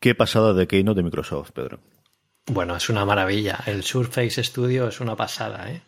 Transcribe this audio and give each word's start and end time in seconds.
¿Qué 0.00 0.14
pasada 0.14 0.54
de 0.54 0.66
Keynote 0.68 0.98
de 0.98 1.02
Microsoft, 1.02 1.50
Pedro? 1.50 1.80
Bueno, 2.46 2.76
es 2.76 2.88
una 2.88 3.04
maravilla. 3.04 3.58
El 3.66 3.82
Surface 3.82 4.42
Studio 4.44 4.88
es 4.88 5.00
una 5.00 5.16
pasada, 5.16 5.70
¿eh? 5.70 5.82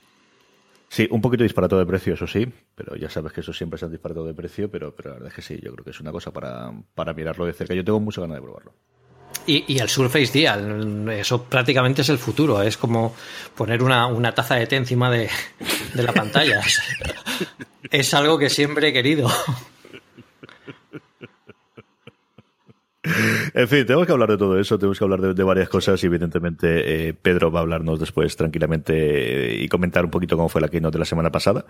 Sí, 0.89 1.07
un 1.13 1.21
poquito 1.21 1.45
disparado 1.45 1.79
de 1.79 1.87
precio, 1.87 2.15
eso 2.15 2.27
sí, 2.27 2.53
pero 2.75 2.97
ya 2.97 3.09
sabes 3.09 3.33
que 3.33 3.43
eso 3.43 3.53
siempre 3.53 3.79
es 3.81 3.89
disparado 3.89 4.27
de 4.27 4.35
precio, 4.35 4.69
pero, 4.69 4.93
pero 4.93 5.11
la 5.11 5.15
verdad 5.15 5.29
es 5.29 5.35
que 5.35 5.43
sí, 5.43 5.61
yo 5.63 5.73
creo 5.73 5.85
que 5.85 5.91
es 5.91 6.01
una 6.01 6.11
cosa 6.11 6.33
para, 6.33 6.73
para 6.97 7.15
mirarlo 7.15 7.47
de 7.47 7.53
cerca. 7.53 7.75
Yo 7.75 7.85
tengo 7.85 8.01
mucha 8.01 8.21
ganas 8.21 8.39
de 8.39 8.43
probarlo. 8.43 8.75
Y, 9.47 9.79
el 9.79 9.89
Surface 9.89 10.33
Dial, 10.33 11.09
eso 11.11 11.45
prácticamente 11.45 12.03
es 12.03 12.09
el 12.09 12.19
futuro, 12.19 12.61
es 12.63 12.77
como 12.77 13.15
poner 13.57 13.83
una, 13.83 14.09
una 14.09 14.35
taza 14.35 14.57
de 14.57 14.67
té 14.67 14.77
encima 14.77 15.11
de, 15.11 15.31
de 15.95 16.03
la 16.03 16.13
pantalla. 16.13 16.61
es 17.91 18.15
algo 18.15 18.39
que 18.39 18.51
siempre 18.51 18.89
he 18.89 18.93
querido. 18.93 19.31
En 23.55 23.69
fin, 23.69 23.87
tenemos 23.87 24.07
que 24.07 24.13
hablar 24.13 24.31
de 24.31 24.39
todo 24.39 24.59
eso, 24.59 24.79
tenemos 24.79 24.99
que 24.99 25.05
hablar 25.05 25.35
de, 25.35 25.43
varias 25.43 25.69
cosas 25.69 26.03
y 26.03 26.07
evidentemente 26.07 27.09
eh, 27.09 27.15
Pedro 27.15 27.51
va 27.51 27.61
a 27.61 27.63
hablarnos 27.63 27.99
después 27.99 28.37
tranquilamente 28.37 29.57
y 29.59 29.69
comentar 29.69 30.05
un 30.05 30.11
poquito 30.11 30.37
cómo 30.37 30.49
fue 30.49 30.61
la 30.61 30.69
keynote 30.69 30.95
de 30.95 30.99
la 31.01 31.05
semana 31.05 31.31
pasada, 31.31 31.65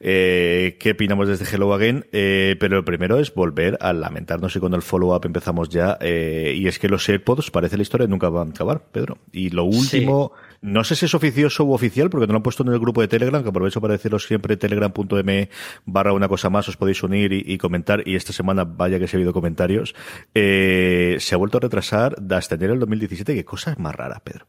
eh, 0.00 0.76
qué 0.78 0.92
opinamos 0.92 1.28
desde 1.28 1.44
Hello 1.44 1.72
Again, 1.74 2.06
eh, 2.12 2.56
pero 2.58 2.76
lo 2.76 2.84
primero 2.84 3.18
es 3.18 3.32
volver 3.32 3.78
a 3.80 3.92
lamentarnos 3.92 4.54
y 4.56 4.60
con 4.60 4.74
el 4.74 4.82
follow-up 4.82 5.24
empezamos 5.24 5.68
ya 5.68 5.98
y 6.02 6.66
es 6.66 6.78
que 6.78 6.88
los 6.88 7.08
AirPods 7.08 7.50
parece 7.50 7.76
la 7.76 7.82
historia 7.82 8.06
nunca 8.06 8.28
va 8.28 8.42
a 8.42 8.44
acabar, 8.44 8.82
Pedro. 8.92 9.18
Y 9.32 9.50
lo 9.50 9.64
último... 9.64 10.32
No 10.64 10.82
sé 10.82 10.96
si 10.96 11.04
es 11.04 11.14
oficioso 11.14 11.62
u 11.64 11.74
oficial, 11.74 12.08
porque 12.08 12.26
no 12.26 12.32
lo 12.32 12.38
han 12.38 12.42
puesto 12.42 12.62
en 12.62 12.70
el 12.70 12.78
grupo 12.78 13.02
de 13.02 13.06
Telegram, 13.06 13.42
que 13.42 13.50
aprovecho 13.50 13.82
para 13.82 13.92
deciros 13.92 14.24
siempre 14.24 14.56
telegram.m 14.56 15.50
barra 15.84 16.14
una 16.14 16.26
cosa 16.26 16.48
más, 16.48 16.66
os 16.70 16.78
podéis 16.78 17.02
unir 17.02 17.34
y, 17.34 17.58
comentar, 17.58 18.02
y 18.08 18.16
esta 18.16 18.32
semana 18.32 18.64
vaya 18.64 18.98
que 18.98 19.06
se 19.06 19.14
ha 19.14 19.18
habido 19.18 19.34
comentarios. 19.34 19.94
Eh, 20.34 21.18
se 21.20 21.34
ha 21.34 21.38
vuelto 21.38 21.58
a 21.58 21.60
retrasar 21.60 22.16
hasta 22.30 22.54
enero 22.54 22.72
del 22.72 22.80
2017, 22.80 23.34
qué 23.34 23.44
cosa 23.44 23.74
más 23.78 23.94
rara, 23.94 24.22
Pedro. 24.24 24.46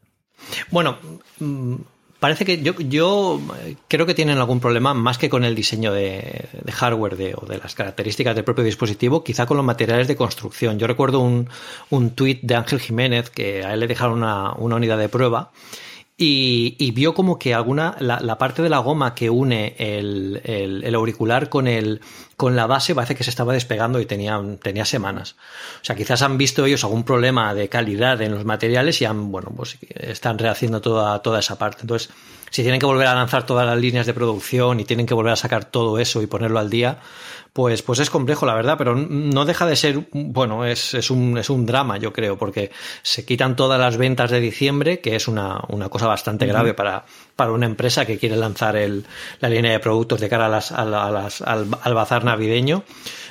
Bueno, 0.70 0.96
mm, 1.38 1.74
parece 2.18 2.46
que 2.46 2.62
yo, 2.62 2.72
yo 2.78 3.38
creo 3.86 4.06
que 4.06 4.14
tienen 4.14 4.38
algún 4.38 4.60
problema 4.60 4.94
más 4.94 5.18
que 5.18 5.28
con 5.28 5.44
el 5.44 5.54
diseño 5.54 5.92
de, 5.92 6.48
hardware 6.72 7.34
o 7.36 7.44
de 7.44 7.58
las 7.58 7.74
características 7.74 8.34
del 8.34 8.44
propio 8.44 8.64
dispositivo, 8.64 9.22
quizá 9.22 9.44
con 9.44 9.58
los 9.58 9.66
materiales 9.66 10.08
de 10.08 10.16
construcción. 10.16 10.78
Yo 10.78 10.86
recuerdo 10.86 11.20
un, 11.20 11.50
un 11.90 12.10
tuit 12.12 12.40
de 12.40 12.54
Ángel 12.54 12.80
Jiménez 12.80 13.28
que 13.28 13.64
a 13.64 13.74
él 13.74 13.80
le 13.80 13.86
dejaron 13.86 14.16
una, 14.16 14.54
una 14.54 14.76
unidad 14.76 14.96
de 14.96 15.10
prueba 15.10 15.52
y, 16.18 16.90
vio 16.92 17.12
como 17.14 17.38
que 17.38 17.52
alguna, 17.52 17.94
la, 18.00 18.38
parte 18.38 18.62
de 18.62 18.70
la 18.70 18.78
goma 18.78 19.14
que 19.14 19.28
une 19.28 19.74
el, 19.78 20.40
el, 20.44 20.94
auricular 20.94 21.50
con, 21.50 21.66
el, 21.66 22.00
con 22.36 22.54
la 22.54 22.66
base 22.66 22.94
parece 22.94 23.14
que 23.14 23.24
se 23.24 23.30
estaba 23.30 23.54
despegando 23.54 23.98
y 24.00 24.06
tenía, 24.06 24.40
tenía 24.62 24.84
semanas. 24.84 25.36
O 25.80 25.84
sea, 25.84 25.96
quizás 25.96 26.22
han 26.22 26.36
visto 26.36 26.66
ellos 26.66 26.84
algún 26.84 27.04
problema 27.04 27.54
de 27.54 27.68
calidad 27.68 28.20
en 28.20 28.32
los 28.32 28.44
materiales 28.44 29.00
y 29.00 29.06
han, 29.06 29.32
bueno, 29.32 29.52
pues 29.56 29.78
están 29.88 30.38
rehaciendo 30.38 30.80
toda, 30.80 31.20
toda 31.22 31.40
esa 31.40 31.56
parte. 31.58 31.82
Entonces, 31.82 32.10
si 32.50 32.62
tienen 32.62 32.78
que 32.78 32.86
volver 32.86 33.06
a 33.06 33.14
lanzar 33.14 33.46
todas 33.46 33.66
las 33.66 33.78
líneas 33.78 34.06
de 34.06 34.14
producción 34.14 34.80
y 34.80 34.84
tienen 34.84 35.06
que 35.06 35.14
volver 35.14 35.32
a 35.32 35.36
sacar 35.36 35.64
todo 35.64 35.98
eso 35.98 36.20
y 36.22 36.26
ponerlo 36.26 36.58
al 36.58 36.68
día, 36.68 36.98
pues, 37.56 37.80
pues 37.80 38.00
es 38.00 38.10
complejo, 38.10 38.44
la 38.44 38.54
verdad, 38.54 38.76
pero 38.76 38.94
no 38.94 39.46
deja 39.46 39.64
de 39.64 39.76
ser, 39.76 40.08
bueno, 40.12 40.66
es, 40.66 40.92
es, 40.92 41.10
un, 41.10 41.38
es 41.38 41.48
un 41.48 41.64
drama, 41.64 41.96
yo 41.96 42.12
creo, 42.12 42.36
porque 42.36 42.70
se 43.00 43.24
quitan 43.24 43.56
todas 43.56 43.80
las 43.80 43.96
ventas 43.96 44.30
de 44.30 44.40
diciembre, 44.40 45.00
que 45.00 45.16
es 45.16 45.26
una, 45.26 45.62
una 45.68 45.88
cosa 45.88 46.06
bastante 46.06 46.44
grave 46.44 46.74
para, 46.74 47.06
para 47.34 47.52
una 47.52 47.64
empresa 47.64 48.04
que 48.04 48.18
quiere 48.18 48.36
lanzar 48.36 48.76
el, 48.76 49.06
la 49.40 49.48
línea 49.48 49.72
de 49.72 49.78
productos 49.78 50.20
de 50.20 50.28
cara 50.28 50.46
a 50.46 50.48
las, 50.50 50.70
a 50.70 50.84
las, 50.84 51.40
al, 51.40 51.66
al 51.80 51.94
bazar 51.94 52.24
navideño. 52.26 52.84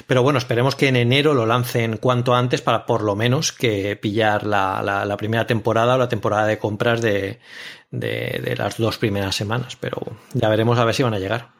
Pero 0.07 0.23
bueno, 0.23 0.38
esperemos 0.38 0.75
que 0.75 0.88
en 0.88 0.95
enero 0.95 1.33
lo 1.33 1.45
lancen 1.45 1.97
cuanto 1.97 2.35
antes 2.35 2.61
para 2.61 2.85
por 2.85 3.01
lo 3.01 3.16
menos 3.16 3.51
que 3.51 3.95
pillar 3.95 4.45
la, 4.45 4.81
la, 4.83 5.17
primera 5.17 5.47
temporada 5.47 5.95
o 5.95 5.97
la 5.97 6.09
temporada 6.09 6.45
de 6.45 6.59
compras 6.59 7.01
de, 7.01 7.39
de, 7.91 8.41
de, 8.44 8.56
las 8.56 8.78
dos 8.78 8.97
primeras 8.97 9.35
semanas. 9.35 9.75
Pero 9.79 10.01
ya 10.33 10.50
veremos 10.50 10.78
a 10.78 10.85
ver 10.85 10.94
si 10.94 11.03
van 11.03 11.16
a 11.16 11.19
llegar. 11.19 11.54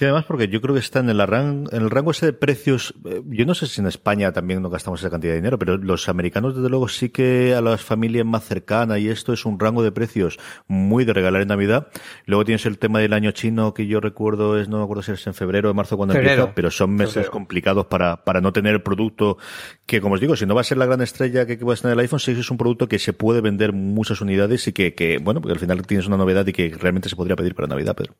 Sí, 0.00 0.06
además 0.06 0.24
porque 0.24 0.48
yo 0.48 0.62
creo 0.62 0.72
que 0.74 0.80
está 0.80 1.00
en 1.00 1.10
el, 1.10 1.18
rango, 1.26 1.70
en 1.70 1.82
el 1.82 1.90
rango 1.90 2.12
ese 2.12 2.24
de 2.24 2.32
precios. 2.32 2.94
Eh, 3.04 3.20
yo 3.26 3.44
no 3.44 3.54
sé 3.54 3.66
si 3.66 3.82
en 3.82 3.86
España 3.86 4.32
también 4.32 4.62
no 4.62 4.70
gastamos 4.70 5.00
esa 5.00 5.10
cantidad 5.10 5.34
de 5.34 5.40
dinero, 5.40 5.58
pero 5.58 5.76
los 5.76 6.08
americanos 6.08 6.56
desde 6.56 6.70
luego 6.70 6.88
sí 6.88 7.10
que 7.10 7.54
a 7.54 7.60
las 7.60 7.82
familias 7.82 8.24
más 8.24 8.44
cercanas 8.44 8.98
y 8.98 9.10
esto 9.10 9.34
es 9.34 9.44
un 9.44 9.60
rango 9.60 9.82
de 9.82 9.92
precios 9.92 10.38
muy 10.66 11.04
de 11.04 11.12
regalar 11.12 11.42
en 11.42 11.48
Navidad. 11.48 11.88
Luego 12.24 12.46
tienes 12.46 12.64
el 12.64 12.78
tema 12.78 12.98
del 13.00 13.12
año 13.12 13.32
chino 13.32 13.74
que 13.74 13.86
yo 13.86 14.00
recuerdo 14.00 14.58
es, 14.58 14.70
no 14.70 14.78
me 14.78 14.84
acuerdo 14.84 15.02
si 15.02 15.12
es 15.12 15.26
en 15.26 15.34
febrero 15.34 15.70
o 15.70 15.74
marzo 15.74 15.98
cuando 15.98 16.14
empieza, 16.14 16.54
pero 16.54 16.70
son 16.70 16.94
meses 16.94 17.28
complicados 17.28 17.84
para, 17.84 18.24
para 18.24 18.40
no 18.40 18.54
tener 18.54 18.72
el 18.72 18.82
producto 18.82 19.36
que, 19.84 20.00
como 20.00 20.14
os 20.14 20.20
digo, 20.22 20.34
si 20.34 20.46
no 20.46 20.54
va 20.54 20.62
a 20.62 20.64
ser 20.64 20.78
la 20.78 20.86
gran 20.86 21.02
estrella 21.02 21.44
que, 21.44 21.58
que 21.58 21.64
va 21.66 21.74
a 21.74 21.76
tener 21.76 21.92
el 21.92 22.00
iPhone, 22.00 22.20
sí 22.20 22.30
es 22.30 22.50
un 22.50 22.56
producto 22.56 22.88
que 22.88 22.98
se 22.98 23.12
puede 23.12 23.42
vender 23.42 23.74
muchas 23.74 24.22
unidades 24.22 24.66
y 24.66 24.72
que, 24.72 24.94
que 24.94 25.18
bueno, 25.18 25.42
porque 25.42 25.52
al 25.52 25.58
final 25.58 25.86
tienes 25.86 26.06
una 26.06 26.16
novedad 26.16 26.46
y 26.46 26.54
que 26.54 26.74
realmente 26.74 27.10
se 27.10 27.16
podría 27.16 27.36
pedir 27.36 27.54
para 27.54 27.68
Navidad, 27.68 27.94
Pedro. 27.94 28.14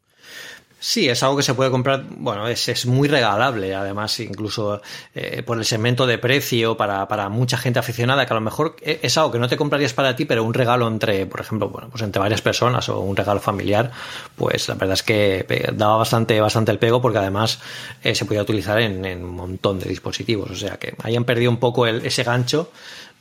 Sí, 0.82 1.10
es 1.10 1.22
algo 1.22 1.36
que 1.36 1.42
se 1.42 1.52
puede 1.52 1.70
comprar, 1.70 2.04
bueno, 2.08 2.48
es, 2.48 2.66
es 2.70 2.86
muy 2.86 3.06
regalable, 3.06 3.74
además, 3.74 4.18
incluso 4.18 4.80
eh, 5.14 5.42
por 5.42 5.58
el 5.58 5.66
segmento 5.66 6.06
de 6.06 6.16
precio 6.16 6.74
para, 6.78 7.06
para, 7.06 7.28
mucha 7.28 7.58
gente 7.58 7.78
aficionada, 7.78 8.24
que 8.24 8.32
a 8.32 8.36
lo 8.36 8.40
mejor 8.40 8.76
e, 8.80 8.98
es 9.02 9.18
algo 9.18 9.30
que 9.30 9.38
no 9.38 9.46
te 9.46 9.58
comprarías 9.58 9.92
para 9.92 10.16
ti, 10.16 10.24
pero 10.24 10.42
un 10.42 10.54
regalo 10.54 10.88
entre, 10.88 11.26
por 11.26 11.40
ejemplo, 11.40 11.68
bueno, 11.68 11.90
pues 11.90 12.02
entre 12.02 12.18
varias 12.18 12.40
personas 12.40 12.88
o 12.88 12.98
un 13.00 13.14
regalo 13.14 13.40
familiar, 13.40 13.90
pues 14.36 14.68
la 14.68 14.74
verdad 14.74 14.94
es 14.94 15.02
que 15.02 15.70
daba 15.74 15.98
bastante, 15.98 16.40
bastante 16.40 16.72
el 16.72 16.78
pego 16.78 17.02
porque 17.02 17.18
además 17.18 17.60
eh, 18.02 18.14
se 18.14 18.24
podía 18.24 18.40
utilizar 18.40 18.80
en, 18.80 19.04
en, 19.04 19.22
un 19.22 19.34
montón 19.34 19.80
de 19.80 19.86
dispositivos, 19.86 20.50
o 20.50 20.56
sea 20.56 20.78
que 20.78 20.94
hayan 21.02 21.24
perdido 21.24 21.50
un 21.50 21.58
poco 21.58 21.86
el, 21.86 22.06
ese 22.06 22.22
gancho 22.22 22.70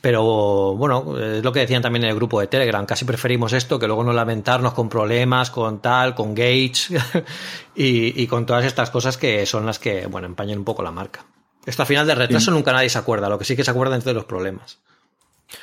pero 0.00 0.74
bueno, 0.76 1.18
es 1.18 1.44
lo 1.44 1.52
que 1.52 1.60
decían 1.60 1.82
también 1.82 2.04
en 2.04 2.10
el 2.10 2.16
grupo 2.16 2.40
de 2.40 2.46
Telegram, 2.46 2.86
casi 2.86 3.04
preferimos 3.04 3.52
esto 3.52 3.78
que 3.78 3.86
luego 3.86 4.02
no 4.02 4.12
lamentarnos 4.12 4.72
con 4.72 4.88
problemas, 4.88 5.50
con 5.50 5.80
tal, 5.80 6.14
con 6.14 6.34
Gates 6.34 6.90
y, 7.74 8.22
y, 8.22 8.26
con 8.26 8.46
todas 8.46 8.64
estas 8.64 8.90
cosas 8.90 9.18
que 9.18 9.44
son 9.46 9.66
las 9.66 9.78
que, 9.78 10.06
bueno, 10.06 10.26
empañan 10.26 10.58
un 10.58 10.64
poco 10.64 10.82
la 10.82 10.90
marca. 10.90 11.26
Esto 11.66 11.82
al 11.82 11.88
final 11.88 12.06
de 12.06 12.14
retraso 12.14 12.50
nunca 12.50 12.72
nadie 12.72 12.88
se 12.88 12.98
acuerda, 12.98 13.28
lo 13.28 13.38
que 13.38 13.44
sí 13.44 13.54
que 13.54 13.64
se 13.64 13.70
acuerda 13.70 13.96
es 13.96 14.04
de 14.04 14.14
los 14.14 14.24
problemas. 14.24 14.78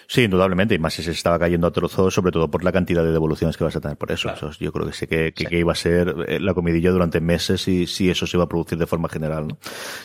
Sí, 0.07 0.23
indudablemente, 0.23 0.75
y 0.75 0.79
más 0.79 0.93
si 0.93 1.03
se 1.03 1.11
estaba 1.11 1.39
cayendo 1.39 1.67
a 1.67 1.71
trozos, 1.71 2.13
sobre 2.13 2.31
todo 2.31 2.49
por 2.49 2.63
la 2.63 2.71
cantidad 2.71 3.03
de 3.03 3.11
devoluciones 3.11 3.57
que 3.57 3.63
vas 3.63 3.75
a 3.75 3.81
tener 3.81 3.97
por 3.97 4.11
eso. 4.11 4.33
yo 4.59 4.71
creo 4.71 4.87
que 4.87 4.93
sí 4.93 5.07
que, 5.07 5.33
que, 5.33 5.57
iba 5.57 5.71
a 5.71 5.75
ser 5.75 6.15
eh, 6.27 6.39
la 6.39 6.53
comidilla 6.53 6.91
durante 6.91 7.21
meses 7.21 7.67
y 7.67 7.87
si 7.87 8.09
eso 8.09 8.27
se 8.27 8.37
iba 8.37 8.43
a 8.43 8.49
producir 8.49 8.77
de 8.77 8.85
forma 8.85 9.09
general. 9.09 9.47
¿no? 9.47 9.57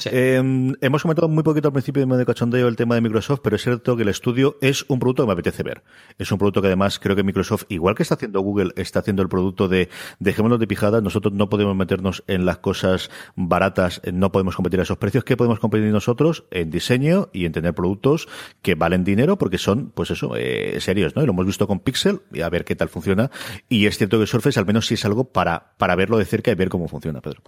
Eh, 0.06 0.74
hemos 0.80 1.02
comentado 1.02 1.28
muy 1.28 1.42
poquito 1.42 1.68
al 1.68 1.72
principio 1.72 2.06
de 2.06 2.26
cachondeo 2.26 2.68
el 2.68 2.76
tema 2.76 2.94
de 2.94 3.00
Microsoft, 3.00 3.40
pero 3.42 3.56
es 3.56 3.62
cierto 3.62 3.96
que 3.96 4.02
el 4.02 4.08
estudio 4.08 4.56
es 4.60 4.84
un 4.88 4.98
producto 4.98 5.22
que 5.22 5.26
me 5.28 5.32
apetece 5.32 5.62
ver. 5.62 5.82
Es 6.18 6.30
un 6.30 6.38
producto 6.38 6.60
que 6.60 6.68
además 6.68 6.98
creo 6.98 7.16
que 7.16 7.22
Microsoft, 7.22 7.64
igual 7.68 7.94
que 7.94 8.02
está 8.02 8.14
haciendo 8.14 8.40
Google, 8.40 8.72
está 8.76 9.00
haciendo 9.00 9.22
el 9.22 9.28
producto 9.28 9.68
de 9.68 9.88
dejémonos 10.18 10.60
de 10.60 10.66
pijada, 10.66 11.00
nosotros 11.00 11.32
no 11.32 11.48
podemos 11.48 11.76
meternos 11.76 12.22
en 12.26 12.44
las 12.44 12.58
cosas 12.58 13.10
baratas, 13.34 14.00
no 14.12 14.32
podemos 14.32 14.56
competir 14.56 14.80
a 14.80 14.82
esos 14.84 14.98
precios. 14.98 15.24
¿Qué 15.24 15.36
podemos 15.36 15.58
competir 15.58 15.90
nosotros? 15.90 16.44
En 16.50 16.70
diseño 16.70 17.28
y 17.32 17.46
en 17.46 17.52
tener 17.52 17.74
productos 17.74 18.28
que 18.62 18.74
valen 18.74 19.04
dinero 19.04 19.38
porque 19.38 19.58
son 19.58 19.71
pues 19.94 20.10
eso, 20.10 20.34
eh, 20.36 20.78
serios, 20.80 21.16
¿no? 21.16 21.22
Y 21.22 21.26
lo 21.26 21.32
hemos 21.32 21.46
visto 21.46 21.66
con 21.66 21.80
Pixel, 21.80 22.20
y 22.32 22.40
a 22.40 22.48
ver 22.48 22.64
qué 22.64 22.76
tal 22.76 22.88
funciona. 22.88 23.30
Y 23.69 23.86
es 23.86 23.98
cierto 23.98 24.19
que 24.19 24.26
Surface, 24.26 24.58
al 24.58 24.66
menos 24.66 24.86
sí 24.86 24.94
es 24.94 25.04
algo 25.04 25.24
para, 25.24 25.72
para 25.78 25.94
verlo 25.96 26.19
de 26.19 26.24
cerca 26.24 26.50
y 26.50 26.54
ver 26.54 26.69
cómo 26.69 26.88
funciona, 26.88 27.20
Pedro. 27.20 27.42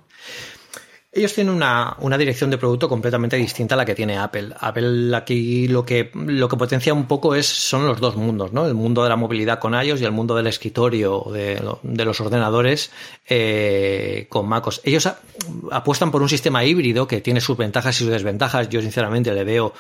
Ellos 1.17 1.32
tienen 1.32 1.55
una, 1.55 1.97
una, 2.00 2.19
dirección 2.19 2.50
de 2.50 2.59
producto 2.59 2.88
completamente 2.88 3.37
distinta 3.37 3.76
a 3.76 3.79
la 3.79 3.85
que 3.85 3.94
tiene 3.94 4.19
Apple. 4.19 4.49
Apple 4.59 5.15
aquí 5.15 5.69
lo 5.69 5.85
que, 5.85 6.11
lo 6.12 6.49
que 6.49 6.56
potencia 6.56 6.93
un 6.93 7.06
poco 7.06 7.37
es, 7.37 7.47
son 7.47 7.87
los 7.87 8.00
dos 8.00 8.17
mundos, 8.17 8.53
¿no? 8.53 8.67
El 8.67 8.75
mundo 8.75 9.05
de 9.05 9.11
la 9.11 9.15
movilidad 9.15 9.61
con 9.61 9.75
iOS 9.75 10.00
y 10.00 10.05
el 10.05 10.11
mundo 10.11 10.35
del 10.35 10.49
escritorio, 10.49 11.25
de, 11.32 11.62
de 11.85 12.05
los 12.05 12.21
ordenadores 12.21 12.91
eh, 13.29 14.26
con 14.29 14.49
MacOS. 14.49 14.81
Ellos 14.82 15.09
apuestan 15.71 16.11
por 16.11 16.21
un 16.21 16.29
sistema 16.29 16.65
híbrido 16.65 17.06
que 17.06 17.21
tiene 17.21 17.41
sus 17.41 17.56
ventajas 17.56 17.94
y 17.94 17.99
sus 18.00 18.09
desventajas. 18.09 18.69
Yo 18.69 18.81
sinceramente 18.82 19.32
le 19.32 19.44
veo 19.44 19.73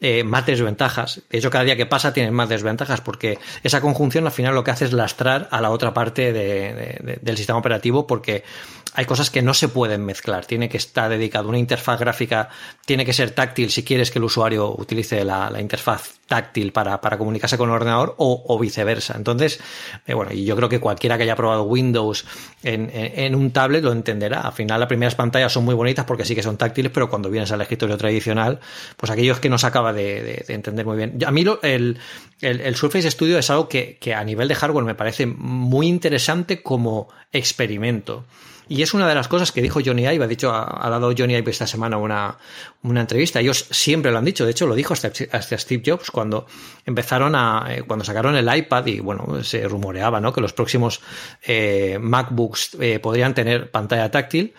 eh, 0.00 0.24
más 0.24 0.46
desventajas. 0.46 1.20
De 1.28 1.38
hecho, 1.38 1.50
cada 1.50 1.64
día 1.64 1.76
que 1.76 1.86
pasa 1.86 2.12
tienen 2.12 2.32
más 2.32 2.48
desventajas 2.48 3.00
porque 3.00 3.38
esa 3.62 3.80
conjunción 3.80 4.24
al 4.24 4.32
final 4.32 4.54
lo 4.54 4.64
que 4.64 4.70
hace 4.70 4.86
es 4.86 4.92
lastrar 4.92 5.48
a 5.50 5.60
la 5.60 5.70
otra 5.70 5.92
parte 5.92 6.32
del 6.32 7.36
sistema 7.36 7.58
operativo 7.58 8.06
porque 8.06 8.44
hay 8.92 9.04
cosas 9.04 9.30
que 9.30 9.42
no 9.42 9.54
se 9.54 9.68
pueden 9.68 10.04
mezclar. 10.04 10.46
Tiene 10.46 10.68
que 10.68 10.76
estar 10.76 11.08
dedicado. 11.08 11.48
Una 11.48 11.58
interfaz 11.58 12.00
gráfica 12.00 12.48
tiene 12.84 13.04
que 13.04 13.12
ser 13.12 13.30
táctil 13.30 13.70
si 13.70 13.84
quieres 13.84 14.10
que 14.10 14.18
el 14.18 14.24
usuario 14.24 14.74
utilice 14.76 15.24
la, 15.24 15.52
interfaz 15.60 16.18
táctil 16.26 16.72
para, 16.72 16.98
comunicarse 17.16 17.56
con 17.56 17.68
el 17.68 17.76
ordenador 17.76 18.14
o, 18.18 18.58
viceversa. 18.58 19.14
Entonces, 19.16 19.60
eh, 20.06 20.14
bueno, 20.14 20.32
y 20.32 20.44
yo 20.44 20.56
creo 20.56 20.68
que 20.68 20.80
cualquiera 20.80 21.16
que 21.16 21.22
haya 21.24 21.36
probado 21.36 21.64
Windows 21.64 22.24
en, 22.62 23.34
un 23.34 23.52
tablet 23.52 23.84
lo 23.84 23.92
entenderá. 23.92 24.40
Al 24.40 24.52
final, 24.52 24.80
las 24.80 24.88
primeras 24.88 25.14
pantallas 25.14 25.52
son 25.52 25.64
muy 25.64 25.74
bonitas 25.74 26.04
porque 26.04 26.24
sí 26.24 26.34
que 26.34 26.42
son 26.42 26.56
táctiles, 26.56 26.90
pero 26.92 27.08
cuando 27.08 27.30
vienes 27.30 27.52
al 27.52 27.60
escritorio 27.60 27.96
tradicional, 27.96 28.58
pues 28.96 29.10
aquellos 29.10 29.38
que 29.38 29.48
no 29.48 29.58
se 29.58 29.68
de, 29.92 30.44
entender 30.48 30.86
muy 30.86 30.96
bien. 30.96 31.18
A 31.26 31.30
mí 31.30 31.44
el, 31.62 31.98
el, 32.40 32.76
Surface 32.76 33.10
Studio 33.10 33.38
es 33.38 33.50
algo 33.50 33.68
que 33.68 34.14
a 34.14 34.24
nivel 34.24 34.48
de 34.48 34.54
hardware 34.54 34.84
me 34.84 34.94
parece 34.94 35.26
muy 35.26 35.86
interesante 35.86 36.62
como 36.62 37.08
experimento. 37.32 38.24
Y 38.70 38.82
es 38.82 38.94
una 38.94 39.08
de 39.08 39.16
las 39.16 39.26
cosas 39.26 39.50
que 39.50 39.62
dijo 39.62 39.80
Johnny 39.84 40.06
Ive, 40.06 40.24
ha 40.24 40.28
dicho, 40.28 40.52
ha, 40.54 40.88
dado 40.88 41.12
Johnny 41.18 41.34
Ive 41.34 41.50
esta 41.50 41.66
semana 41.66 41.96
una, 41.96 42.38
una, 42.84 43.00
entrevista. 43.00 43.40
Ellos 43.40 43.66
siempre 43.68 44.12
lo 44.12 44.18
han 44.18 44.24
dicho, 44.24 44.44
de 44.44 44.52
hecho 44.52 44.64
lo 44.64 44.76
dijo 44.76 44.92
hasta, 44.92 45.10
hasta 45.32 45.58
Steve 45.58 45.82
Jobs 45.84 46.12
cuando 46.12 46.46
empezaron 46.86 47.34
a, 47.34 47.66
eh, 47.68 47.82
cuando 47.82 48.04
sacaron 48.04 48.36
el 48.36 48.48
iPad 48.56 48.86
y 48.86 49.00
bueno, 49.00 49.42
se 49.42 49.66
rumoreaba, 49.66 50.20
¿no? 50.20 50.32
Que 50.32 50.40
los 50.40 50.52
próximos 50.52 51.00
eh, 51.42 51.98
MacBooks 52.00 52.76
eh, 52.80 53.00
podrían 53.00 53.34
tener 53.34 53.72
pantalla 53.72 54.08
táctil 54.08 54.54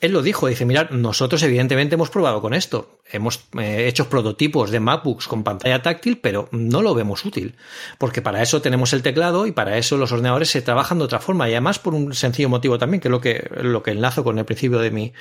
él 0.00 0.12
lo 0.12 0.22
dijo, 0.22 0.46
dice, 0.46 0.64
mirad, 0.64 0.90
nosotros 0.90 1.42
evidentemente 1.42 1.94
hemos 1.94 2.10
probado 2.10 2.40
con 2.40 2.54
esto, 2.54 3.00
hemos 3.10 3.46
eh, 3.58 3.86
hecho 3.88 4.08
prototipos 4.08 4.70
de 4.70 4.80
MacBooks 4.80 5.26
con 5.26 5.44
pantalla 5.44 5.82
táctil, 5.82 6.18
pero 6.18 6.48
no 6.52 6.82
lo 6.82 6.94
vemos 6.94 7.24
útil, 7.24 7.54
porque 7.98 8.22
para 8.22 8.42
eso 8.42 8.60
tenemos 8.60 8.92
el 8.92 9.02
teclado 9.02 9.46
y 9.46 9.52
para 9.52 9.78
eso 9.78 9.96
los 9.96 10.12
ordenadores 10.12 10.50
se 10.50 10.62
trabajan 10.62 10.98
de 10.98 11.04
otra 11.04 11.20
forma, 11.20 11.48
y 11.48 11.52
además 11.52 11.78
por 11.78 11.94
un 11.94 12.14
sencillo 12.14 12.48
motivo 12.48 12.78
también, 12.78 13.00
que 13.00 13.08
es 13.08 13.12
lo 13.12 13.20
que, 13.20 13.48
lo 13.62 13.82
que 13.82 13.92
enlazo 13.92 14.24
con 14.24 14.38
el 14.38 14.44
principio 14.44 14.78
de 14.78 14.90
mi, 14.90 15.12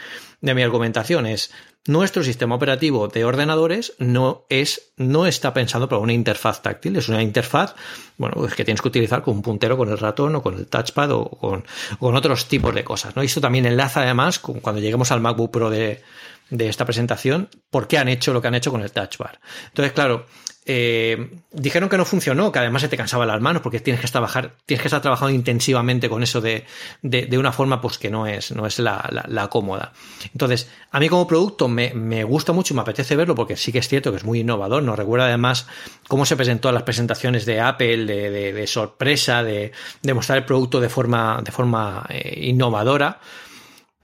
de 0.42 0.54
mi 0.54 0.64
argumentación, 0.64 1.26
es 1.26 1.52
nuestro 1.88 2.24
sistema 2.24 2.56
operativo 2.56 3.08
de 3.08 3.26
ordenadores 3.26 3.94
no 4.00 4.46
es, 4.50 4.94
no 4.98 5.28
está 5.28 5.54
pensado 5.54 5.88
para 5.88 6.02
una 6.02 6.14
interfaz 6.14 6.62
táctil, 6.62 6.96
es 6.96 7.10
una 7.10 7.22
interfaz, 7.22 7.76
bueno, 8.18 8.46
es 8.46 8.56
que 8.56 8.66
tienes 8.66 8.82
que 8.82 8.88
utilizar 8.88 9.22
con 9.22 9.36
un 9.36 9.42
puntero, 9.42 9.78
con 9.78 9.90
el 9.90 9.98
ratón 9.98 10.36
o 10.36 10.42
con 10.42 10.56
el 10.56 10.68
touchpad 10.68 11.12
o 11.12 11.30
con, 11.30 11.64
con 12.00 12.16
otros 12.16 12.48
tipos 12.48 12.74
de 12.74 12.84
cosas, 12.84 13.16
¿no? 13.16 13.24
Y 13.24 13.28
esto 13.28 13.42
también 13.42 13.66
enlaza 13.66 14.02
además 14.02 14.40
con 14.40 14.60
cuando 14.60 14.82
lleguemos 14.82 15.12
al 15.12 15.22
MacBook 15.22 15.52
Pro 15.52 15.70
de, 15.70 16.02
de 16.50 16.70
esta 16.70 16.86
presentación, 16.86 17.50
por 17.70 17.88
qué 17.88 17.98
han 17.98 18.08
hecho 18.08 18.34
lo 18.34 18.42
que 18.42 18.48
han 18.48 18.56
hecho 18.56 18.72
con 18.72 18.82
el 18.82 18.92
touch 18.92 19.18
bar. 19.18 19.40
Entonces, 19.68 19.94
claro, 19.94 20.26
eh, 20.68 21.30
dijeron 21.52 21.90
que 21.90 21.98
no 21.98 22.06
funcionó, 22.06 22.52
que 22.52 22.58
además 22.58 22.82
se 22.82 22.88
te 22.88 22.98
cansaba 22.98 23.28
las 23.28 23.40
manos 23.40 23.62
porque 23.62 23.80
tienes 23.80 24.00
que 24.00 24.08
estar, 24.08 24.22
bajar, 24.22 24.56
tienes 24.66 24.82
que 24.82 24.88
estar 24.88 25.02
trabajando 25.02 25.32
intensivamente 25.32 26.10
con 26.10 26.24
eso 26.24 26.42
de, 26.42 26.66
de, 27.04 27.38
una 27.38 27.52
forma 27.52 27.82
pues 27.82 28.00
que 28.00 28.10
no 28.10 28.26
es, 28.26 28.52
no 28.52 28.66
es 28.66 28.80
la, 28.80 29.26
la, 29.28 29.48
cómoda. 29.48 29.94
Entonces, 30.34 30.68
a 30.92 31.00
mí 31.00 31.08
como 31.08 31.28
producto 31.28 31.68
me, 31.68 31.94
me, 31.94 32.24
gusta 32.24 32.52
mucho 32.52 32.74
y 32.74 32.76
me 32.76 32.82
apetece 32.82 33.16
verlo 33.16 33.36
porque 33.36 33.56
sí 33.58 33.72
que 33.72 33.78
es 33.78 33.88
cierto 33.88 34.10
que 34.10 34.18
es 34.18 34.24
muy 34.24 34.40
innovador. 34.40 34.82
Nos 34.82 34.98
recuerda 34.98 35.28
además 35.28 35.68
cómo 36.08 36.26
se 36.26 36.36
presentó 36.36 36.70
en 36.70 36.76
las 36.76 36.84
presentaciones 36.84 37.46
de 37.46 37.62
Apple, 37.62 38.06
de, 38.06 38.52
de 38.52 38.68
sorpresa, 38.68 39.44
de, 39.44 39.72
mostrar 40.16 40.40
el 40.40 40.46
producto 40.46 40.80
de 40.80 40.90
forma, 40.90 41.42
de 41.44 41.52
forma 41.52 42.08
eh, 42.10 42.40
innovadora. 42.42 43.20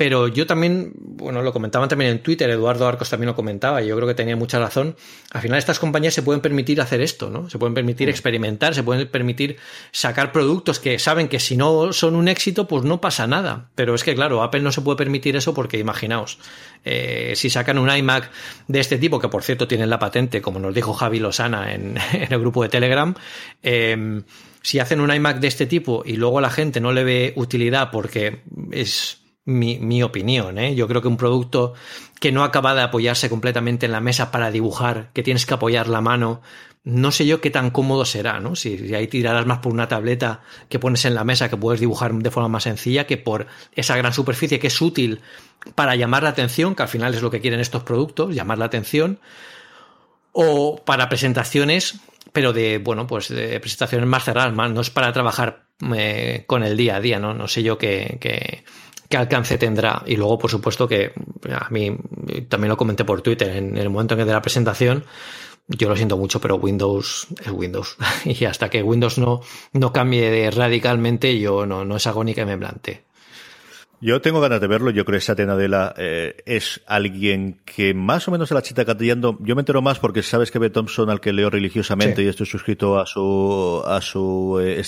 Pero 0.02 0.28
yo 0.28 0.48
también, 0.48 0.94
bueno, 0.96 1.44
lo 1.44 1.54
comentaban 1.54 1.88
también 1.88 2.10
en 2.10 2.24
Twitter, 2.24 2.50
Eduardo 2.50 2.88
Arcos 2.88 3.12
también 3.12 3.28
lo 3.28 3.36
comentaba, 3.36 3.84
y 3.84 3.88
yo 3.88 3.96
creo 3.96 4.08
que 4.08 4.16
tenía 4.16 4.36
mucha 4.36 4.58
razón. 4.58 4.96
Al 5.30 5.42
final 5.42 5.60
estas 5.60 5.78
compañías 5.78 6.16
se 6.16 6.24
pueden 6.24 6.42
permitir 6.42 6.82
hacer 6.82 7.02
esto, 7.02 7.30
¿no? 7.30 7.48
Se 7.52 7.60
pueden 7.60 7.76
permitir 7.76 8.08
mm. 8.08 8.10
experimentar, 8.10 8.74
se 8.74 8.82
pueden 8.82 9.08
permitir 9.08 9.58
sacar 9.92 10.32
productos 10.32 10.80
que 10.80 10.98
saben 10.98 11.28
que 11.28 11.40
si 11.40 11.56
no 11.56 11.94
son 11.94 12.16
un 12.16 12.30
éxito, 12.30 12.68
pues 12.68 12.84
no 12.84 13.00
pasa 13.00 13.28
nada. 13.28 13.70
Pero 13.76 13.94
es 13.94 14.04
que, 14.04 14.16
claro, 14.16 14.42
Apple 14.42 14.62
no 14.62 14.72
se 14.72 14.82
puede 14.82 14.98
permitir 14.98 15.36
eso 15.36 15.54
porque, 15.54 15.78
imaginaos, 15.78 16.40
eh, 16.84 17.34
si 17.36 17.52
sacan 17.52 17.78
un 17.78 17.96
iMac 17.96 18.32
de 18.68 18.80
este 18.80 18.98
tipo, 18.98 19.20
que 19.20 19.28
por 19.28 19.44
cierto 19.44 19.68
tienen 19.68 19.92
la 19.92 20.00
patente, 20.00 20.42
como 20.42 20.58
nos 20.58 20.74
dijo 20.74 20.94
Javi 20.94 21.20
Lozana 21.20 21.76
en, 21.76 22.00
el 22.28 22.40
grupo 22.40 22.64
de 22.64 22.70
Telegram, 22.70 23.14
eh, 23.62 24.24
si 24.64 24.80
hacen 24.80 25.00
un 25.00 25.14
iMac 25.14 25.40
de 25.40 25.48
este 25.48 25.68
tipo 25.68 26.02
y 26.04 26.14
luego 26.14 26.42
la 26.42 26.50
gente 26.50 26.82
no 26.82 26.92
le 26.92 27.04
ve 27.04 27.34
utilidad 27.36 27.92
porque 27.92 28.42
es 28.72 29.21
mi, 29.46 30.04
opinión. 30.04 30.60
¿eh? 30.60 30.76
Yo 30.76 30.88
creo 30.88 31.02
que 31.02 31.08
un 31.08 31.18
producto 31.18 31.74
que 32.20 32.32
no 32.32 32.44
acaba 32.44 32.76
de 32.76 32.82
apoyarse 32.82 33.30
completamente 33.30 33.86
en 33.86 33.92
la 33.92 34.02
mesa 34.02 34.32
para 34.32 34.52
dibujar, 34.52 35.10
que 35.14 35.24
tienes 35.24 35.46
que 35.46 35.54
apoyar 35.54 35.88
la 35.88 36.02
mano, 36.02 36.42
no 36.84 37.12
sé 37.12 37.26
yo 37.26 37.42
qué 37.42 37.52
tan 37.52 37.70
cómodo 37.70 38.06
será, 38.06 38.40
¿no? 38.40 38.56
Si, 38.56 38.94
ahí 38.96 39.08
tirarás 39.08 39.46
más 39.46 39.60
por 39.60 39.72
una 39.72 39.88
tableta 39.88 40.42
que 40.70 40.80
pones 40.80 41.06
en 41.06 41.14
la 41.14 41.24
mesa 41.24 41.50
que 41.50 41.58
puedes 41.58 41.80
dibujar 41.80 42.14
de 42.14 42.32
forma 42.32 42.50
más 42.50 42.64
sencilla 42.64 43.06
que 43.06 43.18
por 43.18 43.48
esa 43.76 43.96
gran 43.98 44.14
superficie 44.14 44.60
que 44.60 44.68
es 44.68 44.82
útil 44.82 45.22
para 45.76 45.96
llamar 45.96 46.24
la 46.24 46.30
atención, 46.30 46.74
que 46.74 46.84
al 46.84 46.90
final 46.90 47.14
es 47.14 47.22
lo 47.22 47.30
que 47.30 47.40
quieren 47.40 47.60
estos 47.60 47.84
productos, 47.84 48.34
llamar 48.34 48.58
la 48.58 48.66
atención, 48.66 49.20
o 50.32 50.82
para 50.84 51.08
presentaciones, 51.08 52.00
pero 52.34 52.52
de, 52.52 52.80
bueno, 52.80 53.06
pues 53.06 53.30
de 53.30 53.60
presentaciones 53.60 54.08
más 54.08 54.24
cerradas, 54.24 54.54
más, 54.54 54.72
no 54.72 54.82
es 54.82 54.90
para 54.90 55.14
trabajar 55.14 55.66
eh, 55.96 56.46
con 56.48 56.64
el 56.64 56.78
día 56.78 56.96
a 56.96 57.00
día, 57.00 57.20
¿no? 57.20 57.34
No 57.36 57.48
sé 57.48 57.62
yo 57.62 57.78
qué 57.78 58.64
qué 59.12 59.18
alcance 59.18 59.60
tendrá. 59.60 60.02
Y 60.08 60.16
luego, 60.16 60.40
por 60.40 60.50
supuesto, 60.50 60.88
que 60.88 61.14
a 61.52 61.70
mí 61.70 61.96
también 62.50 62.70
lo 62.70 62.78
comenté 62.78 63.06
por 63.06 63.22
Twitter 63.22 63.56
en 63.56 63.78
el 63.78 63.92
momento 63.92 64.16
en 64.16 64.22
que 64.22 64.26
de 64.26 64.34
la 64.34 64.42
presentación. 64.42 65.04
Yo 65.68 65.88
lo 65.88 65.96
siento 65.96 66.18
mucho, 66.18 66.42
pero 66.42 66.56
Windows 66.56 67.28
es 67.46 67.52
Windows. 67.52 67.98
y 68.26 68.46
hasta 68.46 68.70
que 68.70 68.82
Windows 68.82 69.20
no, 69.20 69.42
no 69.74 69.94
cambie 69.94 70.50
radicalmente, 70.50 71.38
yo 71.38 71.68
no, 71.68 71.86
no 71.86 71.98
es 71.98 72.08
algo 72.08 72.24
ni 72.24 72.34
que 72.34 72.46
me 72.46 72.58
plantee. 72.58 73.04
Yo 74.02 74.22
tengo 74.22 74.42
ganas 74.42 74.60
de 74.62 74.68
verlo. 74.68 74.90
Yo 74.92 75.06
creo 75.06 75.20
que 75.20 75.26
Satya 75.26 75.46
Nadella 75.46 75.94
eh, 75.98 76.36
es 76.46 76.82
alguien 76.88 77.62
que 77.66 77.94
más 77.94 78.28
o 78.28 78.32
menos 78.32 78.50
se 78.50 78.56
la 78.56 78.62
chita 78.62 78.86
catillando. 78.86 79.38
Yo 79.42 79.56
me 79.56 79.62
entero 79.62 79.82
más 79.82 80.00
porque 80.00 80.24
sabes 80.24 80.52
que 80.52 80.60
B. 80.60 80.70
Thompson, 80.70 81.10
al 81.10 81.22
que 81.22 81.34
leo 81.34 81.50
religiosamente 81.50 82.24
y 82.24 82.28
estoy 82.28 82.46
suscrito 82.46 83.00
a 83.00 83.06
su 83.06 83.82
a 83.86 84.02
su 84.02 84.60
eh, 84.62 84.82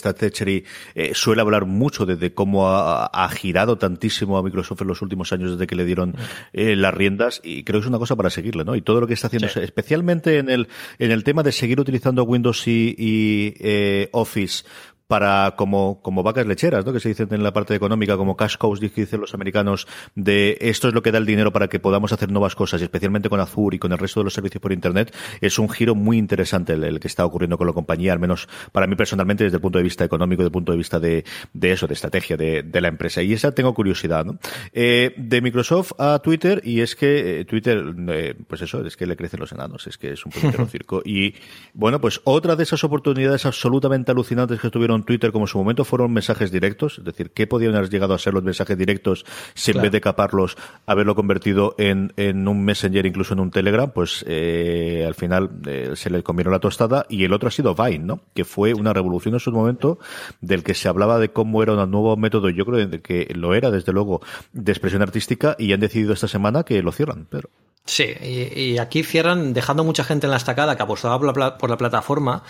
eh, 0.95 1.11
suele 1.13 1.41
hablar 1.41 1.65
mucho 1.65 2.05
de, 2.05 2.33
cómo 2.33 2.69
ha, 2.69 3.29
girado 3.29 3.77
tantísimo 3.77 4.37
a 4.37 4.43
Microsoft 4.43 4.81
en 4.81 4.87
los 4.87 5.01
últimos 5.01 5.31
años 5.33 5.51
desde 5.51 5.67
que 5.67 5.75
le 5.75 5.85
dieron 5.85 6.15
eh, 6.51 6.75
las 6.75 6.93
riendas 6.93 7.41
y 7.43 7.63
creo 7.63 7.79
que 7.79 7.85
es 7.85 7.89
una 7.89 7.99
cosa 7.99 8.15
para 8.15 8.29
seguirle, 8.29 8.63
¿no? 8.63 8.75
Y 8.75 8.81
todo 8.81 9.01
lo 9.01 9.07
que 9.07 9.13
está 9.13 9.27
haciendo, 9.27 9.47
especialmente 9.47 10.37
en 10.37 10.49
el 10.49 10.67
en 10.99 11.11
el 11.11 11.23
tema 11.23 11.43
de 11.43 11.51
seguir 11.51 11.79
utilizando 11.79 12.23
Windows 12.23 12.67
y, 12.67 12.95
y 12.97 13.53
eh, 13.59 14.09
Office 14.11 14.63
para 15.07 15.55
como, 15.57 16.01
como 16.01 16.23
vacas 16.23 16.45
lecheras, 16.45 16.85
¿no? 16.85 16.93
Que 16.93 16.99
se 16.99 17.09
dicen 17.09 17.27
en 17.31 17.43
la 17.43 17.53
parte 17.53 17.75
económica, 17.75 18.17
como 18.17 18.35
cash 18.35 18.57
cows, 18.57 18.79
dicen 18.79 19.19
los 19.19 19.33
americanos, 19.33 19.87
de 20.15 20.57
esto 20.61 20.87
es 20.87 20.93
lo 20.93 21.01
que 21.01 21.11
da 21.11 21.17
el 21.17 21.25
dinero 21.25 21.51
para 21.51 21.67
que 21.67 21.79
podamos 21.79 22.11
hacer 22.13 22.31
nuevas 22.31 22.55
cosas, 22.55 22.81
y 22.81 22.85
especialmente 22.85 23.29
con 23.29 23.39
Azure 23.39 23.75
y 23.75 23.79
con 23.79 23.91
el 23.91 23.97
resto 23.97 24.19
de 24.19 24.25
los 24.25 24.33
servicios 24.33 24.61
por 24.61 24.71
Internet, 24.71 25.15
es 25.41 25.59
un 25.59 25.69
giro 25.69 25.95
muy 25.95 26.17
interesante 26.17 26.73
el, 26.73 26.99
que 26.99 27.07
está 27.07 27.25
ocurriendo 27.25 27.57
con 27.57 27.67
la 27.67 27.73
compañía, 27.73 28.13
al 28.13 28.19
menos 28.19 28.47
para 28.71 28.87
mí 28.87 28.95
personalmente, 28.95 29.43
desde 29.43 29.57
el 29.57 29.61
punto 29.61 29.77
de 29.77 29.83
vista 29.83 30.03
económico, 30.03 30.41
desde 30.41 30.47
el 30.47 30.53
punto 30.53 30.71
de 30.71 30.77
vista 30.77 30.99
de, 30.99 31.23
de 31.53 31.71
eso, 31.71 31.87
de 31.87 31.93
estrategia 31.93 32.37
de, 32.37 32.63
de 32.63 32.81
la 32.81 32.87
empresa. 32.87 33.21
Y 33.21 33.33
esa 33.33 33.53
tengo 33.53 33.73
curiosidad, 33.73 34.25
¿no? 34.25 34.39
Eh, 34.71 35.13
de 35.17 35.41
Microsoft 35.41 35.93
a 35.99 36.19
Twitter, 36.19 36.61
y 36.63 36.81
es 36.81 36.95
que 36.95 37.41
eh, 37.41 37.45
Twitter, 37.45 37.83
eh, 38.09 38.35
pues 38.47 38.61
eso, 38.61 38.85
es 38.85 38.97
que 38.97 39.05
le 39.05 39.15
crecen 39.15 39.39
los 39.39 39.51
enanos, 39.51 39.87
es 39.87 39.97
que 39.97 40.13
es 40.13 40.25
un 40.25 40.31
puñetero 40.31 40.65
circo. 40.67 41.01
Y 41.05 41.35
bueno, 41.73 41.99
pues 41.99 42.21
otra 42.23 42.55
de 42.55 42.63
esas 42.63 42.83
oportunidades 42.83 43.45
absolutamente 43.45 44.11
alucinantes 44.11 44.59
que 44.59 44.69
tuvieron 44.93 45.03
Twitter 45.05 45.31
como 45.31 45.45
en 45.45 45.47
su 45.47 45.57
momento 45.57 45.83
fueron 45.83 46.13
mensajes 46.13 46.51
directos, 46.51 46.99
es 46.99 47.03
decir, 47.03 47.31
¿qué 47.31 47.47
podían 47.47 47.75
haber 47.75 47.89
llegado 47.89 48.13
a 48.13 48.19
ser 48.19 48.33
los 48.33 48.43
mensajes 48.43 48.77
directos 48.77 49.25
si 49.53 49.71
en 49.71 49.81
vez 49.81 49.91
de 49.91 50.01
caparlos 50.01 50.57
haberlo 50.85 51.15
convertido 51.15 51.75
en, 51.77 52.13
en, 52.17 52.47
un 52.47 52.63
Messenger, 52.63 53.05
incluso 53.05 53.33
en 53.33 53.39
un 53.39 53.51
Telegram? 53.51 53.89
Pues 53.91 54.23
eh, 54.27 55.03
al 55.07 55.15
final 55.15 55.49
eh, 55.65 55.91
se 55.95 56.09
le 56.09 56.23
comieron 56.23 56.53
la 56.53 56.59
tostada 56.59 57.05
y 57.09 57.23
el 57.23 57.33
otro 57.33 57.47
ha 57.47 57.51
sido 57.51 57.75
Vine, 57.75 58.05
¿no? 58.05 58.21
Que 58.33 58.45
fue 58.45 58.73
una 58.73 58.93
revolución 58.93 59.33
en 59.33 59.39
su 59.39 59.51
momento 59.51 59.99
del 60.41 60.63
que 60.63 60.73
se 60.73 60.87
hablaba 60.87 61.19
de 61.19 61.29
cómo 61.29 61.63
era 61.63 61.73
un 61.73 61.91
nuevo 61.91 62.15
método, 62.17 62.49
yo 62.49 62.65
creo 62.65 62.89
que 63.01 63.31
lo 63.35 63.53
era 63.53 63.71
desde 63.71 63.93
luego, 63.93 64.21
de 64.51 64.71
expresión 64.71 65.01
artística 65.01 65.55
y 65.57 65.73
han 65.73 65.79
decidido 65.79 66.13
esta 66.13 66.27
semana 66.27 66.63
que 66.63 66.81
lo 66.81 66.91
cierran, 66.91 67.27
pero 67.29 67.49
Sí, 67.85 68.05
y, 68.05 68.77
aquí 68.77 69.03
cierran 69.03 69.53
dejando 69.53 69.83
mucha 69.83 70.05
gente 70.05 70.25
en 70.25 70.31
la 70.31 70.37
estacada 70.37 70.77
que 70.77 70.83
apostaba 70.83 71.19
por 71.19 71.37
la, 71.37 71.57
por 71.57 71.69
la, 71.69 71.77
plataforma 71.77 72.43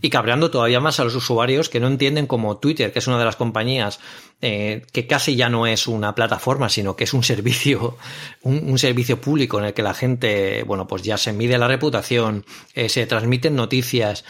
y 0.00 0.10
cabreando 0.10 0.50
todavía 0.50 0.80
más 0.80 0.98
a 0.98 1.04
los 1.04 1.14
usuarios 1.14 1.68
que 1.68 1.78
no 1.78 1.86
entienden 1.86 2.26
como 2.26 2.56
Twitter, 2.56 2.92
que 2.92 2.98
es 2.98 3.06
una 3.06 3.16
de 3.16 3.24
las 3.24 3.36
compañías 3.36 4.00
eh, 4.40 4.82
que 4.90 5.06
casi 5.06 5.36
ya 5.36 5.48
no 5.48 5.68
es 5.68 5.86
una 5.86 6.16
plataforma, 6.16 6.68
sino 6.68 6.96
que 6.96 7.04
es 7.04 7.14
un 7.14 7.22
servicio, 7.22 7.96
un, 8.42 8.76
servicio 8.76 9.20
público 9.20 9.60
en 9.60 9.66
el 9.66 9.72
que 9.72 9.84
la 9.84 9.94
gente, 9.94 10.64
bueno, 10.64 10.88
pues 10.88 11.02
ya 11.02 11.16
se 11.16 11.32
mide 11.32 11.58
la 11.58 11.68
reputación, 11.68 12.44
eh, 12.74 12.88
se 12.88 13.06
transmiten 13.06 13.54
noticias, 13.54 14.24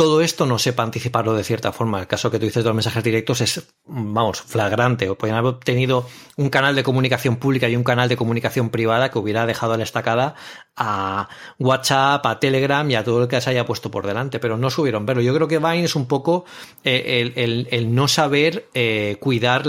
todo 0.00 0.22
esto 0.22 0.46
no 0.46 0.58
sepa 0.58 0.82
anticiparlo 0.82 1.34
de 1.34 1.44
cierta 1.44 1.72
forma. 1.72 2.00
El 2.00 2.06
caso 2.06 2.30
que 2.30 2.38
tú 2.38 2.46
dices 2.46 2.64
de 2.64 2.70
los 2.70 2.74
mensajes 2.74 3.04
directos 3.04 3.42
es, 3.42 3.74
vamos, 3.84 4.40
flagrante. 4.40 5.10
O 5.10 5.18
podrían 5.18 5.36
haber 5.36 5.58
tenido 5.58 6.06
un 6.38 6.48
canal 6.48 6.74
de 6.74 6.82
comunicación 6.82 7.36
pública 7.36 7.68
y 7.68 7.76
un 7.76 7.84
canal 7.84 8.08
de 8.08 8.16
comunicación 8.16 8.70
privada 8.70 9.10
que 9.10 9.18
hubiera 9.18 9.44
dejado 9.44 9.76
la 9.76 9.82
estacada 9.82 10.36
a 10.76 11.28
WhatsApp, 11.58 12.24
a 12.24 12.40
Telegram 12.40 12.90
y 12.90 12.94
a 12.94 13.04
todo 13.04 13.20
lo 13.20 13.28
que 13.28 13.40
se 13.40 13.50
haya 13.50 13.66
puesto 13.66 13.90
por 13.90 14.06
delante, 14.06 14.38
pero 14.38 14.56
no 14.56 14.70
subieron 14.70 15.04
verlo. 15.04 15.22
Yo 15.22 15.34
creo 15.34 15.46
que 15.46 15.58
Vine 15.58 15.84
es 15.84 15.94
un 15.94 16.06
poco 16.06 16.44
eh, 16.84 17.32
el, 17.36 17.94
no 17.94 18.08
saber 18.08 18.68
eh, 18.72 19.16
cuidar 19.20 19.64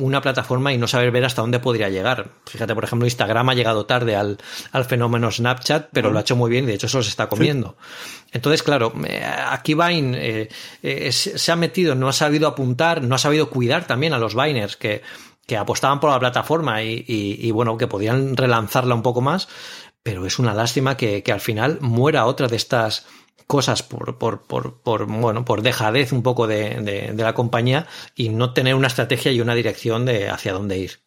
una 0.00 0.20
plataforma 0.20 0.72
y 0.72 0.78
no 0.78 0.88
saber 0.88 1.10
ver 1.12 1.24
hasta 1.24 1.42
dónde 1.42 1.60
podría 1.60 1.88
llegar. 1.88 2.30
Fíjate, 2.46 2.74
por 2.74 2.84
ejemplo, 2.84 3.06
Instagram 3.06 3.48
ha 3.50 3.54
llegado 3.54 3.86
tarde 3.86 4.16
al, 4.16 4.38
fenómeno 4.88 5.30
Snapchat, 5.30 5.88
pero 5.92 6.10
lo 6.10 6.18
ha 6.18 6.22
hecho 6.22 6.36
muy 6.36 6.50
bien 6.50 6.64
y 6.64 6.68
de 6.68 6.74
hecho 6.74 6.86
eso 6.86 7.02
se 7.02 7.10
está 7.10 7.28
comiendo. 7.28 7.76
Entonces, 8.32 8.62
claro, 8.62 8.92
eh, 9.06 9.24
aquí 9.24 9.74
Vine 9.74 10.48
se 10.82 11.52
ha 11.52 11.56
metido, 11.56 11.94
no 11.94 12.08
ha 12.08 12.12
sabido 12.12 12.48
apuntar, 12.48 13.02
no 13.02 13.14
ha 13.14 13.18
sabido 13.18 13.50
cuidar 13.50 13.86
también 13.86 14.12
a 14.12 14.18
los 14.18 14.34
Viners 14.34 14.76
que 14.76 15.02
que 15.46 15.56
apostaban 15.56 16.00
por 16.00 16.10
la 16.10 16.18
plataforma 16.18 16.82
y, 16.82 17.04
y, 17.06 17.50
bueno, 17.52 17.78
que 17.78 17.86
podían 17.86 18.36
relanzarla 18.36 18.94
un 18.96 19.02
poco 19.02 19.20
más, 19.20 19.48
pero 20.06 20.24
es 20.24 20.38
una 20.38 20.54
lástima 20.54 20.96
que, 20.96 21.24
al 21.32 21.40
final 21.40 21.78
muera 21.80 22.26
otra 22.26 22.46
de 22.46 22.54
estas 22.54 23.06
cosas 23.48 23.82
por, 23.82 24.18
por, 24.18 24.42
por, 24.42 24.80
por, 24.80 25.06
bueno, 25.06 25.44
por 25.44 25.62
dejadez 25.62 26.12
un 26.12 26.22
poco 26.22 26.46
de, 26.46 27.10
de, 27.12 27.22
la 27.24 27.34
compañía 27.34 27.88
y 28.14 28.28
no 28.28 28.52
tener 28.52 28.76
una 28.76 28.86
estrategia 28.86 29.32
y 29.32 29.40
una 29.40 29.56
dirección 29.56 30.04
de 30.04 30.28
hacia 30.28 30.52
dónde 30.52 30.78
ir 30.78 31.05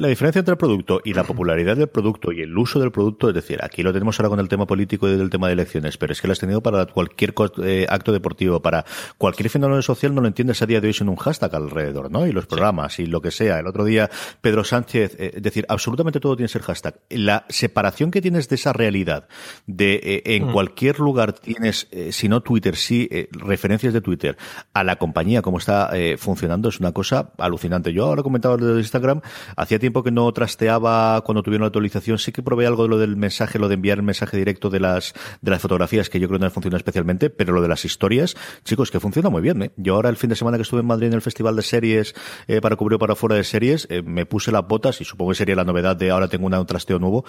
la 0.00 0.08
diferencia 0.08 0.40
entre 0.40 0.52
el 0.52 0.58
producto 0.58 1.00
y 1.04 1.14
la 1.14 1.24
popularidad 1.24 1.76
del 1.76 1.88
producto 1.88 2.32
y 2.32 2.40
el 2.40 2.56
uso 2.56 2.80
del 2.80 2.90
producto, 2.90 3.28
es 3.28 3.34
decir, 3.34 3.58
aquí 3.62 3.82
lo 3.82 3.92
tenemos 3.92 4.18
ahora 4.18 4.30
con 4.30 4.40
el 4.40 4.48
tema 4.48 4.66
político 4.66 5.08
y 5.08 5.16
del 5.16 5.30
tema 5.30 5.46
de 5.48 5.54
elecciones, 5.54 5.96
pero 5.96 6.12
es 6.12 6.20
que 6.20 6.26
lo 6.26 6.32
has 6.32 6.38
tenido 6.38 6.62
para 6.62 6.86
cualquier 6.86 7.34
eh, 7.62 7.86
acto 7.88 8.12
deportivo, 8.12 8.60
para 8.60 8.84
cualquier 9.18 9.50
fenómeno 9.50 9.80
social, 9.82 10.14
no 10.14 10.20
lo 10.20 10.26
entiendes 10.26 10.62
a 10.62 10.66
día 10.66 10.80
de 10.80 10.88
hoy 10.88 10.94
sin 10.94 11.08
un 11.08 11.16
hashtag 11.16 11.54
alrededor, 11.54 12.10
¿no? 12.10 12.26
Y 12.26 12.32
los 12.32 12.46
programas 12.46 12.98
y 12.98 13.06
lo 13.06 13.20
que 13.20 13.30
sea. 13.30 13.58
El 13.58 13.66
otro 13.66 13.84
día, 13.84 14.10
Pedro 14.40 14.64
Sánchez, 14.64 15.16
eh, 15.18 15.32
es 15.36 15.42
decir, 15.42 15.66
absolutamente 15.68 16.20
todo 16.20 16.36
tiene 16.36 16.48
que 16.48 16.52
ser 16.52 16.62
hashtag. 16.62 17.00
La 17.10 17.46
separación 17.48 18.10
que 18.10 18.20
tienes 18.20 18.48
de 18.48 18.56
esa 18.56 18.72
realidad, 18.72 19.28
de 19.66 19.94
eh, 20.02 20.22
en 20.36 20.48
mm. 20.48 20.52
cualquier 20.52 20.98
lugar 20.98 21.32
tienes, 21.32 21.88
si 22.10 22.28
no 22.28 22.40
Twitter, 22.40 22.76
sí, 22.76 23.08
referencias 23.30 23.92
de 23.92 24.00
Twitter, 24.00 24.36
a 24.72 24.84
la 24.84 24.96
compañía, 24.96 25.42
cómo 25.42 25.58
está 25.58 25.92
funcionando, 26.18 26.68
es 26.68 26.80
una 26.80 26.92
cosa 26.92 27.32
alucinante. 27.38 27.92
Yo 27.92 28.06
ahora 28.06 28.22
comentaba 28.22 28.56
de 28.56 28.78
Instagram, 28.78 29.20
hacía 29.56 29.78
tiempo 29.84 30.02
que 30.02 30.10
no 30.10 30.32
trasteaba 30.32 31.20
cuando 31.26 31.42
tuvieron 31.42 31.60
la 31.60 31.66
actualización. 31.66 32.18
Sí 32.18 32.32
que 32.32 32.42
probé 32.42 32.66
algo 32.66 32.84
de 32.84 32.88
lo 32.88 32.96
del 32.96 33.16
mensaje, 33.16 33.58
lo 33.58 33.68
de 33.68 33.74
enviar 33.74 33.98
el 33.98 34.02
mensaje 34.02 34.34
directo 34.34 34.70
de 34.70 34.80
las, 34.80 35.12
de 35.42 35.50
las 35.50 35.60
fotografías, 35.60 36.08
que 36.08 36.18
yo 36.18 36.26
creo 36.26 36.40
que 36.40 36.46
no 36.46 36.50
funciona 36.50 36.78
especialmente, 36.78 37.28
pero 37.28 37.52
lo 37.52 37.60
de 37.60 37.68
las 37.68 37.84
historias, 37.84 38.34
chicos, 38.64 38.90
que 38.90 38.98
funciona 38.98 39.28
muy 39.28 39.42
bien. 39.42 39.62
¿eh? 39.62 39.72
Yo 39.76 39.96
ahora 39.96 40.08
el 40.08 40.16
fin 40.16 40.30
de 40.30 40.36
semana 40.36 40.56
que 40.56 40.62
estuve 40.62 40.80
en 40.80 40.86
Madrid 40.86 41.08
en 41.08 41.12
el 41.12 41.20
Festival 41.20 41.54
de 41.54 41.60
Series, 41.60 42.14
eh, 42.48 42.62
para 42.62 42.76
cubrir 42.76 42.98
para 42.98 43.14
fuera 43.14 43.36
de 43.36 43.44
series, 43.44 43.86
eh, 43.90 44.00
me 44.00 44.24
puse 44.24 44.50
las 44.52 44.66
botas 44.66 45.02
y 45.02 45.04
supongo 45.04 45.32
que 45.32 45.36
sería 45.36 45.54
la 45.54 45.64
novedad 45.64 45.96
de 45.96 46.10
ahora 46.10 46.28
tengo 46.28 46.46
un 46.46 46.66
trasteo 46.66 46.98
nuevo. 46.98 47.26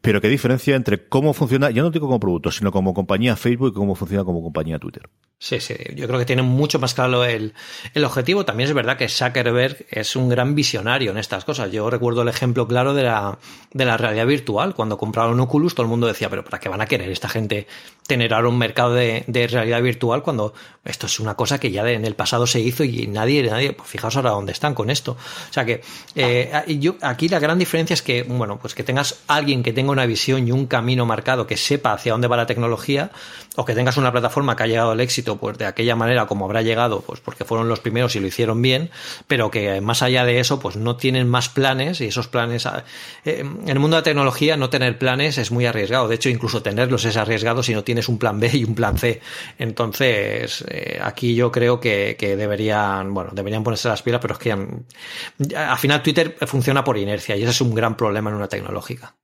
Pero 0.00 0.22
qué 0.22 0.28
diferencia 0.28 0.76
entre 0.76 1.08
cómo 1.08 1.34
funciona, 1.34 1.70
ya 1.70 1.82
no 1.82 1.90
digo 1.90 2.06
como 2.06 2.20
producto, 2.20 2.50
sino 2.50 2.72
como 2.72 2.94
compañía 2.94 3.36
Facebook 3.36 3.72
y 3.72 3.74
cómo 3.74 3.94
funciona 3.94 4.24
como 4.24 4.42
compañía 4.42 4.78
Twitter. 4.78 5.10
Sí, 5.38 5.60
sí, 5.60 5.74
yo 5.94 6.06
creo 6.06 6.18
que 6.18 6.24
tiene 6.24 6.42
mucho 6.42 6.78
más 6.78 6.94
claro 6.94 7.24
el, 7.24 7.52
el 7.92 8.04
objetivo. 8.04 8.46
También 8.46 8.68
es 8.68 8.74
verdad 8.74 8.96
que 8.96 9.08
Zuckerberg 9.08 9.86
es 9.90 10.16
un 10.16 10.28
gran 10.28 10.54
visionario 10.54 11.10
en 11.10 11.18
estas 11.18 11.44
cosas. 11.44 11.70
Yo 11.70 11.88
recuerdo 11.98 12.22
el 12.22 12.28
ejemplo 12.28 12.68
claro 12.68 12.94
de 12.94 13.02
la, 13.02 13.38
de 13.72 13.84
la 13.84 13.96
realidad 13.96 14.26
virtual. 14.26 14.74
Cuando 14.74 14.96
compraron 14.96 15.40
Oculus, 15.40 15.74
todo 15.74 15.82
el 15.82 15.90
mundo 15.90 16.06
decía, 16.06 16.30
pero 16.30 16.44
¿para 16.44 16.60
qué 16.60 16.68
van 16.68 16.80
a 16.80 16.86
querer 16.86 17.10
esta 17.10 17.28
gente 17.28 17.66
tener 18.06 18.32
ahora 18.32 18.48
un 18.48 18.56
mercado 18.56 18.94
de, 18.94 19.24
realidad 19.50 19.82
virtual 19.82 20.22
cuando 20.22 20.54
esto 20.84 21.06
es 21.06 21.20
una 21.20 21.34
cosa 21.34 21.60
que 21.60 21.70
ya 21.70 21.88
en 21.90 22.06
el 22.06 22.14
pasado 22.14 22.46
se 22.46 22.58
hizo 22.58 22.82
y 22.82 23.06
nadie, 23.06 23.42
nadie, 23.42 23.74
pues 23.74 23.88
fijaos 23.88 24.16
ahora 24.16 24.30
dónde 24.30 24.52
están 24.52 24.74
con 24.74 24.88
esto. 24.88 25.12
O 25.12 25.52
sea 25.52 25.66
que 25.66 25.82
eh, 26.14 26.78
yo, 26.80 26.96
aquí 27.02 27.28
la 27.28 27.38
gran 27.38 27.58
diferencia 27.58 27.92
es 27.92 28.00
que, 28.00 28.22
bueno, 28.22 28.58
pues 28.58 28.74
que 28.74 28.82
tengas 28.82 29.18
alguien 29.26 29.62
que 29.62 29.74
tenga 29.74 29.90
una 29.90 30.06
visión 30.06 30.48
y 30.48 30.52
un 30.52 30.66
camino 30.66 31.04
marcado, 31.04 31.46
que 31.46 31.58
sepa 31.58 31.92
hacia 31.92 32.12
dónde 32.12 32.28
va 32.28 32.38
la 32.38 32.46
tecnología, 32.46 33.10
o 33.56 33.64
que 33.64 33.74
tengas 33.74 33.96
una 33.96 34.12
plataforma 34.12 34.54
que 34.54 34.62
ha 34.62 34.66
llegado 34.68 34.92
al 34.92 35.00
éxito, 35.00 35.36
pues 35.36 35.58
de 35.58 35.66
aquella 35.66 35.96
manera 35.96 36.26
como 36.26 36.44
habrá 36.44 36.62
llegado, 36.62 37.00
pues 37.00 37.20
porque 37.20 37.44
fueron 37.44 37.68
los 37.68 37.80
primeros 37.80 38.14
y 38.14 38.20
lo 38.20 38.28
hicieron 38.28 38.62
bien, 38.62 38.88
pero 39.26 39.50
que 39.50 39.80
más 39.80 40.00
allá 40.00 40.24
de 40.24 40.38
eso, 40.38 40.60
pues 40.60 40.76
no 40.76 40.96
tienen 40.96 41.28
más 41.28 41.48
y 41.78 42.04
esos 42.04 42.28
planes, 42.28 42.66
ah, 42.66 42.84
eh, 43.24 43.40
en 43.40 43.68
el 43.68 43.78
mundo 43.78 43.96
de 43.96 44.00
la 44.00 44.04
tecnología 44.04 44.56
no 44.56 44.70
tener 44.70 44.98
planes 44.98 45.38
es 45.38 45.50
muy 45.50 45.66
arriesgado. 45.66 46.08
De 46.08 46.16
hecho, 46.16 46.28
incluso 46.28 46.62
tenerlos 46.62 47.04
es 47.04 47.16
arriesgado 47.16 47.62
si 47.62 47.74
no 47.74 47.84
tienes 47.84 48.08
un 48.08 48.18
plan 48.18 48.40
B 48.40 48.50
y 48.52 48.64
un 48.64 48.74
plan 48.74 48.98
C. 48.98 49.20
Entonces, 49.58 50.64
eh, 50.68 50.98
aquí 51.02 51.34
yo 51.34 51.52
creo 51.52 51.80
que, 51.80 52.16
deberían, 52.18 53.14
bueno, 53.14 53.30
deberían 53.32 53.62
ponerse 53.62 53.88
las 53.88 54.02
pilas, 54.02 54.20
pero 54.20 54.34
es 54.34 54.40
que 54.40 54.52
al 54.52 55.78
final 55.78 56.02
Twitter 56.02 56.36
funciona 56.46 56.84
por 56.84 56.98
inercia 56.98 57.36
y 57.36 57.42
ese 57.42 57.50
es 57.50 57.60
un 57.60 57.74
gran 57.74 57.96
problema 57.96 58.30
en 58.30 58.36
una 58.36 58.48
tecnológica. 58.48 59.14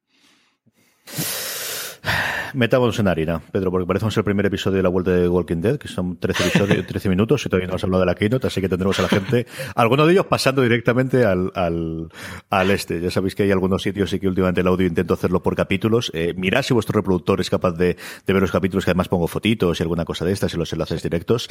Metámonos 2.55 2.99
en 3.01 3.09
harina, 3.09 3.43
Pedro, 3.51 3.71
porque 3.73 3.87
parecemos 3.87 4.17
el 4.17 4.23
primer 4.25 4.47
episodio 4.47 4.77
de 4.77 4.83
la 4.85 4.89
vuelta 4.89 5.11
de 5.11 5.29
Walking 5.29 5.57
Dead, 5.61 5.77
que 5.77 5.89
son 5.89 6.17
13, 6.19 6.49
episodios, 6.49 6.87
13 6.89 7.09
minutos 7.09 7.45
y 7.45 7.49
todavía 7.49 7.67
no 7.67 7.73
hemos 7.73 7.85
hablado 7.85 8.01
de 8.01 8.07
la 8.07 8.15
keynote, 8.15 8.47
así 8.47 8.61
que 8.61 8.69
tendremos 8.69 8.99
a 9.01 9.03
la 9.03 9.09
gente, 9.09 9.47
algunos 9.75 10.07
de 10.07 10.13
ellos 10.13 10.27
pasando 10.27 10.63
directamente 10.63 11.25
al, 11.25 11.51
al, 11.55 12.09
al 12.51 12.71
este. 12.71 13.01
Ya 13.01 13.11
sabéis 13.11 13.35
que 13.35 13.43
hay 13.43 13.51
algunos 13.51 13.83
sitios 13.83 14.13
y 14.13 14.21
que 14.21 14.29
últimamente 14.29 14.61
el 14.61 14.69
audio 14.69 14.87
intento 14.87 15.15
hacerlo 15.15 15.43
por 15.43 15.57
capítulos. 15.57 16.13
Eh, 16.15 16.33
mirad 16.37 16.63
si 16.63 16.75
vuestro 16.75 16.97
reproductor 17.01 17.41
es 17.41 17.51
capaz 17.51 17.73
de, 17.73 17.97
de, 18.27 18.33
ver 18.33 18.43
los 18.43 18.53
capítulos, 18.53 18.85
que 18.85 18.93
además 18.93 19.09
pongo 19.09 19.27
fotitos 19.27 19.81
y 19.81 19.83
alguna 19.83 20.05
cosa 20.05 20.25
de 20.25 20.33
estas 20.33 20.55
y 20.55 20.57
los 20.57 20.73
enlaces 20.73 21.03
directos. 21.03 21.49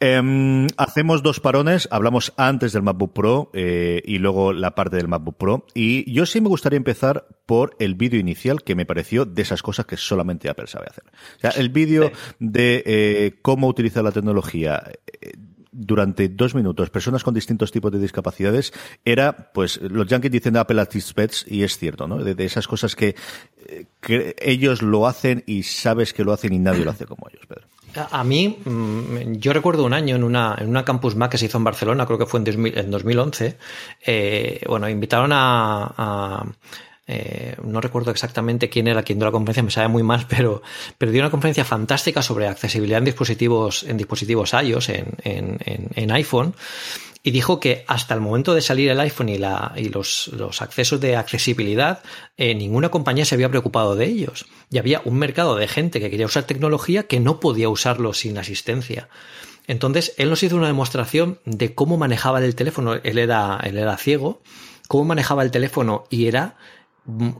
Em, 0.00 0.68
hacemos 0.76 1.22
dos 1.22 1.40
parones, 1.40 1.88
hablamos 1.90 2.32
antes 2.36 2.72
del 2.72 2.82
MacBook 2.82 3.12
Pro 3.12 3.50
eh, 3.54 4.02
y 4.04 4.18
luego 4.18 4.52
la 4.52 4.74
parte 4.74 4.96
del 4.96 5.08
MacBook 5.08 5.36
Pro. 5.36 5.66
Y 5.74 6.10
yo 6.12 6.26
sí 6.26 6.40
me 6.40 6.48
gustaría 6.48 6.76
empezar 6.76 7.26
por 7.48 7.74
el 7.78 7.94
vídeo 7.94 8.20
inicial, 8.20 8.62
que 8.62 8.74
me 8.74 8.84
pareció 8.84 9.24
de 9.24 9.40
esas 9.40 9.62
cosas 9.62 9.86
que 9.86 9.96
solamente 9.96 10.50
Apple 10.50 10.66
sabe 10.66 10.88
hacer. 10.90 11.04
O 11.38 11.40
sea, 11.40 11.50
el 11.52 11.70
vídeo 11.70 12.12
de 12.38 12.82
eh, 12.84 13.38
cómo 13.40 13.68
utilizar 13.68 14.04
la 14.04 14.12
tecnología 14.12 14.82
eh, 15.22 15.32
durante 15.72 16.28
dos 16.28 16.54
minutos, 16.54 16.90
personas 16.90 17.24
con 17.24 17.32
distintos 17.32 17.72
tipos 17.72 17.90
de 17.90 18.00
discapacidades, 18.00 18.74
era, 19.02 19.50
pues, 19.54 19.80
los 19.80 20.06
yankees 20.08 20.30
dicen 20.30 20.58
Apple 20.58 20.78
at 20.78 20.90
pets, 21.14 21.46
y 21.48 21.62
es 21.62 21.78
cierto, 21.78 22.06
¿no? 22.06 22.18
De, 22.18 22.44
esas 22.44 22.68
cosas 22.68 22.94
que, 22.94 23.16
eh, 23.66 23.86
que, 24.02 24.36
ellos 24.42 24.82
lo 24.82 25.06
hacen 25.06 25.42
y 25.46 25.62
sabes 25.62 26.12
que 26.12 26.24
lo 26.24 26.34
hacen 26.34 26.52
y 26.52 26.58
nadie 26.58 26.84
lo 26.84 26.90
hace 26.90 27.06
como 27.06 27.28
ellos, 27.30 27.46
Pedro. 27.46 27.62
A 28.10 28.24
mí, 28.24 28.58
mm, 28.62 29.36
yo 29.38 29.54
recuerdo 29.54 29.86
un 29.86 29.94
año 29.94 30.16
en 30.16 30.22
una, 30.22 30.54
en 30.58 30.68
una 30.68 30.84
Campus 30.84 31.16
Mac 31.16 31.30
que 31.30 31.38
se 31.38 31.46
hizo 31.46 31.56
en 31.56 31.64
Barcelona, 31.64 32.04
creo 32.04 32.18
que 32.18 32.26
fue 32.26 32.40
en, 32.44 32.90
2011. 32.90 33.56
bueno, 34.68 34.86
invitaron 34.90 35.30
a 35.32 36.44
eh, 37.10 37.56
no 37.64 37.80
recuerdo 37.80 38.10
exactamente 38.10 38.68
quién 38.68 38.86
era 38.86 39.02
quien 39.02 39.18
dio 39.18 39.24
la 39.24 39.32
conferencia, 39.32 39.62
me 39.62 39.70
sabe 39.70 39.88
muy 39.88 40.02
mal, 40.02 40.26
pero, 40.28 40.62
pero 40.98 41.10
dio 41.10 41.22
una 41.22 41.30
conferencia 41.30 41.64
fantástica 41.64 42.20
sobre 42.20 42.46
accesibilidad 42.46 42.98
en 42.98 43.06
dispositivos, 43.06 43.82
en 43.84 43.96
dispositivos 43.96 44.52
iOS, 44.52 44.90
en, 44.90 45.16
en, 45.24 45.88
en, 45.94 46.10
iPhone, 46.12 46.54
y 47.22 47.30
dijo 47.30 47.60
que 47.60 47.84
hasta 47.88 48.14
el 48.14 48.20
momento 48.20 48.54
de 48.54 48.60
salir 48.60 48.90
el 48.90 49.00
iPhone 49.00 49.30
y, 49.30 49.38
la, 49.38 49.72
y 49.74 49.88
los, 49.88 50.28
los 50.28 50.60
accesos 50.60 51.00
de 51.00 51.16
accesibilidad, 51.16 52.02
eh, 52.36 52.54
ninguna 52.54 52.90
compañía 52.90 53.24
se 53.24 53.34
había 53.34 53.48
preocupado 53.48 53.96
de 53.96 54.04
ellos. 54.04 54.44
Y 54.70 54.76
había 54.76 55.00
un 55.04 55.18
mercado 55.18 55.56
de 55.56 55.66
gente 55.66 56.00
que 56.00 56.10
quería 56.10 56.26
usar 56.26 56.44
tecnología 56.44 57.04
que 57.04 57.20
no 57.20 57.40
podía 57.40 57.70
usarlo 57.70 58.12
sin 58.12 58.36
asistencia. 58.36 59.08
Entonces, 59.66 60.14
él 60.18 60.30
nos 60.30 60.42
hizo 60.42 60.56
una 60.56 60.66
demostración 60.66 61.40
de 61.44 61.74
cómo 61.74 61.96
manejaba 61.96 62.42
el 62.44 62.54
teléfono. 62.54 62.94
Él 62.94 63.18
era, 63.18 63.58
él 63.64 63.76
era 63.76 63.96
ciego, 63.96 64.40
cómo 64.88 65.04
manejaba 65.04 65.42
el 65.42 65.50
teléfono 65.50 66.04
y 66.10 66.26
era 66.26 66.56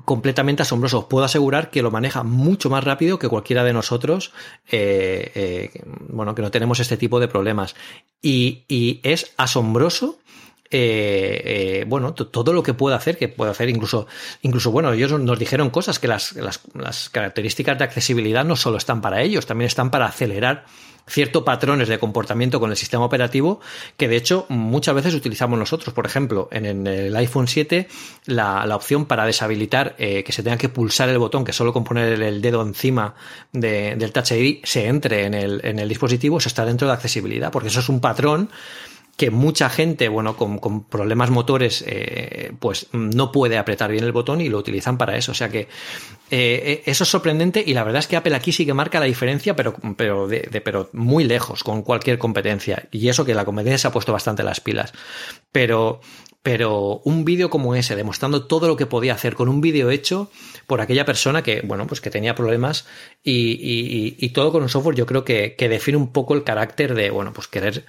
completamente 0.05 0.63
asombroso. 0.63 1.09
Puedo 1.09 1.25
asegurar 1.25 1.71
que 1.71 1.83
lo 1.83 1.91
maneja 1.91 2.23
mucho 2.23 2.71
más 2.71 2.85
rápido 2.85 3.19
que 3.19 3.29
cualquiera 3.29 3.65
de 3.65 3.73
nosotros, 3.73 4.33
eh, 4.71 5.31
eh, 5.35 5.83
bueno, 6.09 6.35
que 6.35 6.43
no 6.43 6.51
tenemos 6.51 6.81
este 6.81 6.97
tipo 6.97 7.21
de 7.21 7.29
problemas. 7.29 7.75
Y, 8.23 8.65
es 9.03 9.33
asombroso 9.37 10.19
eh, 10.71 11.85
bueno, 11.89 12.13
todo 12.13 12.53
lo 12.53 12.63
que 12.63 12.75
puede 12.75 12.95
hacer, 12.95 13.17
que 13.17 13.29
puede 13.29 13.51
hacer 13.51 13.71
incluso, 13.71 14.07
incluso, 14.43 14.71
bueno, 14.71 14.93
ellos 14.93 15.19
nos 15.19 15.39
dijeron 15.39 15.71
cosas 15.71 15.99
que 15.99 16.09
las 16.09 17.09
características 17.11 17.79
de 17.79 17.85
accesibilidad 17.85 18.45
no 18.45 18.57
solo 18.57 18.77
están 18.77 19.01
para 19.01 19.23
ellos, 19.23 19.47
también 19.47 19.69
están 19.69 19.91
para 19.91 20.07
acelerar 20.07 20.67
ciertos 21.09 21.43
patrones 21.43 21.89
de 21.89 21.99
comportamiento 21.99 22.61
con 22.61 22.71
el 22.71 22.77
sistema 22.77 23.05
operativo 23.05 23.61
que 23.97 24.09
de 24.09 24.17
hecho 24.17 24.47
muchas 24.49 24.95
veces 24.95 25.15
utilizamos 25.15 25.59
nosotros. 25.59 25.95
Por 25.95 26.07
ejemplo, 26.07 26.49
en, 26.53 26.87
el 26.87 27.17
iPhone 27.17 27.49
7 27.49 27.89
la, 28.27 28.77
opción 28.77 29.07
para 29.07 29.25
deshabilitar 29.25 29.97
eh, 29.99 30.23
que 30.25 30.33
se 30.33 30.43
tenga 30.43 30.57
que 30.57 30.69
pulsar 30.69 31.09
el 31.09 31.19
botón, 31.19 31.45
que 31.45 31.53
solo 31.53 31.73
con 31.73 31.85
poner 31.85 32.21
el, 32.21 32.41
dedo 32.41 32.63
encima 32.63 33.15
del 33.53 34.13
Touch 34.13 34.33
ID 34.33 34.61
se 34.65 34.87
entre 34.87 35.25
en 35.25 35.35
el, 35.35 35.61
en 35.65 35.79
el 35.79 35.89
dispositivo, 35.89 36.39
eso 36.39 36.49
está 36.49 36.65
dentro 36.65 36.87
de 36.87 36.95
accesibilidad, 36.95 37.51
porque 37.51 37.69
eso 37.69 37.81
es 37.81 37.89
un 37.89 38.01
patrón 38.01 38.51
que 39.19 39.33
mucha 39.33 39.69
gente, 39.69 40.09
bueno, 40.09 40.37
con, 40.37 40.85
problemas 40.85 41.29
motores, 41.31 41.83
eh, 41.89 42.53
pues 42.61 42.87
no 42.93 43.33
puede 43.33 43.59
apretar 43.59 43.91
bien 43.91 44.05
el 44.05 44.13
botón 44.13 44.41
y 44.41 44.49
lo 44.49 44.59
utilizan 44.59 44.97
para 44.97 45.17
eso. 45.17 45.33
O 45.33 45.35
sea 45.35 45.49
que 45.49 45.63
eh, 45.63 45.67
eh, 46.31 46.83
eso 46.87 47.03
es 47.03 47.11
sorprendente 47.11 47.65
y 47.67 47.75
la 47.75 47.83
verdad 47.83 47.99
es 47.99 48.07
que 48.07 48.17
Apple 48.17 48.37
aquí 48.37 48.53
sí 48.53 48.65
que 48.65 48.75
marca 48.75 49.01
la 49.01 49.07
diferencia, 49.07 49.57
pero, 49.57 49.75
pero, 49.97 50.29
de, 50.29 50.63
pero 50.65 50.89
muy 50.93 51.25
lejos 51.25 51.65
con 51.65 51.83
cualquier 51.83 52.17
competencia. 52.17 52.89
Y 52.93 53.09
eso 53.09 53.25
que 53.25 53.35
la 53.35 53.45
competencia 53.45 53.79
se 53.79 53.89
ha 53.89 53.93
puesto 53.93 54.13
bastante 54.13 54.45
las 54.45 54.61
pilas. 54.61 54.93
Pero, 55.51 56.01
pero 56.45 57.01
un 57.05 57.25
vídeo 57.25 57.51
como 57.51 57.75
ese, 57.75 57.97
demostrando 57.97 58.47
todo 58.47 58.69
lo 58.69 58.77
que 58.77 58.87
podía 58.87 59.15
hacer 59.15 59.35
con 59.35 59.49
un 59.49 59.61
vídeo 59.61 59.91
hecho 59.91 60.31
por 60.69 60.81
aquella 60.81 61.05
persona 61.05 61.43
que, 61.43 61.63
bueno, 61.63 61.89
pues 61.89 62.01
que 62.01 62.11
tenía 62.11 62.37
problemas 62.37 62.87
y, 63.25 64.15
y, 64.17 64.29
todo 64.29 64.53
con 64.53 64.63
un 64.63 64.69
software, 64.69 64.95
yo 64.95 65.07
creo 65.07 65.25
que, 65.25 65.57
que 65.57 65.69
define 65.69 65.99
un 65.99 66.13
poco 66.13 66.35
el 66.35 66.45
carácter 66.45 66.95
de, 66.95 67.11
bueno, 67.11 67.33
pues 67.33 67.49
querer 67.49 67.85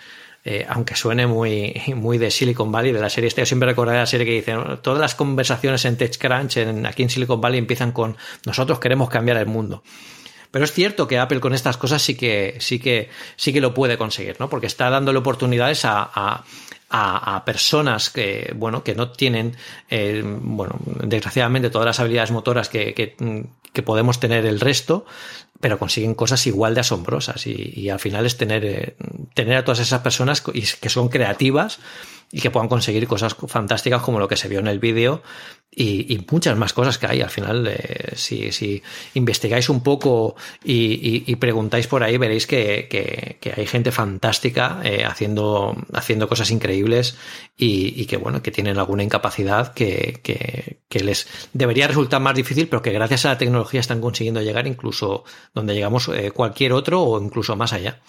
eh, 0.51 0.65
aunque 0.67 0.95
suene 0.95 1.27
muy, 1.27 1.79
muy 1.95 2.17
de 2.17 2.31
Silicon 2.31 2.71
Valley, 2.71 2.91
de 2.91 2.99
la 2.99 3.11
serie 3.11 3.27
esta, 3.27 3.43
yo 3.43 3.45
siempre 3.45 3.69
recordaré 3.69 3.99
la 3.99 4.07
serie 4.07 4.25
que 4.25 4.31
dice, 4.31 4.55
todas 4.81 4.99
las 4.99 5.13
conversaciones 5.13 5.85
en 5.85 5.95
TechCrunch, 5.95 6.57
en, 6.57 6.87
aquí 6.87 7.03
en 7.03 7.11
Silicon 7.11 7.39
Valley, 7.39 7.59
empiezan 7.59 7.91
con 7.91 8.17
nosotros 8.47 8.79
queremos 8.79 9.11
cambiar 9.11 9.37
el 9.37 9.45
mundo. 9.45 9.83
Pero 10.49 10.65
es 10.65 10.71
cierto 10.73 11.07
que 11.07 11.19
Apple 11.19 11.39
con 11.39 11.53
estas 11.53 11.77
cosas 11.77 12.01
sí 12.01 12.17
que, 12.17 12.57
sí 12.59 12.79
que, 12.79 13.11
sí 13.35 13.53
que 13.53 13.61
lo 13.61 13.75
puede 13.75 13.99
conseguir, 13.99 14.37
¿no? 14.39 14.49
Porque 14.49 14.65
está 14.65 14.89
dándole 14.89 15.19
oportunidades 15.19 15.85
a, 15.85 16.09
a, 16.11 16.43
a, 16.89 17.43
personas 17.45 18.09
que, 18.09 18.53
bueno, 18.55 18.83
que 18.83 18.95
no 18.95 19.11
tienen, 19.11 19.55
eh, 19.89 20.23
bueno, 20.25 20.79
desgraciadamente 21.03 21.69
todas 21.69 21.85
las 21.85 21.99
habilidades 21.99 22.31
motoras 22.31 22.69
que, 22.69 22.93
que, 22.93 23.15
que 23.73 23.83
podemos 23.83 24.19
tener 24.19 24.45
el 24.45 24.59
resto, 24.59 25.05
pero 25.59 25.77
consiguen 25.77 26.15
cosas 26.15 26.45
igual 26.47 26.73
de 26.73 26.81
asombrosas. 26.81 27.45
Y, 27.45 27.89
al 27.89 27.99
final 27.99 28.25
es 28.25 28.37
tener, 28.37 28.65
eh, 28.65 28.95
tener 29.33 29.57
a 29.57 29.63
todas 29.63 29.79
esas 29.79 30.01
personas 30.01 30.41
que 30.41 30.89
son 30.89 31.09
creativas 31.09 31.79
y 32.31 32.41
que 32.41 32.51
puedan 32.51 32.69
conseguir 32.69 33.07
cosas 33.07 33.35
fantásticas 33.47 34.01
como 34.01 34.19
lo 34.19 34.27
que 34.27 34.37
se 34.37 34.47
vio 34.47 34.59
en 34.59 34.67
el 34.67 34.79
vídeo 34.79 35.21
y, 35.71 36.25
muchas 36.29 36.57
más 36.57 36.73
cosas 36.73 36.97
que 36.97 37.07
hay. 37.07 37.21
Al 37.21 37.29
final, 37.29 37.67
eh, 37.67 38.11
si, 38.15 38.51
si, 38.51 38.81
investigáis 39.13 39.69
un 39.69 39.81
poco 39.81 40.35
y, 40.63 41.35
preguntáis 41.35 41.87
por 41.87 42.03
ahí, 42.03 42.17
veréis 42.17 42.47
que, 42.47 42.87
que, 42.89 43.53
hay 43.55 43.65
gente 43.65 43.91
fantástica 43.91 44.81
eh, 44.83 45.05
haciendo, 45.05 45.75
haciendo 45.93 46.27
cosas 46.27 46.51
increíbles 46.51 47.17
y, 47.57 48.05
que, 48.05 48.17
bueno, 48.17 48.41
que 48.41 48.51
tienen 48.51 48.77
alguna 48.77 49.03
incapacidad 49.03 49.73
que, 49.73 50.19
que, 50.23 50.99
les 50.99 51.27
debería 51.53 51.87
resultar 51.87 52.19
más 52.19 52.35
difícil, 52.35 52.67
pero 52.67 52.81
que 52.81 52.91
gracias 52.91 53.25
a 53.25 53.29
la 53.29 53.37
tecnología 53.37 53.79
están 53.79 54.01
consiguiendo 54.01 54.41
llegar 54.41 54.67
incluso 54.67 55.23
donde 55.53 55.73
llegamos 55.73 56.09
eh, 56.09 56.31
cualquier 56.31 56.73
otro 56.73 57.01
o 57.01 57.21
incluso 57.21 57.55
más 57.55 57.73
allá. 57.73 57.99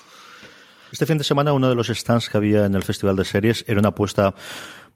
Este 0.92 1.06
fin 1.06 1.18
de 1.18 1.24
semana 1.24 1.52
uno 1.52 1.68
de 1.68 1.74
los 1.74 1.88
stands 1.88 2.28
que 2.28 2.36
había 2.36 2.66
en 2.66 2.74
el 2.74 2.82
Festival 2.82 3.16
de 3.16 3.24
Series 3.24 3.64
era 3.68 3.78
una 3.78 3.90
apuesta 3.90 4.34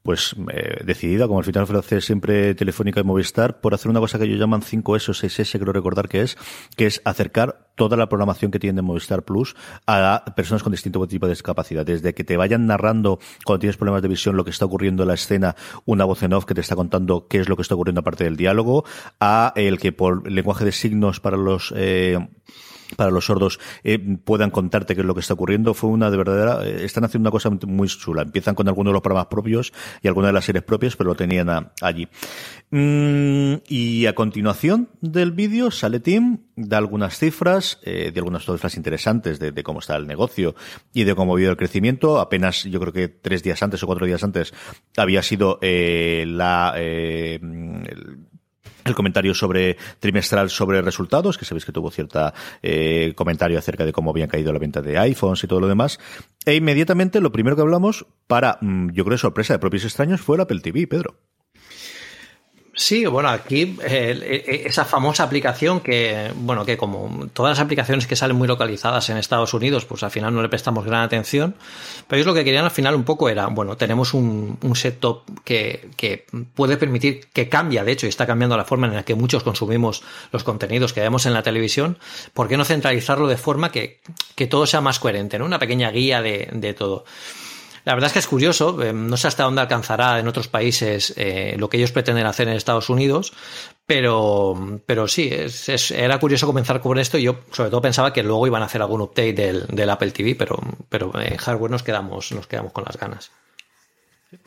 pues 0.02 0.36
eh, 0.52 0.84
decidida, 0.84 1.26
como 1.26 1.38
al 1.38 1.46
final 1.46 1.66
lo 1.70 1.78
hace 1.78 2.02
siempre 2.02 2.54
Telefónica 2.54 3.00
y 3.00 3.04
Movistar, 3.04 3.62
por 3.62 3.72
hacer 3.72 3.90
una 3.90 4.00
cosa 4.00 4.18
que 4.18 4.26
ellos 4.26 4.38
llaman 4.38 4.60
5S 4.60 5.08
o 5.08 5.12
6S, 5.12 5.58
creo 5.58 5.72
recordar 5.72 6.10
que 6.10 6.20
es, 6.20 6.36
que 6.76 6.84
es 6.84 7.00
acercar 7.06 7.70
toda 7.74 7.96
la 7.96 8.06
programación 8.06 8.50
que 8.50 8.58
tiene 8.58 8.82
Movistar 8.82 9.22
Plus 9.22 9.56
a 9.86 10.24
personas 10.36 10.62
con 10.62 10.72
distinto 10.72 11.06
tipo 11.06 11.26
de 11.26 11.32
discapacidad. 11.32 11.86
Desde 11.86 12.12
que 12.12 12.22
te 12.22 12.36
vayan 12.36 12.66
narrando 12.66 13.18
cuando 13.46 13.60
tienes 13.60 13.78
problemas 13.78 14.02
de 14.02 14.08
visión 14.08 14.36
lo 14.36 14.44
que 14.44 14.50
está 14.50 14.66
ocurriendo 14.66 15.04
en 15.04 15.08
la 15.08 15.14
escena, 15.14 15.56
una 15.86 16.04
voz 16.04 16.22
en 16.22 16.34
off 16.34 16.44
que 16.44 16.54
te 16.54 16.60
está 16.60 16.76
contando 16.76 17.26
qué 17.26 17.38
es 17.38 17.48
lo 17.48 17.56
que 17.56 17.62
está 17.62 17.74
ocurriendo 17.74 18.00
aparte 18.00 18.24
del 18.24 18.36
diálogo, 18.36 18.84
a 19.20 19.54
el 19.56 19.78
que 19.78 19.92
por 19.92 20.30
lenguaje 20.30 20.66
de 20.66 20.72
signos 20.72 21.20
para 21.20 21.38
los 21.38 21.72
eh, 21.74 22.18
para 22.96 23.10
los 23.10 23.26
sordos 23.26 23.58
eh, 23.82 23.98
puedan 23.98 24.50
contarte 24.50 24.94
qué 24.94 25.00
es 25.00 25.06
lo 25.06 25.14
que 25.14 25.20
está 25.20 25.34
ocurriendo. 25.34 25.74
Fue 25.74 25.90
una 25.90 26.10
de 26.10 26.16
verdadera, 26.16 26.64
eh, 26.64 26.84
están 26.84 27.04
haciendo 27.04 27.28
una 27.28 27.32
cosa 27.32 27.50
muy 27.66 27.88
chula. 27.88 28.22
Empiezan 28.22 28.54
con 28.54 28.68
algunos 28.68 28.90
de 28.90 28.94
los 28.94 29.02
programas 29.02 29.26
propios 29.26 29.72
y 30.02 30.08
algunas 30.08 30.28
de 30.28 30.32
las 30.34 30.44
series 30.44 30.64
propias, 30.64 30.96
pero 30.96 31.10
lo 31.10 31.16
tenían 31.16 31.48
allí. 31.80 32.08
Mm, 32.70 33.54
y 33.68 34.06
a 34.06 34.14
continuación 34.14 34.88
del 35.00 35.32
vídeo 35.32 35.70
sale 35.70 36.00
Tim, 36.00 36.38
da 36.56 36.78
algunas 36.78 37.18
cifras, 37.18 37.78
eh, 37.82 38.10
de 38.12 38.20
algunas 38.20 38.44
cifras 38.44 38.76
interesantes 38.76 39.38
de, 39.38 39.62
cómo 39.62 39.78
está 39.78 39.96
el 39.96 40.06
negocio 40.06 40.54
y 40.92 41.04
de 41.04 41.14
cómo 41.14 41.32
ha 41.32 41.36
habido 41.36 41.50
el 41.50 41.56
crecimiento. 41.56 42.20
Apenas, 42.20 42.64
yo 42.64 42.80
creo 42.80 42.92
que 42.92 43.08
tres 43.08 43.42
días 43.42 43.62
antes 43.62 43.82
o 43.82 43.86
cuatro 43.86 44.06
días 44.06 44.22
antes 44.22 44.52
había 44.96 45.22
sido 45.22 45.58
la 45.62 46.74
el 46.76 48.23
comentario 48.92 49.32
sobre 49.32 49.78
trimestral 50.00 50.50
sobre 50.50 50.82
resultados, 50.82 51.38
que 51.38 51.46
sabéis 51.46 51.64
que 51.64 51.72
tuvo 51.72 51.90
cierta 51.90 52.34
eh, 52.62 53.12
comentario 53.16 53.58
acerca 53.58 53.86
de 53.86 53.92
cómo 53.92 54.10
habían 54.10 54.28
caído 54.28 54.52
la 54.52 54.58
venta 54.58 54.82
de 54.82 54.98
iPhones 54.98 55.42
y 55.44 55.46
todo 55.46 55.60
lo 55.60 55.68
demás. 55.68 55.98
E 56.44 56.54
inmediatamente 56.56 57.20
lo 57.20 57.32
primero 57.32 57.56
que 57.56 57.62
hablamos, 57.62 58.04
para, 58.26 58.58
mm, 58.60 58.90
yo 58.90 59.04
creo, 59.04 59.16
sorpresa 59.16 59.54
de 59.54 59.60
propios 59.60 59.84
extraños, 59.84 60.20
fue 60.20 60.36
el 60.36 60.42
Apple 60.42 60.60
TV, 60.60 60.86
Pedro. 60.86 61.16
Sí, 62.76 63.06
bueno, 63.06 63.28
aquí 63.28 63.78
eh, 63.84 64.64
esa 64.66 64.84
famosa 64.84 65.22
aplicación 65.22 65.78
que, 65.78 66.32
bueno, 66.34 66.64
que 66.64 66.76
como 66.76 67.28
todas 67.32 67.56
las 67.56 67.64
aplicaciones 67.64 68.08
que 68.08 68.16
salen 68.16 68.36
muy 68.36 68.48
localizadas 68.48 69.08
en 69.10 69.16
Estados 69.16 69.54
Unidos, 69.54 69.84
pues 69.84 70.02
al 70.02 70.10
final 70.10 70.34
no 70.34 70.42
le 70.42 70.48
prestamos 70.48 70.84
gran 70.84 71.02
atención. 71.02 71.54
Pero 72.08 72.18
ellos 72.18 72.26
lo 72.26 72.34
que 72.34 72.42
querían 72.42 72.64
al 72.64 72.72
final 72.72 72.96
un 72.96 73.04
poco 73.04 73.28
era, 73.28 73.46
bueno, 73.46 73.76
tenemos 73.76 74.12
un, 74.12 74.58
un 74.60 74.74
set-top 74.74 75.22
que, 75.44 75.88
que 75.96 76.26
puede 76.54 76.76
permitir, 76.76 77.28
que 77.32 77.48
cambia, 77.48 77.84
de 77.84 77.92
hecho, 77.92 78.06
y 78.06 78.08
está 78.08 78.26
cambiando 78.26 78.56
la 78.56 78.64
forma 78.64 78.88
en 78.88 78.94
la 78.94 79.04
que 79.04 79.14
muchos 79.14 79.44
consumimos 79.44 80.02
los 80.32 80.42
contenidos 80.42 80.92
que 80.92 81.00
vemos 81.00 81.26
en 81.26 81.32
la 81.32 81.44
televisión. 81.44 81.96
¿Por 82.32 82.48
qué 82.48 82.56
no 82.56 82.64
centralizarlo 82.64 83.28
de 83.28 83.36
forma 83.36 83.70
que, 83.70 84.00
que 84.34 84.48
todo 84.48 84.66
sea 84.66 84.80
más 84.80 84.98
coherente, 84.98 85.38
¿no? 85.38 85.44
Una 85.44 85.60
pequeña 85.60 85.92
guía 85.92 86.22
de, 86.22 86.48
de 86.52 86.74
todo. 86.74 87.04
La 87.84 87.94
verdad 87.94 88.08
es 88.08 88.12
que 88.14 88.18
es 88.18 88.26
curioso, 88.26 88.82
eh, 88.82 88.92
no 88.92 89.16
sé 89.16 89.28
hasta 89.28 89.44
dónde 89.44 89.60
alcanzará 89.60 90.18
en 90.18 90.26
otros 90.26 90.48
países 90.48 91.12
eh, 91.16 91.54
lo 91.58 91.68
que 91.68 91.76
ellos 91.76 91.92
pretenden 91.92 92.26
hacer 92.26 92.48
en 92.48 92.54
Estados 92.54 92.88
Unidos, 92.88 93.34
pero, 93.86 94.80
pero 94.86 95.06
sí, 95.06 95.30
era 95.90 96.18
curioso 96.18 96.46
comenzar 96.46 96.80
con 96.80 96.98
esto. 96.98 97.18
Yo 97.18 97.40
sobre 97.52 97.70
todo 97.70 97.82
pensaba 97.82 98.12
que 98.12 98.22
luego 98.22 98.46
iban 98.46 98.62
a 98.62 98.66
hacer 98.66 98.80
algún 98.80 99.02
update 99.02 99.34
del, 99.34 99.66
del 99.66 99.90
Apple 99.90 100.12
TV, 100.12 100.34
pero, 100.34 100.58
pero 100.88 101.12
en 101.20 101.36
hardware 101.36 101.70
nos 101.70 101.82
quedamos, 101.82 102.32
nos 102.32 102.46
quedamos 102.46 102.72
con 102.72 102.84
las 102.84 102.96
ganas. 102.96 103.30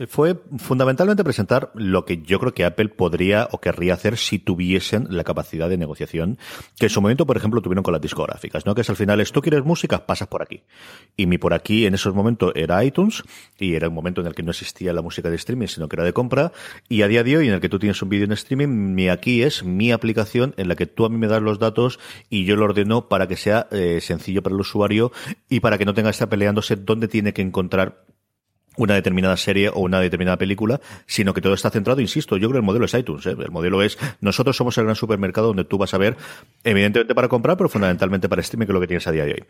Fue 0.07 0.39
fundamentalmente 0.57 1.23
presentar 1.23 1.71
lo 1.75 2.05
que 2.05 2.21
yo 2.21 2.39
creo 2.39 2.53
que 2.53 2.65
Apple 2.65 2.89
podría 2.89 3.47
o 3.51 3.59
querría 3.59 3.93
hacer 3.93 4.17
si 4.17 4.39
tuviesen 4.39 5.07
la 5.09 5.23
capacidad 5.23 5.69
de 5.69 5.77
negociación 5.77 6.37
que 6.77 6.85
en 6.85 6.89
su 6.89 7.01
momento, 7.01 7.25
por 7.25 7.37
ejemplo, 7.37 7.61
tuvieron 7.61 7.83
con 7.83 7.93
las 7.93 8.01
discográficas, 8.01 8.65
¿no? 8.65 8.75
Que 8.75 8.81
es 8.81 8.89
al 8.89 8.95
final, 8.95 9.19
es 9.19 9.31
tú 9.31 9.41
quieres 9.41 9.63
música, 9.63 10.05
pasas 10.05 10.27
por 10.27 10.41
aquí. 10.41 10.61
Y 11.15 11.25
mi 11.25 11.37
por 11.37 11.53
aquí 11.53 11.85
en 11.85 11.93
esos 11.93 12.13
momentos 12.13 12.51
era 12.55 12.83
iTunes 12.83 13.23
y 13.57 13.75
era 13.75 13.87
un 13.89 13.93
momento 13.93 14.21
en 14.21 14.27
el 14.27 14.35
que 14.35 14.43
no 14.43 14.51
existía 14.51 14.93
la 14.93 15.01
música 15.01 15.29
de 15.29 15.35
streaming, 15.35 15.67
sino 15.67 15.87
que 15.87 15.95
era 15.95 16.03
de 16.03 16.13
compra. 16.13 16.51
Y 16.89 17.01
a 17.01 17.07
día 17.07 17.23
de 17.23 17.37
hoy, 17.37 17.47
en 17.47 17.53
el 17.53 17.61
que 17.61 17.69
tú 17.69 17.79
tienes 17.79 18.01
un 18.01 18.09
vídeo 18.09 18.25
en 18.25 18.31
streaming, 18.33 18.67
mi 18.67 19.09
aquí 19.09 19.43
es 19.43 19.63
mi 19.63 19.91
aplicación 19.91 20.53
en 20.57 20.67
la 20.67 20.75
que 20.75 20.85
tú 20.85 21.05
a 21.05 21.09
mí 21.09 21.17
me 21.17 21.27
das 21.27 21.41
los 21.41 21.59
datos 21.59 21.99
y 22.29 22.45
yo 22.45 22.55
lo 22.55 22.65
ordeno 22.65 23.07
para 23.07 23.27
que 23.27 23.35
sea 23.35 23.67
eh, 23.71 23.99
sencillo 24.01 24.41
para 24.41 24.55
el 24.55 24.61
usuario 24.61 25.11
y 25.49 25.59
para 25.59 25.77
que 25.77 25.85
no 25.85 25.93
tenga 25.93 26.09
que 26.09 26.13
estar 26.13 26.29
peleándose 26.29 26.75
dónde 26.75 27.07
tiene 27.07 27.33
que 27.33 27.41
encontrar 27.41 28.06
una 28.77 28.95
determinada 28.95 29.35
serie 29.37 29.69
o 29.69 29.79
una 29.81 29.99
determinada 29.99 30.37
película, 30.37 30.79
sino 31.05 31.33
que 31.33 31.41
todo 31.41 31.53
está 31.53 31.69
centrado, 31.69 31.99
insisto, 31.99 32.37
yo 32.37 32.47
creo 32.47 32.53
que 32.53 32.57
el 32.57 32.63
modelo 32.63 32.85
es 32.85 32.93
iTunes, 32.93 33.25
¿eh? 33.25 33.35
el 33.37 33.51
modelo 33.51 33.81
es, 33.81 33.97
nosotros 34.21 34.55
somos 34.55 34.77
el 34.77 34.85
gran 34.85 34.95
supermercado 34.95 35.47
donde 35.47 35.65
tú 35.65 35.77
vas 35.77 35.93
a 35.93 35.97
ver, 35.97 36.15
evidentemente 36.63 37.13
para 37.15 37.27
comprar, 37.27 37.57
pero 37.57 37.69
fundamentalmente 37.69 38.29
para 38.29 38.41
streaming, 38.41 38.67
que 38.67 38.71
es 38.71 38.73
lo 38.73 38.81
que 38.81 38.87
tienes 38.87 39.07
a 39.07 39.11
día 39.11 39.25
de 39.25 39.33
hoy. 39.33 39.43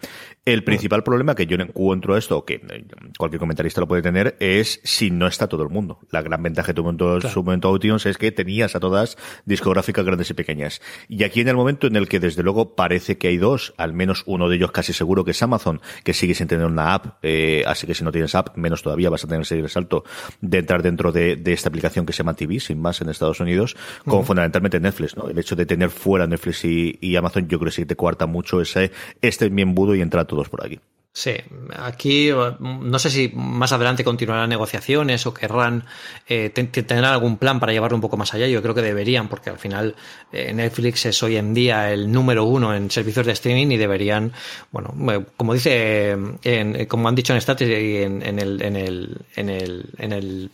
El 0.45 0.63
principal 0.63 1.03
problema 1.03 1.35
que 1.35 1.45
yo 1.45 1.57
encuentro 1.57 2.17
esto, 2.17 2.45
que 2.45 2.55
eh, 2.55 2.85
cualquier 3.17 3.39
comentarista 3.39 3.81
lo 3.81 3.87
puede 3.87 4.01
tener, 4.01 4.37
es 4.39 4.79
si 4.83 5.11
no 5.11 5.27
está 5.27 5.47
todo 5.47 5.63
el 5.63 5.69
mundo. 5.69 5.99
La 6.11 6.21
gran 6.21 6.41
ventaja 6.41 6.67
que 6.67 6.73
tuvo 6.73 6.89
en 6.89 7.21
su 7.21 7.43
momento 7.43 7.75
iTunes 7.75 8.05
es 8.05 8.17
que 8.17 8.31
tenías 8.31 8.75
a 8.75 8.79
todas 8.79 9.17
discográficas 9.45 10.05
grandes 10.05 10.29
y 10.29 10.33
pequeñas. 10.33 10.81
Y 11.07 11.23
aquí 11.23 11.41
en 11.41 11.49
el 11.49 11.55
momento 11.55 11.87
en 11.87 11.95
el 11.95 12.07
que 12.07 12.19
desde 12.19 12.43
luego 12.43 12.75
parece 12.75 13.17
que 13.17 13.27
hay 13.27 13.37
dos, 13.37 13.73
al 13.77 13.93
menos 13.93 14.23
uno 14.25 14.49
de 14.49 14.55
ellos 14.55 14.71
casi 14.71 14.93
seguro 14.93 15.25
que 15.25 15.31
es 15.31 15.41
Amazon, 15.41 15.81
que 16.03 16.13
sigue 16.13 16.33
sin 16.33 16.47
tener 16.47 16.65
una 16.65 16.93
app, 16.93 17.17
eh, 17.23 17.63
así 17.67 17.87
que 17.87 17.93
si 17.93 18.03
no 18.03 18.11
tienes 18.11 18.35
app, 18.35 18.55
menos 18.55 18.81
todavía 18.81 19.09
vas 19.17 19.23
a 19.23 19.27
tener 19.27 19.41
ese 19.41 19.67
salto 19.69 20.03
de 20.41 20.59
entrar 20.59 20.81
dentro 20.83 21.11
de, 21.11 21.41
esta 21.45 21.69
aplicación 21.69 22.05
que 22.05 22.13
se 22.13 22.19
llama 22.19 22.33
TV, 22.33 22.59
sin 22.59 22.79
más, 22.79 23.01
en 23.01 23.09
Estados 23.09 23.39
Unidos, 23.39 23.75
como 24.05 24.23
fundamentalmente 24.23 24.79
Netflix, 24.79 25.17
¿no? 25.17 25.27
El 25.29 25.37
hecho 25.37 25.55
de 25.55 25.65
tener 25.65 25.89
fuera 25.89 26.27
Netflix 26.27 26.65
y, 26.65 27.15
Amazon, 27.15 27.47
yo 27.47 27.59
creo 27.59 27.69
que 27.69 27.75
sí 27.75 27.85
te 27.85 27.95
cuarta 27.95 28.25
mucho 28.27 28.61
ese, 28.61 28.91
este 29.21 29.49
mi 29.49 29.61
embudo 29.61 29.95
y 29.95 30.01
entrar 30.01 30.25
todos 30.25 30.49
por 30.49 30.65
aquí. 30.65 30.79
Sí, 31.19 31.31
aquí 31.75 32.29
no 32.59 32.99
sé 32.99 33.09
si 33.09 33.31
más 33.33 33.71
adelante 33.71 34.03
continuarán 34.03 34.51
negociaciones 34.51 35.25
o 35.25 35.33
querrán 35.33 35.83
eh, 36.27 36.51
tener 36.51 37.05
algún 37.05 37.37
plan 37.37 37.59
para 37.59 37.73
llevarlo 37.73 37.97
un 37.97 38.01
poco 38.01 38.17
más 38.17 38.35
allá. 38.35 38.45
Yo 38.45 38.61
creo 38.61 38.75
que 38.75 38.83
deberían, 38.83 39.27
porque 39.27 39.49
al 39.49 39.57
final 39.57 39.95
eh, 40.31 40.53
Netflix 40.53 41.07
es 41.07 41.23
hoy 41.23 41.37
en 41.37 41.55
día 41.55 41.91
el 41.91 42.11
número 42.11 42.43
uno 42.43 42.75
en 42.75 42.91
servicios 42.91 43.25
de 43.25 43.31
streaming 43.31 43.71
y 43.71 43.77
deberían, 43.77 44.31
bueno, 44.71 44.93
como 45.35 45.55
dice, 45.55 46.15
en, 46.43 46.85
como 46.85 47.07
han 47.07 47.15
dicho 47.15 47.33
en 47.33 47.39
Status 47.39 47.67
y 47.67 47.97
en, 47.97 48.21
el, 48.21 48.61
en, 48.61 48.75
el, 48.75 49.17
en, 49.35 49.49
el, 49.49 49.89
en 49.97 50.13
el 50.13 50.51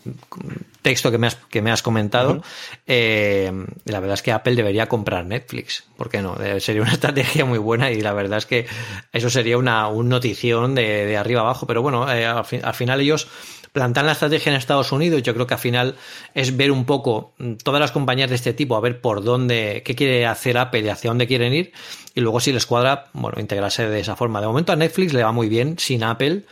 texto 0.84 1.10
que 1.10 1.18
me 1.18 1.28
has, 1.28 1.36
que 1.36 1.64
me 1.64 1.72
has 1.72 1.82
comentado, 1.82 2.44
eh, 2.86 3.52
la 3.86 4.00
verdad 4.00 4.14
es 4.14 4.22
que 4.22 4.32
Apple 4.32 4.56
debería 4.56 4.88
comprar 4.88 5.26
Netflix. 5.26 5.86
¿Por 5.98 6.10
qué 6.10 6.22
no? 6.22 6.38
Sería 6.60 6.84
una 6.84 6.92
estrategia 6.94 7.46
muy 7.46 7.58
buena 7.58 7.90
y 7.90 8.02
la 8.02 8.14
verdad 8.14 8.38
es 8.38 8.46
que 8.46 8.68
eso 9.12 9.30
sería 9.32 9.58
una 9.58 9.88
un 9.88 10.10
noticia 10.10 10.44
de, 10.44 11.18
arriba 11.18 11.42
abajo. 11.42 11.66
Pero 11.66 11.82
bueno, 11.82 12.12
eh, 12.12 12.26
al, 12.26 12.74
final 12.74 13.02
ellos 13.02 13.28
plantan 13.72 14.06
la 14.06 14.12
estrategia 14.12 14.52
en 14.52 14.58
Estados 14.58 14.92
Unidos. 14.92 15.24
Yo 15.24 15.34
creo 15.34 15.48
que 15.48 15.54
al 15.54 15.60
final 15.60 15.96
es 16.36 16.56
ver 16.56 16.72
un 16.72 16.86
poco 16.86 17.34
todas 17.64 17.80
las 17.80 17.92
compañías 17.92 18.30
de 18.30 18.36
este 18.36 18.54
tipo, 18.54 18.76
a 18.76 18.82
ver 18.82 19.02
por 19.02 19.24
dónde, 19.24 19.82
qué 19.86 19.96
quiere 19.96 20.28
hacer 20.28 20.58
Apple 20.58 20.82
y 20.82 20.90
hacia 20.90 21.10
dónde 21.10 21.28
quieren 21.28 21.54
ir. 21.54 21.72
Y 22.14 22.22
luego 22.22 22.40
si 22.40 22.52
les 22.52 22.66
cuadra, 22.66 23.06
bueno, 23.14 23.40
integrarse 23.40 23.88
de 23.88 24.00
esa 24.00 24.16
forma. 24.16 24.42
De 24.42 24.48
momento 24.48 24.74
a 24.74 24.76
Netflix 24.76 25.14
le 25.14 25.24
va 25.24 25.32
muy 25.32 25.50
bien 25.50 25.80
sin 25.80 26.04
Apple. 26.04 26.44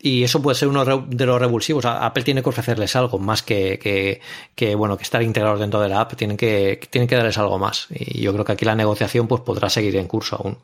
Y 0.00 0.22
eso 0.22 0.40
puede 0.40 0.54
ser 0.54 0.68
uno 0.68 0.84
de 0.84 1.26
los 1.26 1.40
revulsivos. 1.40 1.84
Apple 1.84 2.22
tiene 2.22 2.42
que 2.42 2.48
ofrecerles 2.48 2.94
algo 2.94 3.18
más 3.18 3.42
que, 3.42 3.78
que, 3.80 4.20
que, 4.54 4.76
bueno, 4.76 4.96
que 4.96 5.02
estar 5.02 5.22
integrados 5.22 5.58
dentro 5.58 5.80
de 5.80 5.88
la 5.88 6.00
app. 6.00 6.14
Tienen 6.14 6.36
que, 6.36 6.80
tienen 6.90 7.08
que 7.08 7.16
darles 7.16 7.36
algo 7.38 7.58
más. 7.58 7.88
Y 7.90 8.20
yo 8.20 8.32
creo 8.32 8.44
que 8.44 8.52
aquí 8.52 8.64
la 8.64 8.76
negociación 8.76 9.26
pues 9.26 9.42
podrá 9.42 9.68
seguir 9.68 9.96
en 9.96 10.06
curso 10.06 10.36
aún. 10.36 10.58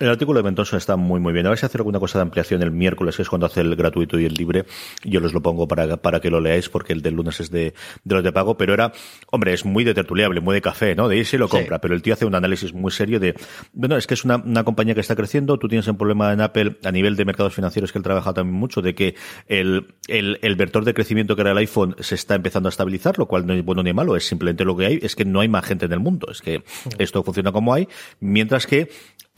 El 0.00 0.08
artículo 0.08 0.38
de 0.38 0.44
Mentonson 0.44 0.78
está 0.78 0.96
muy, 0.96 1.20
muy 1.20 1.34
bien. 1.34 1.44
A 1.46 1.50
ver 1.50 1.58
si 1.58 1.66
hacer 1.66 1.82
alguna 1.82 2.00
cosa 2.00 2.18
de 2.18 2.22
ampliación 2.22 2.62
el 2.62 2.70
miércoles, 2.70 3.16
que 3.16 3.22
es 3.22 3.28
cuando 3.28 3.44
hace 3.44 3.60
el 3.60 3.76
gratuito 3.76 4.18
y 4.18 4.24
el 4.24 4.32
libre. 4.32 4.64
Yo 5.04 5.20
les 5.20 5.34
lo 5.34 5.42
pongo 5.42 5.68
para, 5.68 5.98
para 5.98 6.20
que 6.20 6.30
lo 6.30 6.40
leáis, 6.40 6.70
porque 6.70 6.94
el 6.94 7.02
del 7.02 7.16
lunes 7.16 7.38
es 7.38 7.50
de, 7.50 7.74
de 8.02 8.14
los 8.14 8.24
de 8.24 8.32
pago. 8.32 8.56
Pero 8.56 8.72
era, 8.72 8.92
hombre, 9.30 9.52
es 9.52 9.66
muy 9.66 9.84
de 9.84 9.92
tertuliable, 9.92 10.40
muy 10.40 10.54
de 10.54 10.62
café, 10.62 10.94
¿no? 10.94 11.06
De 11.06 11.16
ahí 11.16 11.24
se 11.26 11.36
lo 11.36 11.50
compra. 11.50 11.82
Pero 11.82 11.94
el 11.94 12.00
tío 12.00 12.14
hace 12.14 12.24
un 12.24 12.34
análisis 12.34 12.72
muy 12.72 12.90
serio 12.90 13.20
de, 13.20 13.34
bueno, 13.74 13.98
es 13.98 14.06
que 14.06 14.14
es 14.14 14.24
una, 14.24 14.36
una 14.36 14.64
compañía 14.64 14.94
que 14.94 15.02
está 15.02 15.14
creciendo. 15.14 15.58
Tú 15.58 15.68
tienes 15.68 15.86
un 15.86 15.98
problema 15.98 16.32
en 16.32 16.40
Apple 16.40 16.78
a 16.82 16.92
nivel 16.92 17.14
de 17.14 17.26
mercados 17.26 17.52
financieros 17.52 17.92
que 17.92 17.98
él 17.98 18.02
trabaja 18.02 18.32
también 18.32 18.58
mucho, 18.58 18.80
de 18.80 18.94
que 18.94 19.16
el, 19.48 19.96
el, 20.08 20.38
el 20.40 20.56
vector 20.56 20.86
de 20.86 20.94
crecimiento 20.94 21.36
que 21.36 21.42
era 21.42 21.50
el 21.50 21.58
iPhone 21.58 21.94
se 21.98 22.14
está 22.14 22.36
empezando 22.36 22.68
a 22.68 22.70
estabilizar, 22.70 23.18
lo 23.18 23.26
cual 23.26 23.44
no 23.46 23.52
es 23.52 23.62
bueno 23.62 23.82
ni 23.82 23.92
malo. 23.92 24.16
Es 24.16 24.26
simplemente 24.26 24.64
lo 24.64 24.74
que 24.78 24.86
hay. 24.86 24.98
Es 25.02 25.14
que 25.14 25.26
no 25.26 25.40
hay 25.40 25.48
más 25.48 25.66
gente 25.66 25.84
en 25.84 25.92
el 25.92 26.00
mundo. 26.00 26.28
Es 26.30 26.40
que 26.40 26.62
esto 26.96 27.22
funciona 27.22 27.52
como 27.52 27.74
hay. 27.74 27.86
Mientras 28.18 28.66
que 28.66 28.88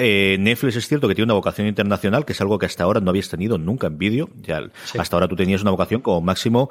eh, 0.03 0.37
Netflix 0.39 0.77
es 0.77 0.89
cierto 0.89 1.07
que 1.07 1.15
tiene 1.15 1.27
una 1.27 1.35
vocación 1.35 1.69
internacional, 1.69 2.25
que 2.25 2.33
es 2.33 2.41
algo 2.41 2.59
que 2.59 2.67
hasta 2.67 2.83
ahora 2.83 3.01
no 3.01 3.11
habías 3.11 3.29
tenido 3.29 3.57
nunca 3.57 3.87
en 3.87 3.99
vídeo. 3.99 4.29
Ya, 4.43 4.61
Hasta 4.99 5.17
ahora 5.17 5.29
tú 5.29 5.37
tenías 5.37 5.63
una 5.63 5.71
vocación 5.71 6.01
como 6.01 6.21
máximo 6.21 6.71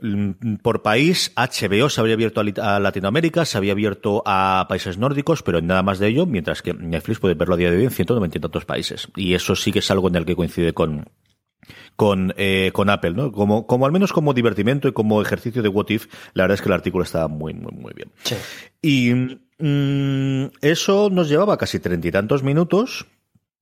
mm, 0.00 0.56
por 0.62 0.82
país, 0.82 1.32
HBO 1.36 1.90
se 1.90 2.00
había 2.00 2.14
abierto 2.14 2.40
a 2.40 2.80
Latinoamérica, 2.80 3.44
se 3.44 3.58
había 3.58 3.72
abierto 3.72 4.22
a 4.24 4.64
países 4.68 4.96
nórdicos, 4.96 5.42
pero 5.42 5.60
nada 5.60 5.82
más 5.82 5.98
de 5.98 6.08
ello, 6.08 6.24
mientras 6.24 6.62
que 6.62 6.72
Netflix 6.72 7.20
puede 7.20 7.34
verlo 7.34 7.54
a 7.54 7.58
día 7.58 7.70
de 7.70 7.76
hoy 7.76 7.84
en 7.84 7.90
190 7.90 8.38
y 8.38 8.40
tantos 8.40 8.64
países. 8.64 9.08
Y 9.16 9.34
eso 9.34 9.54
sí 9.54 9.70
que 9.70 9.80
es 9.80 9.90
algo 9.90 10.08
en 10.08 10.16
el 10.16 10.24
que 10.24 10.34
coincide 10.34 10.72
con, 10.72 11.04
con, 11.96 12.34
eh, 12.36 12.70
con 12.72 12.90
Apple, 12.90 13.12
¿no? 13.12 13.32
Como, 13.32 13.66
como 13.66 13.86
al 13.86 13.92
menos 13.92 14.12
como 14.12 14.34
divertimento 14.34 14.88
y 14.88 14.92
como 14.92 15.20
ejercicio 15.20 15.62
de 15.62 15.68
what 15.68 15.90
if, 15.90 16.06
la 16.32 16.44
verdad 16.44 16.54
es 16.54 16.62
que 16.62 16.68
el 16.68 16.74
artículo 16.74 17.04
está 17.04 17.28
muy, 17.28 17.54
muy, 17.54 17.72
muy 17.72 17.92
bien. 17.94 18.10
Y 18.82 19.38
Mm, 19.58 20.46
eso 20.60 21.10
nos 21.10 21.28
llevaba 21.28 21.56
casi 21.56 21.78
treinta 21.78 22.08
y 22.08 22.10
tantos 22.10 22.42
minutos, 22.42 23.06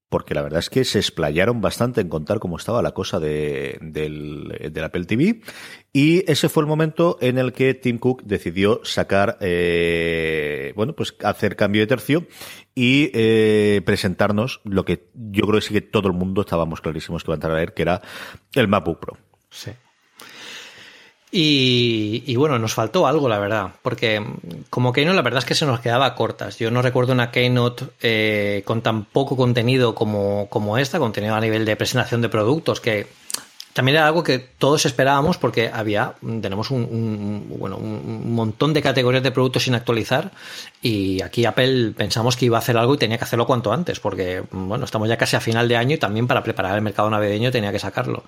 porque 0.09 0.35
la 0.35 0.43
verdad 0.43 0.59
es 0.59 0.69
que 0.69 0.85
se 0.85 0.99
explayaron 0.99 1.61
bastante 1.63 2.03
en 2.03 2.09
contar 2.09 2.39
cómo 2.39 2.57
estaba 2.57 2.83
la 2.83 2.93
cosa 2.93 3.19
de, 3.19 3.79
del, 3.81 4.83
Apple 4.85 5.07
TV. 5.07 5.41
Y 5.93 6.31
ese 6.31 6.49
fue 6.51 6.63
el 6.63 6.67
momento 6.67 7.17
en 7.21 7.39
el 7.39 7.53
que 7.53 7.75
Tim 7.75 7.99
Cook 7.99 8.23
decidió 8.25 8.81
sacar, 8.85 9.39
eh, 9.41 10.73
bueno, 10.77 10.95
pues 10.95 11.15
hacer 11.25 11.57
cambio 11.57 11.81
de 11.81 11.87
tercio 11.87 12.27
y 12.75 13.11
eh, 13.15 13.81
presentarnos 13.87 14.61
lo 14.65 14.85
que 14.85 15.09
yo 15.15 15.47
creo 15.47 15.61
que 15.61 15.67
sí 15.67 15.75
que 15.75 15.81
todo 15.81 16.09
el 16.09 16.15
mundo 16.15 16.43
estábamos 16.43 16.81
clarísimos 16.83 17.25
que 17.25 17.31
iba 17.31 17.35
a 17.35 17.37
entrar 17.37 17.53
a 17.53 17.57
ver, 17.57 17.75
que 17.75 17.83
era 17.83 18.03
el 18.55 18.69
MacBook 18.69 19.01
Pro. 19.01 19.17
Sí. 19.51 19.71
Y, 21.35 22.37
bueno, 22.37 22.59
nos 22.59 22.75
faltó 22.75 23.07
algo, 23.07 23.27
la 23.27 23.39
verdad, 23.39 23.71
porque 23.81 24.23
como 24.69 24.93
Keynote 24.93 25.17
la 25.17 25.23
verdad 25.23 25.39
es 25.39 25.47
que 25.47 25.55
se 25.55 25.65
nos 25.65 25.81
quedaba 25.81 26.15
cortas. 26.15 26.59
Yo 26.59 26.71
no 26.71 26.83
recuerdo 26.83 27.15
una 27.15 27.31
Keynote 27.31 27.87
eh, 28.03 28.63
con 28.67 28.83
tan 28.83 29.07
poco 29.07 29.35
contenido 29.35 29.95
como, 29.95 30.49
como 30.51 30.77
esta, 30.77 30.99
contenido 30.99 31.35
a 31.35 31.41
nivel 31.41 31.65
de 31.65 31.75
presentación 31.75 32.21
de 32.21 32.29
productos, 32.29 32.81
que 32.81 33.07
también 33.73 33.97
era 33.97 34.07
algo 34.07 34.23
que 34.23 34.39
todos 34.39 34.85
esperábamos 34.85 35.39
porque 35.39 35.71
había, 35.73 36.15
tenemos 36.21 36.71
un, 36.71 37.47
bueno, 37.59 37.77
un 37.77 38.35
montón 38.35 38.75
de 38.75 38.83
categorías 38.83 39.23
de 39.23 39.31
productos 39.31 39.63
sin 39.65 39.75
actualizar 39.75 40.31
y 40.83 41.23
aquí 41.23 41.47
Apple 41.47 41.93
pensamos 41.97 42.37
que 42.37 42.47
iba 42.47 42.59
a 42.59 42.61
hacer 42.61 42.77
algo 42.77 42.95
y 42.95 42.99
tenía 42.99 43.17
que 43.17 43.25
hacerlo 43.25 43.47
cuanto 43.47 43.73
antes 43.73 43.99
porque, 43.99 44.43
bueno, 44.51 44.85
estamos 44.85 45.09
ya 45.09 45.17
casi 45.17 45.37
a 45.37 45.41
final 45.41 45.69
de 45.69 45.77
año 45.77 45.95
y 45.95 45.99
también 45.99 46.27
para 46.27 46.43
preparar 46.43 46.75
el 46.75 46.83
mercado 46.83 47.09
navideño 47.09 47.51
tenía 47.51 47.73
que 47.73 47.79
sacarlo. 47.79 48.25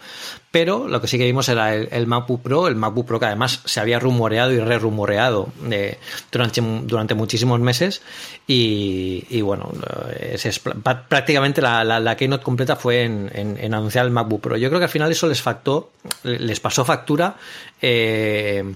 Pero 0.50 0.88
lo 0.88 1.00
que 1.00 1.09
sí 1.09 1.18
que 1.18 1.24
vimos 1.24 1.48
era 1.48 1.74
el, 1.74 2.07
MacBook 2.07 2.40
Pro, 2.42 2.68
el 2.68 2.76
MacBook 2.76 3.07
Pro 3.07 3.20
que 3.20 3.26
además 3.26 3.61
se 3.64 3.80
había 3.80 3.98
rumoreado 3.98 4.52
y 4.52 4.61
re-rumoreado 4.61 5.48
eh, 5.70 5.98
durante, 6.33 6.62
durante 6.85 7.14
muchísimos 7.14 7.61
meses 7.61 8.00
y, 8.46 9.40
bueno, 9.42 9.70
es, 10.18 10.61
prácticamente 11.09 11.61
la, 11.61 11.85
la, 11.85 12.16
keynote 12.16 12.44
completa 12.44 12.76
fue 12.76 13.02
en, 13.02 13.30
en, 13.35 13.74
anunciar 13.74 14.07
el 14.07 14.12
MacBook 14.12 14.40
Pro. 14.40 14.57
Yo 14.57 14.68
creo 14.68 14.80
que 14.80 14.85
al 14.85 14.90
final 14.90 15.11
eso 15.11 15.28
les, 15.34 15.42
factó, 15.42 15.90
les 16.22 16.60
pasó 16.60 16.84
factura. 16.84 17.36
Eh, 17.82 18.74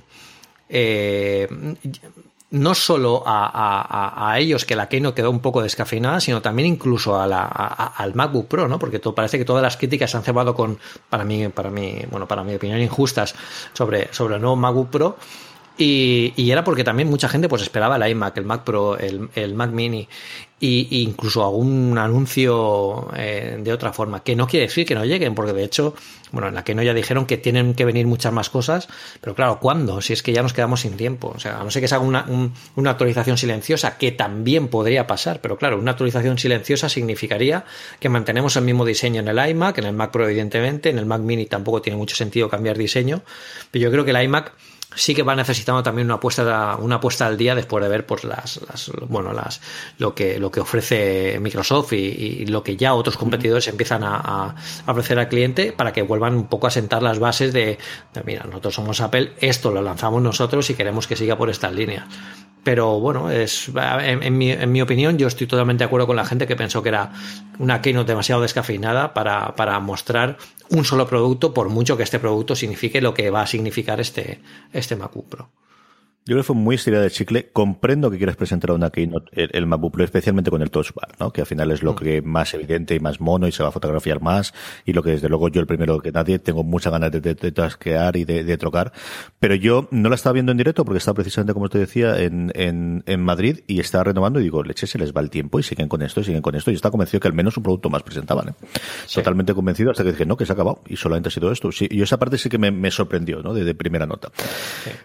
eh, 0.69 1.49
no 2.51 2.75
solo 2.75 3.23
a, 3.27 4.35
ellos, 4.39 4.65
que 4.65 4.75
la 4.75 4.89
Keynote 4.89 5.17
quedó 5.17 5.31
un 5.31 5.41
poco 5.41 5.63
descafeinada, 5.63 6.19
sino 6.19 6.41
también 6.41 6.67
incluso 6.67 7.21
a 7.21 7.27
la, 7.27 7.45
al 7.45 8.15
MacBook 8.15 8.49
Pro, 8.49 8.69
¿no? 8.69 8.79
Porque 8.79 8.99
todo, 8.99 9.15
parece 9.15 9.39
que 9.39 9.45
todas 9.45 9.63
las 9.63 9.77
críticas 9.77 10.11
se 10.11 10.17
han 10.17 10.23
cebado 10.23 10.55
con, 10.55 10.79
para 11.11 11.25
mí, 11.25 11.49
para 11.49 11.71
mí, 11.71 12.03
bueno, 12.11 12.27
para 12.27 12.43
mi 12.43 12.55
opinión, 12.55 12.81
injustas 12.81 13.35
sobre, 13.75 14.13
sobre 14.13 14.37
el 14.37 14.41
nuevo 14.41 14.57
MacBook 14.57 14.89
Pro. 14.89 15.17
Y, 15.81 16.33
y, 16.37 16.51
era 16.51 16.65
porque 16.65 16.83
también 16.83 17.09
mucha 17.09 17.29
gente 17.29 17.49
pues 17.49 17.63
esperaba 17.63 17.97
el 17.97 18.11
iMac, 18.11 18.37
el 18.37 18.45
Mac 18.45 18.65
Pro, 18.65 18.99
el, 18.99 19.29
el 19.37 19.55
Mac 19.55 19.71
Mini. 19.71 20.09
Y, 20.61 21.05
incluso 21.05 21.45
algún 21.45 21.97
anuncio 21.99 23.11
eh, 23.17 23.59
de 23.61 23.73
otra 23.73 23.93
forma, 23.93 24.25
que 24.25 24.35
no 24.35 24.49
quiere 24.49 24.67
decir 24.67 24.85
que 24.85 24.97
no 24.97 25.05
lleguen, 25.05 25.37
porque 25.37 25.53
de 25.53 25.63
hecho, 25.63 25.95
bueno, 26.33 26.49
en 26.49 26.55
la 26.57 26.65
que 26.65 26.75
no 26.75 26.83
ya 26.83 26.93
dijeron 26.93 27.27
que 27.27 27.37
tienen 27.37 27.75
que 27.75 27.85
venir 27.85 28.09
muchas 28.09 28.33
más 28.33 28.51
cosas, 28.51 28.89
pero 29.21 29.37
claro, 29.37 29.61
¿cuándo? 29.61 30.01
Si 30.01 30.13
es 30.13 30.25
que 30.25 30.33
ya 30.33 30.43
nos 30.43 30.53
quedamos 30.53 30.81
sin 30.81 30.97
tiempo. 30.97 31.33
O 31.33 31.39
sea, 31.39 31.61
a 31.61 31.65
no 31.65 31.71
ser 31.71 31.81
que 31.81 31.87
se 31.87 31.95
haga 31.95 32.05
una, 32.05 32.27
una 32.75 32.91
actualización 32.91 33.39
silenciosa, 33.39 33.99
que 33.99 34.11
también 34.11 34.67
podría 34.67 35.07
pasar, 35.07 35.41
pero 35.41 35.57
claro, 35.57 35.79
una 35.79 35.93
actualización 35.93 36.39
silenciosa 36.39 36.89
significaría 36.89 37.65
que 38.01 38.09
mantenemos 38.09 38.57
el 38.57 38.65
mismo 38.65 38.85
diseño 38.85 39.21
en 39.21 39.29
el 39.29 39.51
iMac, 39.51 39.79
en 39.79 39.85
el 39.85 39.93
Mac 39.93 40.11
Pro 40.11 40.25
evidentemente, 40.25 40.91
en 40.91 40.99
el 40.99 41.07
Mac 41.07 41.21
Mini 41.21 41.47
tampoco 41.47 41.81
tiene 41.83 41.97
mucho 41.97 42.17
sentido 42.17 42.49
cambiar 42.49 42.77
diseño, 42.77 43.23
pero 43.71 43.85
yo 43.85 43.91
creo 43.93 44.05
que 44.05 44.11
el 44.11 44.25
iMac 44.25 44.55
sí 44.95 45.15
que 45.15 45.23
va 45.23 45.35
necesitando 45.35 45.83
también 45.83 46.07
una 46.07 46.15
apuesta 46.15 46.77
una 46.77 46.97
apuesta 46.97 47.27
al 47.27 47.37
día 47.37 47.55
después 47.55 47.83
de 47.83 47.91
ver 47.91 48.07
pues 48.07 48.25
las, 48.25 48.61
las 48.69 48.91
bueno 49.09 49.33
las 49.33 49.61
lo 49.99 50.15
que 50.15 50.39
lo 50.39 50.51
que 50.51 50.61
ofrece 50.61 51.39
Microsoft 51.41 51.93
y, 51.93 52.47
lo 52.47 52.63
que 52.63 52.77
ya 52.77 52.95
otros 52.95 53.17
competidores 53.17 53.69
empiezan 53.69 54.03
a, 54.05 54.55
ofrecer 54.87 55.19
al 55.19 55.29
cliente 55.29 55.73
para 55.73 55.93
que 55.93 56.03
vuelvan 56.03 56.35
un 56.35 56.47
poco 56.47 56.67
a 56.67 56.71
sentar 56.71 57.03
las 57.03 57.19
bases 57.19 57.53
de, 57.53 57.79
de, 58.15 58.23
mira 58.25 58.45
nosotros 58.45 58.75
somos 58.75 59.01
Apple 59.01 59.33
esto 59.41 59.71
lo 59.71 59.83
lanzamos 59.83 60.23
nosotros 60.23 60.69
y 60.71 60.75
queremos 60.75 61.07
que 61.07 61.17
siga 61.17 61.37
por 61.37 61.51
estas 61.51 61.73
líneas 61.73 62.07
pero 62.65 63.01
bueno, 63.01 63.31
es 63.31 63.71
en, 63.75 64.37
mi, 64.37 64.51
en, 64.51 64.71
mi, 64.71 64.83
opinión, 64.83 65.17
yo 65.17 65.29
estoy 65.29 65.47
totalmente 65.47 65.85
de 65.85 65.87
acuerdo 65.87 66.07
con 66.07 66.17
la 66.17 66.27
gente 66.27 66.47
que 66.47 66.55
pensó 66.55 66.83
que 66.83 66.91
era 66.91 67.13
una 67.59 67.81
keynote 67.81 68.13
demasiado 68.13 68.43
descafeinada 68.43 69.15
para, 69.15 69.55
para 69.57 69.79
mostrar 69.81 70.37
un 70.71 70.85
solo 70.85 71.07
producto, 71.07 71.55
por 71.55 71.69
mucho 71.69 71.97
que 71.97 72.03
este 72.03 72.19
producto 72.19 72.55
signifique 72.55 73.01
lo 73.01 73.15
que 73.15 73.31
va 73.31 73.43
a 73.43 73.47
significar 73.47 74.01
este, 74.01 74.41
este 74.73 74.97
MacBook 74.97 75.29
Pro. 75.29 75.51
Yo 76.29 76.35
creo 76.35 76.43
que 76.43 76.47
fue 76.49 76.57
muy 76.57 76.75
estirada 76.75 77.05
de 77.05 77.11
chicle. 77.11 77.49
Comprendo 77.55 78.11
que 78.11 78.19
quieras 78.19 78.37
presentar 78.37 78.73
una 78.73 78.91
Keynote, 78.91 79.31
el, 79.33 79.49
el 79.55 79.67
MacBook 79.67 79.95
Pro, 79.95 80.05
especialmente 80.05 80.51
con 80.51 80.61
el 80.61 80.71
Touch 80.71 80.93
Bar, 80.93 81.15
¿no? 81.19 81.33
Que 81.33 81.41
al 81.41 81.47
final 81.47 81.71
es 81.71 81.83
lo 81.83 81.95
mm. 81.95 81.97
que 81.97 82.21
más 82.21 82.53
evidente 82.53 82.95
y 82.95 83.01
más 83.01 83.19
mono 83.19 83.49
y 83.49 83.53
se 83.53 83.63
va 83.63 83.71
a 83.71 83.73
fotografiar 83.73 84.21
más. 84.21 84.53
Y 84.85 84.93
lo 84.93 85.03
que 85.03 85.13
desde 85.13 85.31
luego 85.31 85.49
yo 85.49 85.63
el 85.63 85.67
primero 85.67 85.99
que 86.01 86.13
nadie 86.13 86.39
tengo 86.39 86.65
muchas 86.65 86.93
ganas 86.93 87.13
de, 87.13 87.23
de, 87.23 87.35
de 87.35 88.19
y 88.19 88.25
de, 88.27 88.45
de, 88.45 88.59
trocar. 88.59 88.93
Pero 89.41 89.55
yo 89.55 89.89
no 89.91 90.11
la 90.11 90.17
estaba 90.17 90.35
viendo 90.35 90.53
en 90.53 90.59
directo 90.59 90.85
porque 90.85 90.99
estaba 90.99 91.15
precisamente, 91.15 91.55
como 91.55 91.71
te 91.71 91.79
decía, 91.79 92.21
en, 92.21 92.53
en, 92.55 93.05
en 93.07 93.25
Madrid 93.25 93.61
y 93.67 93.81
estaba 93.81 94.05
renovando 94.05 94.39
y 94.39 94.43
digo, 94.43 94.63
leche, 94.63 94.87
se 94.87 94.99
les 94.99 95.15
va 95.15 95.23
el 95.23 95.31
tiempo 95.31 95.59
y 95.59 95.63
siguen 95.63 95.89
con 95.89 96.03
esto 96.03 96.21
y 96.21 96.25
siguen 96.25 96.43
con 96.43 96.55
esto. 96.55 96.71
Y 96.71 96.75
estaba 96.75 96.93
convencido 96.93 97.21
que 97.21 97.29
al 97.29 97.35
menos 97.35 97.57
un 97.57 97.63
producto 97.63 97.89
más 97.89 98.03
presentaban, 98.03 98.51
¿eh? 98.51 98.55
Totalmente 99.15 99.55
convencido 99.55 99.93
hasta 99.93 100.05
que 100.05 100.11
dije, 100.11 100.27
no, 100.27 100.37
que 100.37 100.45
se 100.45 100.53
ha 100.53 100.55
acabado 100.55 100.83
y 100.87 100.97
solamente 100.97 101.29
ha 101.29 101.33
sido 101.33 101.51
esto. 101.51 101.73
Sí, 101.73 101.89
y 101.91 102.03
esa 102.03 102.19
parte 102.19 102.37
sí 102.37 102.51
que 102.51 102.59
me, 102.59 102.71
me 102.71 102.91
sorprendió, 102.91 103.43
¿no? 103.43 103.55
De, 103.55 103.79
primera 103.79 104.07
nota. 104.07 104.31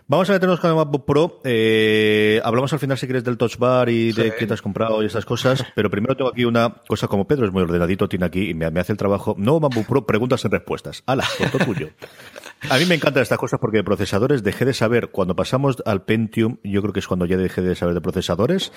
Vamos 0.08 0.30
a 0.30 0.34
meternos 0.34 0.60
con 0.60 0.72
el 0.72 0.76
MacBook 0.76 1.06
Pro, 1.06 1.13
eh, 1.44 2.42
hablamos 2.44 2.74
al 2.74 2.80
final 2.80 2.98
si 2.98 3.06
quieres 3.06 3.24
del 3.24 3.38
Touch 3.38 3.58
Bar 3.58 3.90
y 3.90 4.12
de 4.12 4.36
qué 4.36 4.48
te 4.48 4.54
has 4.54 4.62
comprado 4.62 5.02
y 5.04 5.06
estas 5.06 5.26
cosas, 5.26 5.64
pero 5.76 5.90
primero 5.90 6.16
tengo 6.16 6.30
aquí 6.30 6.46
una 6.46 6.82
cosa 6.88 7.08
como 7.08 7.26
Pedro 7.28 7.46
es 7.46 7.52
muy 7.52 7.64
ordenadito, 7.64 8.08
tiene 8.08 8.26
aquí 8.26 8.50
y 8.50 8.54
me, 8.54 8.66
hace 8.80 8.92
el 8.92 8.98
trabajo. 8.98 9.36
No, 9.38 9.60
MacBook 9.60 9.88
Pro, 9.88 10.06
preguntas 10.06 10.44
y 10.46 10.48
respuestas. 10.48 11.04
¡Hala! 11.06 11.26
Todo 11.52 11.66
tuyo. 11.66 11.90
A 12.70 12.78
mí 12.78 12.86
me 12.86 12.96
encantan 12.96 13.24
estas 13.24 13.38
cosas 13.38 13.60
porque 13.60 13.78
de 13.78 13.84
procesadores 13.84 14.44
dejé 14.44 14.66
de 14.66 14.74
saber, 14.74 15.10
cuando 15.10 15.36
pasamos 15.36 15.78
al 15.86 16.04
Pentium, 16.04 16.58
yo 16.64 16.82
creo 16.82 16.94
que 16.94 17.00
es 17.00 17.08
cuando 17.08 17.26
ya 17.26 17.38
dejé 17.38 17.62
de 17.62 17.76
saber 17.76 17.94
de 17.94 18.02
procesadores. 18.02 18.72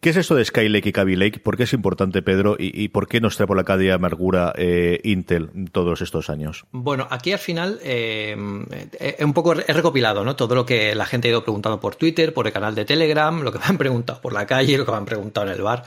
¿Qué 0.00 0.10
es 0.10 0.16
esto 0.16 0.36
de 0.36 0.44
Skylake 0.44 0.88
y 0.88 0.92
Kaby 0.92 1.16
Lake? 1.16 1.40
¿Por 1.40 1.56
qué 1.56 1.64
es 1.64 1.72
importante, 1.72 2.22
Pedro? 2.22 2.56
¿Y, 2.58 2.88
por 2.88 3.08
qué 3.08 3.20
nos 3.20 3.36
trae 3.36 3.48
por 3.48 3.56
la 3.56 3.64
calle 3.64 3.92
amargura 3.92 4.52
eh, 4.56 5.00
Intel 5.02 5.50
todos 5.72 6.02
estos 6.02 6.30
años? 6.30 6.66
Bueno, 6.70 7.08
aquí 7.10 7.32
al 7.32 7.40
final 7.40 7.80
eh, 7.82 8.36
un 8.36 9.32
poco 9.34 9.54
he 9.54 9.72
recopilado 9.72 10.24
¿no? 10.24 10.36
todo 10.36 10.54
lo 10.54 10.64
que 10.64 10.94
la 10.94 11.04
gente 11.04 11.26
ha 11.28 11.32
ido 11.32 11.42
preguntando 11.42 11.80
por 11.80 11.96
Twitter, 11.96 12.32
por 12.32 12.46
el 12.46 12.52
canal 12.52 12.76
de 12.76 12.84
Telegram, 12.84 13.42
lo 13.42 13.50
que 13.50 13.58
me 13.58 13.64
han 13.64 13.76
preguntado 13.76 14.20
por 14.20 14.32
la 14.32 14.46
calle, 14.46 14.78
lo 14.78 14.84
que 14.84 14.92
me 14.92 14.98
han 14.98 15.04
preguntado 15.04 15.48
en 15.48 15.54
el 15.54 15.62
bar. 15.62 15.82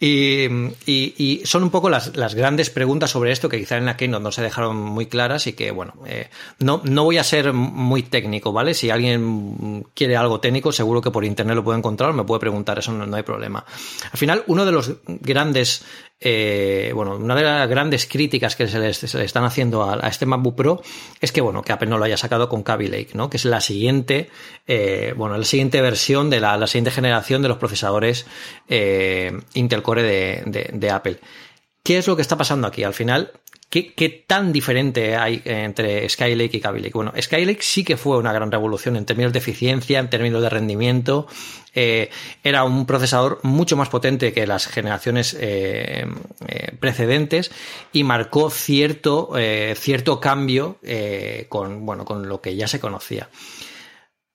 Y, 0.00 1.42
son 1.44 1.64
un 1.64 1.70
poco 1.70 1.90
las, 1.90 2.12
grandes 2.34 2.70
preguntas 2.70 3.10
sobre 3.10 3.32
esto 3.32 3.48
que 3.48 3.58
quizá 3.58 3.76
en 3.76 3.86
la 3.86 3.96
Keynote 3.96 4.22
no 4.22 4.30
se 4.30 4.42
dejaron 4.42 4.76
muy 4.76 5.06
claras 5.06 5.46
y 5.48 5.54
que, 5.54 5.72
bueno, 5.72 5.94
eh, 6.06 6.30
no, 6.60 6.80
no 6.84 7.04
voy 7.04 7.18
a 7.18 7.24
ser 7.24 7.52
muy 7.52 8.04
técnico, 8.04 8.52
¿vale? 8.52 8.74
Si 8.74 8.90
alguien 8.90 9.86
quiere 9.94 10.16
algo 10.16 10.40
técnico, 10.40 10.70
seguro 10.70 11.00
que 11.00 11.10
por 11.10 11.24
internet 11.24 11.56
lo 11.56 11.64
puede 11.64 11.78
encontrar, 11.78 12.12
me 12.12 12.24
puede 12.24 12.40
preguntar, 12.40 12.78
eso 12.78 12.92
no 12.92 13.16
hay 13.16 13.22
problema. 13.24 13.64
Al 14.12 14.18
final, 14.18 14.44
uno 14.46 14.64
de 14.64 14.72
los 14.72 14.92
grandes 15.06 15.84
eh, 16.20 16.90
bueno, 16.94 17.16
una 17.16 17.36
de 17.36 17.42
las 17.42 17.68
grandes 17.68 18.06
críticas 18.06 18.56
que 18.56 18.66
se 18.66 18.78
le, 18.78 18.88
están 19.24 19.44
haciendo 19.44 19.88
a, 19.88 20.08
este 20.08 20.26
MacBook 20.26 20.56
Pro 20.56 20.82
es 21.20 21.30
que, 21.30 21.40
bueno, 21.40 21.62
que 21.62 21.72
Apple 21.72 21.88
no 21.88 21.98
lo 21.98 22.04
haya 22.04 22.16
sacado 22.16 22.48
con 22.48 22.62
Kaby 22.62 22.88
Lake, 22.88 23.10
¿no? 23.14 23.30
Que 23.30 23.36
es 23.36 23.44
la 23.44 23.60
siguiente, 23.60 24.28
eh, 24.66 25.14
bueno, 25.16 25.36
la 25.36 25.44
siguiente 25.44 25.80
versión 25.80 26.28
de 26.30 26.40
la, 26.40 26.66
siguiente 26.66 26.90
generación 26.90 27.42
de 27.42 27.48
los 27.48 27.58
procesadores 27.58 28.26
eh, 28.68 29.32
Intel 29.54 29.82
Core 29.82 30.02
de, 30.02 30.70
de 30.72 30.90
Apple. 30.90 31.20
¿Qué 31.82 31.98
es 31.98 32.06
lo 32.06 32.16
que 32.16 32.22
está 32.22 32.36
pasando 32.36 32.66
aquí? 32.66 32.82
Al 32.82 32.94
final, 32.94 33.32
¿Qué, 33.70 34.24
tan 34.26 34.50
diferente 34.50 35.14
hay 35.14 35.42
entre 35.44 36.08
Skylake 36.08 36.56
y 36.56 36.60
Kaby? 36.60 36.90
Bueno, 36.90 37.12
Skylake 37.20 37.62
sí 37.62 37.84
que 37.84 37.98
fue 37.98 38.16
una 38.16 38.32
gran 38.32 38.50
revolución 38.50 38.96
en 38.96 39.04
términos 39.04 39.34
de 39.34 39.40
eficiencia, 39.40 39.98
en 39.98 40.08
términos 40.08 40.40
de 40.40 40.48
rendimiento. 40.48 41.26
Eh, 41.74 42.08
era 42.42 42.64
un 42.64 42.86
procesador 42.86 43.40
mucho 43.42 43.76
más 43.76 43.90
potente 43.90 44.32
que 44.32 44.46
las 44.46 44.68
generaciones 44.68 45.36
eh, 45.38 46.06
eh, 46.46 46.72
precedentes 46.80 47.50
y 47.92 48.04
marcó 48.04 48.48
cierto, 48.48 49.34
cierto 49.76 50.18
cambio 50.18 50.78
con, 51.50 51.84
bueno, 51.84 52.06
con 52.06 52.26
lo 52.26 52.40
que 52.40 52.56
ya 52.56 52.68
se 52.68 52.80
conocía. 52.80 53.28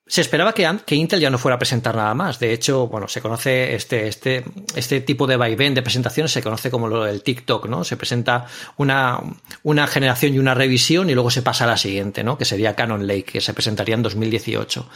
Se 0.06 0.20
esperaba 0.20 0.52
que, 0.52 0.70
que, 0.84 0.96
Intel 0.96 1.18
ya 1.18 1.30
no 1.30 1.38
fuera 1.38 1.56
a 1.56 1.58
presentar 1.58 1.96
nada 1.96 2.12
más. 2.12 2.38
De 2.38 2.52
hecho, 2.52 2.88
bueno, 2.88 3.08
se 3.08 3.22
conoce 3.22 3.74
este, 3.74 4.06
este, 4.06 4.44
este 4.74 5.00
tipo 5.00 5.26
de 5.26 5.36
vaivén 5.36 5.72
de 5.72 5.80
presentaciones, 5.80 6.30
se 6.30 6.42
conoce 6.42 6.70
como 6.70 6.88
lo 6.88 7.04
del 7.04 7.22
TikTok, 7.22 7.68
¿no? 7.68 7.84
Se 7.84 7.96
presenta 7.96 8.46
una, 8.76 9.18
una 9.62 9.86
generación 9.86 10.34
y 10.34 10.38
una 10.38 10.52
revisión 10.52 11.08
y 11.08 11.14
luego 11.14 11.30
se 11.30 11.40
pasa 11.40 11.64
a 11.64 11.68
la 11.68 11.78
siguiente, 11.78 12.22
¿no? 12.22 12.36
Que 12.36 12.44
sería 12.44 12.76
Canon 12.76 13.06
Lake, 13.06 13.24
que 13.24 13.40
se 13.40 13.54
presentaría 13.54 13.94
en 13.94 14.02
2018. 14.02 14.86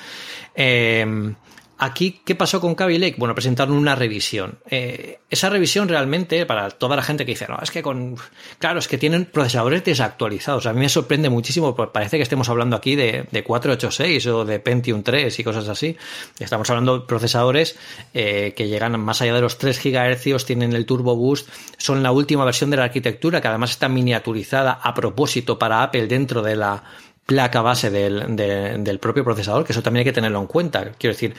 Eh, 0.54 1.34
Aquí, 1.80 2.20
¿qué 2.24 2.34
pasó 2.34 2.60
con 2.60 2.74
Kaby 2.74 2.98
Lake? 2.98 3.14
Bueno, 3.18 3.36
presentaron 3.36 3.76
una 3.76 3.94
revisión. 3.94 4.58
Eh, 4.68 5.20
esa 5.30 5.48
revisión 5.48 5.88
realmente, 5.88 6.44
para 6.44 6.70
toda 6.70 6.96
la 6.96 7.02
gente 7.02 7.24
que 7.24 7.32
dice, 7.32 7.46
no, 7.48 7.58
es 7.62 7.70
que 7.70 7.82
con. 7.82 8.16
Claro, 8.58 8.80
es 8.80 8.88
que 8.88 8.98
tienen 8.98 9.26
procesadores 9.26 9.84
desactualizados. 9.84 10.66
A 10.66 10.72
mí 10.72 10.80
me 10.80 10.88
sorprende 10.88 11.30
muchísimo, 11.30 11.76
porque 11.76 11.92
parece 11.92 12.16
que 12.16 12.24
estemos 12.24 12.48
hablando 12.48 12.74
aquí 12.74 12.96
de, 12.96 13.28
de 13.30 13.44
486 13.44 14.26
o 14.26 14.44
de 14.44 14.58
Pentium 14.58 15.04
3 15.04 15.38
y 15.38 15.44
cosas 15.44 15.68
así. 15.68 15.96
Estamos 16.40 16.68
hablando 16.68 16.98
de 16.98 17.06
procesadores 17.06 17.76
eh, 18.12 18.54
que 18.56 18.66
llegan 18.66 18.98
más 19.00 19.22
allá 19.22 19.34
de 19.34 19.40
los 19.40 19.56
3 19.58 19.80
GHz, 19.80 20.44
tienen 20.44 20.72
el 20.72 20.84
Turbo 20.84 21.14
Boost, 21.14 21.48
son 21.76 22.02
la 22.02 22.10
última 22.10 22.44
versión 22.44 22.70
de 22.70 22.76
la 22.76 22.84
arquitectura, 22.84 23.40
que 23.40 23.46
además 23.46 23.70
está 23.70 23.88
miniaturizada 23.88 24.80
a 24.82 24.94
propósito 24.94 25.58
para 25.60 25.84
Apple 25.84 26.08
dentro 26.08 26.42
de 26.42 26.56
la 26.56 26.82
placa 27.28 27.60
base 27.60 27.90
del, 27.90 28.36
del, 28.36 28.98
propio 29.00 29.22
procesador, 29.22 29.62
que 29.62 29.72
eso 29.72 29.82
también 29.82 30.00
hay 30.00 30.04
que 30.06 30.14
tenerlo 30.14 30.40
en 30.40 30.46
cuenta. 30.46 30.92
Quiero 30.98 31.12
decir, 31.12 31.34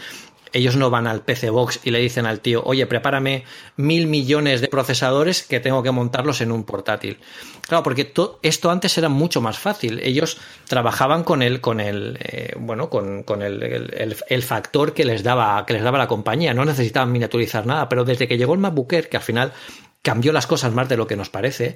ellos 0.54 0.76
no 0.76 0.90
van 0.90 1.08
al 1.08 1.22
PC 1.22 1.50
Box 1.50 1.80
y 1.84 1.92
le 1.92 2.00
dicen 2.00 2.26
al 2.26 2.40
tío, 2.40 2.64
oye, 2.66 2.86
prepárame 2.86 3.44
mil 3.76 4.08
millones 4.08 4.62
de 4.62 4.68
procesadores 4.68 5.44
que 5.44 5.60
tengo 5.60 5.84
que 5.84 5.92
montarlos 5.92 6.42
en 6.42 6.52
un 6.52 6.64
portátil. 6.64 7.18
Claro, 7.68 7.84
porque 7.84 8.12
esto 8.42 8.72
antes 8.72 8.98
era 8.98 9.10
mucho 9.10 9.42
más 9.42 9.60
fácil. 9.60 10.00
Ellos 10.00 10.38
trabajaban 10.68 11.24
con 11.24 11.42
el, 11.42 11.62
con 11.62 11.80
el, 11.80 12.18
eh, 12.22 12.54
bueno, 12.60 12.90
con, 12.90 13.24
el, 13.42 13.62
el, 13.64 14.16
el, 14.28 14.44
factor 14.44 14.94
que 14.94 15.06
les 15.06 15.22
daba, 15.22 15.66
que 15.66 15.74
les 15.74 15.84
daba 15.84 15.98
la 15.98 16.08
compañía. 16.08 16.54
No 16.54 16.66
necesitaban 16.66 17.12
miniaturizar 17.12 17.66
nada, 17.66 17.88
pero 17.88 18.04
desde 18.04 18.28
que 18.28 18.38
llegó 18.38 18.54
el 18.54 18.60
MacBook 18.60 18.90
que 18.90 19.18
al 19.18 19.24
final 19.24 19.54
cambió 20.02 20.32
las 20.32 20.48
cosas 20.48 20.74
más 20.74 20.88
de 20.90 20.98
lo 20.98 21.08
que 21.08 21.16
nos 21.16 21.30
parece, 21.30 21.76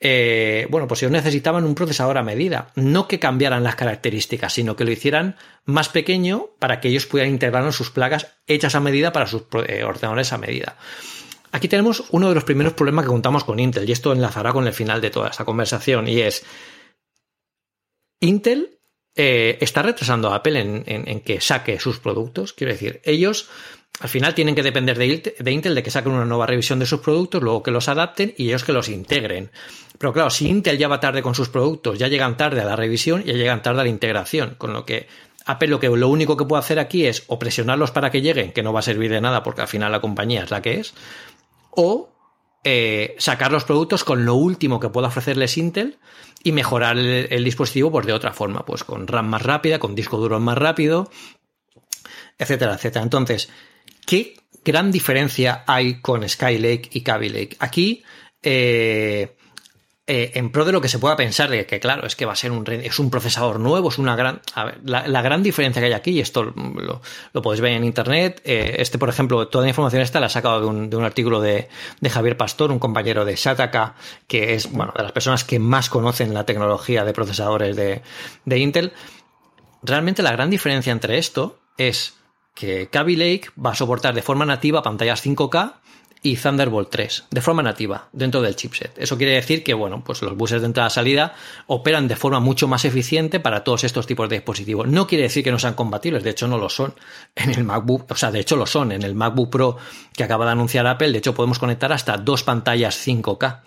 eh, 0.00 0.66
bueno, 0.70 0.86
pues 0.86 1.02
ellos 1.02 1.12
necesitaban 1.12 1.64
un 1.64 1.74
procesador 1.74 2.18
a 2.18 2.22
medida. 2.22 2.72
No 2.74 3.08
que 3.08 3.18
cambiaran 3.18 3.64
las 3.64 3.76
características, 3.76 4.52
sino 4.52 4.76
que 4.76 4.84
lo 4.84 4.90
hicieran 4.90 5.36
más 5.64 5.88
pequeño 5.88 6.50
para 6.58 6.80
que 6.80 6.88
ellos 6.88 7.06
pudieran 7.06 7.32
integrarlo 7.32 7.68
en 7.68 7.72
sus 7.72 7.90
placas 7.90 8.28
hechas 8.46 8.74
a 8.74 8.80
medida 8.80 9.12
para 9.12 9.26
sus 9.26 9.44
eh, 9.66 9.84
ordenadores 9.84 10.32
a 10.32 10.38
medida. 10.38 10.76
Aquí 11.52 11.68
tenemos 11.68 12.04
uno 12.10 12.28
de 12.28 12.34
los 12.34 12.44
primeros 12.44 12.72
problemas 12.72 13.04
que 13.04 13.10
contamos 13.10 13.44
con 13.44 13.58
Intel, 13.58 13.88
y 13.88 13.92
esto 13.92 14.12
enlazará 14.12 14.52
con 14.52 14.66
el 14.66 14.72
final 14.72 15.00
de 15.00 15.10
toda 15.10 15.28
esta 15.28 15.44
conversación, 15.44 16.08
y 16.08 16.20
es 16.20 16.44
Intel 18.20 18.78
eh, 19.14 19.58
está 19.60 19.82
retrasando 19.82 20.30
a 20.30 20.36
Apple 20.36 20.82
en, 20.86 21.20
que 21.20 21.40
saque 21.40 21.78
sus 21.78 21.98
productos. 21.98 22.54
Quiero 22.54 22.72
decir, 22.72 23.00
ellos 23.04 23.50
al 24.02 24.08
final 24.08 24.34
tienen 24.34 24.56
que 24.56 24.64
depender 24.64 24.98
de, 24.98 25.52
Intel 25.52 25.76
de 25.76 25.82
que 25.84 25.90
saquen 25.92 26.10
una 26.10 26.24
nueva 26.24 26.44
revisión 26.44 26.80
de 26.80 26.86
sus 26.86 26.98
productos, 26.98 27.40
luego 27.40 27.62
que 27.62 27.70
los 27.70 27.88
adapten 27.88 28.34
y 28.36 28.48
ellos 28.48 28.64
que 28.64 28.72
los 28.72 28.88
integren. 28.88 29.52
Pero 29.96 30.12
claro, 30.12 30.28
si 30.28 30.48
Intel 30.48 30.76
ya 30.76 30.88
va 30.88 30.98
tarde 30.98 31.22
con 31.22 31.36
sus 31.36 31.48
productos, 31.48 32.00
ya 32.00 32.08
llegan 32.08 32.36
tarde 32.36 32.60
a 32.60 32.64
la 32.64 32.74
revisión, 32.74 33.22
ya 33.22 33.34
llegan 33.34 33.62
tarde 33.62 33.82
a 33.82 33.84
la 33.84 33.90
integración, 33.90 34.56
con 34.58 34.72
lo 34.72 34.84
que 34.84 35.06
Apple 35.46 35.68
lo, 35.68 35.78
que, 35.78 35.88
lo 35.88 36.08
único 36.08 36.36
que 36.36 36.44
puede 36.44 36.58
hacer 36.58 36.80
aquí 36.80 37.06
es 37.06 37.22
o 37.28 37.38
presionarlos 37.38 37.92
para 37.92 38.10
que 38.10 38.22
lleguen, 38.22 38.50
que 38.50 38.64
no 38.64 38.72
va 38.72 38.80
a 38.80 38.82
servir 38.82 39.08
de 39.08 39.20
nada 39.20 39.44
porque 39.44 39.60
al 39.60 39.68
final 39.68 39.92
la 39.92 40.00
compañía 40.00 40.42
es 40.42 40.50
la 40.50 40.62
que 40.62 40.80
es, 40.80 40.94
o 41.70 42.10
eh, 42.64 43.14
sacar 43.18 43.52
los 43.52 43.62
productos 43.62 44.02
con 44.02 44.24
lo 44.24 44.34
último 44.34 44.80
que 44.80 44.88
pueda 44.88 45.06
ofrecerles 45.06 45.56
Intel 45.58 45.98
y 46.42 46.50
mejorar 46.50 46.98
el, 46.98 47.44
dispositivo 47.44 47.92
pues 47.92 48.04
de 48.04 48.14
otra 48.14 48.32
forma, 48.32 48.64
pues 48.64 48.82
con 48.82 49.06
RAM 49.06 49.28
más 49.28 49.42
rápida, 49.42 49.78
con 49.78 49.94
disco 49.94 50.16
duro 50.16 50.40
más 50.40 50.58
rápido, 50.58 51.08
etcétera, 52.36 52.74
etcétera. 52.74 53.04
Entonces, 53.04 53.48
¿qué 54.06 54.34
gran 54.64 54.90
diferencia 54.90 55.64
hay 55.66 56.00
con 56.00 56.28
Skylake 56.28 56.90
y 56.92 57.02
Kaby 57.02 57.28
Lake? 57.28 57.56
Aquí, 57.58 58.02
eh, 58.42 59.36
eh, 60.04 60.32
en 60.34 60.50
pro 60.50 60.64
de 60.64 60.72
lo 60.72 60.80
que 60.80 60.88
se 60.88 60.98
pueda 60.98 61.14
pensar 61.14 61.48
de 61.48 61.64
que, 61.64 61.78
claro, 61.78 62.06
es 62.06 62.16
que 62.16 62.26
va 62.26 62.32
a 62.32 62.36
ser 62.36 62.50
un, 62.50 62.66
es 62.68 62.98
un 62.98 63.08
procesador 63.08 63.60
nuevo, 63.60 63.88
es 63.88 63.98
una 63.98 64.16
gran... 64.16 64.40
La, 64.84 65.22
gran 65.22 65.44
diferencia 65.44 65.80
que 65.80 65.86
hay 65.86 65.92
aquí, 65.92 66.10
y 66.10 66.20
esto 66.20 66.42
lo, 66.42 67.00
podéis 67.40 67.60
ver 67.60 67.72
en 67.72 67.84
Internet, 67.84 68.42
eh, 68.44 68.76
este, 68.78 68.98
por 68.98 69.08
ejemplo, 69.08 69.46
toda 69.46 69.62
la 69.62 69.68
información 69.68 70.02
esta 70.02 70.18
la 70.18 70.26
ha 70.26 70.28
sacado 70.28 70.60
de 70.60 70.66
un, 70.66 70.90
de 70.90 70.96
un 70.96 71.04
artículo 71.04 71.40
de, 71.40 71.68
de, 72.00 72.10
Javier 72.10 72.36
Pastor, 72.36 72.72
un 72.72 72.80
compañero 72.80 73.24
de 73.24 73.36
Shataka, 73.36 73.94
que 74.26 74.54
es, 74.54 74.70
bueno, 74.72 74.92
de 74.96 75.04
las 75.04 75.12
personas 75.12 75.44
que 75.44 75.60
más 75.60 75.88
conocen 75.88 76.34
la 76.34 76.44
tecnología 76.44 77.04
de 77.04 77.12
procesadores 77.12 77.76
de, 77.76 78.02
de 78.44 78.58
Intel. 78.58 78.92
Realmente 79.82 80.22
la 80.22 80.32
gran 80.32 80.50
diferencia 80.50 80.92
entre 80.92 81.18
esto 81.18 81.60
es 81.78 82.14
que 82.54 82.88
Kaby 82.88 83.16
Lake 83.16 83.48
va 83.64 83.72
a 83.72 83.74
soportar 83.74 84.14
de 84.14 84.22
forma 84.22 84.44
nativa 84.44 84.82
pantallas 84.82 85.24
5K 85.24 85.74
y 86.22 86.36
Thunderbolt 86.36 86.88
3 86.88 87.24
de 87.30 87.40
forma 87.40 87.62
nativa 87.62 88.08
dentro 88.12 88.40
del 88.40 88.54
chipset. 88.54 88.96
Eso 88.96 89.16
quiere 89.16 89.34
decir 89.34 89.64
que 89.64 89.74
bueno, 89.74 90.02
pues 90.04 90.22
los 90.22 90.36
buses 90.36 90.60
de 90.60 90.66
entrada-salida 90.66 91.34
operan 91.66 92.06
de 92.06 92.16
forma 92.16 92.38
mucho 92.38 92.68
más 92.68 92.84
eficiente 92.84 93.40
para 93.40 93.64
todos 93.64 93.84
estos 93.84 94.06
tipos 94.06 94.28
de 94.28 94.36
dispositivos. 94.36 94.86
No 94.86 95.06
quiere 95.06 95.24
decir 95.24 95.42
que 95.42 95.50
no 95.50 95.58
sean 95.58 95.74
compatibles, 95.74 96.22
de 96.22 96.30
hecho 96.30 96.46
no 96.46 96.58
lo 96.58 96.68
son 96.68 96.94
en 97.34 97.50
el 97.50 97.64
MacBook, 97.64 98.10
o 98.10 98.14
sea, 98.14 98.30
de 98.30 98.40
hecho 98.40 98.56
lo 98.56 98.66
son 98.66 98.92
en 98.92 99.02
el 99.02 99.14
MacBook 99.14 99.50
Pro 99.50 99.76
que 100.14 100.22
acaba 100.22 100.44
de 100.46 100.52
anunciar 100.52 100.86
Apple, 100.86 101.10
de 101.10 101.18
hecho 101.18 101.34
podemos 101.34 101.58
conectar 101.58 101.92
hasta 101.92 102.16
dos 102.16 102.44
pantallas 102.44 102.96
5K. 103.06 103.60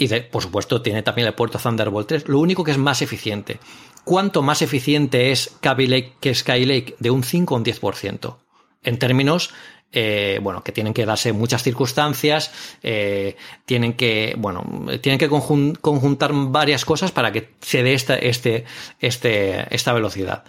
Y 0.00 0.08
por 0.20 0.42
supuesto 0.42 0.80
tiene 0.80 1.02
también 1.02 1.26
el 1.26 1.34
puerto 1.34 1.58
Thunderbolt 1.58 2.08
3, 2.08 2.28
lo 2.28 2.38
único 2.38 2.62
que 2.62 2.70
es 2.70 2.78
más 2.78 3.02
eficiente. 3.02 3.58
¿Cuánto 4.04 4.42
más 4.42 4.62
eficiente 4.62 5.30
es 5.30 5.56
Kaby 5.60 5.86
Lake 5.86 6.12
que 6.20 6.34
Skylake? 6.34 6.96
De 6.98 7.10
un 7.10 7.22
5 7.22 7.54
o 7.54 7.58
un 7.58 7.64
10%. 7.64 8.36
En 8.82 8.98
términos 8.98 9.52
eh, 9.90 10.38
bueno, 10.42 10.62
que 10.62 10.72
tienen 10.72 10.92
que 10.92 11.06
darse 11.06 11.32
muchas 11.32 11.62
circunstancias, 11.62 12.52
eh, 12.82 13.36
tienen 13.64 13.94
que, 13.94 14.34
bueno, 14.36 14.62
tienen 15.00 15.18
que 15.18 15.28
conjuntar 15.28 16.32
varias 16.34 16.84
cosas 16.84 17.10
para 17.10 17.32
que 17.32 17.54
se 17.62 17.82
dé 17.82 17.94
esta, 17.94 18.16
este, 18.16 18.66
este, 19.00 19.74
esta 19.74 19.94
velocidad. 19.94 20.44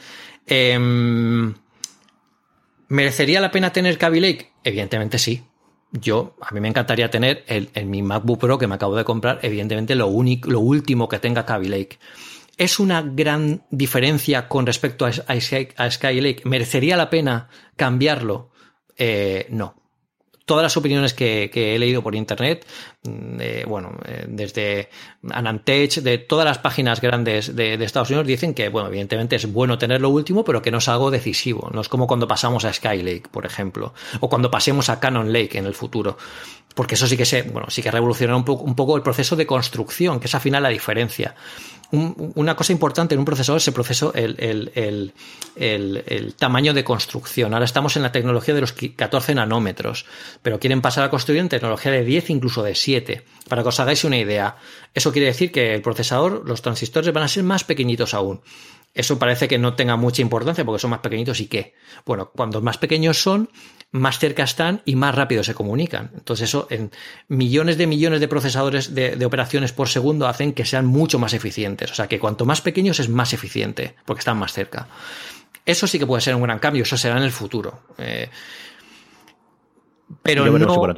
Em, 0.46 1.54
¿Merecería 2.90 3.40
la 3.40 3.52
pena 3.52 3.72
tener 3.72 3.98
Kaby 3.98 4.20
Lake? 4.20 4.52
Evidentemente 4.64 5.20
sí. 5.20 5.44
Yo, 5.92 6.36
a 6.42 6.54
mí 6.54 6.60
me 6.60 6.68
encantaría 6.68 7.10
tener 7.10 7.46
el, 7.48 7.70
mi 7.86 8.04
MacBook 8.04 8.40
Pro 8.40 8.58
que 8.58 8.68
me 8.68 8.76
acabo 8.76 8.96
de 8.96 9.06
comprar, 9.06 9.40
evidentemente 9.42 9.96
lo 9.96 10.08
único, 10.08 10.50
lo 10.50 10.60
último 10.60 11.08
que 11.08 11.18
tenga 11.18 11.46
Kaby 11.46 11.68
Lake. 11.68 11.98
¿Es 12.60 12.78
una 12.78 13.02
gran 13.02 13.64
diferencia 13.72 14.50
con 14.50 14.66
respecto 14.66 15.06
a, 15.06 15.10
a 15.10 15.90
Skylake? 15.90 16.46
¿Merecería 16.46 16.98
la 16.98 17.10
pena 17.10 17.48
cambiarlo? 17.78 18.52
Eh, 18.98 19.48
no 19.50 19.80
todas 20.50 20.64
las 20.64 20.78
opiniones 20.78 21.14
que, 21.14 21.52
he 21.54 21.78
leído 21.78 22.02
por 22.02 22.16
internet, 22.16 22.66
mm, 23.04 23.68
bueno, 23.68 23.92
eh, 24.04 24.26
desde 24.28 24.90
Anantech, 25.30 25.98
de 25.98 26.18
todas 26.18 26.44
las 26.44 26.58
páginas 26.58 27.02
grandes 27.02 27.56
de, 27.56 27.76
Estados 27.76 28.10
Unidos, 28.10 28.26
dicen 28.26 28.56
que, 28.56 28.68
bueno, 28.70 28.88
evidentemente 28.88 29.36
es 29.36 29.46
bueno 29.46 29.78
tener 29.78 30.02
lo 30.02 30.10
último, 30.10 30.44
pero 30.44 30.64
que 30.64 30.72
no 30.72 30.80
es 30.80 30.88
algo 30.88 31.12
decisivo. 31.12 31.70
No 31.72 31.82
es 31.82 31.88
como 31.88 32.08
cuando 32.08 32.28
pasamos 32.28 32.66
a 32.66 32.74
Skylake, 32.74 33.30
por 33.30 33.46
ejemplo, 33.46 33.94
o 34.22 34.28
cuando 34.28 34.50
pasemos 34.50 34.90
a 34.90 35.00
Canon 35.00 35.32
Lake 35.32 35.60
en 35.60 35.68
el 35.68 35.76
futuro. 35.76 36.18
Porque 36.74 36.96
eso 36.96 37.06
sí 37.06 37.16
que 37.16 37.26
se, 37.26 37.44
bueno, 37.44 37.70
sí 37.70 37.84
que 37.84 37.92
revolucionará 37.92 38.36
un 38.36 38.44
poco, 38.44 38.64
un 38.64 38.76
poco 38.76 38.98
el 38.98 39.04
proceso 39.04 39.36
de 39.36 39.46
construcción, 39.46 40.20
que 40.20 40.26
es 40.26 40.34
al 40.34 40.42
final 40.42 40.64
la 40.64 40.70
diferencia 40.70 41.36
una 41.92 42.56
cosa 42.56 42.72
importante 42.72 43.16
en 43.16 43.20
un 43.20 43.26
procesador 43.26 43.58
es 43.58 43.68
el 43.68 43.74
proceso, 43.74 44.14
el, 44.14 45.14
tamaño 46.38 46.74
de 46.74 46.84
construcción. 46.84 47.54
Ahora 47.54 47.66
estamos 47.66 47.96
en 47.96 48.04
la 48.04 48.12
tecnología 48.12 48.54
de 48.54 48.62
los 48.62 48.74
14 48.74 49.34
nanómetros, 49.36 50.06
pero 50.44 50.60
quieren 50.60 50.82
pasar 50.82 51.04
a 51.04 51.10
construir 51.10 51.40
en 51.40 51.50
tecnología 51.50 51.92
de 51.92 52.04
10, 52.04 52.30
incluso 52.30 52.62
de 52.62 52.76
7. 52.76 53.24
Para 53.48 53.64
que 53.64 53.70
os 53.70 53.80
hagáis 53.80 54.04
una 54.04 54.18
idea, 54.18 54.58
eso 54.94 55.12
quiere 55.12 55.28
decir 55.28 55.52
que 55.52 55.74
el 55.74 55.82
procesador, 55.82 56.44
los 56.46 56.62
transistores 56.62 57.12
van 57.12 57.24
a 57.24 57.28
ser 57.28 57.44
más 57.44 57.64
pequeñitos 57.64 58.14
aún. 58.14 58.42
Eso 58.94 59.20
parece 59.20 59.48
que 59.48 59.58
no 59.58 59.76
tenga 59.76 59.96
mucha 59.96 60.22
importancia 60.22 60.66
porque 60.66 60.80
son 60.80 60.90
más 60.90 61.00
pequeñitos 61.00 61.40
y 61.40 61.48
qué. 61.48 61.74
Bueno, 62.06 62.32
cuando 62.36 62.62
más 62.62 62.78
pequeños 62.78 63.22
son, 63.22 63.50
más 63.92 64.20
cerca 64.20 64.44
están 64.44 64.82
y 64.86 64.96
más 64.96 65.16
rápido 65.16 65.44
se 65.44 65.54
comunican. 65.54 66.12
Entonces 66.16 66.50
eso 66.50 66.68
en 66.70 66.92
millones 67.28 67.78
de 67.78 67.88
millones 67.88 68.20
de 68.20 68.28
procesadores 68.28 68.94
de, 68.94 69.24
operaciones 69.26 69.74
por 69.74 69.90
segundo 69.90 70.28
hacen 70.28 70.54
que 70.54 70.66
sean 70.66 70.86
mucho 70.86 71.20
más 71.20 71.34
eficientes. 71.34 71.92
O 71.92 71.96
sea 71.96 72.08
que 72.08 72.20
cuanto 72.20 72.46
más 72.46 72.62
pequeños 72.62 73.00
es 73.00 73.10
más 73.10 73.34
eficiente 73.34 73.96
porque 74.06 74.20
están 74.20 74.38
más 74.38 74.54
cerca. 74.54 74.88
Eso 75.66 75.86
sí 75.86 76.00
que 76.00 76.08
puede 76.08 76.22
ser 76.22 76.36
un 76.36 76.42
gran 76.42 76.60
cambio, 76.60 76.84
eso 76.84 76.98
será 76.98 77.18
en 77.18 77.24
el 77.24 77.32
futuro. 77.32 77.84
Eh, 77.98 78.30
pero 80.24 80.46
no... 80.46 80.94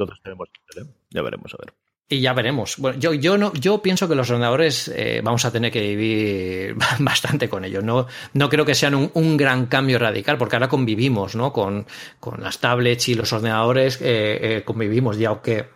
Ya 1.10 1.20
veremos, 1.20 1.52
a 1.52 1.58
ver. 1.58 1.74
Y 2.12 2.20
ya 2.20 2.34
veremos. 2.34 2.76
Bueno, 2.76 2.98
yo, 2.98 3.14
yo, 3.14 3.38
no, 3.38 3.54
yo 3.54 3.80
pienso 3.80 4.06
que 4.06 4.14
los 4.14 4.28
ordenadores 4.28 4.88
eh, 4.94 5.22
vamos 5.24 5.46
a 5.46 5.50
tener 5.50 5.72
que 5.72 5.80
vivir 5.80 6.76
bastante 6.98 7.48
con 7.48 7.64
ellos. 7.64 7.82
No, 7.82 8.06
no 8.34 8.50
creo 8.50 8.66
que 8.66 8.74
sean 8.74 9.10
un, 9.14 9.36
gran 9.38 9.64
cambio 9.64 9.98
radical, 9.98 10.36
porque 10.36 10.56
ahora 10.56 10.68
convivimos 10.68 11.34
¿no? 11.34 11.54
con, 11.54 11.86
con 12.20 12.42
las 12.42 12.58
tablets 12.58 13.08
y 13.08 13.14
los 13.14 13.32
ordenadores, 13.32 13.96
eh, 14.02 14.58
eh, 14.58 14.62
convivimos, 14.62 15.16
ya 15.16 15.30
aunque 15.30 15.70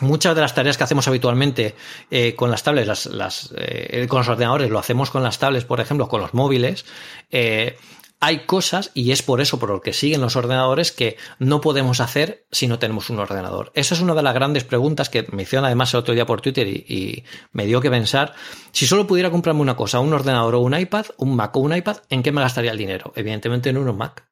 muchas 0.00 0.34
de 0.34 0.40
las 0.40 0.54
tareas 0.54 0.78
que 0.78 0.84
hacemos 0.84 1.06
habitualmente 1.06 1.74
con 2.36 2.50
las 2.50 2.62
tablets, 2.62 3.06
las, 3.06 3.52
con 4.08 4.18
los 4.18 4.28
ordenadores, 4.28 4.70
lo 4.70 4.78
hacemos 4.78 5.10
con 5.10 5.22
las 5.22 5.38
tablets, 5.38 5.66
por 5.66 5.80
ejemplo, 5.80 6.08
con 6.08 6.22
los 6.22 6.32
móviles 6.32 6.86
hay 8.20 8.40
cosas, 8.46 8.90
y 8.94 9.12
es 9.12 9.22
por 9.22 9.40
eso 9.40 9.58
por 9.58 9.70
lo 9.70 9.80
que 9.80 9.92
siguen 9.92 10.20
los 10.20 10.34
ordenadores, 10.34 10.90
que 10.90 11.16
no 11.38 11.60
podemos 11.60 12.00
hacer 12.00 12.46
si 12.50 12.66
no 12.66 12.78
tenemos 12.78 13.10
un 13.10 13.20
ordenador. 13.20 13.70
Esa 13.74 13.94
es 13.94 14.00
una 14.00 14.14
de 14.14 14.22
las 14.22 14.34
grandes 14.34 14.64
preguntas 14.64 15.08
que 15.08 15.26
me 15.30 15.42
hicieron 15.42 15.64
además 15.64 15.94
el 15.94 16.00
otro 16.00 16.14
día 16.14 16.26
por 16.26 16.40
Twitter 16.40 16.66
y, 16.66 17.24
me 17.52 17.66
dio 17.66 17.80
que 17.80 17.90
pensar. 17.90 18.34
Si 18.72 18.86
solo 18.86 19.06
pudiera 19.06 19.30
comprarme 19.30 19.60
una 19.60 19.76
cosa, 19.76 20.00
un 20.00 20.12
ordenador 20.12 20.56
o 20.56 20.60
un 20.60 20.76
iPad, 20.76 21.06
un 21.18 21.36
Mac 21.36 21.56
o 21.56 21.60
un 21.60 21.76
iPad, 21.76 21.98
¿en 22.08 22.22
qué 22.22 22.32
me 22.32 22.40
gastaría 22.40 22.72
el 22.72 22.78
dinero? 22.78 23.12
Evidentemente 23.14 23.70
en 23.70 23.78
un 23.78 23.96
Mac. 23.96 24.26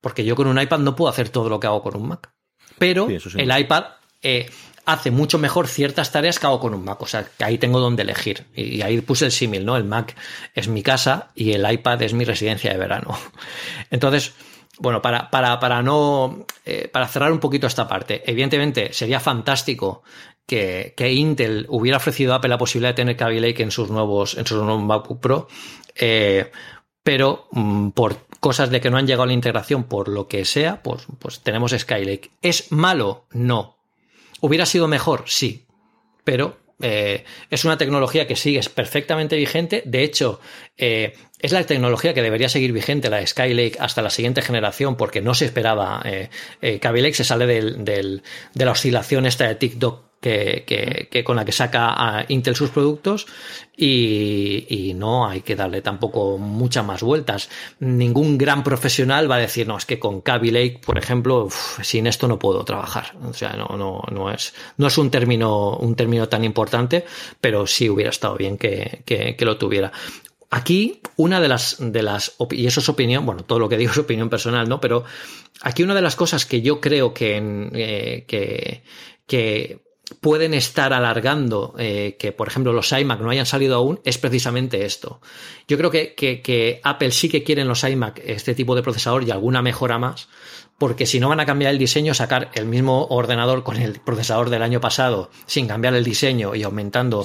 Porque 0.00 0.24
yo 0.24 0.36
con 0.36 0.46
un 0.46 0.60
iPad 0.60 0.80
no 0.80 0.94
puedo 0.94 1.10
hacer 1.10 1.30
todo 1.30 1.48
lo 1.48 1.58
que 1.58 1.66
hago 1.66 1.82
con 1.82 1.96
un 1.96 2.08
Mac. 2.08 2.32
Pero 2.78 3.08
el 3.08 3.58
iPad 3.58 3.84
eh, 4.22 4.50
hace 4.84 5.10
mucho 5.10 5.38
mejor 5.38 5.68
ciertas 5.68 6.12
tareas 6.12 6.38
que 6.38 6.46
hago 6.46 6.60
con 6.60 6.74
un 6.74 6.84
Mac. 6.84 7.00
O 7.02 7.06
sea, 7.06 7.24
que 7.24 7.44
ahí 7.44 7.58
tengo 7.58 7.80
donde 7.80 8.02
elegir. 8.02 8.46
Y 8.54 8.82
ahí 8.82 9.00
puse 9.00 9.26
el 9.26 9.32
símil, 9.32 9.64
¿no? 9.64 9.76
El 9.76 9.84
Mac 9.84 10.16
es 10.54 10.68
mi 10.68 10.82
casa 10.82 11.30
y 11.34 11.52
el 11.52 11.70
iPad 11.70 12.02
es 12.02 12.14
mi 12.14 12.24
residencia 12.24 12.72
de 12.72 12.78
verano. 12.78 13.16
Entonces, 13.90 14.34
bueno, 14.78 15.02
para, 15.02 15.30
para, 15.30 15.58
para 15.60 15.82
no. 15.82 16.46
Eh, 16.64 16.88
para 16.92 17.08
cerrar 17.08 17.32
un 17.32 17.40
poquito 17.40 17.66
esta 17.66 17.86
parte, 17.86 18.22
evidentemente 18.26 18.92
sería 18.92 19.20
fantástico 19.20 20.02
que, 20.46 20.94
que, 20.96 21.12
Intel 21.12 21.66
hubiera 21.68 21.98
ofrecido 21.98 22.32
a 22.32 22.36
Apple 22.36 22.48
la 22.48 22.58
posibilidad 22.58 22.90
de 22.90 22.96
tener 22.96 23.16
Kaby 23.16 23.40
Lake 23.40 23.62
en 23.62 23.70
sus 23.70 23.90
nuevos, 23.90 24.36
en 24.36 24.46
sus 24.46 24.62
nuevos 24.62 24.82
MacBook 24.82 25.20
Pro. 25.20 25.48
Eh, 25.94 26.50
pero 27.02 27.48
mm, 27.52 27.90
por 27.90 28.16
cosas 28.40 28.70
de 28.70 28.80
que 28.80 28.90
no 28.90 28.96
han 28.96 29.06
llegado 29.06 29.24
a 29.24 29.26
la 29.26 29.32
integración, 29.32 29.84
por 29.84 30.08
lo 30.08 30.28
que 30.28 30.44
sea, 30.44 30.82
pues, 30.82 31.06
pues 31.18 31.40
tenemos 31.40 31.72
Skylake. 31.72 32.30
¿Es 32.40 32.72
malo? 32.72 33.26
No. 33.32 33.81
¿Hubiera 34.42 34.66
sido 34.66 34.88
mejor? 34.88 35.22
Sí, 35.26 35.66
pero 36.24 36.58
eh, 36.80 37.24
es 37.48 37.64
una 37.64 37.78
tecnología 37.78 38.26
que 38.26 38.34
sigue 38.34 38.60
perfectamente 38.74 39.36
vigente. 39.36 39.84
De 39.86 40.02
hecho, 40.02 40.40
eh, 40.76 41.12
es 41.38 41.52
la 41.52 41.64
tecnología 41.64 42.12
que 42.12 42.22
debería 42.22 42.48
seguir 42.48 42.72
vigente, 42.72 43.08
la 43.08 43.24
Skylake, 43.24 43.76
hasta 43.78 44.02
la 44.02 44.10
siguiente 44.10 44.42
generación, 44.42 44.96
porque 44.96 45.20
no 45.20 45.34
se 45.34 45.44
esperaba. 45.44 46.02
Eh, 46.04 46.28
eh 46.60 46.80
Lake 46.82 47.14
se 47.14 47.22
sale 47.22 47.46
de 47.46 48.20
la 48.54 48.70
oscilación 48.72 49.26
esta 49.26 49.46
de 49.46 49.54
TikTok 49.54 50.11
que, 50.22 51.22
con 51.26 51.36
la 51.36 51.44
que 51.44 51.52
saca 51.52 51.92
a 51.92 52.24
Intel 52.28 52.54
sus 52.54 52.70
productos 52.70 53.26
y, 53.76 54.92
no 54.94 55.26
hay 55.26 55.40
que 55.40 55.56
darle 55.56 55.82
tampoco 55.82 56.38
muchas 56.38 56.84
más 56.84 57.02
vueltas. 57.02 57.48
Ningún 57.80 58.38
gran 58.38 58.62
profesional 58.62 59.30
va 59.30 59.36
a 59.36 59.40
decir, 59.40 59.66
no, 59.66 59.76
es 59.76 59.84
que 59.84 59.98
con 59.98 60.20
Kaby 60.20 60.50
Lake, 60.50 60.80
por 60.84 60.96
ejemplo, 60.96 61.48
sin 61.82 62.06
esto 62.06 62.28
no 62.28 62.38
puedo 62.38 62.64
trabajar. 62.64 63.14
O 63.28 63.34
sea, 63.34 63.54
no, 63.54 63.76
no, 63.76 64.02
no, 64.12 64.30
es, 64.30 64.54
no 64.76 64.86
es 64.86 64.96
un 64.98 65.10
término, 65.10 65.76
un 65.76 65.96
término 65.96 66.28
tan 66.28 66.44
importante, 66.44 67.04
pero 67.40 67.66
sí 67.66 67.90
hubiera 67.90 68.10
estado 68.10 68.36
bien 68.36 68.56
que, 68.56 69.02
que 69.04 69.44
lo 69.44 69.58
tuviera. 69.58 69.92
Aquí, 70.54 71.00
una 71.16 71.40
de 71.40 71.48
las, 71.48 71.78
de 71.80 72.02
las, 72.02 72.36
y 72.50 72.66
eso 72.66 72.80
es 72.80 72.88
opinión, 72.90 73.24
bueno, 73.24 73.42
todo 73.42 73.58
lo 73.58 73.70
que 73.70 73.78
digo 73.78 73.90
es 73.90 73.96
opinión 73.96 74.28
personal, 74.28 74.68
¿no? 74.68 74.82
Pero 74.82 75.02
aquí 75.62 75.82
una 75.82 75.94
de 75.94 76.02
las 76.02 76.14
cosas 76.14 76.44
que 76.44 76.60
yo 76.60 76.78
creo 76.78 77.14
que, 77.14 77.70
eh, 77.72 78.24
que, 78.28 78.82
que 79.26 79.80
pueden 80.20 80.54
estar 80.54 80.92
alargando 80.92 81.74
eh, 81.78 82.16
que, 82.18 82.32
por 82.32 82.48
ejemplo, 82.48 82.72
los 82.72 82.92
iMac 82.92 83.20
no 83.20 83.30
hayan 83.30 83.46
salido 83.46 83.76
aún, 83.76 84.00
es 84.04 84.18
precisamente 84.18 84.84
esto. 84.84 85.20
Yo 85.68 85.76
creo 85.78 85.90
que, 85.90 86.14
que, 86.14 86.80
Apple 86.82 87.10
sí 87.10 87.28
que 87.28 87.42
quiere 87.42 87.62
en 87.62 87.68
los 87.68 87.84
iMac 87.84 88.20
este 88.24 88.54
tipo 88.54 88.74
de 88.74 88.82
procesador 88.82 89.24
y 89.24 89.30
alguna 89.30 89.62
mejora 89.62 89.98
más, 89.98 90.28
porque 90.78 91.06
si 91.06 91.20
no 91.20 91.28
van 91.28 91.40
a 91.40 91.46
cambiar 91.46 91.72
el 91.72 91.78
diseño, 91.78 92.14
sacar 92.14 92.50
el 92.54 92.66
mismo 92.66 93.06
ordenador 93.10 93.62
con 93.62 93.76
el 93.76 94.00
procesador 94.00 94.50
del 94.50 94.62
año 94.62 94.80
pasado 94.80 95.30
sin 95.46 95.66
cambiar 95.66 95.94
el 95.94 96.04
diseño 96.04 96.54
y 96.54 96.62
aumentando 96.62 97.24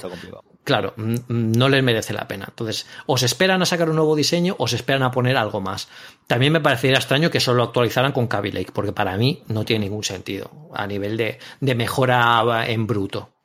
claro, 0.68 0.94
no 0.98 1.70
les 1.70 1.82
merece 1.82 2.12
la 2.12 2.28
pena. 2.28 2.44
Entonces, 2.50 2.88
o 3.06 3.18
se 3.18 3.26
esperan 3.26 3.62
a 3.62 3.66
sacar 3.66 3.90
un 3.90 3.96
nuevo 3.96 4.18
diseño 4.18 4.54
o 4.60 4.68
se 4.68 4.76
esperan 4.76 5.04
a 5.04 5.12
poner 5.12 5.38
algo 5.38 5.62
más. 5.62 5.88
También 6.28 6.52
me 6.52 6.60
parecería 6.60 6.98
extraño 6.98 7.32
que 7.32 7.40
solo 7.40 7.64
actualizaran 7.64 8.12
con 8.12 8.28
Kaby 8.28 8.68
porque 8.74 8.92
para 8.92 9.16
mí 9.16 9.44
no 9.48 9.64
tiene 9.64 9.86
ningún 9.86 10.04
sentido 10.04 10.52
a 10.74 10.86
nivel 10.86 11.16
de, 11.16 11.40
de 11.62 11.74
mejora 11.74 12.68
en 12.68 12.86
bruto. 12.86 13.37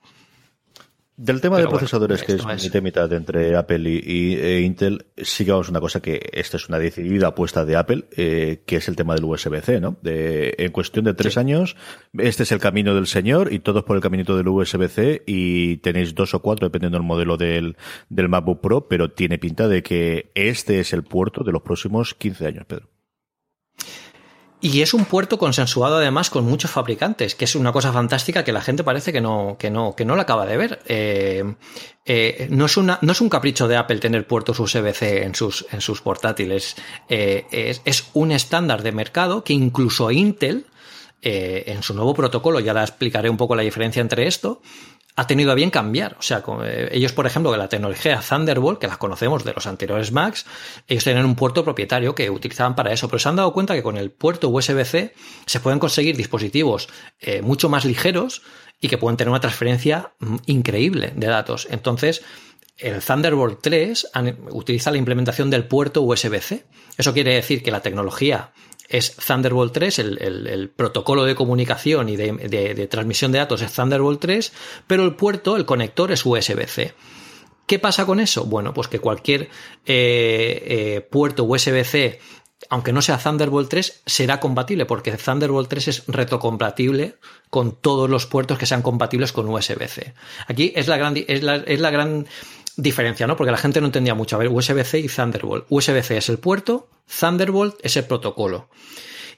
Del 1.14 1.42
tema 1.42 1.58
de 1.58 1.68
procesadores, 1.68 2.22
que 2.22 2.32
es, 2.32 2.46
mitad 2.46 2.80
mitad 2.80 3.12
entre 3.12 3.54
Apple 3.54 3.88
y, 3.90 4.34
e 4.34 4.62
Intel, 4.62 5.04
vamos 5.46 5.68
una 5.68 5.78
cosa 5.78 6.00
que 6.00 6.30
esta 6.32 6.56
es 6.56 6.70
una 6.70 6.78
decidida 6.78 7.28
apuesta 7.28 7.66
de 7.66 7.76
Apple, 7.76 8.06
eh, 8.16 8.62
que 8.64 8.76
es 8.76 8.88
el 8.88 8.96
tema 8.96 9.14
del 9.14 9.24
USB-C, 9.24 9.78
¿no? 9.80 9.98
De, 10.00 10.54
en 10.56 10.72
cuestión 10.72 11.04
de 11.04 11.12
tres 11.12 11.36
años, 11.36 11.76
este 12.16 12.44
es 12.44 12.52
el 12.52 12.60
camino 12.60 12.94
del 12.94 13.06
señor 13.06 13.52
y 13.52 13.58
todos 13.58 13.84
por 13.84 13.96
el 13.96 14.02
caminito 14.02 14.38
del 14.38 14.48
USB-C 14.48 15.22
y 15.26 15.76
tenéis 15.78 16.14
dos 16.14 16.32
o 16.32 16.40
cuatro 16.40 16.66
dependiendo 16.66 16.96
del 16.96 17.06
modelo 17.06 17.36
del, 17.36 17.76
del 18.08 18.30
MacBook 18.30 18.62
Pro, 18.62 18.88
pero 18.88 19.10
tiene 19.10 19.38
pinta 19.38 19.68
de 19.68 19.82
que 19.82 20.30
este 20.34 20.80
es 20.80 20.94
el 20.94 21.04
puerto 21.04 21.44
de 21.44 21.52
los 21.52 21.60
próximos 21.60 22.14
15 22.14 22.46
años, 22.46 22.64
Pedro. 22.66 22.91
Y 24.64 24.80
es 24.80 24.94
un 24.94 25.06
puerto 25.06 25.38
consensuado 25.38 25.96
además 25.96 26.30
con 26.30 26.44
muchos 26.44 26.70
fabricantes, 26.70 27.34
que 27.34 27.46
es 27.46 27.56
una 27.56 27.72
cosa 27.72 27.92
fantástica 27.92 28.44
que 28.44 28.52
la 28.52 28.60
gente 28.60 28.84
parece 28.84 29.12
que 29.12 29.20
no, 29.20 29.56
que 29.58 29.72
no, 29.72 29.96
que 29.96 30.04
no 30.04 30.14
la 30.14 30.22
acaba 30.22 30.46
de 30.46 30.56
ver. 30.56 30.80
Eh, 30.86 31.56
eh, 32.06 32.46
no, 32.48 32.66
es 32.66 32.76
una, 32.76 32.96
no 33.02 33.10
es 33.10 33.20
un 33.20 33.28
capricho 33.28 33.66
de 33.66 33.76
Apple 33.76 33.98
tener 33.98 34.24
puertos 34.24 34.60
USB-C 34.60 35.24
en 35.24 35.34
sus, 35.34 35.66
en 35.72 35.80
sus 35.80 36.00
portátiles. 36.00 36.76
Eh, 37.08 37.44
es, 37.50 37.82
es, 37.84 38.04
un 38.12 38.30
estándar 38.30 38.84
de 38.84 38.92
mercado 38.92 39.42
que 39.42 39.52
incluso 39.52 40.12
Intel, 40.12 40.66
en 41.24 41.82
su 41.82 41.94
nuevo 41.94 42.14
protocolo, 42.14 42.60
ya 42.60 42.72
la 42.72 42.82
explicaré 42.82 43.30
un 43.30 43.36
poco 43.36 43.56
la 43.56 43.62
diferencia 43.62 44.00
entre 44.00 44.28
esto, 44.28 44.60
ha 45.14 45.26
tenido 45.26 45.52
a 45.52 45.54
bien 45.54 45.70
cambiar. 45.70 46.16
O 46.18 46.22
sea, 46.22 46.42
eh, 46.64 46.88
ellos, 46.92 47.12
por 47.12 47.26
ejemplo, 47.26 47.52
que 47.52 47.58
la 47.58 47.68
tecnología 47.68 48.20
Thunderbolt, 48.20 48.78
que 48.78 48.86
las 48.86 48.96
conocemos 48.96 49.44
de 49.44 49.52
los 49.52 49.66
anteriores 49.66 50.12
Macs, 50.12 50.46
ellos 50.86 51.04
tenían 51.04 51.26
un 51.26 51.34
puerto 51.34 51.64
propietario 51.64 52.14
que 52.14 52.30
utilizaban 52.30 52.74
para 52.74 52.92
eso, 52.92 53.08
pero 53.08 53.18
se 53.18 53.28
han 53.28 53.36
dado 53.36 53.52
cuenta 53.52 53.74
que 53.74 53.82
con 53.82 53.96
el 53.96 54.10
puerto 54.10 54.48
USB-C 54.48 55.14
se 55.46 55.60
pueden 55.60 55.78
conseguir 55.78 56.16
dispositivos 56.16 56.88
eh, 57.20 57.42
mucho 57.42 57.68
más 57.68 57.84
ligeros 57.84 58.42
y 58.80 58.88
que 58.88 58.98
pueden 58.98 59.16
tener 59.16 59.30
una 59.30 59.40
transferencia 59.40 60.12
mm, 60.18 60.36
increíble 60.46 61.12
de 61.14 61.26
datos. 61.26 61.68
Entonces, 61.70 62.22
el 62.78 63.00
Thunderbolt 63.00 63.60
3 63.62 64.10
utiliza 64.50 64.90
la 64.90 64.96
implementación 64.96 65.50
del 65.50 65.66
puerto 65.66 66.02
USB-C. 66.02 66.64
Eso 66.96 67.12
quiere 67.12 67.34
decir 67.34 67.62
que 67.62 67.70
la 67.70 67.80
tecnología 67.80 68.52
es 68.88 69.16
Thunderbolt 69.16 69.72
3, 69.72 69.98
el, 69.98 70.72
protocolo 70.74 71.24
de 71.24 71.34
comunicación 71.34 72.08
y 72.08 72.16
de, 72.16 72.88
transmisión 72.90 73.32
de 73.32 73.38
datos 73.38 73.62
es 73.62 73.72
Thunderbolt 73.72 74.20
3, 74.20 74.52
pero 74.86 75.04
el 75.04 75.14
puerto, 75.14 75.56
el 75.56 75.64
conector 75.64 76.12
es 76.12 76.24
USB-C. 76.24 76.94
¿Qué 77.66 77.78
pasa 77.78 78.04
con 78.04 78.20
eso? 78.20 78.44
Bueno, 78.44 78.74
pues 78.74 78.88
que 78.88 78.98
cualquier 78.98 79.48
puerto 81.10 81.44
USB-C 81.44 82.18
aunque 82.68 82.92
no 82.92 83.02
sea 83.02 83.18
Thunderbolt 83.18 83.68
3, 83.68 84.02
será 84.06 84.40
compatible, 84.40 84.86
porque 84.86 85.12
Thunderbolt 85.12 85.68
3 85.68 85.88
es 85.88 86.04
retrocompatible 86.06 87.16
con 87.50 87.76
todos 87.76 88.08
los 88.08 88.26
puertos 88.26 88.58
que 88.58 88.66
sean 88.66 88.82
compatibles 88.82 89.32
con 89.32 89.48
USB-C. 89.48 90.14
Aquí 90.46 90.72
es 90.74 90.88
la 90.88 90.96
gran, 90.96 91.14
es 91.16 91.42
la, 91.42 91.56
es 91.56 91.80
la 91.80 91.90
gran 91.90 92.26
diferencia, 92.76 93.26
¿no? 93.26 93.36
Porque 93.36 93.50
la 93.50 93.58
gente 93.58 93.80
no 93.80 93.86
entendía 93.86 94.14
mucho. 94.14 94.36
A 94.36 94.38
ver, 94.38 94.48
USB-C 94.48 94.98
y 94.98 95.08
Thunderbolt. 95.08 95.66
USB-C 95.68 96.16
es 96.16 96.28
el 96.28 96.38
puerto, 96.38 96.88
Thunderbolt 97.20 97.76
es 97.82 97.96
el 97.96 98.04
protocolo. 98.04 98.68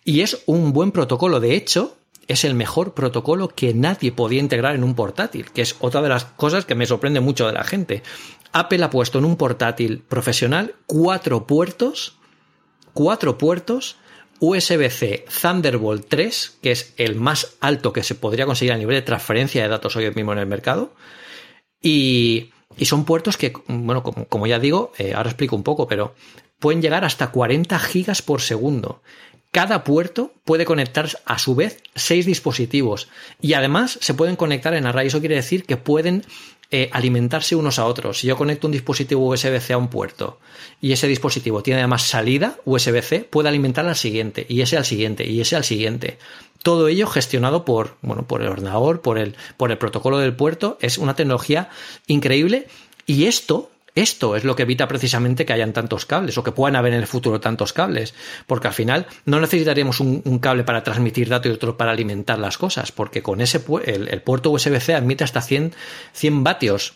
Y 0.04 0.20
es 0.20 0.42
un 0.46 0.72
buen 0.72 0.92
protocolo. 0.92 1.40
De 1.40 1.54
hecho, 1.54 1.96
es 2.28 2.44
el 2.44 2.54
mejor 2.54 2.94
protocolo 2.94 3.48
que 3.48 3.74
nadie 3.74 4.12
podía 4.12 4.40
integrar 4.40 4.74
en 4.74 4.84
un 4.84 4.94
portátil, 4.94 5.50
que 5.50 5.62
es 5.62 5.76
otra 5.80 6.02
de 6.02 6.08
las 6.08 6.24
cosas 6.24 6.64
que 6.64 6.74
me 6.74 6.86
sorprende 6.86 7.20
mucho 7.20 7.46
de 7.46 7.52
la 7.52 7.64
gente. 7.64 8.02
Apple 8.52 8.84
ha 8.84 8.90
puesto 8.90 9.18
en 9.18 9.24
un 9.24 9.36
portátil 9.36 10.02
profesional 10.08 10.74
cuatro 10.86 11.46
puertos 11.46 12.18
cuatro 12.94 13.36
puertos 13.36 13.96
USB-C 14.40 15.26
Thunderbolt 15.42 16.06
3, 16.08 16.58
que 16.62 16.72
es 16.72 16.94
el 16.96 17.16
más 17.16 17.56
alto 17.60 17.92
que 17.92 18.02
se 18.02 18.14
podría 18.14 18.46
conseguir 18.46 18.72
a 18.72 18.78
nivel 18.78 18.96
de 18.96 19.02
transferencia 19.02 19.62
de 19.62 19.68
datos 19.68 19.96
hoy 19.96 20.10
mismo 20.14 20.32
en 20.32 20.38
el 20.38 20.46
mercado. 20.46 20.94
Y, 21.80 22.50
son 22.82 23.04
puertos 23.04 23.36
que, 23.36 23.52
bueno, 23.68 24.02
como, 24.02 24.46
ya 24.46 24.58
digo, 24.58 24.92
eh, 24.98 25.14
ahora 25.14 25.30
explico 25.30 25.56
un 25.56 25.62
poco, 25.62 25.86
pero 25.86 26.14
pueden 26.58 26.82
llegar 26.82 27.04
hasta 27.04 27.30
40 27.30 27.78
gigas 27.78 28.22
por 28.22 28.40
segundo. 28.40 29.02
Cada 29.50 29.84
puerto 29.84 30.32
puede 30.44 30.64
conectar 30.64 31.08
a 31.26 31.38
su 31.38 31.54
vez 31.54 31.80
seis 31.94 32.26
dispositivos 32.26 33.08
y 33.40 33.52
además 33.54 33.98
se 34.00 34.14
pueden 34.14 34.34
conectar 34.34 34.74
en 34.74 34.84
array. 34.84 35.06
Eso 35.06 35.20
quiere 35.20 35.36
decir 35.36 35.64
que 35.64 35.76
pueden 35.76 36.24
eh, 36.70 36.88
alimentarse 36.92 37.54
unos 37.56 37.78
a 37.78 37.86
otros. 37.86 38.20
Si 38.20 38.26
yo 38.26 38.36
conecto 38.36 38.66
un 38.66 38.72
dispositivo 38.72 39.26
USB-C 39.28 39.72
a 39.72 39.78
un 39.78 39.88
puerto 39.88 40.38
y 40.80 40.92
ese 40.92 41.06
dispositivo 41.06 41.62
tiene 41.62 41.80
además 41.80 42.02
salida 42.02 42.56
USB-C, 42.64 43.28
puede 43.30 43.48
alimentar 43.48 43.86
al 43.86 43.96
siguiente, 43.96 44.46
y 44.48 44.60
ese 44.60 44.76
al 44.76 44.84
siguiente, 44.84 45.28
y 45.28 45.40
ese 45.40 45.56
al 45.56 45.64
siguiente. 45.64 46.18
Todo 46.62 46.88
ello 46.88 47.06
gestionado 47.06 47.64
por, 47.64 47.96
bueno, 48.00 48.26
por 48.26 48.42
el 48.42 48.48
ordenador, 48.48 49.02
por 49.02 49.18
el, 49.18 49.36
por 49.56 49.70
el 49.70 49.78
protocolo 49.78 50.18
del 50.18 50.34
puerto. 50.34 50.78
Es 50.80 50.96
una 50.96 51.14
tecnología 51.14 51.68
increíble. 52.06 52.66
Y 53.06 53.26
esto 53.26 53.70
esto 53.94 54.34
es 54.34 54.44
lo 54.44 54.56
que 54.56 54.64
evita 54.64 54.88
precisamente 54.88 55.46
que 55.46 55.52
hayan 55.52 55.72
tantos 55.72 56.04
cables 56.06 56.36
o 56.36 56.42
que 56.42 56.52
puedan 56.52 56.76
haber 56.76 56.94
en 56.94 57.00
el 57.00 57.06
futuro 57.06 57.40
tantos 57.40 57.72
cables, 57.72 58.14
porque 58.46 58.68
al 58.68 58.74
final 58.74 59.06
no 59.24 59.40
necesitaríamos 59.40 60.00
un, 60.00 60.38
cable 60.40 60.64
para 60.64 60.82
transmitir 60.82 61.28
datos 61.28 61.50
y 61.50 61.54
otro 61.54 61.76
para 61.76 61.92
alimentar 61.92 62.38
las 62.38 62.58
cosas, 62.58 62.90
porque 62.90 63.22
con 63.22 63.40
ese 63.40 63.62
el, 63.84 64.08
el 64.08 64.22
puerto 64.22 64.50
USB-C 64.50 64.94
admite 64.94 65.24
hasta 65.24 65.40
100, 65.40 65.74
100 66.12 66.44
vatios 66.44 66.94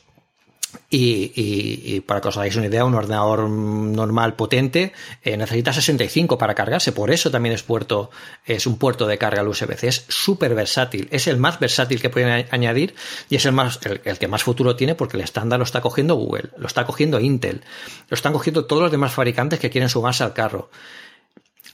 y, 0.91 2.01
para 2.01 2.21
que 2.21 2.29
os 2.29 2.37
hagáis 2.37 2.57
una 2.57 2.67
idea, 2.67 2.85
un 2.85 2.95
ordenador 2.95 3.49
normal 3.49 4.37
potente 4.37 4.93
eh, 5.23 5.37
necesita 5.37 5.73
65 5.73 6.39
para 6.39 6.55
cargarse. 6.55 6.93
Por 6.93 7.11
eso 7.11 7.31
también 7.31 7.55
es 7.55 7.63
puerto, 7.63 8.11
es 8.47 8.67
un 8.67 8.79
puerto 8.79 9.07
de 9.07 9.19
carga 9.19 9.43
USB-C. 9.43 9.89
Es 9.89 10.05
súper 10.09 10.55
versátil. 10.55 11.09
Es 11.11 11.27
el 11.27 11.37
más 11.37 11.59
versátil 11.59 12.01
que 12.01 12.11
pueden 12.11 12.47
añadir 12.51 12.95
y 13.29 13.37
es 13.37 13.47
el 13.47 13.53
más, 13.53 13.81
el, 13.85 14.19
que 14.19 14.29
más 14.29 14.43
futuro 14.43 14.77
tiene 14.77 14.95
porque 14.95 15.17
el 15.17 15.23
estándar 15.23 15.59
lo 15.59 15.65
está 15.65 15.81
cogiendo 15.81 16.15
Google, 16.15 16.51
lo 16.57 16.67
está 16.67 16.87
cogiendo 16.87 17.21
Intel, 17.21 17.63
lo 18.09 18.15
están 18.15 18.33
cogiendo 18.33 18.65
todos 18.65 18.83
los 18.83 18.91
demás 18.91 19.13
fabricantes 19.13 19.59
que 19.59 19.71
quieren 19.71 19.89
sumarse 19.89 20.25
al 20.25 20.33
carro. 20.33 20.71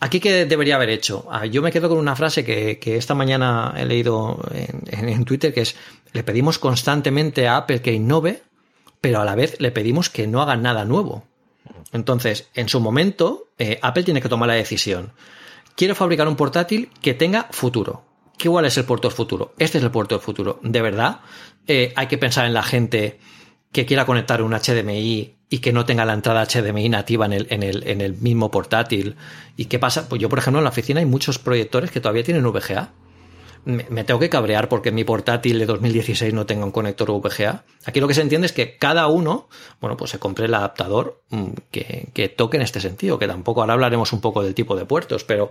Aquí 0.00 0.18
que 0.18 0.44
debería 0.44 0.74
haber 0.74 0.90
hecho. 0.90 1.26
Ah, 1.30 1.46
yo 1.46 1.62
me 1.62 1.70
quedo 1.70 1.88
con 1.88 1.98
una 1.98 2.16
frase 2.16 2.44
que, 2.44 2.96
esta 2.96 3.14
mañana 3.14 3.74
he 3.76 3.86
leído 3.86 4.40
en, 4.52 5.08
en 5.08 5.24
Twitter 5.24 5.54
que 5.54 5.62
es 5.62 5.76
le 6.12 6.24
pedimos 6.24 6.58
constantemente 6.58 7.46
a 7.46 7.56
Apple 7.58 7.80
que 7.80 7.92
innove 7.92 8.42
pero 9.04 9.20
a 9.20 9.24
la 9.26 9.34
vez 9.34 9.60
le 9.60 9.70
pedimos 9.70 10.08
que 10.08 10.26
no 10.26 10.40
hagan 10.40 10.62
nada 10.62 10.86
nuevo. 10.86 11.24
Entonces, 11.92 12.48
en 12.54 12.70
su 12.70 12.80
momento, 12.80 13.50
eh, 13.58 13.78
Apple 13.82 14.02
tiene 14.02 14.22
que 14.22 14.30
tomar 14.30 14.48
la 14.48 14.54
decisión. 14.54 15.12
Quiero 15.76 15.94
fabricar 15.94 16.26
un 16.26 16.36
portátil 16.36 16.88
que 17.02 17.12
tenga 17.12 17.48
futuro. 17.50 18.06
¿Qué 18.38 18.48
igual 18.48 18.64
es 18.64 18.78
el 18.78 18.86
puerto 18.86 19.08
del 19.08 19.14
futuro? 19.14 19.52
Este 19.58 19.76
es 19.76 19.84
el 19.84 19.90
puerto 19.90 20.14
del 20.14 20.24
futuro. 20.24 20.58
De 20.62 20.80
verdad, 20.80 21.20
eh, 21.66 21.92
hay 21.96 22.06
que 22.06 22.16
pensar 22.16 22.46
en 22.46 22.54
la 22.54 22.62
gente 22.62 23.20
que 23.72 23.84
quiera 23.84 24.06
conectar 24.06 24.40
un 24.40 24.54
HDMI 24.54 25.34
y 25.50 25.58
que 25.58 25.74
no 25.74 25.84
tenga 25.84 26.06
la 26.06 26.14
entrada 26.14 26.46
HDMI 26.46 26.88
nativa 26.88 27.26
en 27.26 27.34
el, 27.34 27.46
en 27.50 27.62
el, 27.62 27.86
en 27.86 28.00
el 28.00 28.14
mismo 28.14 28.50
portátil. 28.50 29.16
¿Y 29.58 29.66
qué 29.66 29.78
pasa? 29.78 30.08
Pues 30.08 30.18
yo, 30.18 30.30
por 30.30 30.38
ejemplo, 30.38 30.60
en 30.60 30.64
la 30.64 30.70
oficina 30.70 31.00
hay 31.00 31.06
muchos 31.06 31.38
proyectores 31.38 31.90
que 31.90 32.00
todavía 32.00 32.24
tienen 32.24 32.42
VGA 32.42 32.90
me, 33.64 34.04
tengo 34.04 34.20
que 34.20 34.28
cabrear 34.28 34.68
porque 34.68 34.92
mi 34.92 35.04
portátil 35.04 35.58
de 35.58 35.66
2016 35.66 36.34
no 36.34 36.46
tenga 36.46 36.64
un 36.64 36.70
conector 36.70 37.10
VGA. 37.10 37.64
Aquí 37.86 38.00
lo 38.00 38.08
que 38.08 38.14
se 38.14 38.20
entiende 38.20 38.46
es 38.46 38.52
que 38.52 38.76
cada 38.76 39.06
uno, 39.06 39.48
bueno, 39.80 39.96
pues 39.96 40.10
se 40.10 40.18
compre 40.18 40.46
el 40.46 40.54
adaptador 40.54 41.22
mm, 41.30 41.48
que, 41.70 42.34
toque 42.36 42.56
en 42.56 42.62
este 42.62 42.80
sentido, 42.80 43.18
que 43.18 43.26
tampoco 43.26 43.60
ahora 43.60 43.74
hablaremos 43.74 44.12
un 44.12 44.20
poco 44.20 44.42
del 44.42 44.54
tipo 44.54 44.76
de 44.76 44.84
puertos, 44.84 45.24
pero 45.24 45.50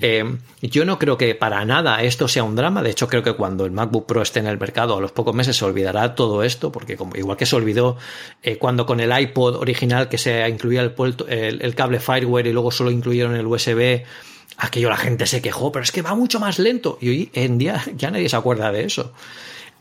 eh, 0.00 0.24
yo 0.62 0.84
no 0.84 0.98
creo 0.98 1.16
que 1.16 1.34
para 1.34 1.64
nada 1.64 2.02
esto 2.02 2.28
sea 2.28 2.44
un 2.44 2.56
drama. 2.56 2.82
De 2.82 2.90
hecho, 2.90 3.08
creo 3.08 3.22
que 3.22 3.32
cuando 3.32 3.64
el 3.64 3.72
MacBook 3.72 4.06
Pro 4.06 4.22
esté 4.22 4.40
en 4.40 4.46
el 4.46 4.58
mercado, 4.58 4.96
a 4.96 5.00
los 5.00 5.12
pocos 5.12 5.34
meses 5.34 5.56
se 5.56 5.64
olvidará 5.64 6.14
todo 6.14 6.42
esto, 6.42 6.70
porque 6.70 6.96
como, 6.96 7.16
igual 7.16 7.36
que 7.36 7.46
se 7.46 7.56
olvidó 7.56 7.96
eh, 8.42 8.56
cuando 8.56 8.86
con 8.86 9.00
el 9.00 9.18
iPod 9.18 9.56
original 9.56 10.08
que 10.08 10.18
se 10.18 10.48
incluía 10.48 10.82
el, 10.82 10.94
el, 11.28 11.62
el 11.62 11.74
cable 11.74 12.00
Fireware 12.00 12.46
y 12.46 12.52
luego 12.52 12.70
solo 12.70 12.90
incluyeron 12.90 13.34
el 13.34 13.46
USB, 13.46 14.04
aquello 14.58 14.90
la 14.90 14.96
gente 14.96 15.26
se 15.26 15.40
quejó, 15.40 15.72
pero 15.72 15.84
es 15.84 15.92
que 15.92 16.02
va 16.02 16.14
mucho 16.14 16.40
más 16.40 16.58
lento. 16.58 16.98
Y 17.00 17.08
hoy 17.08 17.30
en 17.32 17.56
día 17.56 17.82
ya 17.96 18.10
nadie 18.10 18.28
se 18.28 18.36
acuerda 18.36 18.70
de 18.72 18.84
eso. 18.84 19.12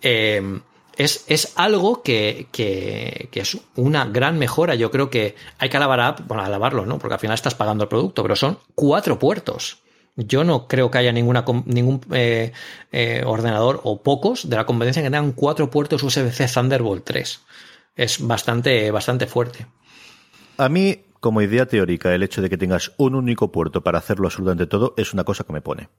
Eh, 0.02 0.62
es, 0.98 1.54
algo 1.56 2.02
que, 2.02 2.48
es 3.32 3.58
una 3.76 4.06
gran 4.06 4.40
mejora. 4.40 4.76
Yo 4.76 4.90
creo 4.90 5.10
que 5.10 5.36
hay 5.60 5.70
que 5.70 5.78
alabar 5.78 6.00
a, 6.00 6.12
bueno, 6.28 6.44
alabarlo, 6.44 6.86
¿no? 6.86 6.98
Porque 6.98 7.14
al 7.14 7.20
final 7.20 7.36
estás 7.36 7.54
pagando 7.54 7.84
el 7.84 7.88
producto, 7.88 8.24
pero 8.24 8.36
son 8.36 8.58
cuatro 8.74 9.20
puertos. 9.20 9.84
Yo 10.16 10.44
no 10.44 10.68
creo 10.68 10.90
que 10.90 10.98
haya 10.98 11.12
ninguna, 11.12 11.46
ningún 11.66 12.02
eh, 12.12 12.52
eh, 12.92 13.22
ordenador 13.26 13.82
o 13.84 14.02
pocos 14.02 14.50
de 14.50 14.56
la 14.56 14.66
competencia 14.66 15.04
que 15.04 15.12
tengan 15.12 15.34
cuatro 15.34 15.70
puertos 15.70 16.02
USB-C 16.02 16.48
Thunderbolt 16.48 17.04
3. 17.06 17.42
Es 17.96 18.26
bastante, 18.26 18.90
bastante 18.90 19.28
fuerte. 19.28 19.68
A 20.58 20.70
mí 20.70 21.04
como 21.20 21.42
idea 21.42 21.66
teórica, 21.66 22.14
el 22.14 22.24
hecho 22.24 22.42
de 22.42 22.50
que 22.50 22.58
tengas 22.58 22.94
un 22.98 23.16
único 23.16 23.52
puerto 23.52 23.82
para 23.84 24.00
hacerlo 24.00 24.28
absolutamente 24.28 24.68
todo 24.68 24.94
es 24.98 25.14
una 25.14 25.24
cosa 25.24 25.44
que 25.44 25.54
me 25.54 25.62
pone. 25.62 25.90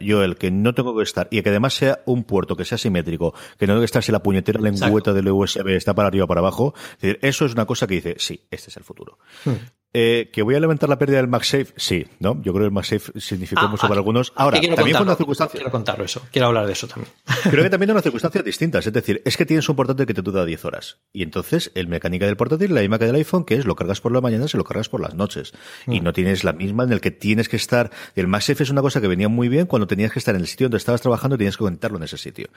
Yo 0.00 0.22
el 0.22 0.36
que 0.36 0.50
no 0.50 0.74
tengo 0.74 0.96
que 0.96 1.02
estar, 1.02 1.28
y 1.30 1.42
que 1.42 1.50
además 1.50 1.74
sea 1.74 2.00
un 2.06 2.24
puerto 2.24 2.56
que 2.56 2.64
sea 2.64 2.78
simétrico, 2.78 3.34
que 3.58 3.66
no 3.66 3.74
tengo 3.74 3.80
que 3.80 3.86
estar 3.86 4.02
si 4.02 4.12
la 4.12 4.22
puñetera 4.22 4.60
lengüeta 4.60 5.12
del 5.12 5.28
USB 5.28 5.68
está 5.70 5.94
para 5.94 6.08
arriba 6.08 6.24
o 6.24 6.28
para 6.28 6.40
abajo, 6.40 6.74
eso 7.00 7.44
es 7.44 7.52
una 7.52 7.66
cosa 7.66 7.86
que 7.86 7.94
dice, 7.94 8.14
sí, 8.18 8.46
este 8.50 8.70
es 8.70 8.76
el 8.76 8.84
futuro. 8.84 9.18
Hmm. 9.44 9.52
Eh, 9.96 10.28
¿Que 10.32 10.42
voy 10.42 10.56
a 10.56 10.60
levantar 10.60 10.88
la 10.88 10.98
pérdida 10.98 11.18
del 11.18 11.28
MagSafe? 11.28 11.68
Sí, 11.76 12.04
¿no? 12.18 12.34
Yo 12.42 12.52
creo 12.52 12.64
que 12.64 12.66
el 12.66 12.72
MagSafe 12.72 13.20
significó 13.20 13.62
ah, 13.62 13.68
mucho 13.68 13.82
para 13.82 13.94
algunos. 13.94 14.32
Ahora, 14.34 14.60
también 14.60 14.96
con 14.96 15.06
una 15.06 15.14
circunstancia... 15.14 15.56
Quiero 15.56 15.70
contarlo 15.70 16.04
eso, 16.04 16.20
quiero 16.32 16.48
hablar 16.48 16.66
de 16.66 16.72
eso 16.72 16.88
también. 16.88 17.12
Creo 17.44 17.62
que 17.62 17.70
también 17.70 17.90
hay 17.90 17.92
unas 17.92 18.02
circunstancias 18.02 18.44
distintas. 18.44 18.86
Es 18.88 18.92
decir, 18.92 19.22
es 19.24 19.36
que 19.36 19.46
tienes 19.46 19.68
un 19.68 19.76
portátil 19.76 20.04
que 20.04 20.14
te 20.14 20.22
dura 20.22 20.44
10 20.44 20.64
horas. 20.64 20.98
Y 21.12 21.22
entonces, 21.22 21.70
el 21.76 21.86
mecánica 21.86 22.26
del 22.26 22.36
portátil, 22.36 22.74
la 22.74 22.80
misma 22.80 22.98
que 22.98 23.06
del 23.06 23.14
iPhone, 23.14 23.44
que 23.44 23.54
es 23.54 23.66
lo 23.66 23.76
cargas 23.76 24.00
por 24.00 24.10
la 24.10 24.20
mañana, 24.20 24.48
se 24.48 24.56
lo 24.56 24.64
cargas 24.64 24.88
por 24.88 25.00
las 25.00 25.14
noches. 25.14 25.52
Y 25.86 26.00
mm. 26.00 26.04
no 26.04 26.12
tienes 26.12 26.42
la 26.42 26.52
misma 26.52 26.82
en 26.82 26.92
el 26.92 27.00
que 27.00 27.12
tienes 27.12 27.48
que 27.48 27.56
estar... 27.56 27.92
El 28.16 28.26
MagSafe 28.26 28.64
es 28.64 28.70
una 28.70 28.82
cosa 28.82 29.00
que 29.00 29.06
venía 29.06 29.28
muy 29.28 29.48
bien 29.48 29.66
cuando 29.66 29.86
tenías 29.86 30.10
que 30.10 30.18
estar 30.18 30.34
en 30.34 30.40
el 30.40 30.48
sitio 30.48 30.64
donde 30.66 30.78
estabas 30.78 31.02
trabajando 31.02 31.36
y 31.36 31.38
tenías 31.38 31.56
que 31.56 31.62
conectarlo 31.62 31.98
en 31.98 32.02
ese 32.02 32.18
sitio. 32.18 32.48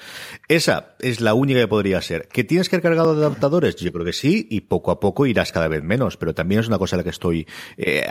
Esa 0.47 0.95
es 0.99 1.21
la 1.21 1.35
única 1.35 1.59
que 1.59 1.67
podría 1.67 2.01
ser. 2.01 2.27
¿Que 2.29 2.43
tienes 2.43 2.67
que 2.67 2.77
haber 2.77 2.83
cargado 2.83 3.15
de 3.15 3.25
adaptadores? 3.25 3.75
Yo 3.75 3.91
creo 3.91 4.05
que 4.05 4.13
sí, 4.13 4.47
y 4.49 4.61
poco 4.61 4.89
a 4.89 4.99
poco 4.99 5.27
irás 5.27 5.51
cada 5.51 5.67
vez 5.67 5.83
menos. 5.83 6.17
Pero 6.17 6.33
también 6.33 6.61
es 6.61 6.67
una 6.67 6.79
cosa 6.79 6.95
a 6.95 6.97
la 6.97 7.03
que 7.03 7.11
estoy... 7.11 7.26
Eh, 7.32 8.07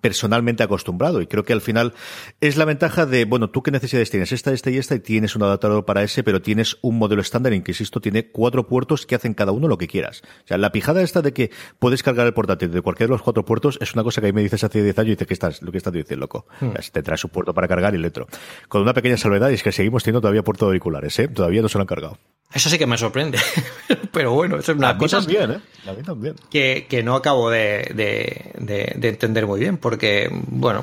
personalmente 0.00 0.62
acostumbrado. 0.62 1.20
Y 1.20 1.26
creo 1.26 1.44
que 1.44 1.52
al 1.52 1.60
final 1.60 1.94
es 2.40 2.56
la 2.56 2.64
ventaja 2.64 3.06
de, 3.06 3.24
bueno, 3.24 3.50
tú 3.50 3.62
qué 3.62 3.70
necesidades 3.70 4.10
tienes, 4.10 4.32
esta, 4.32 4.52
esta 4.52 4.70
y 4.70 4.78
esta, 4.78 4.94
y 4.94 5.00
tienes 5.00 5.36
un 5.36 5.42
adaptador 5.42 5.84
para 5.84 6.02
ese, 6.02 6.22
pero 6.22 6.42
tienes 6.42 6.78
un 6.82 6.98
modelo 6.98 7.22
estándar 7.22 7.52
en 7.52 7.62
que, 7.62 7.72
insisto, 7.72 8.00
tiene 8.00 8.30
cuatro 8.30 8.66
puertos 8.66 9.06
que 9.06 9.14
hacen 9.14 9.34
cada 9.34 9.52
uno 9.52 9.68
lo 9.68 9.78
que 9.78 9.88
quieras. 9.88 10.22
O 10.44 10.46
sea, 10.46 10.58
la 10.58 10.72
pijada 10.72 11.02
esta 11.02 11.22
de 11.22 11.32
que 11.32 11.50
puedes 11.78 12.02
cargar 12.02 12.26
el 12.26 12.34
portátil 12.34 12.70
de 12.70 12.82
cualquiera 12.82 13.08
de 13.08 13.14
los 13.14 13.22
cuatro 13.22 13.44
puertos 13.44 13.78
es 13.80 13.94
una 13.94 14.02
cosa 14.02 14.20
que 14.20 14.28
a 14.28 14.30
mí 14.30 14.34
me 14.34 14.42
dices 14.42 14.62
hace 14.64 14.82
10 14.82 14.98
años 14.98 15.08
y 15.08 15.10
dices 15.12 15.26
que 15.26 15.34
estás, 15.34 15.62
lo 15.62 15.72
que 15.72 15.78
estás 15.78 15.92
diciendo, 15.92 16.24
loco. 16.24 16.46
Hmm. 16.60 16.70
te 16.92 17.02
traes 17.02 17.24
un 17.24 17.30
puerto 17.30 17.54
para 17.54 17.68
cargar 17.68 17.94
y 17.94 17.96
el 17.96 18.04
otro. 18.04 18.26
Con 18.68 18.82
una 18.82 18.94
pequeña 18.94 19.16
salvedad 19.16 19.50
y 19.50 19.54
es 19.54 19.62
que 19.62 19.72
seguimos 19.72 20.02
teniendo 20.02 20.20
todavía 20.20 20.42
puertos 20.42 20.66
auriculares, 20.66 21.18
¿eh? 21.18 21.28
Todavía 21.28 21.62
no 21.62 21.68
se 21.68 21.78
lo 21.78 21.82
han 21.82 21.86
cargado. 21.86 22.18
Eso 22.52 22.68
sí 22.68 22.78
que 22.78 22.86
me 22.86 22.98
sorprende. 22.98 23.38
Pero 24.12 24.32
bueno, 24.32 24.56
eso 24.56 24.72
es 24.72 24.78
una 24.78 24.98
cosa 24.98 25.18
también, 25.20 25.52
¿eh? 25.52 25.60
también. 26.04 26.34
Que, 26.50 26.86
que 26.88 27.02
no 27.02 27.14
acabo 27.14 27.48
de, 27.48 27.92
de, 27.94 28.39
de, 28.58 28.96
entender 29.02 29.46
muy 29.46 29.60
bien, 29.60 29.76
porque, 29.76 30.28
bueno, 30.48 30.82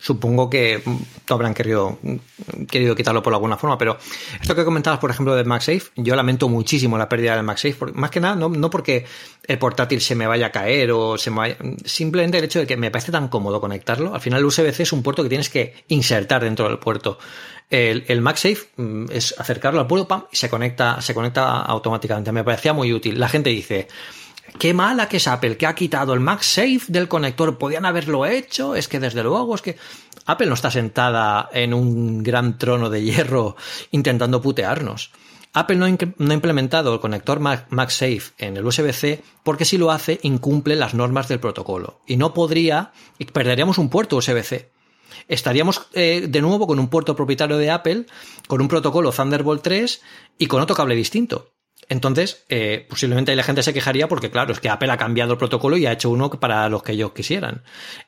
supongo 0.00 0.48
que 0.48 0.82
habrán 1.28 1.54
querido, 1.54 1.98
querido 2.70 2.94
quitarlo 2.94 3.22
por 3.22 3.34
alguna 3.34 3.56
forma, 3.56 3.76
pero 3.78 3.98
esto 4.40 4.54
que 4.54 4.64
comentabas, 4.64 5.00
por 5.00 5.10
ejemplo, 5.10 5.34
del 5.34 5.46
MagSafe, 5.46 5.90
yo 5.96 6.14
lamento 6.14 6.48
muchísimo 6.48 6.96
la 6.98 7.08
pérdida 7.08 7.34
del 7.34 7.44
MagSafe, 7.44 7.92
más 7.94 8.10
que 8.10 8.20
nada, 8.20 8.36
no, 8.36 8.48
no, 8.48 8.70
porque 8.70 9.04
el 9.46 9.58
portátil 9.58 10.00
se 10.00 10.14
me 10.14 10.26
vaya 10.26 10.46
a 10.46 10.52
caer 10.52 10.92
o 10.92 11.18
se 11.18 11.30
me 11.30 11.36
vaya, 11.36 11.56
simplemente 11.84 12.38
el 12.38 12.44
hecho 12.44 12.60
de 12.60 12.66
que 12.66 12.76
me 12.76 12.90
parece 12.90 13.12
tan 13.12 13.28
cómodo 13.28 13.60
conectarlo. 13.60 14.14
Al 14.14 14.20
final, 14.20 14.40
el 14.40 14.46
USB-C 14.46 14.84
es 14.84 14.92
un 14.92 15.02
puerto 15.02 15.22
que 15.22 15.28
tienes 15.28 15.50
que 15.50 15.74
insertar 15.88 16.42
dentro 16.44 16.68
del 16.68 16.78
puerto. 16.78 17.18
El, 17.70 18.04
el 18.08 18.20
MagSafe 18.22 18.68
mm, 18.76 19.06
es 19.10 19.34
acercarlo 19.38 19.80
al 19.80 19.86
puerto, 19.86 20.08
pam, 20.08 20.24
y 20.32 20.36
se 20.36 20.48
conecta, 20.48 21.00
se 21.00 21.12
conecta 21.12 21.62
automáticamente. 21.62 22.32
Me 22.32 22.44
parecía 22.44 22.72
muy 22.72 22.92
útil. 22.92 23.18
La 23.18 23.28
gente 23.28 23.50
dice, 23.50 23.88
Qué 24.58 24.74
mala 24.74 25.08
que 25.08 25.18
es 25.18 25.28
Apple, 25.28 25.56
que 25.56 25.66
ha 25.66 25.74
quitado 25.74 26.14
el 26.14 26.20
MagSafe 26.20 26.82
del 26.88 27.08
conector. 27.08 27.58
Podían 27.58 27.84
haberlo 27.84 28.26
hecho. 28.26 28.74
Es 28.74 28.88
que 28.88 29.00
desde 29.00 29.22
luego, 29.22 29.54
es 29.54 29.62
que 29.62 29.76
Apple 30.26 30.46
no 30.46 30.54
está 30.54 30.70
sentada 30.70 31.48
en 31.52 31.74
un 31.74 32.22
gran 32.22 32.58
trono 32.58 32.90
de 32.90 33.02
hierro 33.02 33.56
intentando 33.90 34.42
putearnos. 34.42 35.12
Apple 35.54 35.76
no, 35.76 35.86
ha 35.86 36.34
implementado 36.34 36.92
el 36.92 37.00
conector 37.00 37.40
MagSafe 37.40 38.32
en 38.38 38.56
el 38.56 38.66
USB-C 38.66 39.22
porque 39.42 39.64
si 39.64 39.78
lo 39.78 39.90
hace 39.90 40.20
incumple 40.22 40.76
las 40.76 40.94
normas 40.94 41.28
del 41.28 41.40
protocolo. 41.40 42.00
Y 42.06 42.16
no 42.16 42.34
podría, 42.34 42.92
y 43.18 43.24
perderíamos 43.24 43.78
un 43.78 43.88
puerto 43.88 44.16
USB-C. 44.16 44.70
Estaríamos 45.26 45.88
eh, 45.94 46.26
de 46.28 46.42
nuevo 46.42 46.66
con 46.66 46.78
un 46.78 46.88
puerto 46.88 47.16
propietario 47.16 47.56
de 47.56 47.70
Apple, 47.70 48.06
con 48.46 48.60
un 48.60 48.68
protocolo 48.68 49.10
Thunderbolt 49.10 49.62
3 49.62 50.02
y 50.38 50.46
con 50.46 50.60
otro 50.60 50.76
cable 50.76 50.94
distinto. 50.94 51.52
Entonces, 51.90 52.44
eh, 52.50 52.86
posiblemente 52.88 53.34
la 53.34 53.42
gente 53.42 53.62
se 53.62 53.72
quejaría 53.72 54.08
porque, 54.08 54.30
claro, 54.30 54.52
es 54.52 54.60
que 54.60 54.68
Apple 54.68 54.90
ha 54.90 54.98
cambiado 54.98 55.32
el 55.32 55.38
protocolo 55.38 55.76
y 55.76 55.86
ha 55.86 55.92
hecho 55.92 56.10
uno 56.10 56.28
para 56.28 56.68
los 56.68 56.82
que 56.82 56.92
ellos 56.92 57.12
quisieran. 57.12 57.62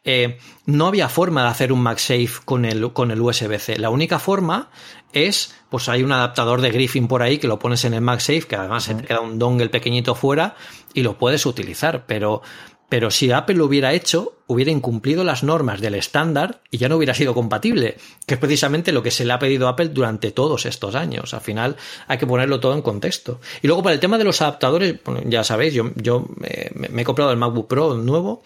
Eh, 0.04 0.38
no 0.66 0.86
había 0.86 1.08
forma 1.08 1.44
de 1.44 1.48
hacer 1.48 1.72
un 1.72 1.80
MagSafe 1.80 2.44
con 2.44 2.66
el, 2.66 2.92
con 2.92 3.10
el 3.10 3.20
USB-C. 3.20 3.78
La 3.78 3.88
única 3.88 4.18
forma 4.18 4.70
es, 5.12 5.54
pues 5.70 5.88
hay 5.88 6.02
un 6.02 6.12
adaptador 6.12 6.60
de 6.60 6.70
Griffin 6.70 7.08
por 7.08 7.22
ahí 7.22 7.38
que 7.38 7.48
lo 7.48 7.58
pones 7.58 7.84
en 7.86 7.94
el 7.94 8.02
MagSafe, 8.02 8.42
que 8.42 8.56
además 8.56 8.84
se 8.84 8.94
te 8.94 9.04
queda 9.04 9.20
un 9.20 9.38
dongle 9.38 9.70
pequeñito 9.70 10.14
fuera 10.14 10.56
y 10.92 11.02
lo 11.02 11.16
puedes 11.16 11.46
utilizar, 11.46 12.04
pero 12.06 12.42
pero 12.90 13.12
si 13.12 13.30
Apple 13.30 13.54
lo 13.54 13.66
hubiera 13.66 13.92
hecho, 13.92 14.34
hubiera 14.48 14.72
incumplido 14.72 15.22
las 15.22 15.44
normas 15.44 15.80
del 15.80 15.94
estándar 15.94 16.60
y 16.72 16.78
ya 16.78 16.88
no 16.88 16.96
hubiera 16.96 17.14
sido 17.14 17.34
compatible, 17.34 17.96
que 18.26 18.34
es 18.34 18.40
precisamente 18.40 18.90
lo 18.90 19.00
que 19.00 19.12
se 19.12 19.24
le 19.24 19.32
ha 19.32 19.38
pedido 19.38 19.68
a 19.68 19.70
Apple 19.70 19.90
durante 19.90 20.32
todos 20.32 20.66
estos 20.66 20.96
años. 20.96 21.32
Al 21.32 21.40
final 21.40 21.76
hay 22.08 22.18
que 22.18 22.26
ponerlo 22.26 22.58
todo 22.58 22.74
en 22.74 22.82
contexto. 22.82 23.40
Y 23.62 23.68
luego 23.68 23.84
para 23.84 23.94
el 23.94 24.00
tema 24.00 24.18
de 24.18 24.24
los 24.24 24.42
adaptadores, 24.42 24.96
ya 25.24 25.44
sabéis, 25.44 25.72
yo, 25.72 25.92
yo 25.94 26.26
eh, 26.42 26.72
me 26.74 27.02
he 27.02 27.04
comprado 27.04 27.30
el 27.30 27.36
MacBook 27.36 27.68
Pro 27.68 27.94
nuevo. 27.94 28.42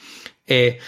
Eh, 0.47 0.79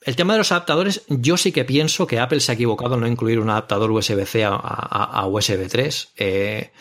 el 0.00 0.16
tema 0.16 0.32
de 0.32 0.38
los 0.38 0.50
adaptadores, 0.50 1.02
yo 1.06 1.36
sí 1.36 1.52
que 1.52 1.64
pienso 1.64 2.08
que 2.08 2.18
Apple 2.18 2.40
se 2.40 2.50
ha 2.50 2.54
equivocado 2.56 2.96
en 2.96 3.02
no 3.02 3.06
incluir 3.06 3.38
un 3.38 3.50
adaptador 3.50 3.92
USB-C 3.92 4.44
a, 4.44 5.26
USB 5.28 5.68
3 5.68 6.12
eh, 6.16 6.72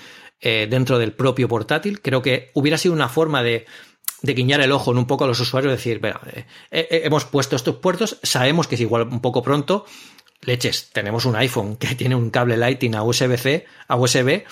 dentro 0.42 0.98
del 0.98 1.14
propio 1.14 1.48
portátil. 1.48 2.02
Creo 2.02 2.24
que 2.24 2.50
hubiera 2.56 2.80
sido 2.80 2.96
una 2.96 3.10
forma 3.10 3.44
de 3.44 3.68
de 4.22 4.34
guiñar 4.34 4.62
el 4.62 4.72
ojo 4.72 4.92
en 4.92 4.98
un 4.98 5.08
poco 5.08 5.24
a 5.24 5.28
los 5.28 5.40
usuarios, 5.40 5.72
decir, 5.72 6.00
eh, 6.04 6.46
eh, 6.72 7.02
hemos 7.04 7.26
puesto 7.26 7.56
estos 7.56 7.76
puertos, 7.78 8.20
sabemos 8.24 8.68
que 8.68 8.76
es 8.76 8.82
igual 8.82 9.04
un 9.04 9.20
poco 9.20 9.42
pronto, 9.42 9.86
leches, 10.42 10.90
tenemos 10.92 11.26
un 11.26 11.36
iPhone 11.36 11.76
que 11.78 11.96
tiene 11.96 12.16
un 12.16 12.30
cable 12.30 12.58
Lightning 12.58 12.96
a 12.96 13.04
USB-C, 13.04 13.66
a 13.88 13.96
USB, 13.96 14.44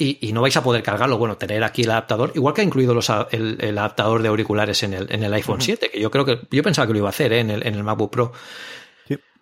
y, 0.00 0.32
no 0.32 0.42
vais 0.42 0.56
a 0.56 0.62
poder 0.62 0.82
cargarlo. 0.84 1.18
Bueno, 1.18 1.36
tener 1.38 1.64
aquí 1.64 1.82
el 1.82 1.90
adaptador, 1.90 2.30
igual 2.36 2.54
que 2.54 2.60
ha 2.60 2.64
incluido 2.64 2.94
los, 2.94 3.10
el, 3.32 3.78
adaptador 3.78 4.22
de 4.22 4.28
auriculares 4.28 4.84
en 4.84 4.94
el, 4.94 5.12
en 5.12 5.24
el 5.24 5.34
iPhone 5.34 5.60
7, 5.60 5.90
que 5.90 6.00
yo 6.00 6.10
creo 6.12 6.24
que, 6.24 6.38
yo 6.52 6.62
pensaba 6.62 6.86
que 6.86 6.92
lo 6.92 7.00
iba 7.00 7.08
a 7.08 7.10
hacer 7.10 7.32
¿eh? 7.32 7.40
en, 7.40 7.50
el, 7.50 7.66
en 7.66 7.74
el 7.74 7.82
MacBook 7.82 8.12
Pro. 8.12 8.32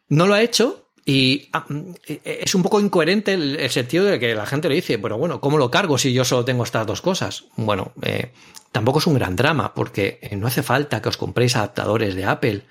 No 0.09 0.27
lo 0.27 0.35
ha 0.35 0.41
hecho, 0.41 0.86
y 1.09 1.49
ah, 1.53 1.65
mm, 1.69 1.91
e, 2.09 2.21
e, 2.25 2.41
es 2.43 2.55
un 2.57 2.65
poco 2.65 2.81
incoherente 2.81 3.33
el, 3.33 3.71
sentido 3.71 4.05
de 4.05 4.19
que 4.19 4.35
la 4.35 4.45
gente 4.45 4.69
le 4.69 4.75
dice, 4.75 4.97
bueno, 4.97 5.17
bueno, 5.17 5.41
¿cómo 5.41 5.57
lo 5.57 5.71
cargo 5.71 5.97
si 5.97 6.13
yo 6.13 6.25
solo 6.25 6.45
tengo 6.45 6.65
estas 6.65 6.85
dos 6.85 7.01
cosas? 7.01 7.45
Bueno, 7.57 7.93
eh, 8.03 8.33
tampoco 8.73 8.99
es 8.99 9.07
un 9.07 9.15
gran 9.15 9.37
drama, 9.37 9.73
porque 9.73 10.19
eh, 10.21 10.35
no 10.35 10.49
hace 10.49 10.65
falta 10.65 11.01
que 11.01 11.09
os 11.09 11.17
compréis 11.17 11.55
adaptadores 11.55 12.17
de 12.17 12.25
Apple. 12.25 12.63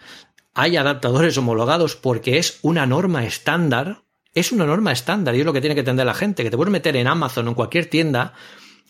Hay 0.53 0.75
adaptadores 0.75 1.37
homologados 1.37 1.95
porque 1.95 2.37
es 2.37 2.59
una 2.61 2.85
norma 2.85 3.25
estándar. 3.25 4.03
Es 4.33 4.51
una 4.51 4.65
norma 4.65 4.91
estándar 4.91 5.33
y 5.33 5.39
es 5.39 5.45
lo 5.45 5.53
que 5.53 5.61
tiene 5.61 5.75
que 5.75 5.79
entender 5.79 6.05
la 6.05 6.13
gente, 6.13 6.43
que 6.43 6.51
te 6.51 6.57
puedes 6.57 6.71
meter 6.71 6.97
en 6.97 7.07
Amazon 7.07 7.47
o 7.47 7.51
en 7.51 7.55
cualquier 7.55 7.85
tienda, 7.89 8.33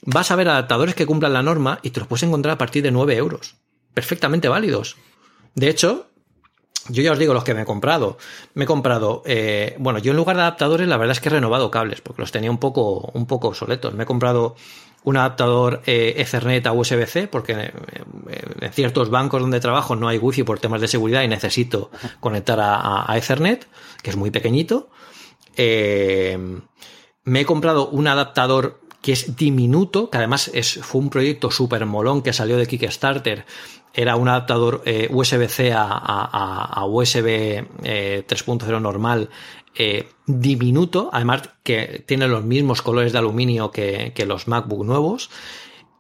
vas 0.02 0.32
a 0.32 0.36
ver 0.36 0.50
adaptadores 0.50 0.96
que 0.96 1.06
cumplan 1.06 1.34
la 1.34 1.44
norma 1.44 1.80
y 1.84 1.92
te 1.92 2.00
los 2.00 2.08
puedes 2.08 2.24
encontrar 2.24 2.56
a 2.56 2.58
partir 2.58 2.82
de 2.82 2.90
9 2.90 3.16
euros. 3.16 3.58
Perfectamente 3.94 4.48
válidos. 4.48 4.98
De 5.54 5.70
hecho, 5.70 6.10
yo 6.90 7.02
ya 7.02 7.12
os 7.12 7.20
digo 7.20 7.34
los 7.34 7.44
que 7.44 7.54
me 7.54 7.64
he 7.64 7.66
comprado. 7.66 8.18
Me 8.54 8.66
he 8.66 8.68
comprado, 8.68 9.24
eh, 9.26 9.76
bueno, 9.80 10.00
yo 10.00 10.12
en 10.12 10.18
lugar 10.18 10.36
de 10.36 10.44
adaptadores, 10.44 10.88
la 10.88 10.98
verdad 10.98 11.14
es 11.14 11.20
que 11.20 11.30
he 11.30 11.32
renovado 11.32 11.72
cables, 11.72 12.02
porque 12.02 12.22
los 12.22 12.32
tenía 12.32 12.52
un 12.52 12.60
poco, 12.60 13.12
un 13.14 13.26
poco 13.26 13.48
obsoletos. 13.48 13.94
Me 13.94 14.04
he 14.04 14.06
comprado 14.06 14.56
un 15.04 15.18
adaptador 15.18 15.82
eh, 15.86 16.16
Ethernet 16.18 16.66
a 16.68 16.74
USB-C, 16.74 17.28
porque 17.28 17.54
eh, 17.54 17.72
en 18.62 18.74
ciertos 18.74 19.10
bancos 19.10 19.42
donde 19.42 19.60
trabajo 19.60 19.96
no 19.96 20.08
hay 20.08 20.18
wifi 20.18 20.44
por 20.44 20.60
temas 20.60 20.82
de 20.82 20.88
seguridad 20.88 21.24
y 21.24 21.28
necesito 21.28 21.90
conectar 22.20 22.60
a, 22.62 23.12
Ethernet, 23.18 23.68
que 24.02 24.12
es 24.12 24.16
muy 24.16 24.32
pequeñito. 24.32 24.90
me 25.58 27.40
he 27.42 27.46
comprado 27.46 27.88
un 27.90 28.08
adaptador 28.08 28.80
que 29.06 29.12
es 29.12 29.36
diminuto, 29.36 30.10
que 30.10 30.18
además 30.18 30.50
es, 30.56 30.80
fue 30.82 31.00
un 31.00 31.12
proyecto 31.12 31.52
súper 31.52 31.86
molón 31.86 32.24
que 32.24 32.34
salió 32.34 32.58
de 32.58 32.66
Kickstarter. 32.66 33.46
Era 33.96 34.18
un 34.18 34.28
adaptador 34.28 34.82
eh, 34.86 35.08
USB-C 35.10 35.72
a, 35.74 36.86
USB 36.86 37.66
3.0 37.82 38.78
eh, 38.78 38.80
normal 38.80 39.30
eh, 39.74 40.10
diminuto, 40.26 41.10
además 41.12 41.50
que 41.64 42.04
tiene 42.06 42.28
los 42.28 42.44
mismos 42.44 42.82
colores 42.82 43.14
de 43.14 43.20
aluminio 43.20 43.72
que, 43.72 44.14
los 44.28 44.48
MacBook 44.48 44.86
nuevos. 44.86 45.30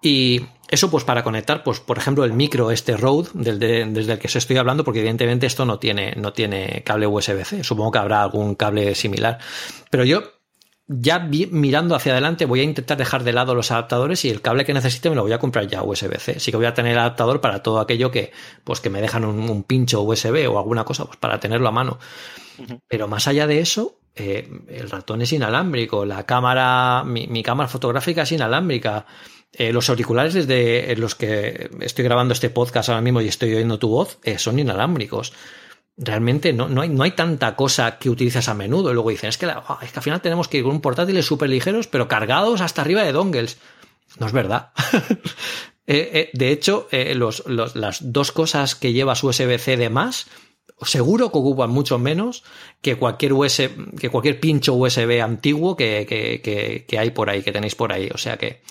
Y 0.01 0.41
eso 0.67 0.91
pues 0.91 1.03
para 1.03 1.23
conectar, 1.23 1.63
pues 1.63 1.79
por 1.79 1.97
ejemplo 1.97 2.25
el 2.25 2.33
micro 2.33 2.69
este 2.69 2.97
Rode 2.97 3.29
desde 3.33 3.81
el 3.81 4.19
que 4.19 4.27
os 4.27 4.35
estoy 4.35 4.57
hablando, 4.57 4.83
porque 4.83 4.99
evidentemente 4.99 5.47
esto 5.47 5.65
no 5.65 5.79
tiene, 5.79 6.13
no 6.17 6.33
tiene 6.33 6.83
cable 6.85 7.07
USB-C, 7.07 7.63
supongo 7.63 7.91
que 7.91 7.99
habrá 7.99 8.23
algún 8.23 8.55
cable 8.55 8.93
similar. 8.93 9.39
Pero 9.89 10.03
yo 10.03 10.23
ya 10.87 11.19
mirando 11.19 11.95
hacia 11.95 12.11
adelante 12.11 12.45
voy 12.45 12.59
a 12.59 12.63
intentar 12.63 12.97
dejar 12.97 13.23
de 13.23 13.33
lado 13.33 13.55
los 13.55 13.71
adaptadores 13.71 14.23
y 14.23 14.29
el 14.29 14.41
cable 14.41 14.65
que 14.65 14.73
necesite 14.73 15.09
me 15.09 15.15
lo 15.15 15.23
voy 15.23 15.33
a 15.33 15.39
comprar 15.39 15.67
ya 15.67 15.81
USB-C. 15.81 16.39
Sí 16.39 16.51
que 16.51 16.57
voy 16.57 16.67
a 16.67 16.73
tener 16.73 16.97
adaptador 16.97 17.41
para 17.41 17.63
todo 17.63 17.79
aquello 17.79 18.11
que, 18.11 18.31
pues 18.63 18.81
que 18.81 18.89
me 18.89 19.01
dejan 19.01 19.25
un, 19.25 19.63
pincho 19.63 20.01
USB 20.01 20.47
o 20.49 20.59
alguna 20.59 20.83
cosa, 20.83 21.05
pues 21.05 21.17
para 21.17 21.39
tenerlo 21.39 21.67
a 21.67 21.71
mano. 21.71 21.97
Pero 22.87 23.07
más 23.07 23.27
allá 23.27 23.47
de 23.47 23.59
eso, 23.59 23.97
eh, 24.15 24.47
el 24.69 24.89
ratón 24.89 25.21
es 25.21 25.33
inalámbrico, 25.33 26.05
la 26.05 26.23
cámara, 26.25 27.03
mi, 27.03 27.41
cámara 27.41 27.67
fotográfica 27.67 28.21
es 28.21 28.31
inalámbrica. 28.31 29.07
Eh, 29.51 29.71
los 29.73 29.89
auriculares 29.89 30.33
desde 30.33 30.95
los 30.97 31.15
que 31.15 31.69
estoy 31.79 32.03
grabando 32.03 32.33
este 32.33 32.49
podcast 32.49 32.89
ahora 32.89 33.01
mismo 33.01 33.21
y 33.21 33.27
estoy 33.29 33.53
oyendo 33.53 33.79
tu 33.79 33.87
voz 33.87 34.19
eh, 34.23 34.37
son 34.37 34.59
inalámbricos 34.59 35.31
realmente 35.97 36.53
no, 36.53 36.67
no, 36.67 36.81
hay, 36.81 36.89
no 36.89 37.03
hay 37.03 37.11
tanta 37.11 37.55
cosa 37.55 37.97
que 37.97 38.09
utilizas 38.09 38.49
a 38.49 38.53
menudo. 38.53 38.91
Y 38.91 38.93
luego 38.93 39.09
dicen, 39.09 39.29
es 39.29 39.37
que, 39.37 39.45
al 39.45 40.01
final 40.01 40.21
tenemos 40.21 40.47
que 40.47 40.57
ir 40.57 40.63
con 40.63 40.73
un 40.73 40.81
portátiles 40.81 41.25
súper 41.25 41.49
ligeros, 41.49 41.87
pero 41.87 42.07
cargados 42.07 42.61
hasta 42.61 42.81
arriba 42.81 43.03
de 43.03 43.11
dongles. 43.11 43.57
No 44.19 44.27
es 44.27 44.33
verdad. 44.33 44.71
Eh, 45.87 46.09
eh, 46.13 46.29
de 46.33 46.51
hecho, 46.51 46.87
eh, 46.89 47.13
los, 47.13 47.43
las 47.45 48.11
dos 48.11 48.31
cosas 48.31 48.73
que 48.73 48.91
llevas 48.91 49.23
USB-C 49.23 49.77
de 49.77 49.91
más, 49.91 50.25
seguro 50.81 51.31
que 51.31 51.37
ocupan 51.37 51.69
mucho 51.69 51.99
menos 51.99 52.43
que 52.81 52.95
cualquier 52.95 53.33
USB, 53.33 53.95
que 53.99 54.09
cualquier 54.09 54.39
pincho 54.39 54.73
USB 54.73 55.21
antiguo 55.21 55.75
que, 55.75 56.07
que, 56.87 56.97
hay 56.97 57.11
por 57.11 57.29
ahí, 57.29 57.43
que 57.43 57.51
tenéis 57.51 57.75
por 57.75 57.93
ahí. 57.93 58.09
O 58.11 58.17
sea 58.17 58.35
que 58.37 58.63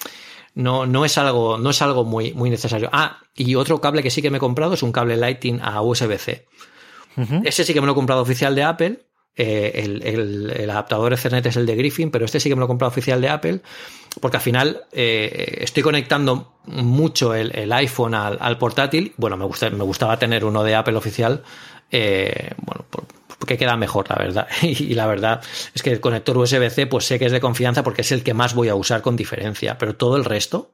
no, 0.56 0.86
no 0.86 1.04
es 1.04 1.16
algo, 1.16 1.56
no 1.56 1.70
es 1.70 1.82
algo 1.82 2.02
muy, 2.02 2.32
muy 2.32 2.50
necesario. 2.50 2.90
Ah, 2.92 3.20
y 3.36 3.54
otro 3.54 3.80
cable 3.80 4.02
que 4.02 4.10
sí 4.10 4.20
que 4.20 4.30
me 4.30 4.38
he 4.38 4.40
comprado 4.40 4.74
es 4.74 4.82
un 4.82 4.90
cable 4.90 5.16
Lightning 5.16 5.60
a 5.62 5.82
USB-C. 5.82 6.48
Ese 7.44 7.64
sí 7.64 7.74
que 7.74 7.80
me 7.80 7.86
lo 7.86 7.92
he 7.92 7.94
comprado 7.94 8.22
oficial 8.22 8.54
de 8.54 8.62
Apple. 8.62 9.00
Eh, 9.36 10.00
el, 10.12 10.70
adaptador 10.70 11.12
Ethernet 11.12 11.44
es 11.46 11.56
el 11.56 11.66
de 11.66 11.74
Griffin, 11.74 12.10
pero 12.10 12.24
este 12.24 12.38
sí 12.38 12.48
que 12.48 12.54
me 12.54 12.60
lo 12.60 12.66
he 12.66 12.68
comprado 12.68 12.90
oficial 12.90 13.20
de 13.20 13.28
Apple, 13.28 13.60
porque 14.20 14.36
al 14.36 14.42
final 14.42 14.84
eh, 14.92 15.58
estoy 15.60 15.82
conectando 15.82 16.54
mucho 16.66 17.34
el, 17.34 17.72
iPhone 17.72 18.14
al, 18.14 18.58
portátil. 18.58 19.12
Bueno, 19.16 19.36
me, 19.36 19.44
gusta, 19.44 19.70
me 19.70 19.84
gustaba 19.84 20.18
tener 20.18 20.44
uno 20.44 20.62
de 20.62 20.76
Apple 20.76 20.96
oficial, 20.96 21.42
eh, 21.90 22.50
bueno, 22.58 22.84
porque 23.38 23.58
queda 23.58 23.76
mejor, 23.76 24.08
la 24.08 24.16
verdad. 24.16 24.48
Y, 24.62 24.94
la 24.94 25.06
verdad 25.06 25.42
es 25.74 25.82
que 25.82 25.90
el 25.90 26.00
conector 26.00 26.38
USB-C, 26.38 26.86
pues 26.86 27.04
sé 27.04 27.18
que 27.18 27.26
es 27.26 27.32
de 27.32 27.40
confianza 27.40 27.82
porque 27.82 28.02
es 28.02 28.12
el 28.12 28.22
que 28.22 28.34
más 28.34 28.54
voy 28.54 28.68
a 28.68 28.74
usar 28.76 29.02
con 29.02 29.16
diferencia, 29.16 29.78
pero 29.78 29.96
todo 29.96 30.16
el 30.16 30.24
resto, 30.24 30.72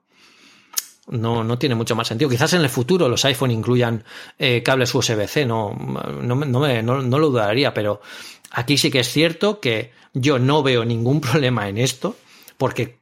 no, 1.08 1.44
no 1.44 1.58
tiene 1.58 1.74
mucho 1.74 1.96
más 1.96 2.08
sentido. 2.08 2.30
Quizás 2.30 2.52
en 2.52 2.62
el 2.62 2.68
futuro 2.68 3.08
los 3.08 3.24
iPhone 3.24 3.50
incluyan 3.50 4.04
eh, 4.38 4.62
cables 4.62 4.94
USB-C, 4.94 5.46
no, 5.46 5.74
no, 6.22 6.34
no, 6.34 7.02
no, 7.02 7.18
lo 7.18 7.30
dudaría, 7.30 7.74
pero 7.74 8.00
aquí 8.50 8.76
sí 8.78 8.90
que 8.90 9.00
es 9.00 9.08
cierto 9.08 9.60
que 9.60 9.92
yo 10.14 10.38
no 10.38 10.62
veo 10.62 10.84
ningún 10.84 11.20
problema 11.20 11.68
en 11.68 11.78
esto, 11.78 12.16
porque 12.56 12.98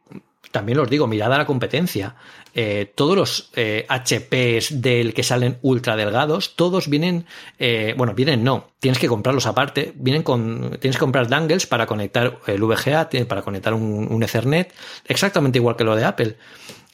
también 0.51 0.79
os 0.79 0.89
digo, 0.89 1.07
mirad 1.07 1.33
a 1.33 1.39
la 1.39 1.47
competencia. 1.47 2.15
Eh, 2.55 2.91
todos 2.95 3.15
los 3.15 3.51
eh, 3.55 3.87
HPs 3.89 4.81
del 4.81 5.13
que 5.13 5.23
salen 5.23 5.59
ultra 5.63 5.97
delgados, 5.97 6.57
todos 6.57 6.89
vienen, 6.89 7.27
eh, 7.59 7.95
bueno, 7.97 8.15
vienen 8.15 8.43
no, 8.43 8.71
tienes 8.81 8.99
que 8.99 9.07
comprarlos 9.07 9.47
aparte, 9.47 9.93
vienen 9.97 10.23
con, 10.23 10.79
tienes 10.81 10.97
que 10.97 11.01
comprar 11.01 11.29
dangles 11.29 11.67
para 11.67 11.87
conectar 11.87 12.39
el 12.47 12.63
VGA, 12.63 13.11
para 13.29 13.43
conectar 13.43 13.75
un 13.75 14.23
Ethernet, 14.23 14.73
exactamente 15.05 15.59
igual 15.59 15.77
que 15.77 15.85
lo 15.85 15.95
de 15.95 16.05
Apple. 16.05 16.37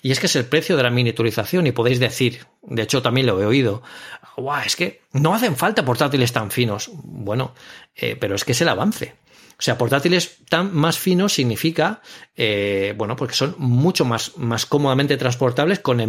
Y 0.04 0.12
es 0.12 0.20
que 0.20 0.26
es 0.26 0.36
el 0.36 0.44
precio 0.44 0.76
de 0.76 0.82
la 0.82 0.90
miniaturización 0.90 1.66
y 1.66 1.72
podéis 1.72 1.98
decir, 1.98 2.46
de 2.60 2.82
hecho 2.82 3.00
también 3.00 3.26
lo 3.26 3.40
he 3.40 3.46
oído, 3.46 3.82
Guau, 4.36 4.62
es 4.62 4.76
que 4.76 5.00
no 5.12 5.34
hacen 5.34 5.56
falta 5.56 5.82
portátiles 5.82 6.30
tan 6.30 6.50
finos. 6.50 6.90
Bueno, 6.92 7.54
pero 8.20 8.34
es 8.34 8.44
que 8.44 8.52
es 8.52 8.60
el 8.60 8.68
avance. 8.68 9.14
O 9.58 9.62
sea, 9.62 9.78
portátiles 9.78 10.40
tan 10.50 10.74
más 10.74 10.98
finos 10.98 11.32
significa, 11.32 12.02
eh, 12.36 12.92
bueno, 12.98 13.16
porque 13.16 13.34
son 13.34 13.54
mucho 13.56 14.04
más, 14.04 14.36
más 14.36 14.66
cómodamente 14.66 15.16
transportables 15.16 15.78
con 15.78 15.96
la 15.96 16.06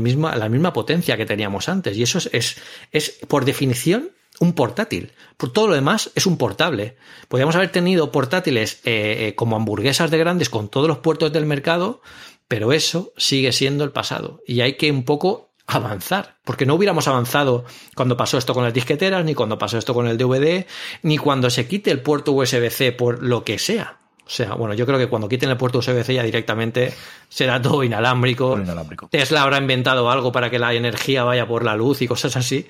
misma 0.50 0.74
potencia 0.74 1.16
que 1.16 1.26
teníamos 1.26 1.70
antes. 1.70 1.96
Y 1.96 2.04
eso 2.04 2.18
es, 2.18 2.30
es, 2.34 2.58
es 2.91 3.20
por 3.30 3.46
definición, 3.46 4.12
un 4.39 4.54
portátil. 4.54 5.14
Por 5.38 5.54
todo 5.54 5.68
lo 5.68 5.76
demás 5.76 6.12
es 6.16 6.26
un 6.26 6.38
portable. 6.38 6.98
Podríamos 7.28 7.56
haber 7.56 7.72
tenido 7.72 8.12
portátiles 8.12 8.82
eh, 8.84 9.28
eh, 9.28 9.36
como 9.36 9.56
hamburguesas 9.56 10.12
de 10.12 10.18
grandes 10.18 10.50
con 10.50 10.70
todos 10.70 10.88
los 10.88 11.00
puertos 11.00 11.32
del 11.32 11.46
mercado, 11.46 12.02
pero 12.48 12.74
eso 12.74 13.14
sigue 13.18 13.52
siendo 13.52 13.84
el 13.84 13.91
pasado. 13.91 14.41
Y 14.48 14.62
hay 14.62 14.74
que 14.74 14.91
un 14.91 15.04
poco 15.04 15.52
avanzar, 15.68 16.38
porque 16.43 16.66
no 16.66 16.76
hubiéramos 16.76 17.08
avanzado 17.08 17.66
cuando 17.96 18.18
pasó 18.18 18.38
esto 18.38 18.54
con 18.54 18.64
las 18.64 18.74
disqueteras, 18.74 19.26
ni 19.26 19.34
cuando 19.34 19.58
pasó 19.58 19.78
esto 19.78 19.93
con 19.93 20.08
el 20.08 20.18
DVD, 20.18 20.66
ni 21.02 21.18
cuando 21.18 21.50
se 21.50 21.68
quite 21.68 21.91
el 21.91 22.02
puerto 22.02 22.34
USB-C 22.34 22.91
por 22.91 23.24
lo 23.24 23.43
que 23.43 23.58
sea. 23.58 24.00
O 24.26 24.30
sea, 24.30 24.56
bueno, 24.56 24.74
yo 24.74 24.88
creo 24.88 24.98
que 24.98 25.08
cuando 25.08 25.30
quiten 25.30 25.50
el 25.50 25.58
puerto 25.58 25.80
USB-C 25.80 26.16
ya 26.16 26.24
directamente 26.24 26.93
será 27.30 27.62
todo 27.62 27.84
inalámbrico. 27.84 28.58
inalámbrico. 28.58 29.08
Tesla 29.10 29.43
habrá 29.43 29.58
inventado 29.58 30.10
algo 30.10 30.32
para 30.32 30.50
que 30.50 30.58
la 30.58 30.74
energía 30.74 31.24
vaya 31.24 31.48
por 31.48 31.64
la 31.64 31.76
luz 31.76 32.02
y 32.02 32.08
cosas 32.08 32.36
así, 32.36 32.68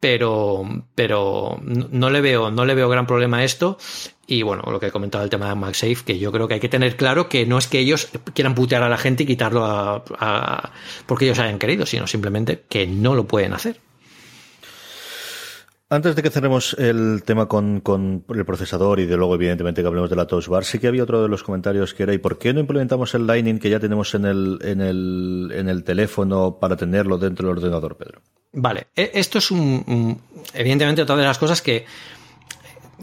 pero, 0.00 0.64
pero 0.94 1.60
no 1.62 2.10
le 2.10 2.20
veo, 2.22 2.50
no 2.50 2.64
le 2.64 2.74
veo 2.74 2.88
gran 2.88 3.06
problema 3.06 3.38
a 3.38 3.44
esto. 3.44 3.78
Y 4.26 4.42
bueno, 4.42 4.64
lo 4.70 4.80
que 4.80 4.86
he 4.86 4.90
comentado 4.90 5.22
el 5.22 5.30
tema 5.30 5.48
de 5.48 5.54
MagSafe, 5.54 6.04
que 6.04 6.18
yo 6.18 6.32
creo 6.32 6.48
que 6.48 6.54
hay 6.54 6.60
que 6.60 6.68
tener 6.68 6.96
claro 6.96 7.28
que 7.28 7.46
no 7.46 7.58
es 7.58 7.68
que 7.68 7.78
ellos 7.78 8.08
quieran 8.34 8.54
putear 8.54 8.82
a 8.82 8.88
la 8.88 8.98
gente 8.98 9.22
y 9.22 9.26
quitarlo 9.26 9.64
a, 9.64 10.72
porque 11.06 11.26
ellos 11.26 11.38
hayan 11.38 11.58
querido, 11.58 11.86
sino 11.86 12.06
simplemente 12.06 12.64
que 12.68 12.86
no 12.86 13.14
lo 13.14 13.26
pueden 13.26 13.52
hacer. 13.52 13.80
Antes 15.88 16.16
de 16.16 16.22
que 16.24 16.30
cerremos 16.30 16.74
el 16.80 17.22
tema 17.24 17.46
con, 17.46 17.80
con, 17.80 18.24
el 18.34 18.44
procesador 18.44 18.98
y 18.98 19.06
de 19.06 19.16
luego, 19.16 19.36
evidentemente, 19.36 19.82
que 19.82 19.86
hablemos 19.86 20.10
de 20.10 20.16
la 20.16 20.26
Touch 20.26 20.48
Bar, 20.48 20.64
sí 20.64 20.80
que 20.80 20.88
había 20.88 21.04
otro 21.04 21.22
de 21.22 21.28
los 21.28 21.44
comentarios 21.44 21.94
que 21.94 22.02
era 22.02 22.12
¿y 22.12 22.18
por 22.18 22.38
qué 22.38 22.52
no 22.52 22.58
implementamos 22.58 23.14
el 23.14 23.24
Lightning 23.24 23.60
que 23.60 23.70
ya 23.70 23.78
tenemos 23.78 24.12
en 24.16 24.24
el, 24.24 24.58
en 24.62 24.80
el, 24.80 25.52
en 25.54 25.68
el 25.68 25.84
teléfono 25.84 26.58
para 26.58 26.76
tenerlo 26.76 27.18
dentro 27.18 27.46
del 27.46 27.58
ordenador, 27.58 27.96
Pedro? 27.96 28.20
Vale, 28.52 28.88
e, 28.96 29.12
esto 29.14 29.38
es 29.38 29.52
un, 29.52 30.20
evidentemente 30.54 31.02
otra 31.02 31.14
de 31.14 31.22
las 31.22 31.38
cosas 31.38 31.62
que 31.62 31.84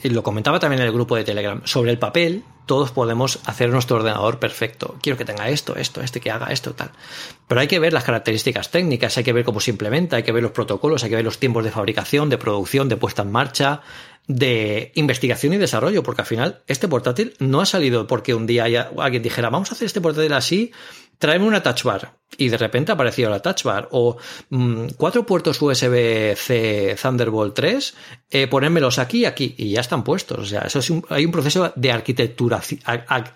lo 0.04 0.24
comentaba 0.24 0.60
también 0.60 0.82
en 0.82 0.88
el 0.88 0.94
grupo 0.94 1.16
de 1.16 1.24
Telegram, 1.24 1.62
sobre 1.66 1.92
el 1.92 2.00
papel 2.00 2.44
todos 2.66 2.92
podemos 2.92 3.40
hacer 3.46 3.70
nuestro 3.70 3.98
ordenador 3.98 4.40
perfecto. 4.40 4.96
Quiero 5.02 5.18
que 5.18 5.26
tenga 5.26 5.50
esto, 5.50 5.76
esto, 5.76 6.02
este, 6.02 6.22
que 6.22 6.32
haga 6.32 6.48
esto, 6.48 6.74
tal. 6.74 6.92
Pero 7.48 7.60
hay 7.60 7.68
que 7.68 7.80
ver 7.80 7.92
las 7.92 8.04
características 8.04 8.72
técnicas, 8.72 9.18
hay 9.18 9.24
que 9.24 9.34
ver 9.34 9.44
cómo 9.44 9.60
se 9.60 9.72
implementa, 9.72 10.16
hay 10.16 10.24
que 10.24 10.32
ver 10.32 10.44
los 10.44 10.54
protocolos, 10.54 11.04
hay 11.04 11.10
que 11.10 11.18
ver 11.18 11.26
los 11.26 11.40
tiempos 11.40 11.64
de 11.64 11.72
fabricación, 11.72 12.30
de 12.30 12.38
producción, 12.38 12.88
de 12.88 12.96
puesta 12.96 13.22
en 13.22 13.32
marcha, 13.32 13.82
de 14.28 14.94
investigación 14.96 15.54
y 15.54 15.58
desarrollo, 15.58 16.04
porque 16.04 16.22
al 16.22 16.28
final 16.28 16.64
este 16.68 16.88
portátil 16.88 17.34
no 17.40 17.60
ha 17.60 17.66
salido 17.66 18.08
porque 18.08 18.34
un 18.34 18.48
día 18.48 18.64
alguien 18.98 19.24
dijera, 19.24 19.50
vamos 19.50 19.72
a 19.72 19.76
hacer 19.76 19.86
este 19.86 20.00
portátil 20.00 20.32
así 20.34 20.72
tráeme 21.24 21.46
una 21.46 21.64
touch 21.64 21.84
bar. 21.84 22.18
Y 22.36 22.50
de 22.50 22.58
repente 22.58 22.92
ha 22.92 22.96
aparecido 22.96 23.30
la 23.30 23.42
touch 23.42 23.64
bar. 23.64 23.88
O 23.92 24.18
mm, 24.50 24.88
cuatro 24.98 25.26
puertos 25.26 25.62
USB-C 25.62 26.98
Thunderbolt 27.02 27.56
3, 27.56 27.96
eh, 28.30 28.48
ponérmelos 28.48 29.00
aquí 29.00 29.20
y 29.20 29.26
aquí. 29.26 29.56
Y 29.58 29.72
ya 29.72 29.80
están 29.80 30.04
puestos. 30.04 30.40
O 30.40 30.46
sea, 30.46 30.64
eso 30.64 30.80
es 30.80 30.92
hay 31.08 31.24
un 31.24 31.32
proceso 31.32 31.72
de 31.78 31.94
arquitectura, 31.94 32.62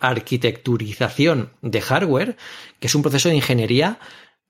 arquitecturización 0.01 1.53
de 1.61 1.79
hardware, 1.79 2.35
que 2.77 2.87
es 2.87 2.95
un 2.95 3.03
proceso 3.03 3.29
de 3.29 3.35
ingeniería 3.35 3.99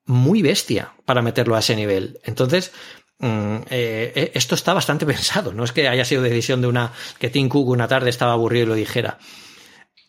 muy 0.07 0.41
bestia 0.41 0.93
para 1.05 1.21
meterlo 1.21 1.55
a 1.55 1.59
ese 1.59 1.75
nivel. 1.75 2.19
Entonces, 2.23 2.71
mm, 3.19 3.57
eh, 3.69 4.13
eh, 4.15 4.31
esto 4.33 4.55
está 4.55 4.73
bastante 4.73 5.05
pensado. 5.13 5.53
No 5.53 5.63
es 5.63 5.71
que 5.71 5.87
haya 5.87 6.05
sido 6.05 6.23
decisión 6.23 6.59
de 6.61 6.69
una 6.69 6.91
que 7.19 7.29
Tim 7.29 7.49
Cook 7.49 7.67
una 7.67 7.87
tarde 7.87 8.09
estaba 8.09 8.33
aburrido 8.33 8.65
y 8.65 8.69
lo 8.69 8.73
dijera 8.73 9.19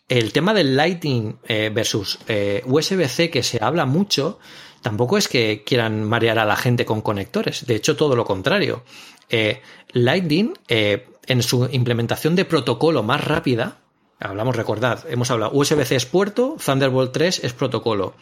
el 0.09 0.33
tema 0.33 0.53
del 0.53 0.75
Lightning 0.75 1.37
eh, 1.47 1.71
versus 1.73 2.19
eh, 2.27 2.63
USB-C 2.65 3.29
que 3.29 3.43
se 3.43 3.63
habla 3.63 3.85
mucho, 3.85 4.39
tampoco 4.81 5.17
es 5.17 5.27
que 5.27 5.63
quieran 5.63 6.03
marear 6.03 6.39
a 6.39 6.45
la 6.45 6.55
gente 6.55 6.83
con 6.83 7.01
conectores. 7.01 7.65
De 7.67 7.75
hecho, 7.75 7.95
todo 7.95 8.15
lo 8.15 8.25
contrario. 8.25 8.83
Eh, 9.29 9.61
Lightning, 9.93 10.53
en 10.67 11.43
su 11.43 11.69
implementación 11.71 12.35
de 12.35 12.45
protocolo 12.45 13.03
más 13.03 13.23
rápida, 13.23 13.77
hablamos, 14.19 14.55
recordad, 14.55 15.05
hemos 15.09 15.29
hablado, 15.29 15.51
USB-C 15.53 15.95
es 15.95 16.05
puerto, 16.05 16.57
Thunderbolt 16.63 17.11
3 17.11 17.43
es 17.43 17.53
protocolo. 17.53 18.15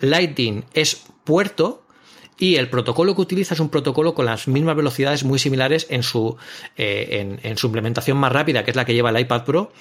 Lightning 0.00 0.64
es 0.74 1.04
puerto, 1.24 1.84
y 2.40 2.56
el 2.56 2.68
protocolo 2.68 3.14
que 3.14 3.20
utiliza 3.20 3.54
es 3.54 3.60
un 3.60 3.68
protocolo 3.68 4.14
con 4.14 4.26
las 4.26 4.48
mismas 4.48 4.74
velocidades 4.74 5.22
muy 5.22 5.38
similares 5.38 5.86
en 5.90 6.02
su, 6.02 6.36
en 6.76 7.56
su 7.56 7.66
implementación 7.66 8.16
más 8.16 8.32
rápida, 8.32 8.64
que 8.64 8.70
es 8.70 8.76
la 8.76 8.84
que 8.84 8.94
lleva 8.94 9.10
el 9.10 9.20
iPad 9.20 9.44
Pro, 9.44 9.72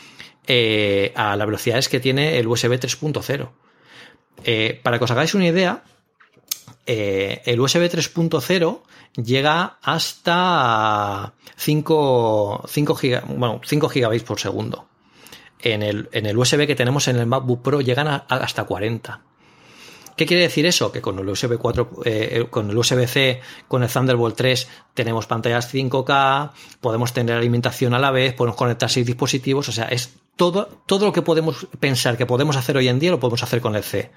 eh, 0.52 1.14
a 1.16 1.36
las 1.36 1.46
velocidades 1.46 1.90
que 1.90 2.00
tiene 2.00 2.40
el 2.40 2.48
USB 2.48 2.80
3.0. 2.80 3.50
Eh, 4.44 4.80
para 4.82 4.98
que 4.98 5.04
os 5.04 5.12
hagáis 5.12 5.36
una 5.36 5.46
idea, 5.46 5.84
eh, 6.88 7.44
el 7.46 7.60
USB 7.60 7.88
3.0 7.88 8.82
llega 9.24 9.78
hasta 9.84 11.34
5, 11.56 12.64
5, 12.68 13.00
bueno, 13.28 13.62
5 13.64 13.90
gigabytes 13.90 14.24
por 14.24 14.40
segundo. 14.40 14.88
En 15.60 15.84
el, 15.84 16.10
en 16.14 16.26
el, 16.26 16.36
USB 16.36 16.66
que 16.66 16.76
tenemos 16.76 17.08
en 17.10 17.18
el 17.18 17.28
MacBook 17.28 17.62
Pro 17.62 17.82
llegan 17.82 18.08
hasta 18.28 18.64
40. 18.64 19.22
¿Qué 20.20 20.26
quiere 20.26 20.44
decir 20.44 20.66
eso? 20.66 20.92
Que 20.92 21.00
con 21.00 21.18
el 21.18 21.30
USB 21.30 21.58
4, 21.58 21.92
eh, 22.04 22.48
con 22.50 22.70
el 22.70 22.78
USB-C, 22.78 23.40
con 23.70 23.84
el 23.84 23.90
Thunderbolt 23.90 24.36
3 24.36 24.68
tenemos 24.94 25.28
pantallas 25.28 25.74
5K, 25.74 26.52
podemos 26.82 27.14
tener 27.14 27.38
alimentación 27.38 27.94
a 27.94 28.00
la 28.00 28.12
vez, 28.12 28.34
podemos 28.34 28.58
conectar 28.58 28.90
seis 28.90 29.06
dispositivos, 29.06 29.70
o 29.70 29.72
sea, 29.72 29.86
es 29.86 30.14
todo, 30.36 30.68
todo 30.86 31.06
lo 31.06 31.14
que 31.14 31.22
podemos 31.22 31.68
pensar 31.80 32.18
que 32.18 32.26
podemos 32.26 32.58
hacer 32.58 32.76
hoy 32.76 32.90
en 32.90 33.00
día 33.00 33.12
lo 33.12 33.22
podemos 33.22 33.44
hacer 33.44 33.62
con 33.62 33.78
el 33.78 33.84
C, 33.84 34.12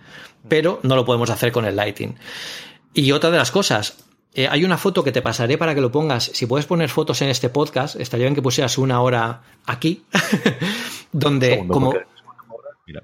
pero 0.48 0.80
no 0.82 0.96
lo 0.96 1.04
podemos 1.04 1.30
hacer 1.30 1.52
con 1.52 1.66
el 1.66 1.76
Lighting. 1.76 2.16
Y 2.94 3.12
otra 3.12 3.30
de 3.30 3.38
las 3.38 3.52
cosas, 3.52 3.98
eh, 4.34 4.48
hay 4.50 4.64
una 4.64 4.78
foto 4.78 5.04
que 5.04 5.12
te 5.12 5.22
pasaré 5.22 5.56
para 5.56 5.72
que 5.72 5.80
lo 5.80 5.92
pongas. 5.92 6.24
Si 6.34 6.46
puedes 6.46 6.66
poner 6.66 6.88
fotos 6.88 7.22
en 7.22 7.28
este 7.28 7.48
podcast, 7.48 7.94
estaría 7.94 8.24
bien 8.24 8.34
que 8.34 8.42
pusieras 8.42 8.76
una 8.76 9.00
hora 9.02 9.42
aquí, 9.66 10.02
donde 11.12 11.64
como 11.68 11.94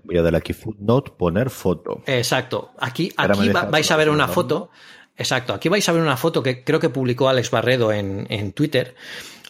voy 0.04 0.18
a 0.18 0.22
darle 0.22 0.38
aquí 0.38 0.52
footnote, 0.52 1.12
poner 1.16 1.50
foto. 1.50 2.02
Exacto. 2.06 2.72
Aquí, 2.78 3.12
aquí 3.16 3.50
vais 3.70 3.90
a 3.90 3.96
ver 3.96 4.10
una 4.10 4.28
foto. 4.28 4.70
Exacto. 5.16 5.52
Aquí 5.52 5.68
vais 5.68 5.88
a 5.88 5.92
ver 5.92 6.02
una 6.02 6.16
foto 6.16 6.42
que 6.42 6.64
creo 6.64 6.80
que 6.80 6.88
publicó 6.88 7.28
Alex 7.28 7.50
Barredo 7.50 7.92
en, 7.92 8.52
Twitter 8.52 8.94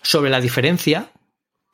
sobre 0.03 0.31
la 0.31 0.41
diferencia 0.41 1.11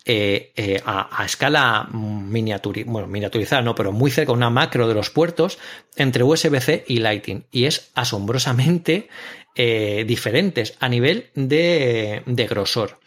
eh, 0.05 0.53
eh, 0.57 0.83
a, 0.85 1.25
escala 1.25 1.89
bueno, 1.91 3.07
miniaturizada, 3.07 3.63
no, 3.63 3.75
pero 3.75 3.93
muy 3.93 4.11
cerca, 4.11 4.33
una 4.33 4.51
macro 4.51 4.89
de 4.89 4.95
los 4.95 5.11
puertos 5.11 5.59
entre 5.97 6.25
USB-C 6.25 6.85
y 6.89 6.99
Lighting. 6.99 7.47
Y 7.51 7.65
es 7.67 7.91
asombrosamente 7.95 9.09
eh, 9.55 10.05
diferentes 10.07 10.77
a 10.81 10.89
nivel 10.89 11.31
de, 11.35 12.23
de 12.27 12.47
grosor. 12.47 12.99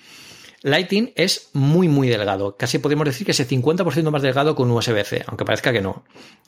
Lighting 0.64 1.14
es 1.16 1.49
muy, 1.53 1.88
muy 1.88 2.08
delgado. 2.08 2.58
Casi 2.58 2.80
podemos 2.80 3.05
decir 3.05 3.26
que 3.26 3.32
es 3.32 3.39
el 3.39 3.47
50% 3.47 4.10
más 4.10 4.22
delgado 4.22 4.55
que 4.55 4.62
un 4.64 4.72
USB-C, 4.72 5.24
aunque 5.28 5.45
parezca 5.45 5.72
que 5.72 5.82
no. 5.82 6.03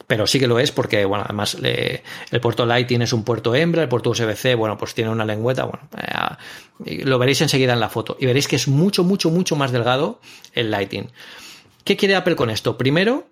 Pero 0.07 0.25
sí 0.25 0.39
que 0.39 0.47
lo 0.47 0.59
es 0.59 0.71
porque, 0.71 1.05
bueno, 1.05 1.23
además 1.25 1.57
el 1.61 2.41
puerto 2.41 2.65
Lighting 2.65 3.03
es 3.03 3.13
un 3.13 3.23
puerto 3.23 3.53
hembra, 3.53 3.83
el 3.83 3.89
puerto 3.89 4.09
USB-C, 4.09 4.55
bueno, 4.55 4.77
pues 4.77 4.95
tiene 4.95 5.11
una 5.11 5.25
lengüeta, 5.25 5.65
bueno, 5.65 5.87
eh, 6.85 7.05
lo 7.05 7.19
veréis 7.19 7.41
enseguida 7.41 7.73
en 7.73 7.79
la 7.79 7.89
foto. 7.89 8.17
Y 8.19 8.25
veréis 8.25 8.47
que 8.47 8.55
es 8.55 8.67
mucho, 8.67 9.03
mucho, 9.03 9.29
mucho 9.29 9.55
más 9.55 9.71
delgado 9.71 10.19
el 10.53 10.71
Lighting. 10.71 11.09
¿Qué 11.83 11.95
quiere 11.95 12.15
Apple 12.15 12.35
con 12.35 12.49
esto? 12.49 12.77
Primero, 12.77 13.27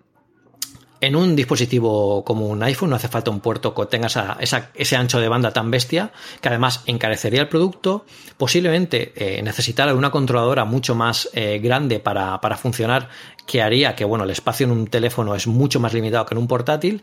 en 1.00 1.16
un 1.16 1.36
dispositivo 1.36 2.24
como 2.24 2.46
un 2.46 2.62
iPhone 2.62 2.90
no 2.90 2.96
hace 2.96 3.08
falta 3.08 3.30
un 3.30 3.40
puerto 3.40 3.74
que 3.74 3.86
tenga 3.86 4.08
ese 4.40 4.96
ancho 4.96 5.20
de 5.20 5.28
banda 5.28 5.52
tan 5.52 5.70
bestia, 5.70 6.12
que 6.40 6.48
además 6.48 6.82
encarecería 6.86 7.40
el 7.42 7.48
producto, 7.48 8.04
posiblemente 8.36 9.12
eh, 9.14 9.42
necesitara 9.42 9.94
una 9.94 10.10
controladora 10.10 10.64
mucho 10.64 10.94
más 10.94 11.28
eh, 11.32 11.58
grande 11.62 12.00
para, 12.00 12.40
para, 12.40 12.56
funcionar, 12.56 13.08
que 13.46 13.62
haría 13.62 13.94
que 13.94 14.04
bueno, 14.04 14.24
el 14.24 14.30
espacio 14.30 14.66
en 14.66 14.72
un 14.72 14.86
teléfono 14.86 15.34
es 15.34 15.46
mucho 15.46 15.80
más 15.80 15.94
limitado 15.94 16.26
que 16.26 16.34
en 16.34 16.38
un 16.38 16.48
portátil. 16.48 17.02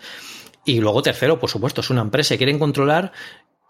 Y 0.67 0.79
luego, 0.79 1.03
tercero, 1.03 1.39
por 1.39 1.49
supuesto, 1.49 1.81
es 1.81 1.91
una 1.91 2.01
empresa 2.01 2.33
y 2.33 2.37
quieren 2.37 2.57
controlar 2.57 3.11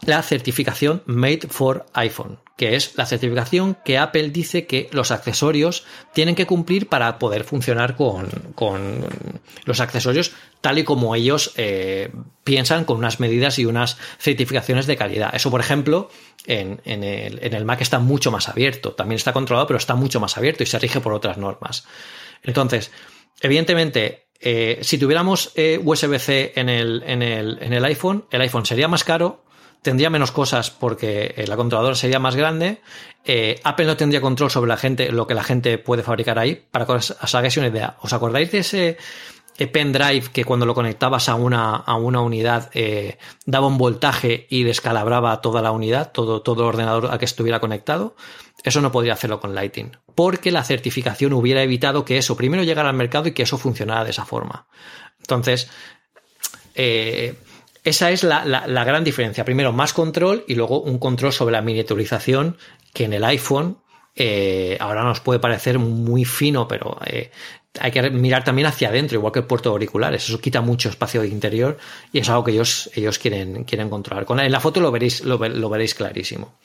la 0.06 0.22
certificación 0.22 1.04
Made 1.06 1.48
for 1.50 1.86
iPhone, 1.94 2.40
que 2.58 2.76
es 2.76 2.96
la 2.96 3.06
certificación 3.06 3.78
que 3.84 3.98
Apple 3.98 4.30
dice 4.30 4.66
que 4.66 4.90
los 4.92 5.12
accesorios 5.12 5.86
tienen 6.14 6.36
que 6.36 6.46
cumplir 6.46 6.88
para 6.88 7.20
poder 7.20 7.44
funcionar 7.44 7.96
con, 7.96 8.28
los 9.66 9.80
accesorios 9.80 10.34
tal 10.62 10.80
y 10.80 10.84
como 10.84 11.16
ellos 11.16 11.54
eh, 11.58 12.12
piensan 12.44 12.86
con 12.86 12.98
unas 12.98 13.20
medidas 13.20 13.60
y 13.60 13.66
unas 13.66 13.98
certificaciones 14.20 14.88
de 14.88 14.98
calidad. 14.98 15.36
Eso, 15.36 15.52
por 15.52 15.60
ejemplo, 15.60 16.10
en, 16.46 16.80
el, 16.86 17.40
en 17.42 17.54
el 17.54 17.66
Mac 17.66 17.82
está 17.82 18.00
mucho 18.00 18.32
más 18.32 18.50
abierto. 18.50 18.94
También 18.94 19.18
está 19.18 19.34
controlado, 19.34 19.68
pero 19.68 19.78
está 19.78 19.96
mucho 19.96 20.20
más 20.20 20.38
abierto 20.38 20.64
y 20.64 20.66
se 20.66 20.80
rige 20.80 21.02
por 21.02 21.14
otras 21.14 21.38
normas. 21.38 21.86
Entonces, 22.44 22.92
evidentemente, 23.42 24.26
eh, 24.40 24.80
si 24.82 24.98
tuviéramos 24.98 25.52
eh, 25.56 25.80
USB-C 25.84 26.54
en 26.56 26.70
el, 26.70 27.04
en, 27.06 27.22
el, 27.22 27.58
en 27.62 27.74
el 27.74 27.86
iPhone, 27.86 28.26
el 28.32 28.42
iPhone 28.42 28.66
sería 28.66 28.88
más 28.88 29.04
caro, 29.04 29.45
tendría 29.86 30.10
menos 30.10 30.32
cosas 30.32 30.72
porque 30.72 31.34
eh, 31.38 31.46
la 31.48 31.56
controladora 31.56 31.96
sería 31.96 32.20
más 32.20 32.36
grande. 32.36 32.82
Apple 33.64 33.86
no 33.86 33.98
tendría 33.98 34.22
control 34.22 34.52
sobre 34.52 34.68
la 34.68 34.78
gente, 34.78 35.12
lo 35.12 35.26
que 35.26 35.34
la 35.34 35.44
gente 35.44 35.78
puede 35.78 36.04
fabricar 36.04 36.38
ahí. 36.38 36.64
Para 36.70 36.86
que 36.86 36.92
os 36.92 37.36
hagáis 37.36 37.58
una 37.58 37.68
idea, 37.68 37.98
¿os 38.02 38.14
acordáis 38.14 38.52
de 38.52 38.60
ese 38.60 38.98
pendrive 39.72 40.30
que 40.32 40.44
cuando 40.44 40.68
lo 40.68 40.76
conectabas 40.76 41.28
a 41.30 41.36
una, 41.36 41.76
a 41.76 41.96
una 41.96 42.22
unidad 42.22 42.70
daba 43.48 43.66
un 43.66 43.80
voltaje 43.80 44.46
y 44.50 44.62
descalabraba 44.64 45.42
toda 45.42 45.64
la 45.64 45.72
unidad, 45.72 46.12
todo, 46.12 46.44
todo 46.44 46.62
el 46.64 46.70
ordenador 46.70 47.10
a 47.12 47.18
que 47.18 47.26
estuviera 47.26 47.60
conectado? 47.60 48.16
Eso 48.66 48.82
no 48.82 48.92
podría 48.92 49.14
hacerlo 49.14 49.40
con 49.40 49.54
Lighting, 49.54 49.96
porque 50.16 50.52
la 50.52 50.64
certificación 50.64 51.34
hubiera 51.34 51.62
evitado 51.62 52.04
que 52.04 52.18
eso 52.18 52.36
primero 52.36 52.64
llegara 52.64 52.90
al 52.90 52.96
mercado 52.96 53.28
y 53.28 53.32
que 53.32 53.44
eso 53.44 53.60
funcionara 53.60 54.04
de 54.04 54.10
esa 54.10 54.26
forma. 54.26 54.68
Entonces, 55.20 55.70
eh, 56.74 57.36
esa 57.86 58.12
es 58.12 58.24
la, 58.24 58.42
gran 58.84 59.04
diferencia. 59.04 59.46
Primero, 59.46 59.72
más 59.72 59.94
control 59.94 60.44
y 60.48 60.56
luego 60.56 60.82
un 60.82 60.98
control 60.98 61.32
sobre 61.32 61.54
la 61.54 61.62
miniaturización 61.62 62.58
que 62.94 63.06
en 63.06 63.14
el 63.14 63.24
iPhone 63.24 63.78
eh, 64.16 64.76
ahora 64.80 65.04
nos 65.04 65.20
puede 65.20 65.40
parecer 65.40 65.78
muy 65.78 66.26
fino, 66.26 66.68
pero 66.68 66.98
eh, 67.06 67.30
hay 67.80 67.92
que 67.92 68.10
mirar 68.10 68.44
también 68.44 68.68
hacia 68.68 68.90
adentro, 68.90 69.18
igual 69.18 69.32
que 69.32 69.40
el 69.40 69.46
puerto 69.46 69.70
de 69.70 69.74
auriculares. 69.74 70.28
Eso 70.28 70.42
quita 70.42 70.62
mucho 70.62 70.90
espacio 70.90 71.22
de 71.22 71.28
interior 71.28 71.78
y 72.12 72.20
es 72.20 72.30
algo 72.30 72.44
que 72.44 72.52
ellos, 72.52 72.90
ellos 72.96 73.20
quieren, 73.20 73.66
quieren 73.66 73.90
controlar. 73.90 74.26
en 74.44 74.52
la 74.52 74.60
foto 74.60 74.82
lo 74.82 74.92
veréis, 74.92 75.24
lo 75.24 75.38
veréis 75.38 75.94
clarísimo 75.94 76.56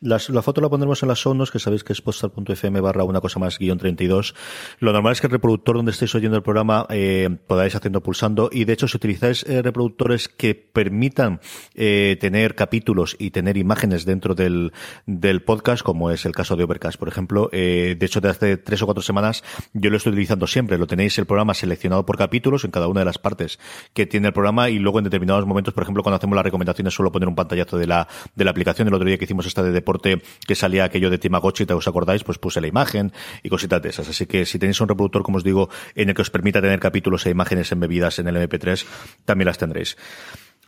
la 0.00 0.42
foto 0.42 0.62
la 0.62 0.70
pondremos 0.70 1.02
en 1.02 1.10
las 1.10 1.20
sonos, 1.20 1.50
que 1.50 1.58
sabéis 1.58 1.84
que 1.84 1.92
es 1.92 2.00
postal.fm 2.00 2.80
barra 2.80 3.04
una 3.04 3.20
cosa 3.20 3.38
más 3.38 3.58
guion 3.58 3.76
32. 3.76 4.34
Lo 4.78 4.92
normal 4.92 5.12
es 5.12 5.20
que 5.20 5.26
el 5.26 5.32
reproductor 5.32 5.76
donde 5.76 5.90
estéis 5.90 6.14
oyendo 6.14 6.38
el 6.38 6.42
programa 6.42 6.86
eh, 6.88 7.28
podáis 7.46 7.74
haciendo 7.74 8.02
pulsando 8.02 8.48
y 8.50 8.64
de 8.64 8.72
hecho 8.72 8.88
si 8.88 8.96
utilizáis 8.96 9.44
eh, 9.44 9.60
reproductores 9.60 10.28
que 10.28 10.54
permitan 10.54 11.40
eh, 11.74 12.16
tener 12.18 12.54
capítulos 12.54 13.14
y 13.18 13.30
tener 13.30 13.58
imágenes 13.58 14.06
dentro 14.06 14.34
del, 14.34 14.72
del 15.04 15.42
podcast, 15.42 15.82
como 15.82 16.10
es 16.10 16.24
el 16.24 16.32
caso 16.32 16.56
de 16.56 16.64
Overcast, 16.64 16.98
por 16.98 17.08
ejemplo, 17.08 17.50
de 17.52 17.98
hecho 18.00 18.22
de 18.22 18.30
hace 18.30 18.56
tres 18.56 18.80
o 18.80 18.86
cuatro 18.86 19.02
semanas 19.02 19.44
yo 19.74 19.90
lo 19.90 19.98
estoy 19.98 20.12
utilizando 20.12 20.46
siempre. 20.46 20.78
Lo 20.78 20.86
tenéis 20.86 21.18
el 21.18 21.26
programa 21.26 21.52
seleccionado 21.52 22.06
por 22.06 22.16
capítulos 22.16 22.64
en 22.64 22.70
cada 22.70 22.88
una 22.88 23.00
de 23.00 23.04
las 23.04 23.18
partes 23.18 23.58
que 23.92 24.06
tiene 24.06 24.28
el 24.28 24.32
programa 24.32 24.70
y 24.70 24.78
luego 24.78 24.98
en 24.98 25.04
determinados 25.04 25.44
momentos, 25.44 25.74
por 25.74 25.82
ejemplo, 25.82 26.02
cuando 26.02 26.16
hacemos 26.16 26.36
las 26.36 26.44
recomendaciones 26.44 26.94
suelo 26.94 27.12
poner 27.12 27.28
un 27.28 27.34
pantallazo 27.34 27.76
de 27.76 27.86
la, 27.86 28.08
de 28.34 28.44
la 28.44 28.50
aplicación. 28.50 28.88
El 28.88 28.94
otro 28.94 29.06
día 29.06 29.18
que 29.18 29.24
hicimos 29.24 29.46
esta 29.46 29.62
de 29.62 29.72
que 29.98 30.54
salía 30.54 30.84
aquello 30.84 31.10
de 31.10 31.18
Timagotchi, 31.18 31.66
¿te 31.66 31.74
os 31.74 31.88
acordáis? 31.88 32.24
Pues 32.24 32.38
puse 32.38 32.60
la 32.60 32.66
imagen 32.66 33.12
y 33.42 33.48
cositas 33.48 33.82
de 33.82 33.88
esas. 33.88 34.08
Así 34.08 34.26
que 34.26 34.46
si 34.46 34.58
tenéis 34.58 34.80
un 34.80 34.88
reproductor, 34.88 35.22
como 35.22 35.38
os 35.38 35.44
digo, 35.44 35.70
en 35.94 36.08
el 36.08 36.14
que 36.14 36.22
os 36.22 36.30
permita 36.30 36.60
tener 36.60 36.80
capítulos 36.80 37.26
e 37.26 37.30
imágenes 37.30 37.72
embebidas 37.72 38.18
en 38.18 38.28
el 38.28 38.36
MP3, 38.36 38.84
también 39.24 39.46
las 39.46 39.58
tendréis. 39.58 39.96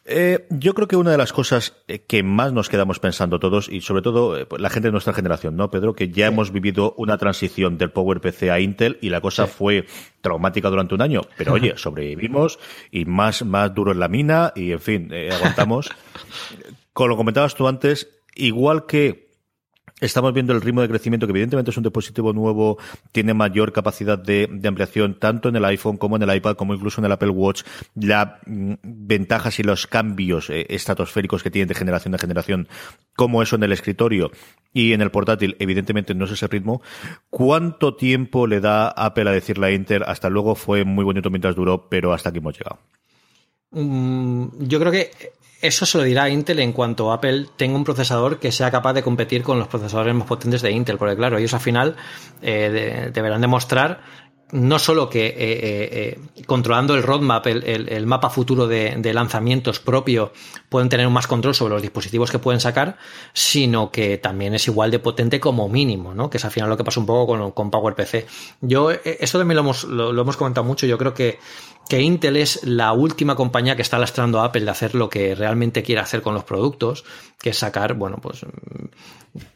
Eh, 0.05 0.47
yo 0.51 0.75
creo 0.75 0.89
que 0.89 0.97
una 0.97 1.12
de 1.12 1.16
las 1.16 1.33
cosas 1.33 1.77
eh, 1.87 2.01
que 2.01 2.25
más 2.25 2.53
nos 2.53 2.68
quedamos 2.68 2.99
pensando 2.99 3.39
todos, 3.39 3.68
y 3.68 3.83
sobre 3.83 4.03
todo 4.03 4.37
eh, 4.37 4.47
pues, 4.47 4.61
la 4.61 4.68
gente 4.68 4.89
de 4.89 4.93
nuestra 4.93 5.12
generación, 5.12 5.57
¿no, 5.57 5.70
Pedro? 5.70 5.95
Que 5.95 6.11
ya 6.11 6.27
hemos 6.27 6.51
vivido 6.51 6.95
una 6.97 7.18
transición 7.18 7.79
del 7.79 7.93
PowerPC 7.93 8.51
a 8.51 8.59
Intel 8.59 8.99
y 9.01 9.11
la 9.11 9.20
cosa 9.20 9.47
fue 9.47 9.87
traumática 10.20 10.70
durante 10.70 10.95
un 10.95 11.03
año. 11.03 11.20
Pero 11.37 11.53
oye, 11.53 11.75
sobrevivimos 11.77 12.59
y 12.91 13.05
más, 13.05 13.45
más 13.45 13.73
duro 13.75 13.93
en 13.93 14.01
la 14.01 14.09
mina 14.09 14.53
y 14.57 14.73
en 14.73 14.81
fin, 14.81 15.12
aguantamos. 15.33 15.91
Como 16.93 17.09
lo 17.09 17.16
comentabas 17.16 17.55
tú 17.55 17.68
antes, 17.68 18.22
igual 18.35 18.87
que 18.87 19.33
Estamos 20.03 20.35
viendo 20.35 20.53
el 20.53 20.61
ritmo 20.61 20.80
de 20.80 20.89
crecimiento, 20.89 21.28
que 21.28 21.30
evidentemente 21.30 21.70
es 21.70 21.76
un 21.76 21.85
dispositivo 21.85 22.33
nuevo, 22.33 22.76
tiene 23.12 23.35
mayor 23.35 23.72
capacidad 23.72 24.18
de, 24.18 24.49
ampliación 24.66 25.16
tanto 25.16 25.49
en 25.49 25.55
el 25.55 25.64
iPhone 25.64 25.97
como 25.97 26.16
en 26.16 26.22
el 26.22 26.35
iPad, 26.35 26.57
como 26.57 26.74
incluso 26.74 27.01
en 27.01 27.05
el 27.05 27.12
Apple 27.12 27.28
Watch. 27.28 27.62
Las 27.95 28.30
mm, 28.45 28.74
ventajas 28.83 29.61
y 29.61 29.62
los 29.62 29.87
cambios 29.87 30.51
eh, 30.51 30.66
estratosféricos 30.70 31.45
que 31.45 31.53
tiene 31.53 31.66
de 31.66 31.76
generación 31.76 32.16
a 32.16 32.18
generación, 32.18 32.66
como 33.14 33.45
eso 33.45 33.55
en 33.55 33.62
el 33.62 33.70
escritorio 33.70 34.33
y 34.74 34.93
en 34.93 35.03
el 35.03 35.12
portátil, 35.12 35.57
evidentemente 35.61 36.16
no 36.16 36.24
es 36.24 36.33
ese 36.33 36.49
ritmo. 36.49 36.83
¿Cuánto 37.30 37.95
tiempo 37.95 38.49
le 38.49 38.59
da 38.59 38.89
Apple 38.89 39.30
a 39.30 39.33
decirle 39.33 39.68
a 39.68 39.70
Inter? 39.70 40.03
Hasta 40.09 40.30
luego 40.30 40.57
fue 40.57 40.85
muy 40.85 41.05
bonito 41.05 41.30
mientras 41.30 41.55
duró, 41.55 41.89
pero 41.89 42.12
hasta 42.12 42.30
aquí 42.30 42.39
hemos 42.39 42.59
llegado. 42.59 42.80
Mm, 43.73 44.47
yo 44.61 44.79
creo 44.79 44.93
que 44.93 45.11
eso 45.62 45.87
se 45.87 45.97
lo 45.97 46.05
dirá 46.05 46.29
Intel 46.29 46.59
en 46.59 46.73
cuanto 46.73 47.12
Apple 47.12 47.47
tenga 47.57 47.77
un 47.77 47.85
procesador 47.85 48.41
que 48.41 48.51
sea 48.51 48.70
capaz 48.70 48.95
de 48.95 49.03
competir 49.03 49.45
con 49.45 49.61
los 49.61 49.68
procesadores 49.68 50.12
más 50.14 50.27
potentes 50.27 50.61
de 50.61 50.73
Intel, 50.73 50.99
porque 50.99 51.16
claro, 51.16 51.39
ellos 51.39 51.55
al 51.55 51.61
final 51.61 51.97
eh, 52.43 53.11
deberán 53.14 53.41
demostrar 53.41 54.01
no 54.53 54.78
solo 54.78 55.09
que 55.09 55.26
eh, 55.26 55.34
eh, 55.38 56.20
controlando 56.46 56.94
el 56.94 57.03
roadmap, 57.03 57.46
el, 57.46 58.07
mapa 58.07 58.30
futuro 58.30 58.66
de, 58.66 59.12
lanzamientos 59.12 59.80
propio, 59.80 60.32
pueden 60.68 60.88
tener 60.88 61.09
más 61.09 61.26
control 61.26 61.55
sobre 61.55 61.74
los 61.74 61.82
dispositivos 61.82 62.30
que 62.30 62.38
pueden 62.38 62.61
sacar, 62.61 62.98
sino 63.32 63.90
que 63.90 64.18
también 64.18 64.55
es 64.55 64.68
igual 64.68 64.90
de 64.90 64.98
potente 64.98 65.40
como 65.40 65.68
mínimo, 65.68 66.14
¿no? 66.14 66.30
Que 66.30 66.36
es 66.36 66.44
al 66.44 66.50
final 66.50 66.68
lo 66.68 66.76
que 66.76 66.84
pasa 66.84 67.00
un 67.00 67.07
poco 67.07 67.26
con, 67.26 67.50
con 67.53 67.70
PowerPC. 67.70 68.26
Yo, 68.61 68.90
eso 68.90 69.38
también 69.38 69.57
lo 69.57 69.62
hemos, 69.62 69.84
lo 69.84 70.20
hemos 70.20 70.36
comentado 70.36 70.64
mucho, 70.64 70.86
yo 70.86 70.98
creo 70.98 71.14
que 71.14 71.38
que 71.88 72.00
Intel 72.00 72.36
es 72.36 72.61
la 72.64 72.92
última 72.92 73.34
compañía 73.34 73.76
que 73.76 73.82
está 73.82 73.98
lastrando 73.98 74.40
a 74.40 74.46
Apple 74.46 74.64
de 74.64 74.70
hacer 74.70 74.94
lo 74.94 75.11
que 75.11 75.34
realmente 75.34 75.82
quiere 75.82 76.00
hacer 76.00 76.22
con 76.22 76.32
los 76.32 76.44
productos, 76.44 77.05
que 77.38 77.50
es 77.50 77.59
sacar, 77.59 77.94
bueno, 77.94 78.18
pues 78.22 78.46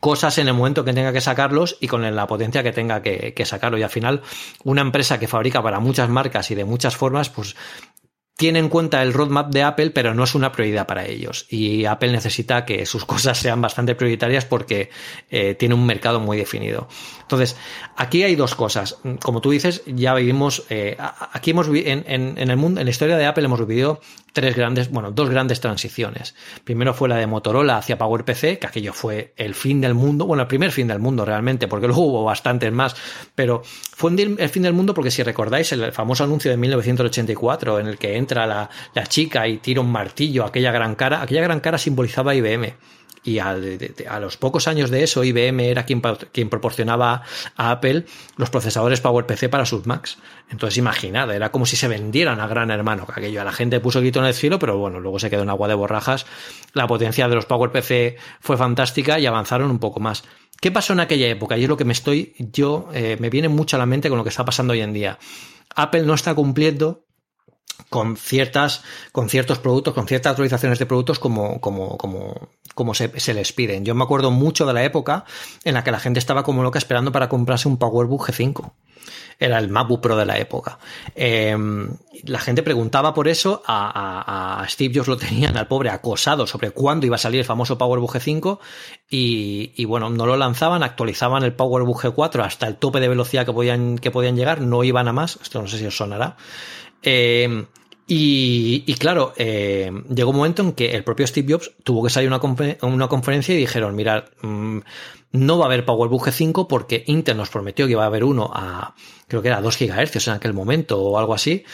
cosas 0.01 0.39
en 0.39 0.49
el 0.49 0.55
momento 0.55 0.85
que 0.85 0.93
tenga 0.93 1.13
que 1.13 1.21
sacarlos 1.21 1.77
y 1.81 1.89
con 1.89 2.03
la 2.15 2.27
potencia 2.27 2.63
que 2.63 2.73
tenga 2.73 3.03
que, 3.03 3.35
que 3.35 3.45
sacarlo. 3.45 3.79
Y 3.79 3.83
al 3.83 3.91
final, 3.91 4.23
una 4.65 4.81
empresa 4.81 5.19
que 5.19 5.29
fabrica 5.29 5.63
para 5.63 5.81
muchas 5.81 6.09
marcas 6.09 6.51
y 6.51 6.55
de 6.55 6.65
muchas 6.65 6.97
formas, 6.97 7.29
pues 7.29 7.57
tiene 8.37 8.59
en 8.59 8.69
cuenta 8.69 9.03
el 9.03 9.15
roadmap 9.15 9.51
de 9.51 9.63
Apple, 9.63 9.91
pero 9.91 10.13
no 10.13 10.25
es 10.25 10.35
una 10.35 10.53
prioridad 10.53 10.87
para 10.87 11.07
ellos. 11.07 11.47
Y 11.49 11.87
Apple 11.87 12.13
necesita 12.13 12.67
que 12.67 12.85
sus 12.85 13.05
cosas 13.07 13.39
sean 13.39 13.63
bastante 13.63 13.95
prioritarias 13.95 14.45
porque 14.45 14.91
eh, 15.31 15.55
tiene 15.55 15.75
un 15.75 15.87
mercado 15.87 16.21
muy 16.21 16.37
definido. 16.37 16.87
Entonces, 17.23 17.57
aquí 17.97 18.25
hay 18.25 18.37
dos 18.37 18.55
cosas. 18.55 18.99
Como 19.23 19.41
tú 19.41 19.51
dices, 19.51 19.83
ya 19.87 20.15
vivimos, 20.15 20.65
eh, 20.69 20.99
aquí 21.33 21.53
hemos 21.53 21.69
en, 21.69 22.05
en, 22.07 22.35
en, 22.37 22.51
el 22.51 22.57
mundo, 22.59 22.81
en 22.81 22.87
la 22.87 22.91
historia 22.91 23.17
de 23.17 23.25
Apple 23.25 23.47
hemos 23.47 23.67
vivido 23.67 24.01
tres 24.37 24.55
grandes, 24.55 24.91
bueno, 24.91 25.13
dos 25.13 25.31
grandes 25.31 25.63
transiciones. 25.63 26.35
Primero 26.63 26.93
fue 26.93 27.09
la 27.09 27.17
de 27.17 27.27
Motorola 27.27 27.79
hacia 27.79 27.97
PowerPC, 27.97 28.59
que 28.59 28.67
aquello 28.67 28.93
fue 28.93 29.33
el 29.39 29.55
fin 29.55 29.81
del 29.81 29.95
mundo, 29.95 30.27
bueno, 30.27 30.43
el 30.43 30.47
primer 30.47 30.73
fin 30.73 30.89
del 30.89 30.99
mundo 30.99 31.25
realmente, 31.25 31.69
porque 31.69 31.87
luego 31.87 32.03
hubo 32.03 32.23
bastantes 32.25 32.71
más, 32.71 32.95
pero 33.35 33.63
fue 33.65 34.11
el 34.15 34.49
fin 34.51 34.63
del 34.63 34.75
mundo 34.75 34.93
porque 34.93 35.11
si 35.11 35.23
recordáis 35.23 35.73
el 35.73 35.91
famoso 35.91 36.25
anuncio 36.25 36.51
de 36.51 36.59
1984 36.59 37.81
en 37.81 37.87
el 37.87 37.97
que 37.97 38.19
entra 38.19 38.47
la, 38.47 38.69
la 38.93 39.07
chica 39.07 39.49
y 39.49 39.57
tira 39.57 39.81
un 39.81 39.91
martillo, 39.91 40.45
aquella 40.45 40.71
gran 40.71 40.97
cara, 40.97 41.23
aquella 41.23 41.41
gran 41.41 41.61
cara 41.61 41.79
simbolizaba 41.79 42.35
IBM 42.35 42.75
y 43.27 43.41
a, 43.41 43.57
los 44.21 44.37
pocos 44.37 44.69
años 44.69 44.89
de 44.91 45.03
eso, 45.03 45.25
IBM 45.25 45.61
era 45.61 45.85
quien, 45.85 46.01
quien, 46.31 46.49
proporcionaba 46.49 47.23
a 47.57 47.71
Apple 47.73 48.07
los 48.37 48.51
procesadores 48.51 49.01
PowerPC 49.01 49.49
para 49.51 49.67
sus 49.67 49.85
Macs. 49.85 50.19
Entonces, 50.49 50.79
imaginad, 50.79 51.35
era 51.35 51.51
como 51.51 51.67
si 51.67 51.75
se 51.75 51.89
vendieran 51.89 52.39
a 52.39 52.47
gran 52.47 52.71
hermano, 52.71 53.05
que 53.05 53.15
aquello 53.17 53.41
a 53.41 53.45
la 53.45 53.51
gente 53.51 53.81
puso 53.81 54.01
grito 54.01 54.21
en 54.21 54.27
el 54.27 54.35
cielo, 54.35 54.61
pero 54.61 54.79
bueno, 54.79 55.01
luego 55.01 55.19
se 55.19 55.29
quedó 55.29 55.43
en 55.43 55.51
agua 55.51 55.67
de 55.67 55.75
borrajas. 55.75 56.25
La 56.73 56.87
potencia 56.87 57.29
de 57.29 57.35
los 57.35 57.47
PowerPC 57.47 58.17
fue 58.41 58.57
fantástica 58.57 59.19
y 59.19 59.27
avanzaron 59.27 59.73
un 59.73 59.81
poco 59.81 59.99
más. 59.99 60.23
¿Qué 60.61 60.71
pasó 60.71 60.93
en 60.93 61.01
aquella 61.01 61.27
época? 61.27 61.59
Y 61.59 61.65
es 61.65 61.69
lo 61.69 61.77
que 61.77 61.85
me 61.85 61.93
estoy, 61.93 62.35
yo, 62.39 62.89
eh, 62.95 63.17
me 63.19 63.29
viene 63.29 63.49
mucho 63.49 63.77
a 63.77 63.81
la 63.81 63.87
mente 63.87 64.09
con 64.09 64.19
lo 64.19 64.25
que 64.25 64.31
está 64.31 64.45
pasando 64.45 64.73
hoy 64.73 64.83
en 64.83 64.93
día. 64.93 65.19
Apple 65.75 66.03
no 66.03 66.15
está 66.15 66.33
cumpliendo 66.35 67.06
con 67.89 68.17
ciertas, 68.17 68.83
con 69.13 69.29
ciertos 69.29 69.59
productos, 69.59 69.95
con 69.95 70.07
ciertas 70.07 70.31
actualizaciones 70.31 70.79
de 70.79 70.87
productos 70.87 71.19
como, 71.19 71.61
como, 71.61 71.97
como, 71.97 72.49
como 72.75 72.95
se, 72.95 73.35
les 73.35 73.53
piden. 73.53 73.85
Yo 73.85 73.95
me 73.95 74.05
acuerdo 74.05 74.31
mucho 74.31 74.67
de 74.67 74.73
la 74.73 74.85
época 74.85 75.25
en 75.65 75.75
la 75.75 75.85
que 75.85 75.93
la 75.93 76.01
gente 76.01 76.19
estaba 76.19 76.43
como 76.43 76.63
loca 76.63 76.79
esperando 76.79 77.13
para 77.13 77.29
comprarse 77.29 77.69
un 77.69 77.79
PowerBook 77.79 78.29
G5. 78.29 78.73
Era 79.39 79.59
el 79.59 79.69
MacBook 79.69 80.01
Pro 80.01 80.17
de 80.17 80.25
la 80.25 80.39
época. 80.39 80.79
Em, 81.15 81.91
la 82.25 82.39
gente 82.39 82.63
preguntaba 82.63 83.13
por 83.13 83.29
eso, 83.29 83.63
a, 83.67 84.65
Steve 84.69 84.95
Jobs 84.95 85.09
lo 85.09 85.17
tenían 85.17 85.57
al 85.57 85.69
pobre 85.69 85.91
acosado 85.91 86.47
sobre 86.47 86.71
cuándo 86.71 87.07
iba 87.07 87.17
a 87.17 87.19
salir 87.19 87.41
el 87.41 87.47
famoso 87.47 87.77
PowerBook 87.77 88.15
G5 88.15 88.59
y, 89.11 89.73
y, 89.77 89.85
bueno, 89.85 90.09
no 90.09 90.27
lo 90.27 90.37
lanzaban, 90.37 90.83
actualizaban 90.83 91.45
el 91.45 91.53
PowerBook 91.53 92.03
G4 92.03 92.45
hasta 92.45 92.67
el 92.67 92.77
tope 92.77 92.99
de 92.99 93.09
velocidad 93.09 93.45
que 93.45 93.53
podían, 93.53 93.99
que 93.99 94.11
podían 94.11 94.37
llegar, 94.37 94.63
no 94.63 94.83
iban 94.85 95.07
a 95.07 95.13
más, 95.13 95.39
esto 95.43 95.61
no 95.61 95.69
sé 95.69 95.79
si 95.79 95.87
os 95.87 95.97
sonará. 95.97 96.37
Eh, 97.03 97.67
Y, 98.09 98.95
claro, 98.95 99.33
eh, 99.37 99.91
llegó 100.15 100.31
un 100.31 100.37
momento 100.37 100.63
en 100.63 100.73
que 100.73 100.95
el 100.95 101.03
propio 101.03 101.27
Steve 101.27 101.53
Jobs 101.53 101.73
tuvo 101.83 102.05
que 102.05 102.11
salir 102.11 102.31
a 102.31 102.87
una, 102.87 103.09
conferencia 103.09 103.55
y 103.55 103.59
dijeron, 103.59 103.97
mirad, 103.97 104.25
mm, 104.43 104.79
no 105.33 105.59
va 105.59 105.65
a 105.65 105.67
haber 105.67 105.85
PowerBook 105.85 106.29
G5 106.29 106.69
porque 106.69 107.03
Intel 107.09 107.37
nos 107.37 107.51
prometió 107.51 107.87
que 107.87 107.93
iba 107.93 108.05
a 108.05 108.07
haber 108.07 108.23
uno 108.23 108.51
a, 108.55 108.95
creo 109.27 109.43
que 109.43 109.49
era 109.49 109.61
2 109.61 109.77
GHz 109.77 110.29
en 110.29 110.35
aquel 110.35 110.55
momento 110.55 111.03
o 111.03 111.19
algo 111.19 111.35
así, 111.35 111.65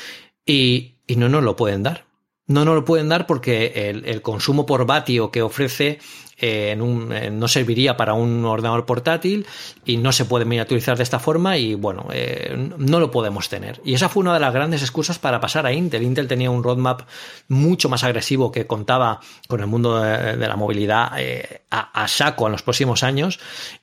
y, 0.46 0.96
y 1.06 1.16
no 1.16 1.28
nos 1.28 1.42
lo 1.44 1.54
pueden 1.54 1.82
dar. 1.82 2.06
No 2.46 2.64
nos 2.64 2.74
lo 2.76 2.84
pueden 2.84 3.10
dar 3.10 3.26
porque 3.26 3.90
el, 3.90 4.06
el 4.06 4.22
consumo 4.22 4.64
por 4.64 4.86
vatio 4.86 5.30
que 5.30 5.42
ofrece 5.42 6.00
eh, 6.44 6.74
no 6.76 7.46
serviría 7.46 7.96
para 7.96 8.14
un 8.14 8.44
ordenador 8.44 8.84
portátil 8.84 9.46
y 9.84 9.96
no 9.96 10.10
se 10.10 10.24
puede 10.24 10.44
miniaturizar 10.44 10.96
de 10.96 11.04
esta 11.04 11.20
forma 11.20 11.56
y 11.56 11.74
bueno, 11.76 12.08
eh, 12.12 12.52
no 12.78 12.98
lo 12.98 13.12
podemos 13.12 13.48
tener. 13.48 13.80
Y 13.84 13.94
esa 13.94 14.08
fue 14.08 14.22
una 14.22 14.34
de 14.34 14.40
las 14.40 14.52
grandes 14.52 14.82
excusas 14.82 15.20
para 15.20 15.40
pasar 15.40 15.66
a 15.66 15.72
Intel. 15.72 16.02
Intel 16.02 16.26
tenía 16.26 16.50
un 16.50 16.64
roadmap 16.64 17.02
mucho 17.46 17.88
más 17.88 18.02
agresivo 18.02 18.50
que 18.50 18.66
contaba 18.66 19.20
con 19.46 19.60
el 19.60 19.68
mundo 19.68 20.00
de, 20.00 20.36
la 20.36 20.56
movilidad 20.56 21.12
eh, 21.16 21.62
a, 21.70 22.08
saco 22.08 22.46
en 22.46 22.52
los 22.52 22.62
próximos 22.62 23.04
años 23.04 23.38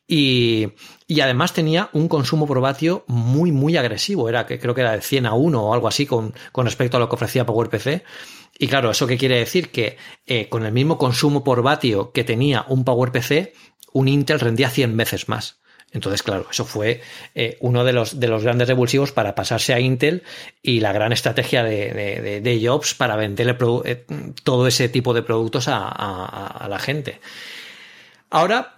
y, 0.06 0.68
además 1.22 1.54
tenía 1.54 1.90
un 1.94 2.10
consumo 2.10 2.46
por 2.46 2.60
vatio 2.60 3.06
muy, 3.08 3.54
muy 3.54 3.78
agresivo. 3.78 4.28
Era 4.28 4.46
que 4.46 4.60
creo 4.60 4.76
que 4.76 4.82
era 4.82 4.92
de 4.92 5.02
100 5.02 5.28
a 5.28 5.34
1 5.34 5.64
o 5.64 5.74
algo 5.74 5.88
así 5.88 6.06
con, 6.06 6.34
con 6.52 6.66
respecto 6.66 6.98
a 6.98 7.00
lo 7.00 7.08
que 7.08 7.16
ofrecía 7.16 7.46
PowerPC. 7.46 8.04
Y 8.62 8.68
claro, 8.68 8.92
¿eso 8.92 9.08
qué 9.08 9.18
quiere 9.18 9.38
decir? 9.38 9.72
Que 9.72 9.96
eh, 10.28 10.50
con 10.50 10.66
el 10.66 10.74
mismo 10.74 10.98
consumo 10.98 11.46
por 11.46 11.62
vatio 11.64 12.12
que 12.12 12.26
tenía 12.26 12.49
un 12.68 12.84
PowerPC, 12.84 13.54
un 13.94 14.08
Intel 14.08 14.40
rendía 14.40 14.70
100 14.70 14.98
veces 14.98 15.30
más. 15.30 15.60
Entonces, 15.92 16.22
claro, 16.22 16.46
eso 16.52 16.66
fue 16.66 17.02
eh, 17.34 17.58
uno 17.62 17.84
de 17.84 17.94
los, 17.94 18.20
de 18.20 18.28
los 18.28 18.44
grandes 18.44 18.68
revulsivos 18.68 19.12
para 19.12 19.34
pasarse 19.34 19.74
a 19.74 19.80
Intel 19.80 20.22
y 20.62 20.82
la 20.82 20.92
gran 20.92 21.12
estrategia 21.12 21.64
de, 21.64 22.62
Jobs 22.64 22.94
para 22.94 23.16
venderle 23.16 23.58
eh, 23.86 24.06
todo 24.44 24.68
ese 24.68 24.90
tipo 24.90 25.14
de 25.16 25.24
productos 25.24 25.68
a, 25.68 26.68
la 26.70 26.80
gente. 26.80 27.20
Ahora, 28.30 28.76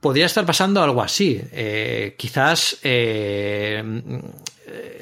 podría 0.00 0.26
estar 0.26 0.46
pasando 0.46 0.80
algo 0.80 1.02
así. 1.02 1.40
quizás 2.16 2.78
eh, 2.82 3.82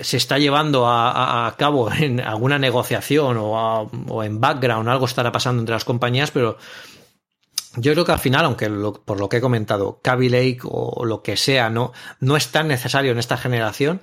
se 0.01 0.17
está 0.17 0.39
llevando 0.39 0.87
a, 0.89 1.55
cabo 1.57 1.93
en 1.93 2.21
alguna 2.21 2.59
negociación 2.59 3.37
o, 3.39 4.23
en 4.25 4.41
background, 4.41 4.89
algo 4.89 5.07
estará 5.07 5.31
pasando 5.31 5.61
entre 5.61 5.75
las 5.75 5.85
compañías, 5.85 6.31
pero 6.31 6.57
yo 7.77 7.93
creo 7.93 8.05
que 8.05 8.13
al 8.13 8.19
final, 8.19 8.45
aunque 8.45 8.69
por 9.05 9.19
lo 9.19 9.29
que 9.29 9.39
he 9.39 9.41
comentado, 9.41 10.01
Kaby 10.03 10.29
Lake 10.29 10.61
o 10.65 11.05
lo 11.05 11.23
que 11.23 11.37
sea, 11.37 11.71
no, 11.71 11.93
no 12.21 12.37
es 12.37 12.49
tan 12.49 12.69
necesario 12.69 13.13
en 13.13 13.19
esta 13.19 13.37
generación, 13.37 14.03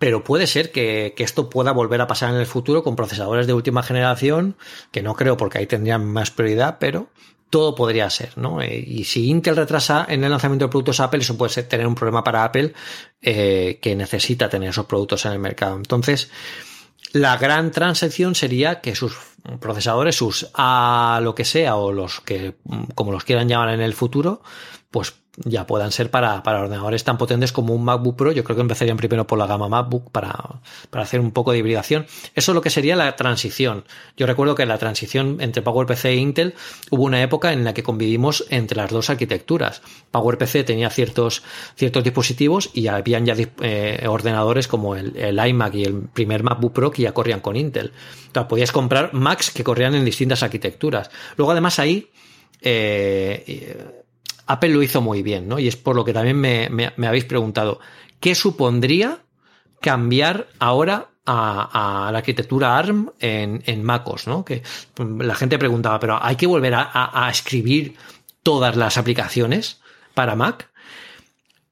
pero 0.00 0.24
puede 0.24 0.46
ser 0.46 0.72
que, 0.72 1.14
esto 1.18 1.50
pueda 1.50 1.72
volver 1.72 2.00
a 2.00 2.06
pasar 2.06 2.30
en 2.30 2.40
el 2.40 2.46
futuro 2.46 2.82
con 2.82 2.96
procesadores 2.96 3.46
de 3.46 3.52
última 3.52 3.82
generación, 3.82 4.56
que 4.92 5.02
no 5.02 5.14
creo 5.14 5.36
porque 5.36 5.58
ahí 5.58 5.66
tendrían 5.66 6.06
más 6.06 6.30
prioridad, 6.30 6.78
pero 6.80 7.08
todo 7.50 7.74
podría 7.74 8.08
ser, 8.08 8.38
¿no? 8.38 8.62
Eh, 8.62 8.78
y 8.78 9.04
si 9.04 9.28
Intel 9.28 9.56
retrasa 9.56 10.06
en 10.08 10.24
el 10.24 10.30
lanzamiento 10.30 10.64
de 10.64 10.70
productos 10.70 11.00
Apple, 11.00 11.20
eso 11.20 11.36
puede 11.36 11.62
tener 11.64 11.86
un 11.86 11.94
problema 11.94 12.24
para 12.24 12.44
Apple 12.44 12.72
eh, 13.20 13.78
que 13.82 13.94
necesita 13.94 14.48
tener 14.48 14.70
esos 14.70 14.86
productos 14.86 15.26
en 15.26 15.32
el 15.32 15.38
mercado. 15.38 15.76
Entonces, 15.76 16.30
la 17.12 17.36
gran 17.36 17.70
transacción 17.70 18.34
sería 18.34 18.80
que 18.80 18.94
sus 18.94 19.16
procesadores, 19.60 20.16
sus 20.16 20.48
A 20.54 21.20
lo 21.22 21.34
que 21.34 21.44
sea, 21.44 21.76
o 21.76 21.92
los 21.92 22.20
que, 22.20 22.54
como 22.94 23.12
los 23.12 23.24
quieran 23.24 23.48
llamar 23.48 23.70
en 23.70 23.80
el 23.80 23.94
futuro, 23.94 24.42
pues 24.90 25.19
ya 25.36 25.66
puedan 25.66 25.92
ser 25.92 26.10
para, 26.10 26.42
para, 26.42 26.60
ordenadores 26.60 27.04
tan 27.04 27.16
potentes 27.16 27.52
como 27.52 27.74
un 27.74 27.84
MacBook 27.84 28.16
Pro. 28.16 28.32
Yo 28.32 28.44
creo 28.44 28.56
que 28.56 28.62
empezarían 28.62 28.96
primero 28.96 29.26
por 29.26 29.38
la 29.38 29.46
gama 29.46 29.68
MacBook 29.68 30.10
para, 30.10 30.60
para, 30.90 31.04
hacer 31.04 31.20
un 31.20 31.30
poco 31.30 31.52
de 31.52 31.58
hibridación. 31.58 32.06
Eso 32.34 32.52
es 32.52 32.54
lo 32.54 32.60
que 32.60 32.70
sería 32.70 32.96
la 32.96 33.16
transición. 33.16 33.84
Yo 34.16 34.26
recuerdo 34.26 34.54
que 34.54 34.66
la 34.66 34.78
transición 34.78 35.38
entre 35.40 35.62
PowerPC 35.62 36.06
e 36.06 36.16
Intel 36.16 36.54
hubo 36.90 37.04
una 37.04 37.22
época 37.22 37.52
en 37.52 37.64
la 37.64 37.74
que 37.74 37.82
convivimos 37.82 38.44
entre 38.50 38.76
las 38.76 38.90
dos 38.90 39.08
arquitecturas. 39.08 39.82
PowerPC 40.10 40.64
tenía 40.64 40.90
ciertos, 40.90 41.42
ciertos 41.76 42.04
dispositivos 42.04 42.70
y 42.74 42.88
habían 42.88 43.24
ya 43.24 43.34
eh, 43.60 44.04
ordenadores 44.08 44.68
como 44.68 44.96
el, 44.96 45.16
el, 45.16 45.38
iMac 45.38 45.74
y 45.74 45.84
el 45.84 46.02
primer 46.02 46.42
MacBook 46.42 46.72
Pro 46.72 46.90
que 46.90 47.02
ya 47.02 47.12
corrían 47.12 47.40
con 47.40 47.56
Intel. 47.56 47.92
Entonces, 48.26 48.48
podías 48.48 48.72
comprar 48.72 49.14
Macs 49.14 49.50
que 49.50 49.64
corrían 49.64 49.94
en 49.94 50.04
distintas 50.04 50.42
arquitecturas. 50.42 51.10
Luego, 51.36 51.52
además, 51.52 51.78
ahí 51.78 52.10
eh, 52.62 53.99
Apple 54.50 54.70
lo 54.70 54.82
hizo 54.82 55.00
muy 55.00 55.22
bien, 55.22 55.46
¿no? 55.48 55.58
Y 55.58 55.68
es 55.68 55.76
por 55.76 55.94
lo 55.94 56.04
que 56.04 56.12
también 56.12 56.40
me, 56.40 57.06
habéis 57.06 57.24
preguntado, 57.24 57.78
¿qué 58.18 58.34
supondría 58.34 59.20
cambiar 59.80 60.48
ahora 60.58 61.10
a, 61.24 62.10
la 62.10 62.18
arquitectura 62.18 62.76
ARM 62.76 63.12
en, 63.20 63.84
MacOS, 63.84 64.26
¿no? 64.26 64.44
Que 64.44 64.62
la 64.98 65.36
gente 65.36 65.56
preguntaba, 65.56 66.00
pero 66.00 66.18
¿hay 66.20 66.34
que 66.34 66.48
volver 66.48 66.74
a, 66.74 67.28
escribir 67.30 67.94
todas 68.42 68.76
las 68.76 68.98
aplicaciones 68.98 69.80
para 70.14 70.34
Mac? 70.34 70.70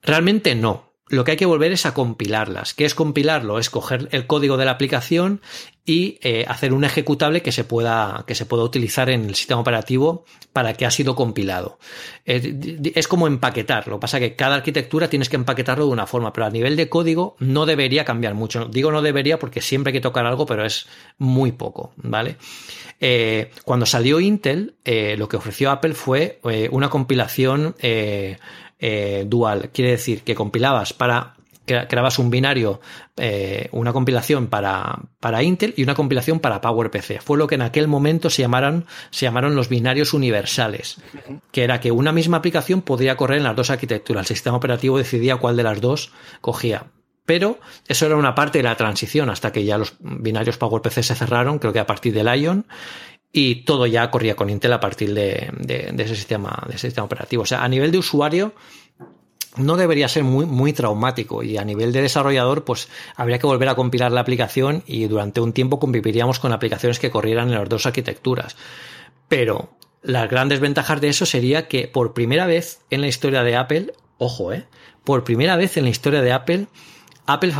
Realmente 0.00 0.54
no 0.54 0.88
lo 1.08 1.24
que 1.24 1.32
hay 1.32 1.36
que 1.36 1.46
volver 1.46 1.72
es 1.72 1.86
a 1.86 1.94
compilarlas. 1.94 2.74
¿Qué 2.74 2.84
es 2.84 2.94
compilarlo? 2.94 3.58
Es 3.58 3.70
coger 3.70 4.08
el 4.12 4.26
código 4.26 4.58
de 4.58 4.66
la 4.66 4.72
aplicación 4.72 5.40
y 5.88 6.18
eh, 6.20 6.44
hacer 6.46 6.74
un 6.74 6.84
ejecutable 6.84 7.40
que 7.40 7.50
se, 7.50 7.64
pueda, 7.64 8.24
que 8.26 8.34
se 8.34 8.44
pueda 8.44 8.62
utilizar 8.62 9.08
en 9.08 9.24
el 9.24 9.34
sistema 9.34 9.62
operativo 9.62 10.26
para 10.52 10.74
que 10.74 10.84
ha 10.84 10.90
sido 10.90 11.16
compilado. 11.16 11.78
es 12.26 13.08
como 13.08 13.26
empaquetar. 13.26 13.88
Lo 13.88 13.96
que 13.96 14.00
pasa 14.02 14.20
que 14.20 14.36
cada 14.36 14.56
arquitectura 14.56 15.08
tienes 15.08 15.30
que 15.30 15.36
empaquetarlo 15.36 15.86
de 15.86 15.92
una 15.92 16.06
forma, 16.06 16.30
pero 16.34 16.46
a 16.46 16.50
nivel 16.50 16.76
de 16.76 16.90
código 16.90 17.36
no 17.38 17.64
debería 17.64 18.04
cambiar 18.04 18.34
mucho. 18.34 18.66
Digo 18.66 18.92
no 18.92 19.00
debería 19.00 19.38
porque 19.38 19.62
siempre 19.62 19.90
hay 19.90 19.94
que 19.94 20.02
tocar 20.02 20.26
algo, 20.26 20.44
pero 20.44 20.66
es 20.66 20.86
muy 21.16 21.52
poco, 21.52 21.94
¿vale? 21.96 22.36
Eh, 23.00 23.50
cuando 23.64 23.86
salió 23.86 24.20
Intel, 24.20 24.74
eh, 24.84 25.16
lo 25.16 25.26
que 25.26 25.38
ofreció 25.38 25.70
Apple 25.70 25.94
fue 25.94 26.38
una 26.70 26.90
compilación 26.90 27.76
eh, 27.80 28.36
dual. 29.26 29.70
Quiere 29.72 29.92
decir 29.92 30.20
que 30.20 30.34
compilabas 30.34 30.92
para 30.92 31.37
creabas 31.88 32.18
un 32.18 32.30
binario, 32.30 32.80
eh, 33.16 33.68
una 33.72 33.92
compilación 33.92 34.48
para, 34.48 34.98
para, 35.20 35.42
Intel 35.42 35.74
y 35.76 35.82
una 35.82 35.94
compilación 35.94 36.40
para 36.40 36.60
PowerPC. 36.60 37.20
Fue 37.20 37.38
lo 37.38 37.46
que 37.46 37.54
en 37.54 37.62
aquel 37.62 37.88
momento 37.88 38.30
se 38.30 38.42
llamaron, 38.42 38.86
se 39.10 39.26
llamaron 39.26 39.54
los 39.54 39.68
binarios 39.68 40.14
universales, 40.14 41.00
que 41.52 41.64
era 41.64 41.80
que 41.80 41.90
una 41.90 42.12
misma 42.12 42.38
aplicación 42.38 42.82
podría 42.82 43.16
correr 43.16 43.38
en 43.38 43.44
las 43.44 43.56
dos 43.56 43.70
arquitecturas. 43.70 44.30
El 44.30 44.36
sistema 44.36 44.56
operativo 44.56 44.98
decidía 44.98 45.36
cuál 45.36 45.56
de 45.56 45.62
las 45.62 45.80
dos 45.80 46.12
cogía. 46.40 46.86
Pero 47.26 47.58
eso 47.86 48.06
era 48.06 48.16
una 48.16 48.34
parte 48.34 48.58
de 48.58 48.64
la 48.64 48.76
transición 48.76 49.28
hasta 49.28 49.52
que 49.52 49.62
ya 49.62 49.76
los 49.76 49.96
binarios 50.00 50.56
PowerPC 50.56 51.02
se 51.02 51.14
cerraron, 51.14 51.58
creo 51.58 51.74
que 51.74 51.78
a 51.78 51.86
partir 51.86 52.14
del 52.14 52.34
Ion, 52.40 52.66
y 53.30 53.64
todo 53.66 53.86
ya 53.86 54.10
corría 54.10 54.34
con 54.34 54.48
Intel 54.48 54.72
a 54.72 54.80
partir 54.80 55.12
de, 55.12 55.52
ese 55.98 56.16
sistema, 56.16 56.64
de 56.66 56.76
ese 56.76 56.88
sistema 56.88 57.04
operativo. 57.04 57.42
O 57.42 57.46
sea, 57.46 57.62
a 57.62 57.68
nivel 57.68 57.92
de 57.92 57.98
usuario 57.98 58.54
no 59.58 59.76
debería 59.76 60.08
ser 60.08 60.24
muy, 60.24 60.46
muy 60.46 60.72
traumático 60.72 61.42
y 61.42 61.56
a 61.56 61.64
nivel 61.64 61.92
de 61.92 62.02
desarrollador 62.02 62.64
pues 62.64 62.88
habría 63.16 63.38
que 63.38 63.46
volver 63.46 63.68
a 63.68 63.74
compilar 63.74 64.12
la 64.12 64.20
aplicación 64.20 64.82
y 64.86 65.06
durante 65.06 65.40
un 65.40 65.52
tiempo 65.52 65.78
conviviríamos 65.78 66.38
con 66.38 66.52
aplicaciones 66.52 66.98
que 66.98 67.10
corrieran 67.10 67.48
en 67.48 67.58
las 67.58 67.68
dos 67.68 67.86
arquitecturas. 67.86 68.56
Pero 69.28 69.70
las 70.02 70.28
grandes 70.30 70.60
ventajas 70.60 71.00
de 71.00 71.08
eso 71.08 71.26
sería 71.26 71.68
que 71.68 71.88
por 71.88 72.14
primera 72.14 72.46
vez 72.46 72.80
en 72.90 73.00
la 73.00 73.08
historia 73.08 73.42
de 73.42 73.56
Apple, 73.56 73.92
ojo, 74.18 74.52
eh, 74.52 74.66
por 75.04 75.24
primera 75.24 75.56
vez 75.56 75.76
en 75.76 75.84
la 75.84 75.90
historia 75.90 76.22
de 76.22 76.32
Apple, 76.32 76.66
Apple 77.26 77.52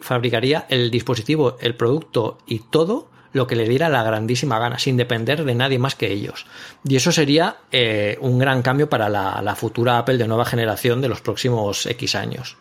fabricaría 0.00 0.66
el 0.68 0.90
dispositivo, 0.90 1.56
el 1.60 1.76
producto 1.76 2.38
y 2.46 2.58
todo 2.58 3.10
lo 3.34 3.46
que 3.46 3.56
le 3.56 3.68
diera 3.68 3.90
la 3.90 4.02
grandísima 4.02 4.58
gana, 4.58 4.78
sin 4.78 4.96
depender 4.96 5.44
de 5.44 5.54
nadie 5.54 5.78
más 5.78 5.96
que 5.96 6.10
ellos. 6.10 6.46
Y 6.88 6.96
eso 6.96 7.12
sería 7.12 7.56
eh, 7.70 8.16
un 8.20 8.38
gran 8.38 8.62
cambio 8.62 8.88
para 8.88 9.10
la, 9.10 9.42
la 9.42 9.54
futura 9.54 9.98
Apple 9.98 10.16
de 10.16 10.28
nueva 10.28 10.46
generación 10.46 11.02
de 11.02 11.08
los 11.08 11.20
próximos 11.20 11.84
X 11.84 12.14
años. 12.14 12.56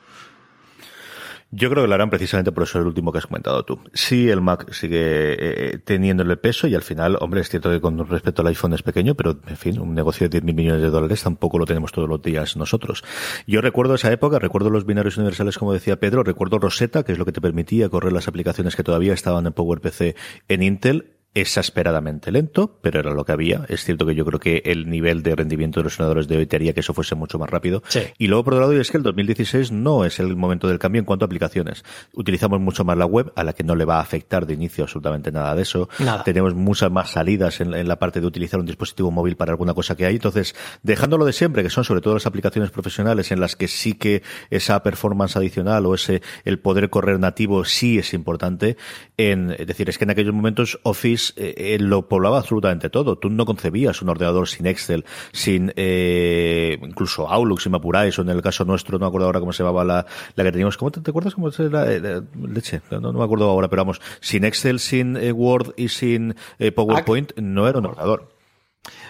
Yo 1.56 1.70
creo 1.70 1.84
que 1.84 1.88
lo 1.88 1.93
harán 1.93 2.10
precisamente 2.10 2.51
por 2.51 2.64
eso 2.64 2.80
el 2.80 2.88
último 2.88 3.12
que 3.12 3.20
has 3.20 3.28
comentado 3.28 3.64
tú. 3.64 3.80
Sí, 3.93 4.28
el 4.28 4.41
Mac 4.41 4.72
sigue 4.74 5.36
eh, 5.38 5.78
teniendo 5.78 6.24
el 6.24 6.39
peso 6.39 6.66
y 6.66 6.74
al 6.74 6.82
final, 6.82 7.16
hombre, 7.22 7.41
es 7.41 7.49
cierto 7.49 7.70
que 7.70 7.80
con 7.80 8.08
respecto 8.08 8.41
al 8.41 8.47
iPhone 8.47 8.74
es 8.74 8.82
pequeño, 8.82 9.14
pero 9.14 9.39
en 9.47 9.58
fin, 9.58 9.80
un 9.80 9.93
negocio 9.93 10.26
de 10.26 10.32
10 10.32 10.45
mil 10.45 10.56
millones 10.56 10.82
de 10.82 10.89
dólares 10.89 11.22
tampoco 11.22 11.60
lo 11.60 11.68
tenemos 11.68 11.91
todos 11.91 12.10
los 12.10 12.24
días 12.24 12.58
nosotros. 12.58 13.04
Yo 13.45 13.62
recuerdo 13.62 13.93
esa 13.93 14.12
época, 14.12 14.39
recuerdo 14.39 14.72
los 14.72 14.88
binarios 14.88 15.18
universales 15.18 15.60
como 15.60 15.74
decía 15.74 15.99
Pedro, 15.99 16.24
recuerdo 16.24 16.58
Rosetta, 16.58 17.04
que 17.04 17.12
es 17.12 17.20
lo 17.20 17.26
que 17.26 17.32
te 17.32 17.39
permitía 17.39 17.88
correr 17.88 18.14
las 18.14 18.28
aplicaciones 18.28 18.76
que 18.76 18.84
todavía 18.84 19.14
estaban 19.14 19.45
en 19.45 19.54
PowerPC 19.54 20.16
en 20.47 20.64
Intel 20.64 21.14
exasperadamente 21.36 22.31
lento, 22.31 22.77
pero 22.81 22.99
era 22.99 23.11
lo 23.11 23.25
que 23.25 23.31
había. 23.31 23.65
Es 23.67 23.84
cierto 23.84 24.05
que 24.05 24.13
yo 24.13 24.25
creo 24.25 24.39
que 24.39 24.61
el 24.65 24.89
nivel 24.89 25.23
de 25.23 25.36
rendimiento 25.36 25.79
de 25.79 25.86
los 25.86 25.93
ordenadores 25.95 26.27
de 26.27 26.38
hoy 26.38 26.45
te 26.45 26.55
haría 26.55 26.73
que 26.73 26.81
eso 26.81 26.93
fuese 26.93 27.15
mucho 27.15 27.39
más 27.39 27.49
rápido. 27.49 27.81
Y 28.17 28.27
luego, 28.27 28.43
por 28.43 28.53
otro 28.53 28.67
lado, 28.67 28.79
es 28.79 28.91
que 28.91 28.97
el 28.97 29.03
2016 29.03 29.71
no 29.71 30.05
es 30.05 30.19
el 30.19 30.36
momento 30.36 30.67
del 30.67 30.79
cambio 30.79 30.99
en 30.99 31.05
cuanto 31.05 31.25
a 31.25 31.27
aplicaciones. 31.27 31.84
Utilizamos 32.13 32.59
mucho 32.59 32.84
más 32.84 32.97
la 32.97 33.05
web, 33.05 33.31
a 33.36 33.43
la 33.43 33.53
que 33.53 33.63
no 33.63 33.75
le 33.75 33.86
va 33.86 33.97
a 33.97 34.01
afectar 34.01 34.45
de 34.45 34.53
inicio 34.53 34.84
absolutamente 34.84 35.31
nada 35.31 35.55
de 35.55 35.63
eso. 35.63 35.89
Tenemos 36.23 36.53
muchas 36.53 36.91
más 36.91 37.11
salidas 37.11 37.61
en, 37.61 37.88
la 37.88 37.97
parte 37.97 38.21
de 38.21 38.27
utilizar 38.27 38.59
un 38.59 38.65
dispositivo 38.65 39.09
móvil 39.09 39.36
para 39.36 39.51
alguna 39.51 39.73
cosa 39.73 39.95
que 39.95 40.05
hay. 40.05 40.15
Entonces, 40.15 40.55
dejándolo 40.84 41.25
de 41.25 41.34
siempre, 41.34 41.63
que 41.63 41.69
son 41.69 41.84
sobre 41.84 42.01
todo 42.01 42.13
las 42.13 42.27
aplicaciones 42.27 42.69
profesionales 42.69 43.31
en 43.31 43.39
las 43.39 43.55
que 43.55 43.67
sí 43.67 43.93
que 43.93 44.21
esa 44.51 44.84
performance 44.84 45.36
adicional 45.36 45.86
o 45.86 45.95
ese 45.95 46.21
el 46.45 46.59
poder 46.59 46.89
correr 46.89 47.19
nativo 47.19 47.65
sí 47.65 47.97
es 47.97 48.13
importante. 48.13 48.77
En, 49.17 49.55
es 49.57 49.65
decir, 49.65 49.89
es 49.89 49.97
que 49.97 50.03
en 50.03 50.11
aquellos 50.11 50.34
momentos 50.34 50.79
Office 50.84 51.22
eh, 51.36 51.78
lo 51.80 52.07
poblaba 52.07 52.39
absolutamente 52.39 52.89
todo. 52.89 53.17
Tú 53.17 53.30
no 53.30 53.45
concebías 53.45 54.01
un 54.01 54.09
ordenador 54.09 54.47
sin 54.47 54.65
Excel, 54.65 55.05
sin 55.32 55.71
eh, 55.76 56.78
incluso 56.82 57.30
Outlook, 57.30 57.61
si 57.61 57.69
me 57.69 57.78
apuráis, 57.78 58.17
o 58.19 58.24
en 58.24 58.30
el 58.30 58.41
caso 58.41 58.65
nuestro, 58.65 58.97
no 58.97 59.05
me 59.05 59.07
acuerdo 59.07 59.28
ahora 59.28 59.39
cómo 59.39 59.53
se 59.53 59.63
llamaba 59.63 59.84
la, 59.84 60.05
la 60.36 60.43
que 60.43 60.51
teníamos. 60.51 60.78
¿Cómo 60.78 60.91
te, 60.91 60.99
acuerdas 61.09 61.36
cómo 61.36 61.49
era? 61.49 61.91
Eh, 61.91 62.21
leche, 62.47 62.82
no, 62.91 63.13
me 63.13 63.24
acuerdo 63.24 63.49
ahora, 63.49 63.69
pero 63.69 63.84
vamos, 63.84 64.01
sin 64.19 64.43
Excel, 64.43 64.80
sin 64.80 65.17
Word 65.34 65.74
y 65.78 65.89
sin 65.89 66.36
PowerPoint, 66.76 67.34
no 67.38 67.67
era 67.67 67.80
un 67.80 67.86
ordenador. 67.86 68.32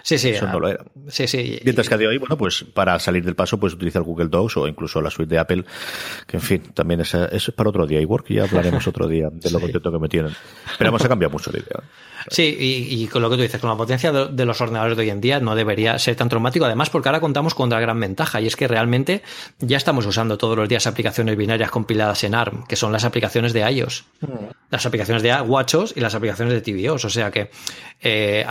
Sí, 0.04 0.18
sí. 0.18 0.30
Eso 0.30 0.48
no 0.48 0.60
lo 0.60 0.68
era. 0.68 0.84
Sí, 1.08 1.28
sí. 1.28 1.60
Mientras 1.64 1.88
que 1.88 1.96
a 1.96 1.98
día 1.98 2.10
de 2.10 2.16
hoy, 2.16 2.18
bueno, 2.20 2.38
pues 2.38 2.66
para 2.74 3.00
salir 3.00 3.24
del 3.24 3.36
paso, 3.36 3.58
pues 3.58 3.74
utilizar 3.74 4.04
Google 4.04 4.28
Docs 4.28 4.58
o 4.58 4.68
incluso 4.68 5.02
la 5.02 5.10
suite 5.10 5.34
de 5.34 5.40
Apple, 5.40 5.64
que 6.28 6.38
en 6.38 6.44
fin, 6.44 6.62
también 6.74 7.00
es, 7.00 7.14
es 7.14 7.52
para 7.52 7.70
otro 7.70 7.88
día. 7.88 8.02
Y 8.02 8.06
Work 8.06 8.28
ya 8.28 8.44
hablaremos 8.44 8.86
otro 8.88 9.08
día 9.08 9.30
de 9.32 9.50
lo 9.50 9.62
contento 9.62 9.92
que 9.92 10.00
me 10.00 10.10
tienen. 10.10 10.34
Pero 10.78 10.92
vamos 10.92 11.06
a 11.06 11.08
cambiar 11.08 11.32
mucho 11.32 11.52
la 11.52 11.60
idea. 11.60 11.80
Sí, 12.30 12.56
y, 12.60 13.08
con 13.08 13.22
lo 13.22 13.30
que 13.30 13.36
tú 13.36 13.42
dices, 13.42 13.60
con 13.60 13.70
la 13.70 13.76
potencia 13.76 14.12
de, 14.12 14.46
los 14.46 14.62
ordenadores 14.62 14.98
de 14.98 15.04
hoy 15.04 15.10
en 15.10 15.22
día 15.22 15.40
no 15.40 15.56
debería 15.56 15.98
ser 16.00 16.16
tan 16.16 16.30
traumático. 16.30 16.66
Además, 16.66 16.90
porque 16.90 17.10
ahora 17.10 17.20
contamos 17.20 17.54
con 17.54 17.68
otra 17.68 17.80
gran 17.80 18.00
ventaja 18.00 18.42
y 18.42 18.48
es 18.48 18.56
que 18.56 18.68
realmente 18.68 19.22
ya 19.60 19.78
estamos 19.78 20.06
usando 20.06 20.38
todos 20.38 20.58
los 20.58 20.70
días 20.70 20.88
aplicaciones 20.88 21.36
binarias 21.38 21.72
compiladas 21.72 22.24
en 22.24 22.36
ARM, 22.36 22.66
que 22.66 22.76
son 22.76 22.92
las 22.92 23.04
aplicaciones 23.04 23.54
de 23.54 23.62
iOS, 23.62 24.06
mm. 24.22 24.28
las 24.70 24.86
aplicaciones 24.86 25.24
de 25.24 25.34
WatchOS 25.34 25.94
y 25.96 26.00
las 26.00 26.16
aplicaciones 26.16 26.54
de 26.54 26.62
tvOS. 26.62 27.06
O 27.06 27.10
sea 27.10 27.32
que 27.32 27.50
eh, 28.02 28.46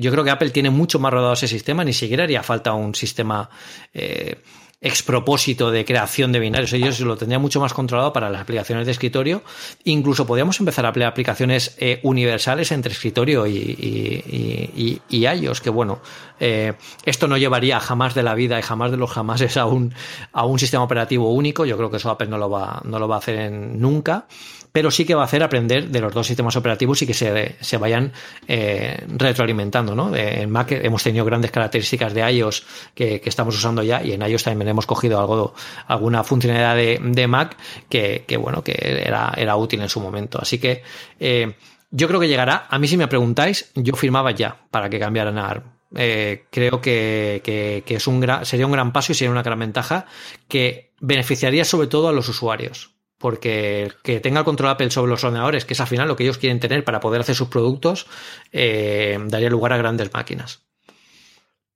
yo 0.00 0.10
creo 0.10 0.24
que 0.24 0.30
Apple 0.30 0.50
tiene 0.50 0.70
mucho 0.70 0.98
más 0.98 1.12
rodado 1.12 1.34
ese 1.34 1.48
sistema, 1.48 1.84
ni 1.84 1.92
siquiera 1.92 2.24
haría 2.24 2.42
falta 2.42 2.72
un 2.72 2.94
sistema. 2.94 3.48
Eh, 3.92 4.36
expropósito 4.84 5.70
de 5.70 5.84
creación 5.84 6.30
de 6.30 6.38
binarios. 6.38 6.72
Ellos 6.74 7.00
lo 7.00 7.16
tendrían 7.16 7.40
mucho 7.40 7.58
más 7.58 7.72
controlado 7.72 8.12
para 8.12 8.28
las 8.28 8.42
aplicaciones 8.42 8.84
de 8.84 8.92
escritorio. 8.92 9.42
Incluso 9.84 10.26
podríamos 10.26 10.60
empezar 10.60 10.84
a 10.84 10.90
aplicar 10.90 11.08
aplicaciones 11.08 11.74
eh, 11.78 12.00
universales 12.02 12.70
entre 12.70 12.92
escritorio 12.92 13.46
y, 13.46 13.56
y, 13.56 15.00
y, 15.08 15.26
iOS, 15.26 15.62
que 15.62 15.70
bueno, 15.70 16.00
eh, 16.38 16.74
esto 17.06 17.26
no 17.26 17.38
llevaría 17.38 17.80
jamás 17.80 18.14
de 18.14 18.22
la 18.22 18.34
vida 18.34 18.58
y 18.58 18.62
jamás 18.62 18.90
de 18.90 18.98
los 18.98 19.10
jamases 19.10 19.56
a 19.56 19.64
un, 19.64 19.94
a 20.32 20.44
un 20.44 20.58
sistema 20.58 20.84
operativo 20.84 21.32
único. 21.32 21.64
Yo 21.64 21.78
creo 21.78 21.90
que 21.90 21.96
eso 21.96 22.10
Apple 22.10 22.28
no 22.28 22.36
lo 22.36 22.50
va, 22.50 22.82
no 22.84 22.98
lo 22.98 23.08
va 23.08 23.16
a 23.16 23.18
hacer 23.18 23.36
en, 23.36 23.80
nunca 23.80 24.26
pero 24.74 24.90
sí 24.90 25.04
que 25.04 25.14
va 25.14 25.22
a 25.22 25.26
hacer 25.26 25.40
aprender 25.44 25.88
de 25.88 26.00
los 26.00 26.12
dos 26.12 26.26
sistemas 26.26 26.56
operativos 26.56 27.00
y 27.00 27.06
que 27.06 27.14
se, 27.14 27.54
se 27.60 27.76
vayan 27.78 28.12
eh, 28.48 29.04
retroalimentando. 29.06 29.94
¿no? 29.94 30.12
En 30.16 30.50
Mac 30.50 30.72
hemos 30.72 31.00
tenido 31.00 31.24
grandes 31.24 31.52
características 31.52 32.12
de 32.12 32.28
iOS 32.28 32.66
que, 32.92 33.20
que, 33.20 33.28
estamos 33.28 33.56
usando 33.56 33.84
ya 33.84 34.02
y 34.02 34.10
en 34.10 34.22
iOS 34.22 34.42
también 34.42 34.68
hemos 34.68 34.84
cogido 34.84 35.20
algo, 35.20 35.54
alguna 35.86 36.24
funcionalidad 36.24 36.74
de, 36.74 36.98
de 37.00 37.26
Mac 37.28 37.56
que, 37.88 38.24
que, 38.26 38.36
bueno, 38.36 38.64
que 38.64 38.74
era, 39.06 39.32
era 39.36 39.54
útil 39.54 39.80
en 39.80 39.88
su 39.88 40.00
momento. 40.00 40.40
Así 40.42 40.58
que 40.58 40.82
eh, 41.20 41.54
yo 41.92 42.08
creo 42.08 42.18
que 42.18 42.26
llegará. 42.26 42.66
A 42.68 42.76
mí 42.80 42.88
si 42.88 42.96
me 42.96 43.06
preguntáis, 43.06 43.70
yo 43.76 43.94
firmaba 43.94 44.32
ya 44.32 44.56
para 44.72 44.90
que 44.90 44.98
cambiaran 44.98 45.38
a 45.38 45.50
ARM. 45.50 45.62
Eh, 45.94 46.46
creo 46.50 46.80
que, 46.80 47.42
que, 47.44 47.84
que, 47.86 47.94
es 47.94 48.08
un 48.08 48.18
gran, 48.18 48.44
sería 48.44 48.66
un 48.66 48.72
gran 48.72 48.92
paso 48.92 49.12
y 49.12 49.14
sería 49.14 49.30
una 49.30 49.44
gran 49.44 49.60
ventaja 49.60 50.06
que 50.48 50.90
beneficiaría 50.98 51.64
sobre 51.64 51.86
todo 51.86 52.08
a 52.08 52.12
los 52.12 52.28
usuarios 52.28 52.93
porque 53.24 53.90
que 54.02 54.20
tenga 54.20 54.44
control 54.44 54.68
Apple 54.68 54.90
sobre 54.90 55.08
los 55.08 55.24
ordenadores, 55.24 55.64
que 55.64 55.72
es 55.72 55.80
al 55.80 55.86
final 55.86 56.08
lo 56.08 56.14
que 56.14 56.24
ellos 56.24 56.36
quieren 56.36 56.60
tener 56.60 56.84
para 56.84 57.00
poder 57.00 57.22
hacer 57.22 57.34
sus 57.34 57.48
productos, 57.48 58.06
eh, 58.52 59.18
daría 59.28 59.48
lugar 59.48 59.72
a 59.72 59.78
grandes 59.78 60.12
máquinas. 60.12 60.60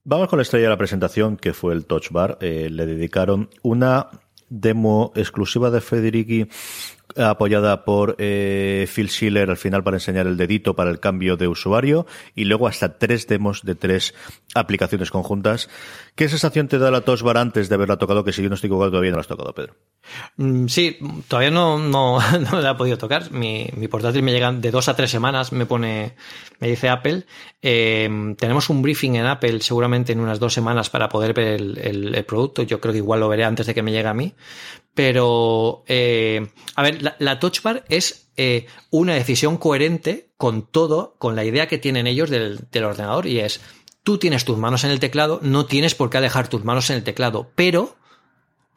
Vamos 0.05 0.29
con 0.29 0.39
la 0.39 0.43
estrella 0.43 0.65
de 0.65 0.69
la 0.69 0.77
presentación, 0.77 1.39
que 1.39 1.55
fue 1.55 1.73
el 1.73 1.87
Touch 1.87 2.11
Bar. 2.11 2.37
Eh, 2.43 2.69
le 2.71 2.85
dedicaron 2.85 3.49
una 3.63 4.11
demo 4.51 5.11
exclusiva 5.17 5.71
de 5.71 5.81
Federici 5.81 6.49
apoyada 7.17 7.85
por 7.85 8.17
eh, 8.19 8.87
Phil 8.93 9.09
Schiller 9.09 9.51
al 9.51 9.57
final 9.57 9.83
para 9.83 9.97
enseñar 9.97 10.27
el 10.27 10.37
dedito 10.37 10.75
para 10.75 10.91
el 10.91 11.01
cambio 11.01 11.37
de 11.37 11.49
usuario 11.49 12.07
y 12.35 12.45
luego 12.45 12.69
hasta 12.69 12.99
tres 12.99 13.27
demos 13.27 13.63
de 13.65 13.75
tres 13.75 14.15
aplicaciones 14.55 15.11
conjuntas. 15.11 15.69
¿Qué 16.15 16.29
sensación 16.29 16.69
te 16.69 16.79
da 16.79 16.91
la 16.91 17.03
Tosbar 17.03 17.37
antes 17.37 17.69
de 17.69 17.75
haberla 17.75 17.97
tocado? 17.97 18.25
Que 18.25 18.33
si 18.33 18.43
yo 18.43 18.49
no 18.49 18.57
estoy 18.57 18.69
equivocado 18.69 18.91
todavía 18.91 19.11
no 19.11 19.17
la 19.17 19.21
has 19.23 19.29
tocado, 19.29 19.55
Pedro. 19.55 19.75
Mm, 20.37 20.67
sí, 20.67 20.99
todavía 21.29 21.51
no, 21.51 21.79
no, 21.79 22.19
no 22.51 22.61
la 22.61 22.73
he 22.73 22.75
podido 22.75 22.99
tocar. 22.99 23.31
Mi, 23.31 23.69
mi, 23.77 23.89
portátil 23.89 24.23
me 24.23 24.33
llega 24.33 24.53
de 24.53 24.71
dos 24.71 24.89
a 24.89 24.97
tres 24.97 25.11
semanas, 25.11 25.53
me 25.53 25.67
pone, 25.67 26.15
me 26.61 26.69
dice 26.69 26.89
Apple. 26.89 27.25
Eh, 27.63 28.35
tenemos 28.39 28.71
un 28.71 28.83
briefing 28.83 29.17
en 29.17 29.27
Apple 29.27 29.61
seguramente 29.61 30.13
en 30.13 30.21
unas 30.21 30.39
dos 30.39 30.53
semanas 30.53 30.91
para 30.91 31.09
poder 31.09 31.35
ver 31.35 31.61
el, 31.61 32.15
el 32.15 32.25
producto. 32.25 32.63
Yo 32.63 32.81
creo 32.81 32.93
que 32.93 32.99
igual 32.99 33.21
lo 33.21 33.29
veré 33.29 33.45
antes 33.45 33.67
de 33.67 33.75
que 33.75 33.83
me 33.83 33.93
llegue 33.93 34.09
a 34.09 34.15
mí. 34.15 34.35
Pero, 34.99 35.85
eh, 35.87 36.49
a 36.75 36.83
ver, 36.83 37.15
la, 37.21 37.39
Touch 37.39 37.63
Bar 37.63 37.85
es 37.89 38.33
eh, 38.37 38.67
una 38.91 39.15
decisión 39.15 39.57
coherente 39.57 40.33
con 40.37 40.67
todo, 40.67 41.15
con 41.19 41.37
la 41.37 41.45
idea 41.45 41.69
que 41.69 41.79
tienen 41.79 42.09
ellos 42.09 42.31
del, 42.31 42.67
del, 42.73 42.83
ordenador 42.83 43.29
y 43.29 43.39
es, 43.39 43.61
tú 44.03 44.19
tienes 44.19 44.45
tus 44.45 44.59
manos 44.59 44.83
en 44.83 44.91
el 44.91 44.99
teclado, 44.99 45.39
no 45.41 45.67
tienes 45.67 45.95
por 45.95 46.11
qué 46.11 46.21
dejar 46.21 46.49
tus 46.49 46.65
manos 46.65 46.91
en 46.91 46.97
el 46.97 47.05
teclado, 47.05 47.53
pero 47.55 47.95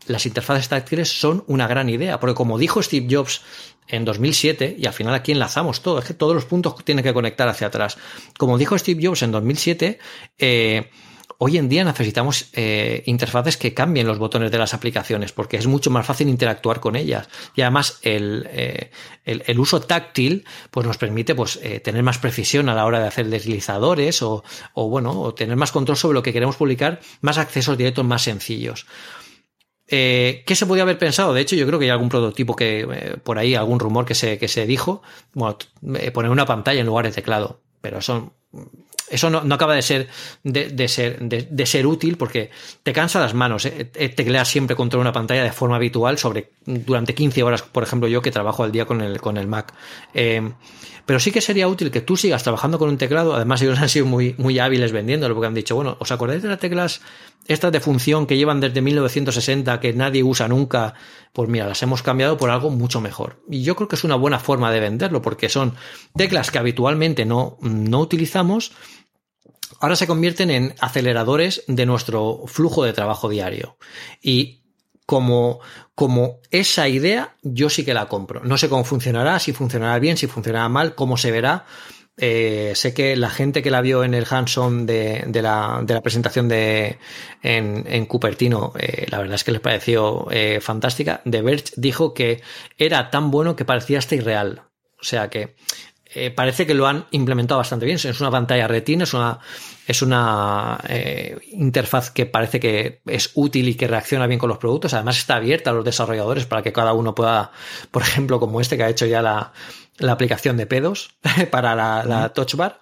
las 0.05 0.28
interfaces 0.28 0.69
táctiles 0.69 1.09
son 1.09 1.43
una 1.47 1.65
gran 1.65 1.89
idea, 1.89 2.19
porque 2.19 2.36
como 2.36 2.59
dijo 2.59 2.84
Steve 2.84 3.07
Jobs 3.09 3.41
en 3.88 4.05
2007, 4.05 4.76
y 4.78 4.86
al 4.86 4.93
final 4.93 5.15
aquí 5.15 5.32
enlazamos 5.32 5.82
todo, 5.82 5.97
es 5.97 6.05
que 6.05 6.13
todos 6.13 6.36
los 6.36 6.45
puntos 6.45 6.76
tienen 6.86 7.03
que 7.03 7.15
conectar 7.15 7.47
hacia 7.47 7.65
atrás, 7.65 7.97
como 8.38 8.59
dijo 8.59 8.78
Steve 8.78 9.07
Jobs 9.07 9.24
en 9.24 9.32
2007, 9.32 9.97
eh, 10.38 10.91
hoy 11.44 11.58
en 11.58 11.70
día 11.70 11.84
necesitamos 11.84 12.50
eh, 12.54 13.02
interfaces 13.08 13.58
que 13.58 13.74
cambien 13.74 14.06
los 14.06 14.20
botones 14.20 14.52
de 14.52 14.60
las 14.60 14.76
aplicaciones 14.76 15.32
porque 15.32 15.58
es 15.58 15.66
mucho 15.66 15.89
más 15.89 16.06
fácil 16.06 16.30
interactuar 16.30 16.80
con 16.80 16.96
ellas. 16.96 17.30
Y 17.56 17.62
además 17.62 17.98
el, 18.04 18.48
eh, 18.52 18.92
el, 19.26 19.60
uso 19.60 19.82
táctil 19.82 20.46
pues 20.70 20.86
nos 20.86 21.00
permite 21.00 21.34
pues, 21.34 21.60
eh, 21.64 21.80
tener 21.80 22.04
más 22.04 22.20
precisión 22.20 22.70
a 22.70 22.76
la 22.76 22.86
hora 22.86 23.00
de 23.00 23.08
hacer 23.08 23.28
deslizadores 23.28 24.22
o, 24.22 24.44
o, 24.76 24.88
bueno, 24.88 25.20
o 25.20 25.34
tener 25.34 25.56
más 25.56 25.72
control 25.72 25.98
sobre 25.98 26.14
lo 26.14 26.22
que 26.22 26.32
queremos 26.32 26.58
publicar, 26.58 27.00
más 27.22 27.39
accesos 27.39 27.76
directos 27.76 28.06
más 28.06 28.22
sencillos. 28.22 28.86
¿Qué 29.88 30.46
se 30.48 30.66
podía 30.68 30.84
haber 30.84 31.00
pensado? 31.00 31.34
De 31.34 31.42
hecho, 31.42 31.58
yo 31.58 31.68
creo 31.68 31.78
que 31.78 31.86
hay 31.86 31.92
algún 31.92 32.08
prototipo 32.08 32.56
que, 32.56 33.20
por 33.26 33.38
ahí, 33.38 33.56
algún 33.56 33.78
rumor 33.78 34.06
que 34.06 34.16
se, 34.16 34.38
que 34.38 34.48
se 34.48 34.66
dijo, 34.66 35.02
bueno, 35.34 35.58
poner 36.14 36.32
una 36.32 36.46
pantalla 36.46 36.80
en 36.80 36.86
lugar 36.86 37.06
de 37.06 37.12
teclado. 37.12 37.60
Pero 37.82 37.98
eso 37.98 38.32
eso 39.12 39.30
no, 39.30 39.53
acaba 39.53 39.76
de 39.76 39.82
ser, 39.82 40.07
de, 40.43 40.88
ser, 40.88 41.20
de, 41.20 41.66
ser 41.66 41.86
útil 41.86 42.18
porque 42.18 42.49
te 42.84 42.93
cansa 42.93 43.20
las 43.20 43.34
manos. 43.34 43.66
¿eh? 43.66 43.91
eh 43.93 44.09
tecleas 44.09 44.47
siempre 44.47 44.76
contra 44.76 44.99
una 44.99 45.12
pantalla 45.12 45.43
de 45.43 45.51
forma 45.51 45.76
habitual 45.76 46.18
sobre, 46.18 46.51
durante 46.66 47.14
15 47.14 47.43
horas, 47.43 47.62
por 47.62 47.84
ejemplo, 47.84 48.07
yo 48.07 48.22
que 48.22 48.32
trabajo 48.32 48.64
al 48.64 48.72
día 48.72 48.86
con 48.86 49.01
el, 49.01 49.20
con 49.20 49.38
el 49.38 49.47
Mac. 49.47 49.74
Eh, 50.14 50.41
pero 51.05 51.20
sí 51.20 51.32
que 51.32 51.41
sería 51.41 51.68
útil 51.68 51.91
que 51.91 52.01
tú 52.01 52.16
sigas 52.16 52.43
trabajando 52.43 52.80
con 52.80 52.89
un 52.89 52.97
teclado. 52.97 53.36
Además, 53.36 53.62
ellos 53.62 53.80
han 53.82 53.89
sido 53.89 54.05
muy, 54.05 54.36
muy 54.38 54.59
hábiles 54.59 54.91
vendiéndolo 54.91 55.36
porque 55.36 55.47
han 55.47 55.53
dicho, 55.53 55.76
bueno, 55.76 55.97
¿os 55.99 56.12
acordáis 56.12 56.41
de 56.41 56.49
las 56.49 56.59
teclas 56.59 57.01
estas 57.47 57.72
de 57.72 57.80
función 57.80 58.28
que 58.28 58.38
llevan 58.38 58.59
desde 58.59 58.82
1960 58.82 59.80
que 59.80 59.93
nadie 59.93 60.24
usa 60.24 60.47
nunca? 60.47 60.93
Pues 61.34 61.49
mira, 61.49 61.68
las 61.68 61.82
hemos 61.84 62.03
cambiado 62.03 62.38
por 62.38 62.49
algo 62.49 62.70
mucho 62.70 63.01
mejor. 63.01 63.41
Y 63.49 63.64
yo 63.64 63.76
creo 63.76 63.88
que 63.88 63.95
es 63.95 64.03
una 64.03 64.16
buena 64.16 64.39
forma 64.39 64.72
de 64.72 64.80
venderlo 64.80 65.22
porque 65.22 65.49
son 65.49 65.76
teclas 66.16 66.51
que 66.51 66.59
habitualmente 66.59 67.26
no, 67.26 67.57
no 67.62 67.99
utilizamos 67.99 68.72
ahora 69.80 69.95
se 69.95 70.07
convierten 70.07 70.51
en 70.51 70.76
aceleradores 70.80 71.63
de 71.67 71.86
nuestro 71.86 72.43
flujo 72.47 72.84
de 72.84 72.93
trabajo 72.93 73.30
diario. 73.30 73.78
Y 74.22 74.61
como, 75.05 75.59
como 75.95 76.39
esa 76.51 76.88
idea, 76.88 77.36
yo 77.41 77.69
sí 77.69 77.84
que 77.84 77.93
la 77.93 78.07
compro. 78.07 78.43
No 78.43 78.57
sé 78.57 78.69
cómo 78.69 78.84
funcionará, 78.84 79.39
si 79.39 79.53
funcionará 79.53 79.99
bien, 79.99 80.17
si 80.17 80.28
funcionará 80.28 80.69
mal, 80.69 80.95
cómo 80.95 81.17
se 81.17 81.32
verá. 81.32 81.65
Eh, 82.17 82.74
sé 82.76 82.93
que 82.93 83.15
la 83.15 83.30
gente 83.30 83.63
que 83.63 83.72
la 83.72 83.82
vio 83.82 84.03
en 84.03 84.13
el 84.13 84.28
hands-on 84.30 84.86
de, 84.86 85.24
de, 85.28 85.41
la, 85.41 85.82
de, 85.84 85.99
presentación 86.01 86.47
de, 86.47 86.97
en, 87.41 88.05
Cupertino, 88.05 88.74
eh, 88.78 89.07
la 89.09 89.17
verdad 89.17 89.36
es 89.36 89.43
que 89.43 89.51
les 89.51 89.61
pareció 89.61 90.28
eh, 90.30 90.59
fantástica. 90.61 91.22
The 91.30 91.41
Verge 91.41 91.74
dijo 91.78 92.13
que 92.13 92.41
era 92.78 93.09
tan 93.09 93.32
bueno 93.32 93.55
que 93.55 93.65
parecía 93.65 93.99
hasta 93.99 94.15
irreal. 94.15 94.63
O 95.01 95.03
sea 95.03 95.30
que 95.30 95.55
eh, 96.14 96.32
parece 96.32 96.66
que 96.66 96.74
lo 96.74 96.88
han 96.88 97.05
implementado 97.12 97.57
bastante 97.57 97.86
bien. 97.86 97.95
Es 97.95 98.20
una 98.20 98.32
pantalla 98.32 98.68
retina, 98.68 99.05
es 99.05 99.14
una, 99.14 99.39
es 99.88 100.01
una 100.01 100.80
eh, 100.88 101.38
interfaz 101.53 102.12
que 102.12 102.26
parece 102.26 102.59
que 102.59 103.01
es 103.05 103.32
útil 103.34 103.70
y 103.70 103.76
que 103.76 103.88
reacciona 103.88 104.28
bien 104.28 104.39
con 104.39 104.49
los 104.49 104.57
productos. 104.57 104.93
Además 104.93 105.18
está 105.18 105.36
abierta 105.36 105.70
a 105.70 105.74
los 105.74 105.86
desarrolladores 105.86 106.45
para 106.45 106.62
que 106.62 106.74
cada 106.74 106.93
uno 106.93 107.16
pueda, 107.16 107.51
por 107.91 108.01
ejemplo, 108.01 108.39
como 108.39 108.59
este 108.59 108.78
que 108.78 108.84
ha 108.84 108.89
hecho 108.89 109.05
ya 109.05 109.22
la, 109.22 109.53
la 109.97 110.12
aplicación 110.12 110.57
de 110.57 110.66
pedos 110.66 111.16
para 111.51 111.76
la, 111.76 112.30
touch 112.34 112.55
bar. 112.55 112.80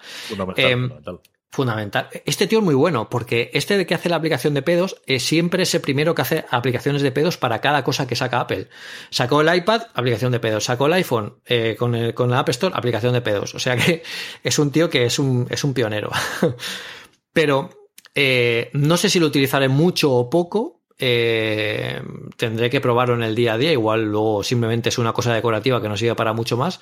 Em, 0.55 0.89
fundamental, 0.89 1.19
Este 2.25 2.47
tío 2.47 2.59
es 2.59 2.65
muy 2.65 2.75
bueno, 2.75 3.09
porque 3.09 3.49
este 3.53 3.77
de 3.77 3.85
que 3.85 3.95
hace 3.95 4.09
la 4.09 4.17
aplicación 4.17 4.53
de 4.53 4.61
pedos 4.61 5.01
es 5.05 5.23
siempre 5.23 5.63
es 5.63 5.73
el 5.73 5.81
primero 5.81 6.13
que 6.13 6.21
hace 6.21 6.45
aplicaciones 6.49 7.01
de 7.01 7.11
pedos 7.11 7.37
para 7.37 7.59
cada 7.59 7.83
cosa 7.83 8.07
que 8.07 8.15
saca 8.15 8.39
Apple. 8.39 8.69
Sacó 9.09 9.41
el 9.41 9.53
iPad, 9.53 9.83
aplicación 9.93 10.31
de 10.31 10.39
pedos. 10.39 10.65
Sacó 10.65 10.85
el 10.85 10.93
iPhone 10.93 11.39
eh, 11.45 11.75
con, 11.77 12.11
con 12.13 12.29
la 12.29 12.39
App 12.39 12.49
Store, 12.49 12.73
aplicación 12.75 13.13
de 13.13 13.21
pedos. 13.21 13.55
O 13.55 13.59
sea 13.59 13.75
que 13.75 14.03
es 14.43 14.59
un 14.59 14.71
tío 14.71 14.89
que 14.89 15.05
es 15.05 15.17
un, 15.17 15.47
es 15.49 15.63
un 15.63 15.73
pionero. 15.73 16.11
Pero 17.33 17.69
eh, 18.15 18.69
no 18.73 18.97
sé 18.97 19.09
si 19.09 19.19
lo 19.19 19.27
utilizaré 19.27 19.69
mucho 19.69 20.11
o 20.13 20.29
poco. 20.29 20.81
Eh, 21.01 22.01
tendré 22.35 22.69
que 22.69 22.81
probarlo 22.81 23.15
en 23.15 23.23
el 23.23 23.33
día 23.33 23.53
a 23.53 23.57
día. 23.57 23.71
Igual 23.71 24.11
luego 24.11 24.43
simplemente 24.43 24.89
es 24.89 24.97
una 24.97 25.13
cosa 25.13 25.33
decorativa 25.33 25.81
que 25.81 25.89
no 25.89 25.97
sirve 25.97 26.15
para 26.15 26.33
mucho 26.33 26.57
más. 26.57 26.79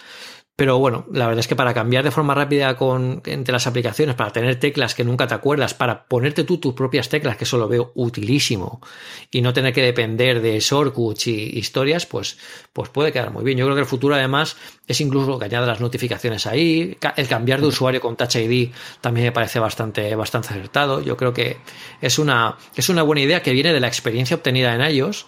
Pero 0.58 0.80
bueno, 0.80 1.06
la 1.14 1.28
verdad 1.28 1.42
es 1.42 1.48
que 1.48 1.56
para 1.56 1.72
cambiar 1.72 2.04
de 2.04 2.10
forma 2.10 2.34
rápida 2.34 2.76
con, 2.76 3.22
entre 3.28 3.54
las 3.54 3.68
aplicaciones, 3.68 4.16
para 4.16 4.34
tener 4.34 4.56
teclas 4.56 4.96
que 4.96 5.04
nunca 5.04 5.28
te 5.28 5.36
acuerdas, 5.36 5.76
para 5.76 6.06
ponerte 6.06 6.46
tú 6.46 6.58
tus 6.58 6.74
propias 6.74 7.10
teclas, 7.10 7.38
que 7.38 7.44
eso 7.44 7.60
lo 7.60 7.68
veo 7.68 7.92
utilísimo, 7.94 8.82
y 9.30 9.44
no 9.44 9.54
tener 9.54 9.72
que 9.72 9.84
depender 9.84 10.42
de 10.42 10.60
shortcuts 10.60 11.28
y 11.28 11.60
historias, 11.60 12.08
pues, 12.08 12.40
pues 12.74 12.90
puede 12.90 13.12
quedar 13.12 13.30
muy 13.30 13.44
bien. 13.44 13.56
Yo 13.60 13.66
creo 13.66 13.76
que 13.76 13.82
el 13.82 13.88
futuro 13.88 14.16
además 14.16 14.58
es 14.88 15.00
incluso 15.00 15.38
que 15.38 15.46
añada 15.46 15.68
las 15.68 15.80
notificaciones 15.80 16.48
ahí. 16.48 16.98
El 17.16 17.28
cambiar 17.28 17.62
de 17.62 17.68
usuario 17.68 18.02
con 18.02 18.16
Touch 18.16 18.38
ID 18.38 18.72
también 19.00 19.28
me 19.28 19.32
parece 19.32 19.60
bastante, 19.60 20.16
bastante 20.16 20.48
acertado. 20.48 21.02
Yo 21.04 21.18
creo 21.18 21.34
que 21.34 21.58
es 22.02 22.18
una, 22.18 22.58
es 22.76 22.90
una 22.90 23.04
buena 23.04 23.22
idea 23.22 23.44
que 23.44 23.52
viene 23.52 23.74
de 23.74 23.80
la 23.80 23.88
experiencia 23.90 24.36
obtenida 24.36 24.74
en 24.74 24.96
iOS 24.96 25.28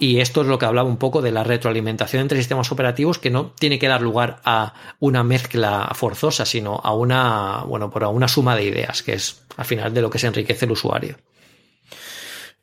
y 0.00 0.20
esto 0.20 0.40
es 0.40 0.48
lo 0.48 0.58
que 0.58 0.64
hablaba 0.64 0.88
un 0.88 0.96
poco 0.96 1.20
de 1.20 1.30
la 1.30 1.44
retroalimentación 1.44 2.22
entre 2.22 2.38
sistemas 2.38 2.72
operativos 2.72 3.18
que 3.18 3.30
no 3.30 3.52
tiene 3.58 3.78
que 3.78 3.86
dar 3.86 4.00
lugar 4.00 4.40
a 4.44 4.72
una 4.98 5.22
mezcla 5.22 5.90
forzosa, 5.94 6.46
sino 6.46 6.80
a 6.82 6.94
una, 6.94 7.64
bueno, 7.66 7.90
por 7.90 8.02
una 8.04 8.26
suma 8.26 8.56
de 8.56 8.64
ideas, 8.64 9.02
que 9.02 9.12
es 9.12 9.42
al 9.58 9.66
final 9.66 9.92
de 9.92 10.00
lo 10.00 10.08
que 10.08 10.18
se 10.18 10.26
enriquece 10.26 10.64
el 10.64 10.72
usuario. 10.72 11.16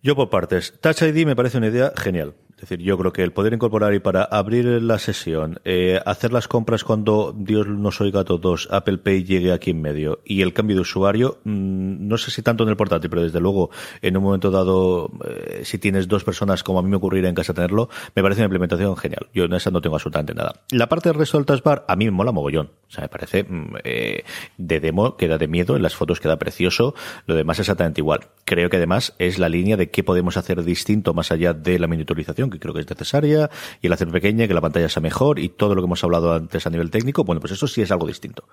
Yo 0.08 0.16
por 0.16 0.30
partes. 0.30 0.74
Touch 0.80 1.02
ID 1.02 1.26
me 1.26 1.36
parece 1.36 1.58
una 1.58 1.68
idea 1.68 1.92
genial. 1.98 2.34
Es 2.58 2.62
decir, 2.62 2.80
yo 2.80 2.98
creo 2.98 3.14
que 3.14 3.22
el 3.22 3.34
poder 3.34 3.54
incorporar 3.54 3.94
y 3.94 4.00
para 4.00 4.24
abrir 4.24 4.66
la 4.66 4.98
sesión, 4.98 5.60
eh, 5.64 6.02
hacer 6.08 6.34
las 6.34 6.48
compras 6.48 6.84
cuando 6.84 7.32
Dios 7.38 7.68
nos 7.68 8.02
oiga 8.02 8.22
a 8.22 8.24
todos, 8.24 8.68
Apple 8.72 8.98
Pay 8.98 9.26
llegue 9.26 9.52
aquí 9.52 9.70
en 9.70 9.82
medio 9.82 10.22
y 10.26 10.42
el 10.42 10.54
cambio 10.54 10.76
de 10.76 10.82
usuario, 10.82 11.38
mm, 11.44 12.08
no 12.08 12.18
sé 12.18 12.32
si 12.32 12.42
tanto 12.42 12.64
en 12.64 12.70
el 12.70 12.76
portátil, 12.76 13.12
pero 13.12 13.22
desde 13.22 13.40
luego 13.40 13.70
en 14.02 14.18
un 14.18 14.24
momento 14.24 14.50
dado, 14.50 15.12
eh, 15.24 15.62
si 15.66 15.78
tienes 15.78 16.08
dos 16.08 16.24
personas 16.24 16.64
como 16.64 16.80
a 16.80 16.82
mí 16.82 16.90
me 16.90 16.96
ocurriría 16.96 17.30
en 17.30 17.36
casa 17.36 17.54
tenerlo, 17.54 17.90
me 18.16 18.24
parece 18.24 18.42
una 18.42 18.46
implementación 18.46 18.98
genial. 18.98 19.28
Yo 19.36 19.44
en 19.44 19.54
esa 19.54 19.70
no 19.70 19.80
tengo 19.80 19.98
absolutamente 19.98 20.34
nada. 20.34 20.54
La 20.72 20.90
parte 20.90 21.10
del 21.10 21.20
resto 21.20 21.38
del 21.38 21.46
Touch 21.46 21.62
Bar 21.62 21.86
a 21.88 21.96
mí 21.96 22.06
me 22.06 22.12
mola 22.12 22.32
mogollón. 22.32 22.72
O 22.88 22.92
sea, 22.92 23.04
me 23.04 23.10
parece 23.10 23.44
mm, 23.44 23.76
eh, 23.84 24.24
de 24.58 24.80
demo, 24.80 25.16
queda 25.16 25.38
de 25.38 25.48
miedo, 25.48 25.76
en 25.76 25.84
las 25.84 25.96
fotos 25.96 26.20
queda 26.20 26.40
precioso, 26.40 26.96
lo 27.28 27.36
demás 27.36 27.60
exactamente 27.60 28.02
igual. 28.02 28.22
Creo 28.46 28.72
que 28.72 28.78
además 28.78 29.14
es 29.20 29.38
la 29.38 29.48
línea 29.48 29.78
de 29.78 29.92
qué 29.98 30.04
podemos 30.04 30.38
hacer 30.38 30.62
distinto 30.62 31.16
más 31.16 31.32
allá 31.32 31.56
de 31.56 31.80
la 31.80 31.88
miniaturización 31.88 32.52
que 32.52 32.60
creo 32.60 32.72
que 32.72 32.82
es 32.82 32.88
necesaria, 32.88 33.50
y 33.82 33.88
el 33.88 33.94
hacer 33.94 34.08
pequeña, 34.10 34.48
que 34.48 34.54
la 34.54 34.62
pantalla 34.62 34.90
sea 34.90 35.02
mejor, 35.02 35.40
y 35.40 35.50
todo 35.50 35.74
lo 35.74 35.82
que 35.82 35.86
hemos 35.86 36.04
hablado 36.04 36.36
antes 36.36 36.68
a 36.68 36.70
nivel 36.70 36.92
técnico, 36.92 37.24
bueno, 37.24 37.42
pues 37.42 37.54
eso 37.54 37.66
sí 37.66 37.82
es 37.82 37.90
algo 37.90 38.06
distinto. 38.06 38.48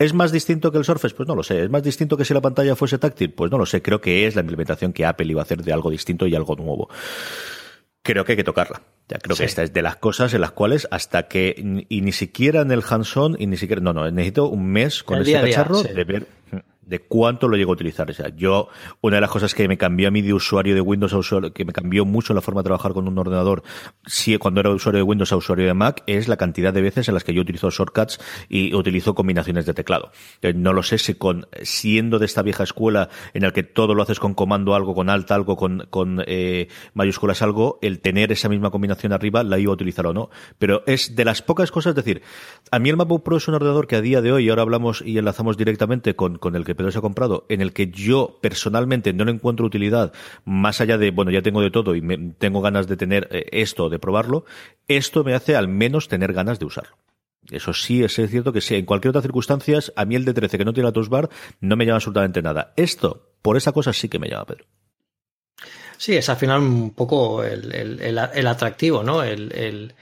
¿Es 0.00 0.14
más 0.14 0.32
distinto 0.32 0.72
que 0.72 0.78
el 0.78 0.84
Surface? 0.84 1.14
Pues 1.14 1.28
no 1.28 1.36
lo 1.36 1.44
sé. 1.44 1.62
¿Es 1.62 1.70
más 1.70 1.84
distinto 1.84 2.16
que 2.16 2.24
si 2.24 2.34
la 2.34 2.40
pantalla 2.40 2.74
fuese 2.74 2.98
táctil? 2.98 3.30
Pues 3.30 3.52
no 3.52 3.58
lo 3.58 3.66
sé. 3.66 3.82
Creo 3.82 4.00
que 4.00 4.26
es 4.26 4.34
la 4.34 4.40
implementación 4.40 4.92
que 4.92 5.06
Apple 5.06 5.30
iba 5.30 5.42
a 5.42 5.44
hacer 5.44 5.62
de 5.62 5.72
algo 5.72 5.90
distinto 5.90 6.26
y 6.26 6.34
algo 6.34 6.56
nuevo. 6.56 6.88
Creo 8.02 8.24
que 8.24 8.32
hay 8.32 8.36
que 8.36 8.42
tocarla. 8.42 8.82
Ya 9.08 9.18
creo 9.18 9.36
que 9.36 9.44
esta 9.44 9.62
es 9.62 9.72
de 9.72 9.80
las 9.80 9.94
cosas 9.94 10.34
en 10.34 10.40
las 10.40 10.50
cuales 10.50 10.88
hasta 10.90 11.28
que 11.28 11.54
y 11.88 12.00
ni 12.00 12.10
siquiera 12.10 12.62
en 12.62 12.72
el 12.72 12.82
hands-on 12.86 13.36
y 13.38 13.46
ni 13.46 13.56
siquiera 13.56 13.80
no 13.80 13.92
no 13.92 14.10
necesito 14.10 14.48
un 14.48 14.66
mes 14.66 15.04
con 15.04 15.20
este 15.20 15.34
cacharro 15.34 15.84
de 15.84 16.04
ver 16.04 16.26
de 16.86 17.00
cuánto 17.00 17.48
lo 17.48 17.56
llego 17.56 17.72
a 17.72 17.74
utilizar. 17.74 18.10
O 18.10 18.14
sea, 18.14 18.28
yo, 18.34 18.68
una 19.00 19.16
de 19.16 19.20
las 19.20 19.30
cosas 19.30 19.54
que 19.54 19.68
me 19.68 19.78
cambió 19.78 20.08
a 20.08 20.10
mí 20.10 20.22
de 20.22 20.34
usuario 20.34 20.74
de 20.74 20.80
Windows 20.80 21.12
a 21.12 21.18
usuario, 21.18 21.52
que 21.52 21.64
me 21.64 21.72
cambió 21.72 22.04
mucho 22.04 22.34
la 22.34 22.40
forma 22.40 22.60
de 22.60 22.64
trabajar 22.64 22.92
con 22.92 23.08
un 23.08 23.18
ordenador, 23.18 23.62
si 24.06 24.36
cuando 24.38 24.60
era 24.60 24.70
usuario 24.70 24.98
de 24.98 25.02
Windows 25.02 25.32
a 25.32 25.36
usuario 25.36 25.66
de 25.66 25.74
Mac, 25.74 26.02
es 26.06 26.28
la 26.28 26.36
cantidad 26.36 26.72
de 26.72 26.82
veces 26.82 27.08
en 27.08 27.14
las 27.14 27.24
que 27.24 27.34
yo 27.34 27.42
utilizo 27.42 27.70
shortcuts 27.70 28.20
y 28.48 28.74
utilizo 28.74 29.14
combinaciones 29.14 29.66
de 29.66 29.74
teclado. 29.74 30.10
Eh, 30.42 30.52
no 30.54 30.72
lo 30.72 30.82
sé 30.82 30.98
si 30.98 31.14
con, 31.14 31.46
siendo 31.62 32.18
de 32.18 32.26
esta 32.26 32.42
vieja 32.42 32.64
escuela 32.64 33.08
en 33.32 33.42
la 33.42 33.52
que 33.52 33.62
todo 33.62 33.94
lo 33.94 34.02
haces 34.02 34.20
con 34.20 34.34
comando 34.34 34.74
algo, 34.74 34.94
con 34.94 35.10
alt 35.10 35.30
algo, 35.30 35.56
con, 35.56 35.86
con 35.90 36.22
eh, 36.26 36.68
mayúsculas 36.94 37.42
algo, 37.42 37.78
el 37.82 38.00
tener 38.00 38.32
esa 38.32 38.48
misma 38.48 38.70
combinación 38.70 39.12
arriba 39.12 39.42
la 39.42 39.58
iba 39.58 39.70
a 39.70 39.74
utilizar 39.74 40.06
o 40.06 40.12
no. 40.12 40.30
Pero 40.58 40.82
es 40.86 41.16
de 41.16 41.24
las 41.24 41.42
pocas 41.42 41.70
cosas, 41.70 41.90
es 41.90 41.96
decir, 41.96 42.22
a 42.70 42.78
mí 42.78 42.90
el 42.90 42.96
MacBook 42.96 43.22
Pro 43.22 43.36
es 43.36 43.48
un 43.48 43.54
ordenador 43.54 43.86
que 43.86 43.96
a 43.96 44.00
día 44.00 44.20
de 44.20 44.32
hoy, 44.32 44.48
ahora 44.48 44.62
hablamos 44.62 45.02
y 45.04 45.18
enlazamos 45.18 45.56
directamente 45.56 46.14
con, 46.16 46.38
con 46.38 46.56
el 46.56 46.64
que 46.64 46.73
Pedro 46.74 46.90
se 46.90 46.98
ha 46.98 47.02
comprado, 47.02 47.46
en 47.48 47.60
el 47.60 47.72
que 47.72 47.88
yo 47.88 48.38
personalmente 48.40 49.12
no 49.12 49.24
le 49.24 49.32
encuentro 49.32 49.66
utilidad, 49.66 50.12
más 50.44 50.80
allá 50.80 50.98
de, 50.98 51.10
bueno, 51.10 51.30
ya 51.30 51.42
tengo 51.42 51.60
de 51.60 51.70
todo 51.70 51.94
y 51.94 52.02
me, 52.02 52.16
tengo 52.38 52.60
ganas 52.60 52.86
de 52.86 52.96
tener 52.96 53.28
eh, 53.30 53.46
esto, 53.52 53.88
de 53.88 53.98
probarlo, 53.98 54.44
esto 54.88 55.24
me 55.24 55.34
hace 55.34 55.56
al 55.56 55.68
menos 55.68 56.08
tener 56.08 56.32
ganas 56.32 56.58
de 56.58 56.66
usarlo. 56.66 56.96
Eso 57.50 57.74
sí, 57.74 58.02
es 58.02 58.14
cierto 58.14 58.52
que 58.52 58.60
sí, 58.60 58.74
en 58.74 58.86
cualquier 58.86 59.10
otra 59.10 59.22
circunstancia, 59.22 59.78
a 59.96 60.04
mí 60.04 60.14
el 60.14 60.24
de 60.24 60.32
13 60.32 60.58
que 60.58 60.64
no 60.64 60.72
tiene 60.72 60.90
la 60.90 61.08
Bar 61.08 61.28
no 61.60 61.76
me 61.76 61.84
llama 61.84 61.96
absolutamente 61.96 62.40
nada. 62.40 62.72
Esto, 62.76 63.34
por 63.42 63.56
esa 63.56 63.72
cosa 63.72 63.92
sí 63.92 64.08
que 64.08 64.18
me 64.18 64.28
llama, 64.28 64.46
Pedro. 64.46 64.64
Sí, 65.96 66.16
es 66.16 66.28
al 66.28 66.36
final 66.36 66.60
un 66.60 66.90
poco 66.90 67.44
el, 67.44 68.18
atractivo, 68.46 69.02
¿no? 69.02 69.22
El, 69.22 69.94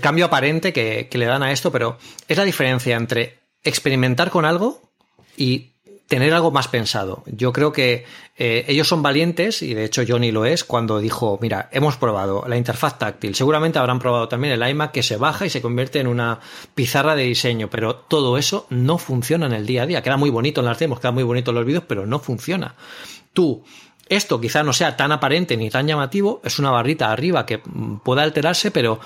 cambio 0.00 0.26
aparente 0.26 0.72
que, 0.72 1.08
le 1.12 1.26
dan 1.26 1.42
a 1.42 1.52
esto, 1.52 1.72
pero 1.72 1.98
es 2.28 2.36
la 2.36 2.44
diferencia 2.44 2.96
entre 2.96 3.38
experimentar 3.62 4.30
con 4.30 4.44
algo 4.44 4.89
y 5.40 5.70
tener 6.06 6.34
algo 6.34 6.50
más 6.50 6.68
pensado. 6.68 7.22
Yo 7.24 7.50
creo 7.52 7.72
que 7.72 8.04
eh, 8.36 8.64
ellos 8.68 8.86
son 8.86 9.00
valientes, 9.00 9.62
y 9.62 9.72
de 9.72 9.84
hecho 9.84 10.02
Johnny 10.06 10.32
lo 10.32 10.44
es, 10.44 10.64
cuando 10.64 10.98
dijo, 10.98 11.38
mira, 11.40 11.70
hemos 11.72 11.96
probado 11.96 12.44
la 12.46 12.58
interfaz 12.58 12.98
táctil, 12.98 13.34
seguramente 13.34 13.78
habrán 13.78 13.98
probado 13.98 14.28
también 14.28 14.52
el 14.52 14.68
iMac 14.68 14.92
que 14.92 15.02
se 15.02 15.16
baja 15.16 15.46
y 15.46 15.50
se 15.50 15.62
convierte 15.62 15.98
en 15.98 16.08
una 16.08 16.40
pizarra 16.74 17.14
de 17.14 17.22
diseño, 17.22 17.70
pero 17.70 17.94
todo 17.94 18.36
eso 18.36 18.66
no 18.68 18.98
funciona 18.98 19.46
en 19.46 19.52
el 19.52 19.64
día 19.64 19.84
a 19.84 19.86
día. 19.86 20.02
Queda 20.02 20.18
muy 20.18 20.28
bonito 20.28 20.60
en 20.60 20.66
las 20.66 20.78
demos, 20.78 21.00
queda 21.00 21.12
muy 21.12 21.22
bonito 21.22 21.52
en 21.52 21.54
los 21.54 21.64
vídeos, 21.64 21.84
pero 21.86 22.04
no 22.04 22.18
funciona. 22.18 22.74
Tú 23.32 23.64
esto 24.10 24.40
quizá 24.40 24.64
no 24.64 24.72
sea 24.72 24.96
tan 24.96 25.12
aparente 25.12 25.56
ni 25.56 25.70
tan 25.70 25.86
llamativo, 25.86 26.40
es 26.44 26.58
una 26.58 26.72
barrita 26.72 27.12
arriba 27.12 27.46
que 27.46 27.58
pueda 27.58 28.22
alterarse, 28.22 28.72
pero 28.72 28.98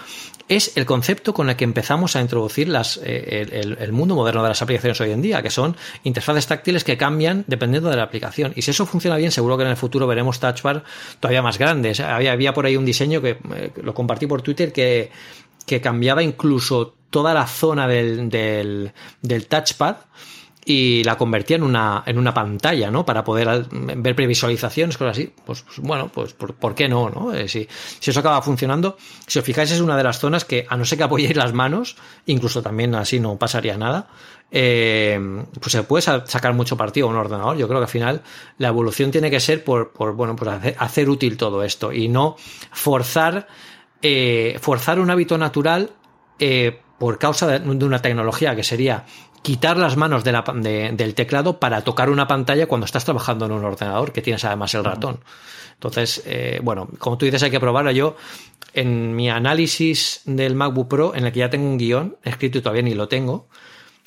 es 0.48 0.76
el 0.78 0.86
concepto 0.86 1.34
con 1.34 1.50
el 1.50 1.57
que 1.57 1.64
empezamos 1.64 2.16
a 2.16 2.22
introducir 2.22 2.72
eh, 3.02 3.76
el, 3.78 3.92
mundo 3.92 4.14
moderno 4.14 4.42
de 4.42 4.48
las 4.48 4.62
aplicaciones 4.62 4.98
hoy 5.02 5.11
en 5.11 5.20
día, 5.20 5.42
que 5.42 5.50
son 5.50 5.76
interfaces 6.05 6.46
táctiles 6.46 6.84
que 6.84 6.96
cambian 6.96 7.44
dependiendo 7.46 7.90
de 7.90 7.96
la 7.96 8.02
aplicación. 8.02 8.55
Y 8.57 8.62
si 8.62 8.70
eso 8.70 8.86
funciona 8.86 9.16
bien, 9.16 9.30
seguro 9.30 9.59
que 9.59 9.64
en 9.64 9.70
el 9.70 9.76
futuro 9.76 10.07
veremos 10.07 10.40
touch 10.40 10.62
todavía 11.20 11.42
más 11.42 11.59
grandes. 11.59 12.00
Había, 12.00 12.32
había 12.32 12.55
por 12.55 12.64
ahí 12.64 12.76
un 12.76 12.86
diseño 12.86 13.20
que 13.20 13.38
eh, 13.55 13.72
lo 13.82 13.92
compartí 13.92 14.26
por 14.26 14.40
Twitter 14.40 14.72
que, 14.72 15.11
que 15.66 15.82
cambiaba 15.82 16.22
incluso 16.22 16.94
toda 17.11 17.34
la 17.34 17.46
zona 17.46 17.86
del, 17.86 18.30
del 18.30 19.46
touchpad 19.46 19.96
y 20.64 21.04
la 21.04 21.16
convertía 21.16 21.56
en 21.56 21.62
una, 21.62 22.02
en 22.06 22.18
una 22.18 22.32
pantalla, 22.32 22.90
¿no? 22.90 23.04
Para 23.04 23.22
poder 23.22 23.66
ver 23.70 24.16
previsualizaciones, 24.16 24.96
cosas 24.96 25.18
así. 25.18 25.32
Pues, 25.44 25.62
pues 25.62 25.78
bueno, 25.80 26.10
pues 26.12 26.32
¿por, 26.32 26.74
qué 26.74 26.88
no, 26.88 27.10
no? 27.10 27.34
Eh, 27.34 27.48
si, 27.48 27.68
si, 28.00 28.10
eso 28.10 28.20
acaba 28.20 28.40
funcionando, 28.40 28.96
si 29.26 29.38
os 29.38 29.44
fijáis 29.44 29.70
es 29.70 29.80
una 29.80 29.96
de 29.96 30.04
las 30.04 30.18
zonas 30.18 30.44
que, 30.44 30.66
a 30.68 30.76
no 30.76 30.84
ser 30.84 30.98
que 30.98 31.04
apoyéis 31.04 31.36
las 31.36 31.52
manos, 31.52 31.96
incluso 32.26 32.62
también 32.62 32.94
así 32.94 33.20
no 33.20 33.36
pasaría 33.36 33.76
nada, 33.76 34.08
eh, 34.50 35.18
pues 35.60 35.72
se 35.72 35.82
puede 35.82 36.02
sacar 36.02 36.54
mucho 36.54 36.76
partido 36.76 37.08
a 37.08 37.10
un 37.10 37.16
ordenador. 37.16 37.56
Yo 37.56 37.68
creo 37.68 37.80
que 37.80 37.84
al 37.84 37.90
final 37.90 38.22
la 38.58 38.68
evolución 38.68 39.10
tiene 39.10 39.30
que 39.30 39.40
ser 39.40 39.64
por, 39.64 39.92
por 39.92 40.14
bueno, 40.14 40.34
por 40.34 40.48
hacer, 40.48 41.10
útil 41.10 41.36
todo 41.36 41.62
esto 41.62 41.92
y 41.92 42.08
no 42.08 42.36
forzar, 42.72 43.48
eh, 44.00 44.56
forzar 44.60 44.98
un 44.98 45.10
hábito 45.10 45.36
natural 45.36 45.90
por 46.98 47.18
causa 47.18 47.46
de, 47.46 47.68
una 47.84 48.00
tecnología 48.00 48.56
que 48.56 48.62
sería 48.62 49.04
quitar 49.45 49.76
las 49.76 49.99
manos 49.99 50.24
del 50.24 51.14
teclado 51.14 51.61
para 51.61 51.82
tocar 51.82 52.09
una 52.09 52.26
pantalla 52.26 52.66
cuando 52.66 52.86
estás 52.86 53.05
trabajando 53.05 53.45
en 53.45 53.53
un 53.53 53.62
ordenador, 53.62 54.11
que 54.11 54.22
tienes 54.22 54.42
además 54.47 54.72
el 54.74 54.84
ratón. 54.84 55.20
Entonces, 55.74 56.22
eh, 56.24 56.61
bueno, 56.62 56.88
como 56.99 57.18
tú 57.18 57.26
dices, 57.26 57.42
hay 57.42 57.51
que 57.51 57.61
probarlo. 57.61 57.90
Yo, 57.90 58.16
en 58.72 59.14
mi 59.14 59.28
análisis 59.28 60.22
del 60.24 60.55
MacBook 60.55 60.88
Pro, 60.88 61.14
en 61.14 61.26
el 61.26 61.32
que 61.32 61.40
ya 61.40 61.51
tengo 61.51 61.66
un 61.66 61.76
guion 61.76 62.16
escrito 62.24 62.57
y 62.57 62.62
todavía 62.62 62.80
ni 62.80 62.95
lo 62.95 63.07
tengo, 63.07 63.49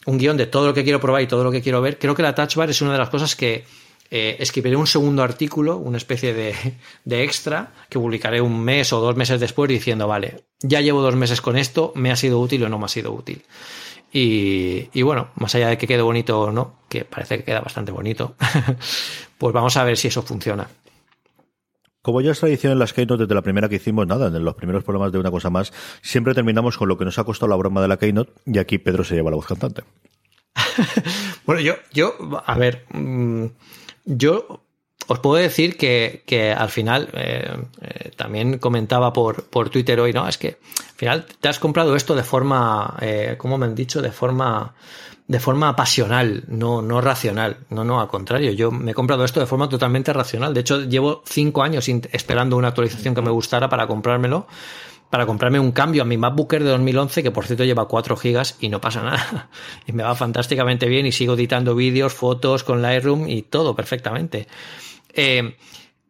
un 0.07 0.17
guion 0.17 0.37
de 0.37 0.47
todo 0.47 0.65
lo 0.65 0.73
que 0.73 0.83
quiero 0.83 0.99
probar 0.99 1.21
y 1.21 1.27
todo 1.27 1.43
lo 1.43 1.51
que 1.51 1.61
quiero 1.61 1.83
ver, 1.83 1.99
creo 1.99 2.15
que 2.15 2.23
la 2.23 2.33
Touch 2.33 2.55
Bar 2.55 2.71
es 2.71 2.81
una 2.81 2.93
de 2.93 2.97
las 2.97 3.09
cosas 3.09 3.35
que 3.35 3.63
eh, 4.09 4.37
escribiré 4.39 4.75
un 4.75 4.87
segundo 4.87 5.21
artículo, 5.21 5.77
una 5.77 5.97
especie 5.97 6.33
de, 6.33 6.55
de, 7.05 7.23
extra, 7.23 7.73
que 7.89 7.99
publicaré 7.99 8.41
un 8.41 8.59
mes 8.59 8.91
o 8.91 8.99
dos 9.01 9.15
meses 9.15 9.39
después 9.39 9.69
diciendo, 9.69 10.07
vale, 10.07 10.45
ya 10.61 10.81
llevo 10.81 11.03
dos 11.03 11.15
meses 11.15 11.41
con 11.41 11.57
esto, 11.57 11.91
me 11.93 12.09
ha 12.09 12.15
sido 12.15 12.39
útil 12.39 12.63
o 12.63 12.69
no 12.69 12.79
me 12.79 12.85
ha 12.85 12.89
sido 12.89 13.11
útil. 13.11 13.43
Y, 14.11 15.01
bueno, 15.01 15.29
más 15.35 15.53
allá 15.55 15.69
de 15.69 15.77
que 15.77 15.85
quede 15.85 16.01
bonito 16.01 16.39
o 16.39 16.51
no, 16.51 16.79
que 16.89 17.05
parece 17.05 17.37
que 17.37 17.43
queda 17.43 17.61
bastante 17.61 17.91
bonito, 17.91 18.35
pues 19.37 19.53
vamos 19.53 19.77
a 19.77 19.83
ver 19.83 19.97
si 19.97 20.07
eso 20.07 20.21
funciona. 20.23 20.67
como 22.01 22.21
ya 22.21 22.31
es 22.31 22.39
tradición 22.39 22.73
en 22.73 22.79
las 22.79 22.93
Keynote 22.93 23.23
desde 23.23 23.35
la 23.35 23.41
primera 23.41 23.69
que 23.69 23.75
hicimos, 23.75 24.07
nada, 24.07 24.27
en 24.27 24.43
los 24.43 24.55
primeros 24.55 24.83
programas 24.83 25.11
de 25.11 25.19
una 25.19 25.29
cosa 25.29 25.49
más, 25.49 25.73
siempre 26.01 26.33
terminamos 26.33 26.77
con 26.77 26.87
lo 26.87 26.97
que 26.97 27.05
nos 27.05 27.19
ha 27.19 27.25
costado 27.25 27.49
la 27.49 27.57
broma 27.57 27.81
de 27.81 27.89
la 27.89 27.97
Keynote 27.97 28.33
y 28.45 28.57
aquí 28.57 28.77
Pedro 28.77 29.03
se 29.03 29.15
lleva 29.15 29.29
la 29.29 29.35
voz 29.35 29.45
cantante. 29.45 29.83
bueno, 31.45 31.61
yo, 31.61 31.75
yo, 31.91 32.15
a 32.45 32.57
ver, 32.57 32.85
mm, 32.93 33.45
yo 34.05 34.66
os 35.07 35.19
puedo 35.19 35.41
decir 35.41 35.77
que, 35.77 36.55
al 36.57 36.69
final, 36.69 37.09
eh, 37.13 37.49
eh, 37.81 38.11
también 38.15 38.59
comentaba 38.59 39.13
por, 39.13 39.45
por 39.45 39.69
Twitter 39.69 39.99
hoy, 39.99 40.11
¿no? 40.13 40.27
Es 40.27 40.37
que 40.37 40.57
al 40.79 40.95
final 40.95 41.25
te 41.39 41.47
has 41.47 41.59
comprado 41.59 41.95
esto 41.95 42.13
de 42.15 42.23
forma, 42.23 42.97
eh, 43.01 43.35
como 43.37 43.57
me 43.57 43.65
han 43.65 43.75
dicho, 43.75 44.01
de 44.01 44.11
forma 44.11 44.73
de 45.27 45.41
forma 45.41 45.75
pasional, 45.75 46.45
no, 46.47 46.81
no 46.81 47.01
racional. 47.01 47.57
No, 47.69 47.83
no, 47.83 47.99
al 47.99 48.07
contrario. 48.07 48.51
Yo 48.51 48.71
me 48.71 48.91
he 48.91 48.93
comprado 48.93 49.25
esto 49.25 49.41
de 49.41 49.45
forma 49.45 49.67
totalmente 49.67 50.13
racional. 50.13 50.53
De 50.53 50.61
hecho, 50.61 50.81
llevo 50.83 51.21
cinco 51.25 51.63
años 51.63 51.87
esperando 51.89 52.55
una 52.55 52.69
actualización 52.69 53.13
que 53.13 53.21
me 53.21 53.29
gustara 53.29 53.67
para 53.67 53.87
comprármelo, 53.87 54.47
para 55.09 55.25
comprarme 55.25 55.59
un 55.59 55.73
cambio 55.73 56.03
a 56.03 56.05
mi 56.05 56.17
MacBook 56.17 56.53
Air 56.53 56.63
de 56.63 56.69
2011, 56.69 57.23
que 57.23 57.31
por 57.31 57.45
cierto 57.45 57.65
lleva 57.65 57.89
4 57.89 58.15
gigas 58.15 58.55
y 58.61 58.69
no 58.69 58.79
pasa 58.79 59.01
nada. 59.03 59.49
Y 59.85 59.91
me 59.91 60.03
va 60.03 60.15
fantásticamente 60.15 60.87
bien 60.87 61.05
y 61.05 61.11
sigo 61.11 61.33
editando 61.33 61.75
vídeos, 61.75 62.13
fotos 62.13 62.63
con 62.63 62.81
Lightroom 62.81 63.27
y 63.27 63.41
todo 63.41 63.75
perfectamente. 63.75 64.47
Eh, 65.17 65.57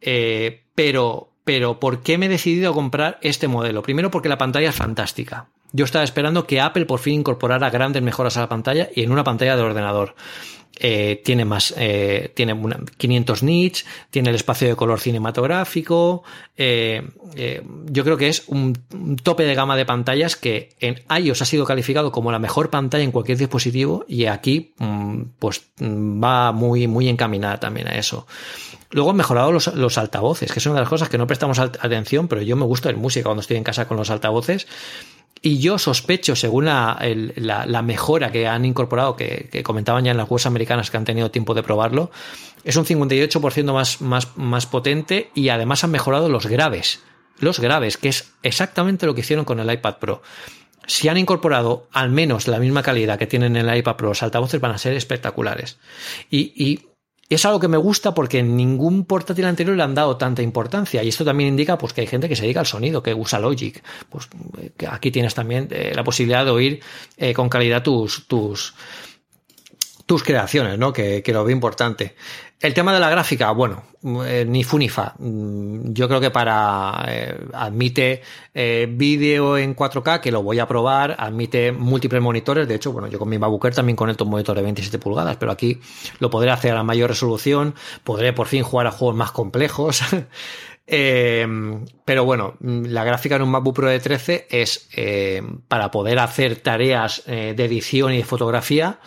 eh, 0.01 0.63
pero, 0.75 1.31
pero, 1.43 1.79
¿por 1.79 2.03
qué 2.03 2.19
me 2.19 2.27
he 2.27 2.29
decidido 2.29 2.69
a 2.69 2.73
comprar 2.75 3.17
este 3.23 3.47
modelo? 3.47 3.81
Primero 3.81 4.11
porque 4.11 4.29
la 4.29 4.37
pantalla 4.37 4.69
es 4.69 4.75
fantástica. 4.75 5.47
Yo 5.71 5.85
estaba 5.85 6.03
esperando 6.03 6.45
que 6.45 6.61
Apple 6.61 6.85
por 6.85 6.99
fin 6.99 7.15
incorporara 7.15 7.69
grandes 7.69 8.03
mejoras 8.03 8.37
a 8.37 8.41
la 8.41 8.49
pantalla 8.49 8.89
y 8.93 9.03
en 9.03 9.11
una 9.11 9.23
pantalla 9.23 9.55
de 9.55 9.63
ordenador. 9.63 10.15
Eh, 10.79 11.21
tiene 11.25 11.43
más, 11.43 11.73
eh, 11.75 12.31
tiene 12.35 12.55
500 12.97 13.43
nits, 13.43 13.85
tiene 14.11 14.29
el 14.29 14.35
espacio 14.35 14.67
de 14.67 14.75
color 14.75 14.99
cinematográfico. 14.99 16.23
Eh, 16.55 17.01
yo 17.85 18.03
creo 18.03 18.17
que 18.17 18.27
es 18.27 18.43
un, 18.47 18.73
tope 19.23 19.43
de 19.43 19.55
gama 19.55 19.75
de 19.75 19.85
pantallas 19.85 20.35
que 20.35 20.69
en 20.79 21.01
iOS 21.09 21.41
ha 21.41 21.45
sido 21.45 21.65
calificado 21.65 22.11
como 22.11 22.31
la 22.31 22.39
mejor 22.39 22.69
pantalla 22.69 23.03
en 23.03 23.11
cualquier 23.11 23.37
dispositivo 23.37 24.05
y 24.07 24.25
aquí, 24.25 24.73
mm, 24.77 25.21
pues, 25.39 25.63
mm, 25.79 26.23
va 26.23 26.51
muy, 26.51 26.87
muy 26.87 27.09
encaminada 27.09 27.59
también 27.59 27.87
a 27.87 27.97
eso. 27.97 28.27
Luego 28.91 29.09
han 29.09 29.17
mejorado 29.17 29.51
los, 29.51 29.67
los, 29.75 29.97
altavoces, 29.97 30.51
que 30.51 30.59
es 30.59 30.65
una 30.65 30.75
de 30.75 30.81
las 30.81 30.89
cosas 30.89 31.09
que 31.09 31.17
no 31.17 31.27
prestamos 31.27 31.59
atención, 31.59 32.27
pero 32.27 32.41
yo 32.41 32.55
me 32.55 32.65
gusta 32.65 32.89
en 32.89 32.99
música 32.99 33.25
cuando 33.25 33.41
estoy 33.41 33.57
en 33.57 33.63
casa 33.63 33.87
con 33.87 33.97
los 33.97 34.09
altavoces. 34.09 34.67
Y 35.41 35.59
yo 35.59 35.77
sospecho, 35.77 36.35
según 36.35 36.65
la, 36.65 36.99
la, 37.35 37.81
mejora 37.81 38.31
que 38.31 38.47
han 38.47 38.65
incorporado, 38.65 39.15
que, 39.15 39.61
comentaban 39.63 40.05
ya 40.05 40.11
en 40.11 40.17
las 40.17 40.29
webs 40.29 40.45
americanas 40.45 40.89
que 40.89 40.97
han 40.97 41.05
tenido 41.05 41.31
tiempo 41.31 41.53
de 41.53 41.63
probarlo, 41.63 42.11
es 42.63 42.75
un 42.75 42.85
58% 42.85 43.73
más, 43.73 44.01
más, 44.01 44.37
más 44.37 44.65
potente 44.65 45.29
y 45.35 45.49
además 45.49 45.83
han 45.83 45.91
mejorado 45.91 46.29
los 46.29 46.47
graves. 46.47 47.01
Los 47.39 47.59
graves, 47.59 47.97
que 47.97 48.09
es 48.09 48.33
exactamente 48.41 49.05
lo 49.05 49.13
que 49.13 49.21
hicieron 49.21 49.45
con 49.45 49.59
el 49.59 49.71
iPad 49.71 49.97
Pro. 49.97 50.21
Si 50.87 51.09
han 51.09 51.17
incorporado 51.17 51.87
al 51.91 52.09
menos 52.09 52.47
la 52.47 52.59
misma 52.59 52.81
calidad 52.81 53.19
que 53.19 53.27
tienen 53.27 53.57
en 53.57 53.69
el 53.69 53.77
iPad 53.77 53.95
Pro, 53.95 54.07
los 54.09 54.23
altavoces 54.23 54.59
van 54.61 54.71
a 54.71 54.77
ser 54.77 54.93
espectaculares. 54.93 55.77
Y, 56.31 56.53
y 56.55 56.86
es 57.35 57.45
algo 57.45 57.59
que 57.59 57.67
me 57.67 57.77
gusta 57.77 58.13
porque 58.13 58.39
en 58.39 58.55
ningún 58.55 59.05
portátil 59.05 59.45
anterior 59.45 59.75
le 59.75 59.83
han 59.83 59.93
dado 59.93 60.17
tanta 60.17 60.41
importancia. 60.41 61.03
Y 61.03 61.09
esto 61.09 61.25
también 61.25 61.49
indica 61.49 61.77
pues, 61.77 61.93
que 61.93 62.01
hay 62.01 62.07
gente 62.07 62.29
que 62.29 62.35
se 62.35 62.43
dedica 62.43 62.61
al 62.61 62.65
sonido, 62.65 63.03
que 63.03 63.13
usa 63.13 63.39
Logic. 63.39 63.83
Pues 64.09 64.29
aquí 64.89 65.11
tienes 65.11 65.33
también 65.33 65.67
eh, 65.71 65.91
la 65.93 66.03
posibilidad 66.03 66.45
de 66.45 66.51
oír 66.51 66.79
eh, 67.17 67.33
con 67.33 67.49
calidad 67.49 67.83
tus, 67.83 68.27
tus, 68.27 68.73
tus 70.05 70.23
creaciones, 70.23 70.79
¿no? 70.79 70.93
Que, 70.93 71.21
que 71.21 71.33
lo 71.33 71.43
veo 71.43 71.53
importante. 71.53 72.15
El 72.59 72.73
tema 72.73 72.91
de 72.91 72.99
la 72.99 73.11
gráfica, 73.11 73.51
bueno, 73.51 73.83
eh, 74.25 74.43
ni 74.47 74.63
fu 74.63 74.79
ni 74.79 74.89
fa. 74.89 75.13
Mm, 75.19 75.93
yo 75.93 76.07
creo 76.07 76.19
que 76.19 76.31
para 76.31 77.05
eh, 77.07 77.37
admite 77.53 78.23
eh, 78.51 78.87
vídeo 78.89 79.59
en 79.59 79.75
4K, 79.75 80.21
que 80.21 80.31
lo 80.31 80.41
voy 80.41 80.57
a 80.57 80.67
probar, 80.67 81.15
admite 81.19 81.71
múltiples 81.71 82.19
monitores. 82.19 82.67
De 82.67 82.73
hecho, 82.73 82.91
bueno, 82.91 83.09
yo 83.09 83.19
con 83.19 83.29
mi 83.29 83.37
MacBook 83.37 83.69
también 83.75 83.95
conecto 83.95 84.23
un 84.23 84.31
monitor 84.31 84.55
de 84.57 84.63
27 84.63 84.97
pulgadas, 84.97 85.37
pero 85.37 85.51
aquí 85.51 85.79
lo 86.17 86.31
podré 86.31 86.49
hacer 86.49 86.75
a 86.75 86.81
mayor 86.81 87.11
resolución, 87.11 87.75
podré 88.03 88.33
por 88.33 88.47
fin 88.47 88.63
jugar 88.63 88.87
a 88.87 88.91
juegos 88.91 89.15
más 89.15 89.31
complejos. 89.31 90.01
pero 90.87 92.23
bueno, 92.23 92.55
la 92.61 93.03
gráfica 93.03 93.35
en 93.35 93.41
un 93.41 93.49
MacBook 93.49 93.75
Pro 93.75 93.89
de 93.89 93.99
13 93.99 94.47
es 94.49 94.89
para 95.67 95.91
poder 95.91 96.19
hacer 96.19 96.57
tareas 96.57 97.23
de 97.25 97.51
edición 97.51 98.13
y 98.13 98.17
de 98.17 98.23
fotografía 98.23 98.99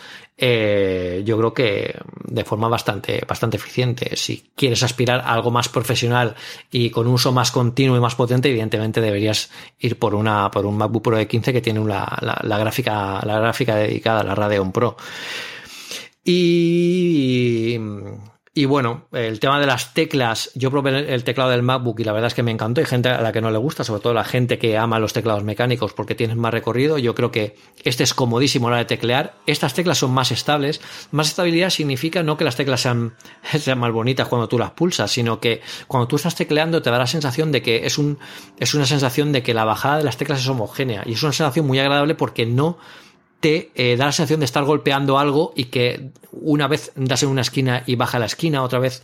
eh, 0.43 1.21
yo 1.23 1.37
creo 1.37 1.53
que 1.53 1.93
de 2.25 2.43
forma 2.43 2.67
bastante, 2.67 3.23
bastante 3.27 3.57
eficiente. 3.57 4.15
Si 4.15 4.51
quieres 4.55 4.81
aspirar 4.81 5.19
a 5.19 5.33
algo 5.33 5.51
más 5.51 5.69
profesional 5.69 6.35
y 6.71 6.89
con 6.89 7.05
uso 7.05 7.31
más 7.31 7.51
continuo 7.51 7.95
y 7.95 7.99
más 7.99 8.15
potente, 8.15 8.49
evidentemente 8.49 9.01
deberías 9.01 9.51
ir 9.77 9.99
por 9.99 10.15
una, 10.15 10.49
por 10.49 10.65
un 10.65 10.77
MacBook 10.77 11.03
Pro 11.03 11.17
de 11.17 11.27
15 11.27 11.53
que 11.53 11.61
tiene 11.61 11.85
la, 11.85 12.17
la, 12.41 12.57
gráfica, 12.57 13.23
la 13.23 13.39
gráfica 13.39 13.75
dedicada, 13.75 14.21
a 14.21 14.23
la 14.23 14.33
Radeon 14.33 14.71
Pro. 14.71 14.97
Y 16.25 17.77
y 18.53 18.65
bueno, 18.65 19.07
el 19.13 19.39
tema 19.39 19.61
de 19.61 19.65
las 19.65 19.93
teclas, 19.93 20.51
yo 20.55 20.69
probé 20.71 21.13
el 21.13 21.23
teclado 21.23 21.51
del 21.51 21.63
MacBook 21.63 22.01
y 22.01 22.03
la 22.03 22.11
verdad 22.11 22.27
es 22.27 22.33
que 22.33 22.43
me 22.43 22.51
encantó. 22.51 22.81
Hay 22.81 22.85
gente 22.85 23.07
a 23.07 23.21
la 23.21 23.31
que 23.31 23.39
no 23.39 23.49
le 23.49 23.57
gusta, 23.57 23.85
sobre 23.85 24.01
todo 24.01 24.13
la 24.13 24.25
gente 24.25 24.59
que 24.59 24.77
ama 24.77 24.99
los 24.99 25.13
teclados 25.13 25.45
mecánicos 25.45 25.93
porque 25.93 26.15
tienen 26.15 26.37
más 26.37 26.53
recorrido. 26.53 26.97
Yo 26.97 27.15
creo 27.15 27.31
que 27.31 27.55
este 27.85 28.03
es 28.03 28.13
comodísimo 28.13 28.67
a 28.67 28.71
la 28.71 28.77
de 28.77 28.85
teclear. 28.85 29.35
Estas 29.47 29.73
teclas 29.73 29.99
son 29.99 30.11
más 30.11 30.33
estables. 30.33 30.81
Más 31.11 31.29
estabilidad 31.29 31.69
significa 31.69 32.23
no 32.23 32.35
que 32.35 32.43
las 32.43 32.57
teclas 32.57 32.81
sean, 32.81 33.15
sean 33.57 33.79
más 33.79 33.93
bonitas 33.93 34.27
cuando 34.27 34.49
tú 34.49 34.59
las 34.59 34.71
pulsas, 34.71 35.09
sino 35.09 35.39
que 35.39 35.61
cuando 35.87 36.09
tú 36.09 36.17
estás 36.17 36.35
tecleando 36.35 36.81
te 36.81 36.91
da 36.91 36.99
la 36.99 37.07
sensación 37.07 37.53
de 37.53 37.61
que 37.61 37.85
es, 37.85 37.97
un, 37.97 38.19
es 38.59 38.73
una 38.73 38.85
sensación 38.85 39.31
de 39.31 39.43
que 39.43 39.53
la 39.53 39.63
bajada 39.63 39.99
de 39.99 40.03
las 40.03 40.17
teclas 40.17 40.41
es 40.41 40.47
homogénea. 40.49 41.03
Y 41.05 41.13
es 41.13 41.23
una 41.23 41.31
sensación 41.31 41.65
muy 41.65 41.79
agradable 41.79 42.15
porque 42.15 42.45
no 42.45 42.79
te 43.41 43.71
eh, 43.75 43.97
da 43.97 44.05
la 44.05 44.11
sensación 44.11 44.39
de 44.39 44.45
estar 44.45 44.63
golpeando 44.63 45.19
algo 45.19 45.51
y 45.55 45.65
que 45.65 46.11
una 46.31 46.67
vez 46.67 46.91
das 46.95 47.23
en 47.23 47.29
una 47.29 47.41
esquina 47.41 47.83
y 47.85 47.95
baja 47.95 48.19
la 48.19 48.27
esquina, 48.27 48.63
otra 48.63 48.79
vez 48.79 49.03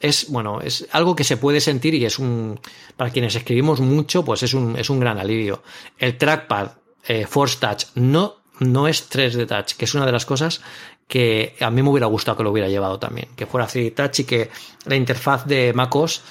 es 0.00 0.28
bueno, 0.28 0.60
es 0.60 0.86
algo 0.92 1.16
que 1.16 1.24
se 1.24 1.36
puede 1.36 1.60
sentir 1.60 1.94
y 1.94 2.04
es 2.04 2.18
un 2.18 2.60
para 2.96 3.10
quienes 3.10 3.34
escribimos 3.34 3.80
mucho, 3.80 4.24
pues 4.24 4.42
es 4.42 4.52
un, 4.52 4.76
es 4.76 4.90
un 4.90 5.00
gran 5.00 5.18
alivio. 5.18 5.62
El 5.98 6.18
trackpad 6.18 6.72
eh, 7.06 7.26
Force 7.26 7.56
Touch 7.58 7.86
no 7.94 8.36
no 8.60 8.88
es 8.88 9.08
3D 9.08 9.46
Touch, 9.46 9.76
que 9.76 9.84
es 9.84 9.94
una 9.94 10.04
de 10.04 10.12
las 10.12 10.26
cosas 10.26 10.60
que 11.06 11.54
a 11.60 11.70
mí 11.70 11.82
me 11.82 11.88
hubiera 11.88 12.06
gustado 12.06 12.36
que 12.36 12.42
lo 12.42 12.50
hubiera 12.50 12.68
llevado 12.68 12.98
también, 12.98 13.28
que 13.36 13.46
fuera 13.46 13.66
3D 13.66 13.94
Touch 13.94 14.20
y 14.20 14.24
que 14.24 14.50
la 14.84 14.96
interfaz 14.96 15.46
de 15.46 15.72
MacOS 15.72 16.22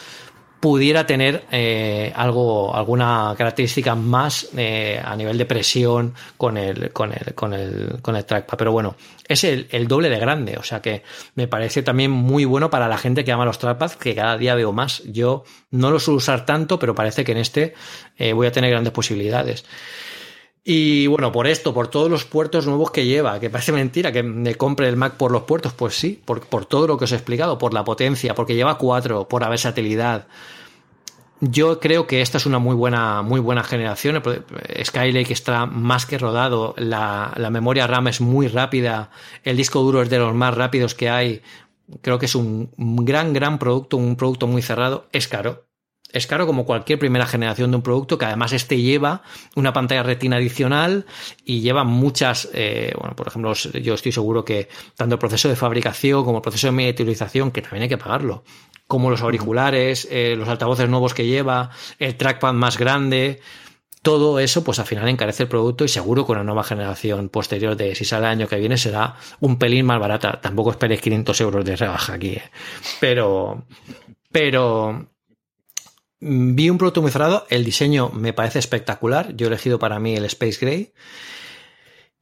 pudiera 0.59 1.05
tener 1.05 1.45
eh, 1.51 2.11
algo, 2.15 2.75
alguna 2.75 3.33
característica 3.37 3.95
más 3.95 4.49
eh, 4.57 5.01
a 5.03 5.15
nivel 5.15 5.37
de 5.37 5.45
presión 5.45 6.15
con 6.37 6.57
el, 6.57 6.91
con 6.91 7.13
el, 7.13 7.33
con 7.35 7.53
el, 7.53 7.99
con 8.01 8.15
el 8.15 8.25
trackpad. 8.25 8.57
Pero 8.57 8.71
bueno, 8.71 8.95
es 9.27 9.43
el, 9.43 9.67
el, 9.71 9.87
doble 9.87 10.09
de 10.09 10.19
grande. 10.19 10.57
O 10.57 10.63
sea 10.63 10.81
que 10.81 11.03
me 11.35 11.47
parece 11.47 11.83
también 11.83 12.11
muy 12.11 12.45
bueno 12.45 12.69
para 12.69 12.87
la 12.87 12.97
gente 12.97 13.23
que 13.23 13.31
ama 13.31 13.45
los 13.45 13.59
trackpads, 13.59 13.97
que 13.97 14.15
cada 14.15 14.37
día 14.37 14.55
veo 14.55 14.71
más. 14.71 15.03
Yo 15.05 15.43
no 15.69 15.91
lo 15.91 15.99
suelo 15.99 16.17
usar 16.17 16.45
tanto, 16.45 16.79
pero 16.79 16.95
parece 16.95 17.23
que 17.23 17.33
en 17.33 17.37
este 17.37 17.73
eh, 18.17 18.33
voy 18.33 18.47
a 18.47 18.51
tener 18.51 18.71
grandes 18.71 18.93
posibilidades. 18.93 19.65
Y 20.69 21.07
bueno, 21.07 21.31
por 21.31 21.47
esto, 21.47 21.73
por 21.73 21.87
todos 21.87 22.11
los 22.11 22.25
puertos 22.25 22.67
nuevos 22.67 22.91
que 22.91 23.05
lleva, 23.05 23.39
que 23.39 23.49
parece 23.49 23.71
mentira 23.81 24.11
que 24.11 24.21
me 24.21 24.55
compre 24.55 24.89
el 24.89 24.97
Mac 24.97 25.13
por 25.13 25.31
los 25.31 25.43
puertos, 25.43 25.71
pues 25.71 25.95
sí, 25.95 26.21
por, 26.25 26.41
por 26.41 26.65
todo 26.65 26.87
lo 26.87 26.97
que 26.97 27.05
os 27.05 27.11
he 27.13 27.15
explicado, 27.15 27.57
por 27.57 27.73
la 27.73 27.85
potencia, 27.85 28.35
porque 28.35 28.53
lleva 28.53 28.77
cuatro, 28.77 29.29
por 29.29 29.41
la 29.41 29.47
versatilidad. 29.47 30.27
Yo 31.39 31.79
creo 31.79 32.05
que 32.05 32.21
esta 32.21 32.37
es 32.37 32.45
una 32.45 32.59
muy 32.59 32.75
buena, 32.75 33.21
muy 33.21 33.39
buena 33.39 33.63
generación. 33.63 34.21
Skylake 34.83 35.31
está 35.31 35.67
más 35.67 36.05
que 36.05 36.17
rodado, 36.17 36.75
la, 36.77 37.31
la 37.37 37.49
memoria 37.49 37.87
RAM 37.87 38.09
es 38.09 38.19
muy 38.19 38.49
rápida, 38.49 39.09
el 39.45 39.55
disco 39.55 39.79
duro 39.81 40.01
es 40.01 40.09
de 40.09 40.19
los 40.19 40.35
más 40.35 40.53
rápidos 40.53 40.95
que 40.95 41.09
hay. 41.09 41.43
Creo 42.01 42.19
que 42.19 42.25
es 42.25 42.35
un 42.35 42.71
gran, 42.75 43.31
gran 43.31 43.57
producto, 43.57 43.95
un 43.95 44.17
producto 44.17 44.47
muy 44.47 44.61
cerrado. 44.61 45.07
Es 45.13 45.29
caro, 45.29 45.66
es 46.17 46.27
caro 46.27 46.45
como 46.45 46.65
cualquier 46.65 46.99
primera 46.99 47.25
generación 47.25 47.71
de 47.71 47.77
un 47.77 47.83
producto 47.83 48.17
que 48.17 48.25
además 48.25 48.53
este 48.53 48.81
lleva 48.81 49.21
una 49.55 49.73
pantalla 49.73 50.03
retina 50.03 50.37
adicional 50.37 51.05
y 51.45 51.61
lleva 51.61 51.83
muchas, 51.83 52.49
eh, 52.53 52.93
bueno, 52.99 53.15
por 53.15 53.27
ejemplo, 53.27 53.53
yo 53.53 53.93
estoy 53.93 54.11
seguro 54.11 54.43
que 54.43 54.67
tanto 54.95 55.15
el 55.15 55.19
proceso 55.19 55.47
de 55.47 55.55
fabricación 55.55 56.25
como 56.25 56.37
el 56.37 56.41
proceso 56.41 56.67
de 56.67 56.73
miniaturización, 56.73 57.51
que 57.51 57.61
también 57.61 57.83
hay 57.83 57.89
que 57.89 57.97
pagarlo, 57.97 58.43
como 58.87 59.09
los 59.09 59.21
auriculares, 59.21 60.07
eh, 60.11 60.35
los 60.37 60.49
altavoces 60.49 60.89
nuevos 60.89 61.13
que 61.13 61.25
lleva, 61.25 61.69
el 61.99 62.15
trackpad 62.15 62.53
más 62.53 62.77
grande, 62.77 63.39
todo 64.01 64.39
eso, 64.39 64.63
pues 64.63 64.79
al 64.79 64.85
final 64.85 65.09
encarece 65.09 65.43
el 65.43 65.49
producto 65.49 65.83
y 65.83 65.89
seguro 65.89 66.25
con 66.25 66.37
una 66.37 66.45
nueva 66.45 66.63
generación 66.63 67.29
posterior 67.29 67.75
de 67.75 67.93
si 67.93 68.05
sale 68.05 68.25
el 68.27 68.31
año 68.31 68.47
que 68.47 68.55
viene 68.55 68.77
será 68.77 69.15
un 69.41 69.57
pelín 69.57 69.85
más 69.85 69.99
barata. 69.99 70.39
Tampoco 70.39 70.71
esperéis 70.71 71.01
500 71.01 71.41
euros 71.41 71.65
de 71.65 71.75
rebaja 71.75 72.13
aquí, 72.13 72.29
¿eh? 72.29 72.43
pero, 73.01 73.65
pero 74.31 75.09
vi 76.19 76.69
un 76.69 76.77
producto 76.77 77.01
muy 77.01 77.11
cerrado, 77.11 77.45
el 77.49 77.63
diseño 77.63 78.09
me 78.09 78.33
parece 78.33 78.59
espectacular, 78.59 79.35
yo 79.35 79.45
he 79.45 79.49
elegido 79.49 79.79
para 79.79 79.99
mí 79.99 80.15
el 80.15 80.25
Space 80.25 80.57
Gray. 80.59 80.93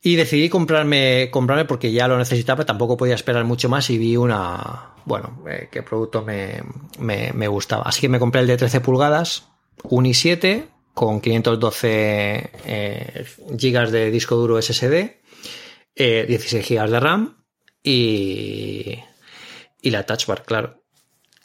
Y 0.02 0.18
decidí 0.18 0.50
comprarme, 0.50 1.30
comprarme 1.32 1.66
porque 1.66 1.92
ya 1.92 2.08
lo 2.08 2.18
necesitaba, 2.18 2.64
tampoco 2.64 2.96
podía 2.96 3.16
esperar 3.16 3.44
mucho 3.44 3.70
más 3.70 3.90
y 3.90 3.98
vi 3.98 4.18
una, 4.18 4.94
bueno, 5.06 5.44
eh, 5.50 5.68
qué 5.72 5.82
producto 5.82 6.22
me, 6.22 6.62
me, 7.00 7.34
me, 7.34 7.48
gustaba. 7.48 7.84
Así 7.86 8.02
que 8.02 8.10
me 8.10 8.20
compré 8.20 8.42
el 8.42 8.48
de 8.48 8.58
13 8.58 8.82
pulgadas, 8.82 9.48
un 9.84 10.06
i7 10.06 10.68
con 10.94 11.22
512 11.22 12.52
eh, 12.66 13.26
gigas 13.58 13.92
de 13.92 14.12
disco 14.12 14.36
duro 14.36 14.62
SSD, 14.62 15.22
eh, 15.96 16.26
16 16.28 16.64
gigas 16.64 16.92
de 16.92 17.00
RAM 17.00 17.44
y, 17.82 19.00
y 19.82 19.90
la 19.90 20.06
Touch 20.06 20.28
Bar, 20.28 20.44
claro. 20.44 20.85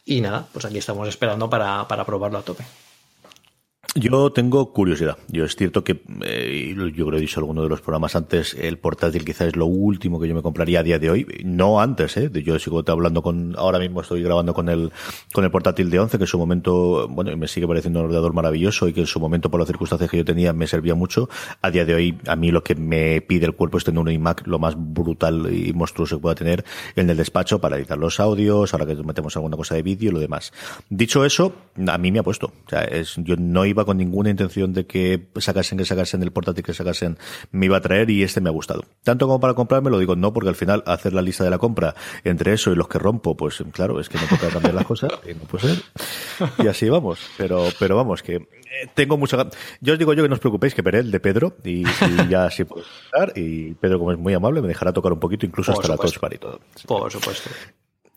Y 0.05 0.21
nada, 0.21 0.47
pues 0.53 0.65
aquí 0.65 0.79
estamos 0.79 1.09
esperando 1.09 1.49
para, 1.49 1.87
para 1.89 2.05
probarlo 2.05 2.39
a 2.39 2.43
tope. 2.43 2.65
Yo 3.97 4.31
tengo 4.31 4.73
curiosidad. 4.73 5.19
Yo 5.29 5.45
es 5.45 5.57
cierto 5.57 5.83
que, 5.83 6.01
eh, 6.25 6.73
yo 6.77 7.07
creo 7.07 7.11
que 7.11 7.17
he 7.17 7.21
dicho 7.21 7.41
alguno 7.41 7.65
de 7.65 7.69
los 7.69 7.81
programas 7.81 8.15
antes, 8.15 8.55
el 8.55 8.79
portátil 8.79 9.25
quizás 9.25 9.49
es 9.49 9.57
lo 9.57 9.67
último 9.67 10.21
que 10.21 10.29
yo 10.29 10.35
me 10.37 10.43
compraría 10.43 10.79
a 10.79 10.83
día 10.85 11.01
de 11.01 11.11
hoy. 11.11 11.27
No 11.45 11.81
antes, 11.81 12.17
¿eh? 12.17 12.31
Yo 12.33 12.57
sigo 12.61 12.85
hablando 12.87 13.21
con, 13.21 13.57
ahora 13.59 13.81
mismo 13.81 14.01
estoy 14.01 14.23
grabando 14.23 14.55
con 14.55 14.69
el, 14.69 14.93
con 15.33 15.43
el 15.43 15.51
portátil 15.51 15.91
de 15.91 15.99
11, 15.99 16.19
que 16.19 16.25
en 16.25 16.29
su 16.29 16.39
momento, 16.39 17.09
bueno, 17.09 17.37
me 17.37 17.49
sigue 17.49 17.67
pareciendo 17.67 17.99
un 17.99 18.05
ordenador 18.05 18.33
maravilloso 18.33 18.87
y 18.87 18.93
que 18.93 19.01
en 19.01 19.09
su 19.09 19.19
momento, 19.19 19.51
por 19.51 19.59
las 19.59 19.67
circunstancias 19.67 20.09
que 20.09 20.19
yo 20.19 20.25
tenía, 20.25 20.53
me 20.53 20.69
servía 20.69 20.95
mucho. 20.95 21.29
A 21.61 21.73
día 21.73 21.85
de 21.85 21.95
hoy, 21.95 22.17
a 22.29 22.37
mí 22.37 22.53
lo 22.53 22.63
que 22.63 22.77
me 22.77 23.21
pide 23.23 23.47
el 23.47 23.55
cuerpo 23.55 23.79
es 23.79 23.83
tener 23.83 23.99
un 23.99 24.09
iMac 24.09 24.47
lo 24.47 24.61
más 24.61 24.77
brutal 24.79 25.53
y 25.53 25.73
monstruoso 25.73 26.19
que 26.19 26.23
pueda 26.23 26.37
tener 26.37 26.65
en 26.95 27.11
el 27.11 27.17
despacho 27.17 27.61
para 27.61 27.77
editar 27.77 27.99
los 27.99 28.21
audios, 28.21 28.73
ahora 28.73 28.87
que 28.87 28.95
metemos 29.03 29.35
alguna 29.35 29.57
cosa 29.57 29.75
de 29.75 29.83
vídeo 29.83 30.11
y 30.11 30.13
lo 30.13 30.21
demás. 30.21 30.53
Dicho 30.89 31.25
eso, 31.25 31.55
a 31.89 31.99
mí 31.99 32.13
me 32.13 32.21
ha 32.21 32.23
puesto. 32.23 32.53
O 32.67 32.71
sea, 32.71 32.85
es, 32.85 33.17
yo 33.17 33.35
no 33.37 33.67
iba 33.67 33.80
con 33.85 33.97
ninguna 33.97 34.31
intención 34.31 34.73
de 34.73 34.87
que 34.87 35.29
sacasen, 35.37 35.79
que 35.79 35.85
sacasen 35.85 36.23
el 36.23 36.33
portátil 36.33 36.65
que 36.65 36.75
sacasen, 36.75 37.19
me 37.51 37.67
iba 37.67 37.77
a 37.77 37.81
traer 37.81 38.11
y 38.11 38.23
este 38.23 38.41
me 38.41 38.49
ha 38.49 38.53
gustado. 38.53 38.85
Tanto 39.03 39.27
como 39.27 39.41
para 39.41 39.55
comprarme, 39.55 39.91
lo 39.91 39.99
digo 39.99 40.17
no, 40.17 40.33
porque 40.33 40.49
al 40.49 40.55
final 40.55 40.83
hacer 40.87 41.13
la 41.13 41.23
lista 41.23 41.45
de 41.45 41.51
la 41.51 41.59
compra 41.59 41.95
entre 42.25 42.53
eso 42.53 42.73
y 42.73 42.77
los 42.77 42.89
que 42.89 42.99
rompo, 42.99 43.37
pues 43.37 43.63
claro, 43.73 44.01
es 44.01 44.09
que 44.09 44.19
no 44.19 44.27
toca 44.29 44.49
cambiar 44.49 44.75
las 44.75 44.87
cosas 44.87 45.13
y 45.29 45.35
no 45.35 45.43
puede 45.43 45.75
ser. 45.75 45.83
Y 46.59 46.67
así 46.69 46.89
vamos. 46.89 47.21
Pero, 47.37 47.69
pero 47.79 47.97
vamos, 47.97 48.23
que 48.23 48.37
eh, 48.37 48.89
tengo 48.95 49.17
mucha 49.17 49.49
Yo 49.81 49.95
os 49.95 49.99
digo 49.99 50.15
yo 50.15 50.23
que 50.23 50.29
no 50.29 50.35
os 50.35 50.41
preocupéis, 50.41 50.75
que 50.75 50.83
veré 50.83 51.01
el 51.01 51.11
de 51.11 51.21
Pedro 51.21 51.57
y, 51.65 51.85
ya 52.29 52.47
así 52.47 52.65
puedo 52.65 52.85
estar. 53.05 53.33
Y 53.37 53.75
Pedro, 53.75 53.99
como 53.99 54.13
es 54.13 54.19
muy 54.19 54.35
amable, 54.35 54.61
me 54.63 54.69
dejará 54.69 54.93
tocar 54.93 55.13
un 55.13 55.21
poquito, 55.21 55.47
incluso 55.47 55.73
hasta 55.73 55.89
la 55.89 55.97
touch 55.97 56.19
y 56.33 56.39
todo. 56.39 56.61
Por 56.87 57.11
supuesto. 57.11 57.51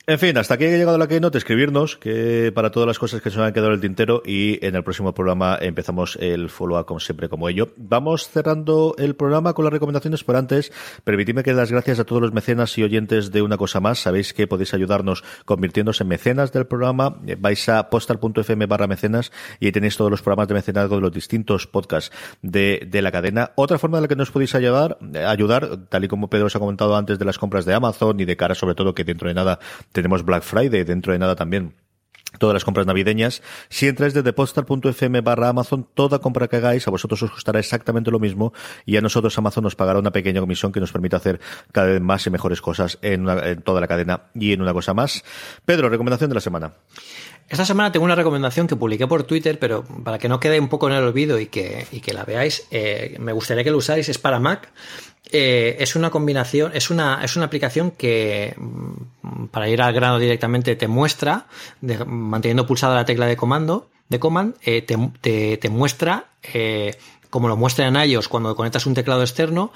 En 0.05 0.19
fin, 0.19 0.37
hasta 0.37 0.55
aquí 0.55 0.65
ha 0.65 0.67
llegado 0.67 0.97
la 0.97 1.07
Keynote, 1.07 1.37
escribirnos 1.37 1.95
que 1.95 2.51
para 2.53 2.71
todas 2.71 2.87
las 2.87 2.99
cosas 2.99 3.21
que 3.21 3.29
se 3.31 3.37
nos 3.37 3.47
han 3.47 3.53
quedado 3.53 3.69
en 3.69 3.75
el 3.75 3.79
tintero 3.79 4.21
y 4.25 4.59
en 4.65 4.75
el 4.75 4.83
próximo 4.83 5.13
programa 5.13 5.57
empezamos 5.61 6.17
el 6.19 6.49
follow-up 6.49 6.85
como 6.85 6.99
siempre 6.99 7.29
como 7.29 7.47
ello. 7.47 7.69
Vamos 7.77 8.27
cerrando 8.27 8.95
el 8.97 9.15
programa 9.15 9.53
con 9.53 9.63
las 9.63 9.71
recomendaciones, 9.71 10.25
pero 10.25 10.39
antes 10.39 10.73
permitidme 11.05 11.41
que 11.41 11.53
las 11.53 11.71
gracias 11.71 11.99
a 11.99 12.03
todos 12.03 12.21
los 12.21 12.33
mecenas 12.33 12.77
y 12.77 12.83
oyentes 12.83 13.31
de 13.31 13.43
una 13.43 13.55
cosa 13.55 13.79
más. 13.79 13.99
Sabéis 13.99 14.33
que 14.33 14.45
podéis 14.45 14.73
ayudarnos 14.73 15.23
convirtiéndose 15.45 16.03
en 16.03 16.09
mecenas 16.09 16.51
del 16.51 16.67
programa. 16.67 17.21
Vais 17.37 17.69
a 17.69 17.89
postal.fm 17.89 18.65
barra 18.65 18.87
mecenas 18.87 19.31
y 19.61 19.67
ahí 19.67 19.71
tenéis 19.71 19.95
todos 19.95 20.11
los 20.11 20.21
programas 20.21 20.49
de 20.49 20.55
mecenazgo 20.55 20.95
de 20.95 21.01
los 21.01 21.13
distintos 21.13 21.65
podcasts 21.65 22.13
de, 22.41 22.85
de 22.91 23.01
la 23.01 23.13
cadena. 23.13 23.53
Otra 23.55 23.79
forma 23.79 23.99
de 23.99 24.01
la 24.01 24.07
que 24.09 24.17
nos 24.17 24.31
podéis 24.31 24.53
ayudar, 24.53 24.97
ayudar, 25.25 25.77
tal 25.87 26.03
y 26.03 26.09
como 26.09 26.29
Pedro 26.29 26.47
os 26.47 26.55
ha 26.57 26.59
comentado 26.59 26.93
antes 26.97 27.17
de 27.17 27.23
las 27.23 27.37
compras 27.39 27.63
de 27.63 27.73
Amazon 27.73 28.19
y 28.19 28.25
de 28.25 28.35
cara 28.35 28.53
sobre 28.53 28.75
todo 28.75 28.93
que 28.93 29.05
dentro 29.05 29.29
de 29.29 29.33
nada 29.33 29.59
tenemos 29.93 30.25
Black 30.25 30.43
Friday 30.43 30.83
dentro 30.83 31.13
de 31.13 31.19
nada 31.19 31.37
también 31.37 31.73
todas 32.37 32.53
las 32.53 32.63
compras 32.63 32.85
navideñas. 32.85 33.41
Si 33.69 33.87
entráis 33.87 34.13
desde 34.13 34.33
postal.fm 34.33 35.21
barra 35.21 35.49
Amazon, 35.49 35.87
toda 35.93 36.19
compra 36.19 36.47
que 36.47 36.57
hagáis 36.57 36.87
a 36.87 36.91
vosotros 36.91 37.21
os 37.23 37.31
costará 37.31 37.59
exactamente 37.59 38.11
lo 38.11 38.19
mismo 38.19 38.53
y 38.85 38.97
a 38.97 39.01
nosotros 39.01 39.37
Amazon 39.37 39.63
nos 39.63 39.75
pagará 39.75 39.99
una 39.99 40.11
pequeña 40.11 40.39
comisión 40.39 40.71
que 40.71 40.79
nos 40.79 40.91
permite 40.91 41.15
hacer 41.15 41.39
cada 41.71 41.87
vez 41.87 42.01
más 42.01 42.25
y 42.25 42.29
mejores 42.29 42.61
cosas 42.61 42.97
en, 43.01 43.27
en 43.29 43.61
toda 43.61 43.81
la 43.81 43.87
cadena 43.87 44.23
y 44.33 44.53
en 44.53 44.61
una 44.61 44.73
cosa 44.73 44.93
más. 44.93 45.23
Pedro, 45.65 45.89
recomendación 45.89 46.29
de 46.29 46.35
la 46.35 46.41
semana. 46.41 46.73
Esta 47.53 47.65
semana 47.65 47.91
tengo 47.91 48.05
una 48.05 48.15
recomendación 48.15 48.65
que 48.65 48.75
publiqué 48.75 49.05
por 49.05 49.25
Twitter, 49.25 49.59
pero 49.59 49.83
para 50.03 50.17
que 50.17 50.27
no 50.27 50.39
quede 50.39 50.59
un 50.59 50.69
poco 50.69 50.89
en 50.89 50.95
el 50.95 51.03
olvido 51.03 51.39
y 51.39 51.45
que, 51.45 51.85
y 51.91 51.99
que 51.99 52.11
la 52.11 52.25
veáis, 52.25 52.65
eh, 52.71 53.15
me 53.19 53.31
gustaría 53.31 53.63
que 53.63 53.69
lo 53.69 53.77
usáis, 53.77 54.09
es 54.09 54.17
para 54.17 54.39
Mac. 54.39 54.71
Eh, 55.31 55.75
es 55.77 55.95
una 55.95 56.09
combinación, 56.09 56.71
es 56.73 56.89
una, 56.89 57.23
es 57.23 57.35
una 57.35 57.45
aplicación 57.45 57.91
que, 57.91 58.55
mm, 58.57 59.45
para 59.51 59.69
ir 59.69 59.83
al 59.83 59.93
grano 59.93 60.17
directamente, 60.17 60.75
te 60.75 60.87
muestra, 60.87 61.45
manteniendo 62.07 62.65
pulsada 62.65 62.95
la 62.95 63.05
tecla 63.05 63.27
de 63.27 63.37
comando, 63.37 63.87
de 64.09 64.19
command, 64.19 64.55
eh, 64.63 64.81
te, 64.81 65.57
te, 65.57 65.69
muestra, 65.69 66.25
como 67.29 67.49
lo 67.49 67.55
muestra 67.55 67.85
en 67.85 67.95
iOS 67.97 68.29
cuando 68.29 68.55
conectas 68.55 68.87
un 68.87 68.95
teclado 68.95 69.21
externo, 69.21 69.71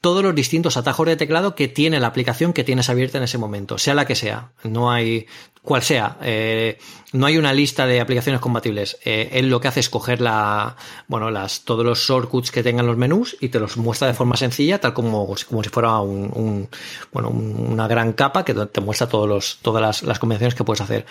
todos 0.00 0.22
los 0.22 0.34
distintos 0.34 0.76
atajos 0.76 1.06
de 1.06 1.16
teclado 1.16 1.54
que 1.54 1.68
tiene 1.68 2.00
la 2.00 2.06
aplicación 2.06 2.52
que 2.52 2.64
tienes 2.64 2.88
abierta 2.88 3.18
en 3.18 3.24
ese 3.24 3.38
momento, 3.38 3.76
sea 3.76 3.94
la 3.94 4.06
que 4.06 4.14
sea. 4.14 4.52
No 4.64 4.90
hay, 4.90 5.26
cual 5.62 5.82
sea, 5.82 6.16
eh, 6.22 6.78
no 7.12 7.26
hay 7.26 7.36
una 7.36 7.52
lista 7.52 7.86
de 7.86 8.00
aplicaciones 8.00 8.40
compatibles. 8.40 8.98
Eh, 9.04 9.28
él 9.32 9.50
lo 9.50 9.60
que 9.60 9.68
hace 9.68 9.80
es 9.80 9.90
coger 9.90 10.22
la, 10.22 10.76
bueno, 11.06 11.30
las, 11.30 11.62
todos 11.62 11.84
los 11.84 11.98
shortcuts 11.98 12.50
que 12.50 12.62
tengan 12.62 12.86
los 12.86 12.96
menús 12.96 13.36
y 13.40 13.50
te 13.50 13.60
los 13.60 13.76
muestra 13.76 14.08
de 14.08 14.14
forma 14.14 14.36
sencilla, 14.36 14.80
tal 14.80 14.94
como, 14.94 15.34
como 15.48 15.62
si 15.62 15.68
fuera 15.68 15.98
un, 16.00 16.30
un 16.34 16.68
bueno, 17.12 17.28
una 17.28 17.86
gran 17.86 18.14
capa 18.14 18.44
que 18.44 18.54
te 18.54 18.80
muestra 18.80 19.06
todos 19.06 19.28
los, 19.28 19.58
todas 19.60 19.82
las, 19.82 20.02
las 20.02 20.18
combinaciones 20.18 20.54
que 20.54 20.64
puedes 20.64 20.80
hacer. 20.80 21.04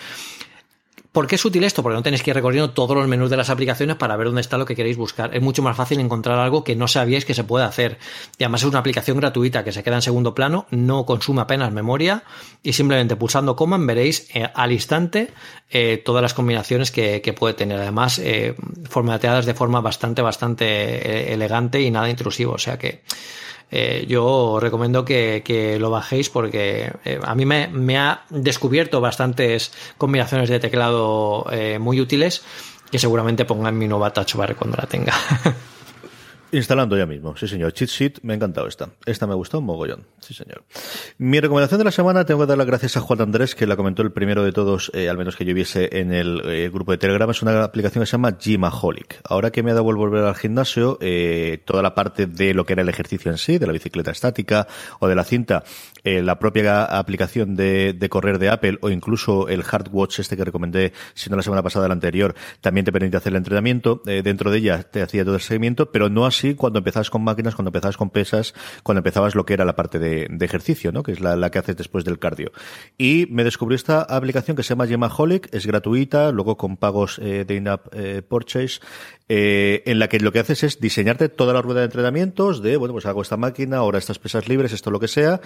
¿Por 1.12 1.26
qué 1.26 1.34
es 1.34 1.44
útil 1.44 1.64
esto? 1.64 1.82
Porque 1.82 1.96
no 1.96 2.04
tenéis 2.04 2.22
que 2.22 2.30
ir 2.30 2.36
recorriendo 2.36 2.70
todos 2.70 2.96
los 2.96 3.08
menús 3.08 3.30
de 3.30 3.36
las 3.36 3.50
aplicaciones 3.50 3.96
para 3.96 4.16
ver 4.16 4.28
dónde 4.28 4.42
está 4.42 4.56
lo 4.58 4.64
que 4.64 4.76
queréis 4.76 4.96
buscar. 4.96 5.34
Es 5.34 5.42
mucho 5.42 5.60
más 5.60 5.76
fácil 5.76 5.98
encontrar 5.98 6.38
algo 6.38 6.62
que 6.62 6.76
no 6.76 6.86
sabíais 6.86 7.24
que 7.24 7.34
se 7.34 7.42
puede 7.42 7.64
hacer. 7.64 7.98
Y 8.38 8.44
además 8.44 8.62
es 8.62 8.68
una 8.68 8.78
aplicación 8.78 9.16
gratuita 9.16 9.64
que 9.64 9.72
se 9.72 9.82
queda 9.82 9.96
en 9.96 10.02
segundo 10.02 10.36
plano, 10.36 10.66
no 10.70 11.06
consume 11.06 11.42
apenas 11.42 11.72
memoria 11.72 12.22
y 12.62 12.74
simplemente 12.74 13.16
pulsando 13.16 13.56
command 13.56 13.86
veréis 13.86 14.28
eh, 14.34 14.48
al 14.54 14.70
instante 14.70 15.30
eh, 15.68 16.00
todas 16.04 16.22
las 16.22 16.32
combinaciones 16.32 16.92
que, 16.92 17.34
puede 17.36 17.54
tener. 17.54 17.80
Además, 17.80 18.20
eh, 18.20 18.54
formateadas 18.88 19.46
de 19.46 19.54
forma 19.54 19.80
bastante, 19.80 20.22
bastante 20.22 21.32
elegante 21.32 21.80
y 21.80 21.90
nada 21.90 22.08
intrusivo. 22.08 22.52
O 22.52 22.58
sea 22.58 22.78
que 22.78 23.02
eh, 23.70 24.04
yo 24.08 24.58
recomiendo 24.60 25.04
que, 25.04 25.42
que, 25.44 25.78
lo 25.78 25.90
bajéis 25.90 26.28
porque 26.28 26.92
eh, 27.04 27.20
a 27.22 27.34
mí 27.34 27.46
me, 27.46 27.68
me, 27.68 27.98
ha 27.98 28.24
descubierto 28.28 29.00
bastantes 29.00 29.72
combinaciones 29.96 30.48
de 30.48 30.58
teclado 30.58 31.46
eh, 31.52 31.78
muy 31.78 32.00
útiles 32.00 32.42
que 32.90 32.98
seguramente 32.98 33.44
ponga 33.44 33.68
en 33.68 33.78
mi 33.78 33.86
nueva 33.86 34.12
touch 34.12 34.34
bar 34.34 34.56
cuando 34.56 34.76
la 34.76 34.86
tenga. 34.86 35.14
Instalando 36.52 36.96
ya 36.96 37.06
mismo, 37.06 37.36
sí 37.36 37.46
señor. 37.46 37.72
Cheat 37.72 37.90
sheet, 37.90 38.18
me 38.22 38.32
ha 38.32 38.36
encantado 38.36 38.66
esta. 38.66 38.90
Esta 39.06 39.26
me 39.28 39.34
gustó 39.34 39.60
un 39.60 39.66
mogollón, 39.66 40.06
sí 40.18 40.34
señor. 40.34 40.64
Mi 41.16 41.38
recomendación 41.38 41.78
de 41.78 41.84
la 41.84 41.92
semana 41.92 42.24
tengo 42.24 42.40
que 42.40 42.46
dar 42.46 42.58
las 42.58 42.66
gracias 42.66 42.96
a 42.96 43.00
Juan 43.00 43.20
Andrés, 43.20 43.54
que 43.54 43.68
la 43.68 43.76
comentó 43.76 44.02
el 44.02 44.10
primero 44.10 44.42
de 44.42 44.50
todos, 44.50 44.90
eh, 44.92 45.08
al 45.08 45.16
menos 45.16 45.36
que 45.36 45.44
yo 45.44 45.54
viese 45.54 46.00
en 46.00 46.12
el 46.12 46.42
eh, 46.46 46.68
grupo 46.68 46.90
de 46.90 46.98
Telegram. 46.98 47.30
Es 47.30 47.42
una 47.42 47.62
aplicación 47.62 48.02
que 48.02 48.06
se 48.06 48.12
llama 48.12 48.36
Gymaholic. 48.40 49.20
Ahora 49.24 49.52
que 49.52 49.62
me 49.62 49.70
ha 49.70 49.74
dado 49.74 49.84
volver 49.84 50.24
al 50.24 50.34
gimnasio, 50.34 50.98
eh, 51.00 51.62
toda 51.64 51.82
la 51.82 51.94
parte 51.94 52.26
de 52.26 52.52
lo 52.52 52.66
que 52.66 52.72
era 52.72 52.82
el 52.82 52.88
ejercicio 52.88 53.30
en 53.30 53.38
sí, 53.38 53.58
de 53.58 53.68
la 53.68 53.72
bicicleta 53.72 54.10
estática 54.10 54.66
o 54.98 55.06
de 55.06 55.14
la 55.14 55.22
cinta, 55.22 55.62
eh, 56.02 56.20
la 56.20 56.40
propia 56.40 56.84
aplicación 56.84 57.54
de, 57.54 57.92
de, 57.92 58.08
correr 58.08 58.40
de 58.40 58.48
Apple 58.48 58.78
o 58.80 58.90
incluso 58.90 59.48
el 59.48 59.62
Hardwatch 59.62 60.18
este 60.18 60.36
que 60.36 60.44
recomendé, 60.44 60.94
si 61.14 61.30
no 61.30 61.36
la 61.36 61.42
semana 61.42 61.62
pasada, 61.62 61.86
la 61.86 61.94
anterior, 61.94 62.34
también 62.60 62.84
te 62.84 62.90
permite 62.90 63.16
hacer 63.16 63.32
el 63.32 63.36
entrenamiento. 63.36 64.02
Dentro 64.04 64.50
de 64.50 64.58
ella 64.58 64.82
te 64.82 65.02
hacía 65.02 65.24
todo 65.24 65.36
el 65.36 65.40
seguimiento, 65.40 65.92
pero 65.92 66.08
no 66.08 66.26
así 66.40 66.54
cuando 66.54 66.78
empezabas 66.78 67.10
con 67.10 67.22
máquinas, 67.22 67.54
cuando 67.54 67.68
empezabas 67.68 67.96
con 67.96 68.10
pesas, 68.10 68.54
cuando 68.82 69.00
empezabas 69.00 69.34
lo 69.34 69.44
que 69.44 69.54
era 69.54 69.64
la 69.64 69.76
parte 69.76 69.98
de, 69.98 70.26
de 70.30 70.44
ejercicio, 70.46 70.90
¿no? 70.90 71.02
Que 71.02 71.12
es 71.12 71.20
la, 71.20 71.36
la, 71.36 71.50
que 71.50 71.58
haces 71.58 71.76
después 71.76 72.04
del 72.04 72.18
cardio. 72.18 72.50
Y 72.96 73.26
me 73.30 73.44
descubrí 73.44 73.74
esta 73.74 74.02
aplicación 74.02 74.56
que 74.56 74.62
se 74.62 74.70
llama 74.70 74.86
Gemaholic, 74.86 75.52
es 75.52 75.66
gratuita, 75.66 76.32
luego 76.32 76.56
con 76.56 76.76
pagos 76.76 77.18
eh, 77.18 77.44
de 77.46 77.54
in-app 77.54 77.88
eh, 77.92 78.22
purchase, 78.22 78.80
eh, 79.28 79.82
en 79.86 79.98
la 79.98 80.08
que 80.08 80.18
lo 80.18 80.32
que 80.32 80.40
haces 80.40 80.64
es 80.64 80.80
diseñarte 80.80 81.28
toda 81.28 81.52
la 81.52 81.62
rueda 81.62 81.80
de 81.80 81.86
entrenamientos 81.86 82.62
de, 82.62 82.76
bueno, 82.76 82.94
pues 82.94 83.06
hago 83.06 83.22
esta 83.22 83.36
máquina, 83.36 83.76
ahora 83.76 83.98
estas 83.98 84.18
pesas 84.18 84.48
libres, 84.48 84.72
esto 84.72 84.90
lo 84.90 84.98
que 84.98 85.08
sea, 85.08 85.40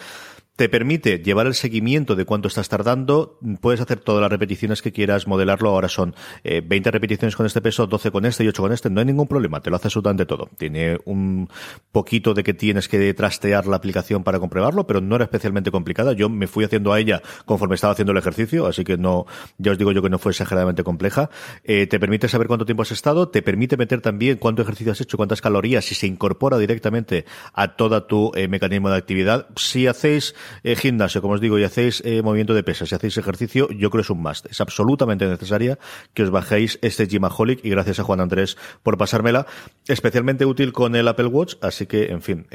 te 0.57 0.69
permite 0.69 1.19
llevar 1.19 1.47
el 1.47 1.55
seguimiento 1.55 2.15
de 2.15 2.25
cuánto 2.25 2.47
estás 2.47 2.69
tardando, 2.69 3.41
puedes 3.61 3.81
hacer 3.81 3.99
todas 3.99 4.23
las 4.23 4.31
repeticiones 4.31 4.83
que 4.83 4.93
quieras, 4.93 5.27
modelarlo, 5.27 5.71
ahora 5.71 5.89
son 5.89 6.15
eh, 6.45 6.63
20 6.65 6.93
repeticiones 6.93 7.35
con 7.35 7.45
este 7.47 7.61
peso, 7.61 7.89
12 7.89 8.13
con 8.13 8.25
este 8.25 8.45
y 8.45 8.49
8 8.49 8.63
con 8.63 8.73
este, 8.73 8.89
no 8.89 9.01
hay 9.01 9.07
ningún 9.07 9.27
problema, 9.27 9.61
te 9.61 9.71
lo 9.71 9.77
hace 9.77 9.89
absolutamente 9.89 10.27
todo. 10.27 10.49
Tiene 10.57 10.99
un 11.07 11.49
poquito 11.91 12.35
de 12.35 12.45
que 12.45 12.55
tienes 12.55 12.87
que 12.87 13.13
trastear 13.15 13.67
la 13.67 13.77
aplicación 13.77 14.23
para 14.23 14.39
comprobarlo, 14.39 14.87
pero 14.87 15.01
no 15.01 15.17
era 15.17 15.25
especialmente 15.25 15.73
complicada, 15.73 16.13
yo 16.13 16.29
me 16.29 16.47
fui 16.47 16.65
haciendo 16.65 16.93
a 16.93 17.01
ella 17.01 17.21
conforme 17.47 17.75
estaba 17.75 17.93
haciendo 17.93 18.13
el 18.13 18.19
ejercicio, 18.19 18.67
así 18.67 18.85
que 18.85 18.97
no, 18.97 19.27
ya 19.59 19.73
os 19.73 19.79
digo 19.79 19.91
yo 19.91 20.03
que 20.03 20.11
no 20.11 20.21
fue 20.21 20.31
exageradamente 20.31 20.85
compleja, 20.85 21.31
eh, 21.65 21.89
te 21.89 21.99
permite 21.99 22.29
saber 22.29 22.47
cuánto 22.47 22.65
tiempo 22.65 22.83
has 22.83 22.93
estado, 22.93 23.29
te 23.29 23.43
permite 23.43 23.77
meter 23.77 24.01
también 24.01 24.39
cuánto 24.39 24.63
ejercicio 24.63 24.93
has 24.93 25.01
hecho, 25.01 25.17
cuántas 25.17 25.41
calorías, 25.41 25.91
y 25.91 25.97
se 25.97 26.07
incorpora 26.07 26.59
directamente 26.59 27.25
a 27.55 27.75
toda 27.75 28.07
tu 28.07 28.31
eh, 28.37 28.47
mecanismo 28.47 28.89
de 28.89 28.97
actividad. 28.97 29.49
Si 29.57 29.89
hacéis 29.89 30.37
eh, 30.63 30.77
gimnasio, 30.77 31.21
como 31.23 31.35
os 31.35 31.41
digo, 31.41 31.59
y 31.59 31.65
hacéis 31.65 32.03
eh, 32.05 32.23
movimiento 32.23 32.55
de 32.55 32.63
pesas, 32.63 32.89
si 32.89 32.95
hacéis 32.95 33.17
ejercicio, 33.17 33.69
yo 33.71 33.91
creo 33.91 34.03
que 34.03 34.07
es 34.07 34.11
un 34.11 34.23
must. 34.23 34.47
Es 34.47 34.61
absolutamente 34.61 35.27
necesaria 35.27 35.79
que 36.13 36.23
os 36.23 36.31
bajéis 36.31 36.79
este 36.83 37.07
Gymaholic 37.07 37.65
y 37.65 37.71
gracias 37.71 38.01
a 38.01 38.05
Juan 38.05 38.21
Andrés 38.21 38.57
por 38.83 38.99
pasármela. 38.99 39.47
Especialmente 39.87 40.47
útil 40.47 40.73
con 40.73 40.97
el 40.97 41.09
Apple 41.09 41.27
Watch, 41.27 41.55
así 41.61 41.87
que, 41.87 42.07
en 42.07 42.23
fin, 42.23 42.47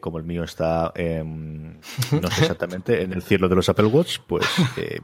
como 0.00 0.18
el 0.18 0.24
mío 0.24 0.44
está, 0.44 0.92
no 0.96 2.30
sé 2.30 2.42
exactamente, 2.42 3.02
en 3.02 3.12
el 3.12 3.22
cielo 3.22 3.48
de 3.48 3.56
los 3.56 3.68
Apple 3.68 3.86
Watch, 3.86 4.18
pues 4.26 4.46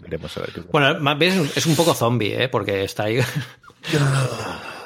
veremos 0.02 0.36
a 0.36 0.40
ver 0.40 0.52
qué 0.52 0.60
Bueno, 0.72 0.98
más 1.00 1.18
bien 1.18 1.50
es 1.54 1.66
un 1.66 1.76
poco 1.76 1.94
zombie, 1.94 2.42
¿eh? 2.42 2.48
porque 2.48 2.84
está 2.84 3.04
ahí. 3.04 3.18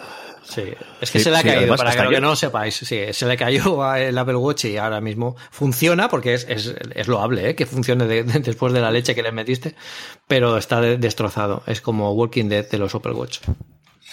Sí, 0.44 0.64
es 1.00 1.10
que 1.10 1.20
se 1.20 1.30
le 1.30 1.36
ha 1.38 1.42
caído, 1.42 1.76
para 1.76 1.92
que, 2.08 2.20
no 2.20 2.30
lo 2.30 2.36
sepáis, 2.36 2.74
sí, 2.74 3.00
se 3.12 3.26
le 3.26 3.36
cayó 3.36 3.94
el 3.94 4.16
Apple 4.16 4.36
Watch 4.36 4.66
y 4.66 4.76
ahora 4.76 5.00
mismo 5.00 5.36
funciona, 5.50 6.08
porque 6.08 6.34
es, 6.34 6.46
es, 6.48 6.74
es 6.94 7.08
loable 7.08 7.50
¿eh? 7.50 7.54
que 7.54 7.66
funcione 7.66 8.06
después 8.06 8.72
de 8.72 8.80
la 8.80 8.90
leche 8.90 9.14
que 9.14 9.22
le 9.22 9.32
metiste, 9.32 9.74
pero 10.26 10.56
está 10.56 10.80
destrozado. 10.80 11.62
Es 11.66 11.80
como 11.80 12.12
Walking 12.12 12.48
Dead 12.48 12.68
de 12.68 12.78
los 12.78 12.94
Apple 12.94 13.12
Watch. 13.12 13.40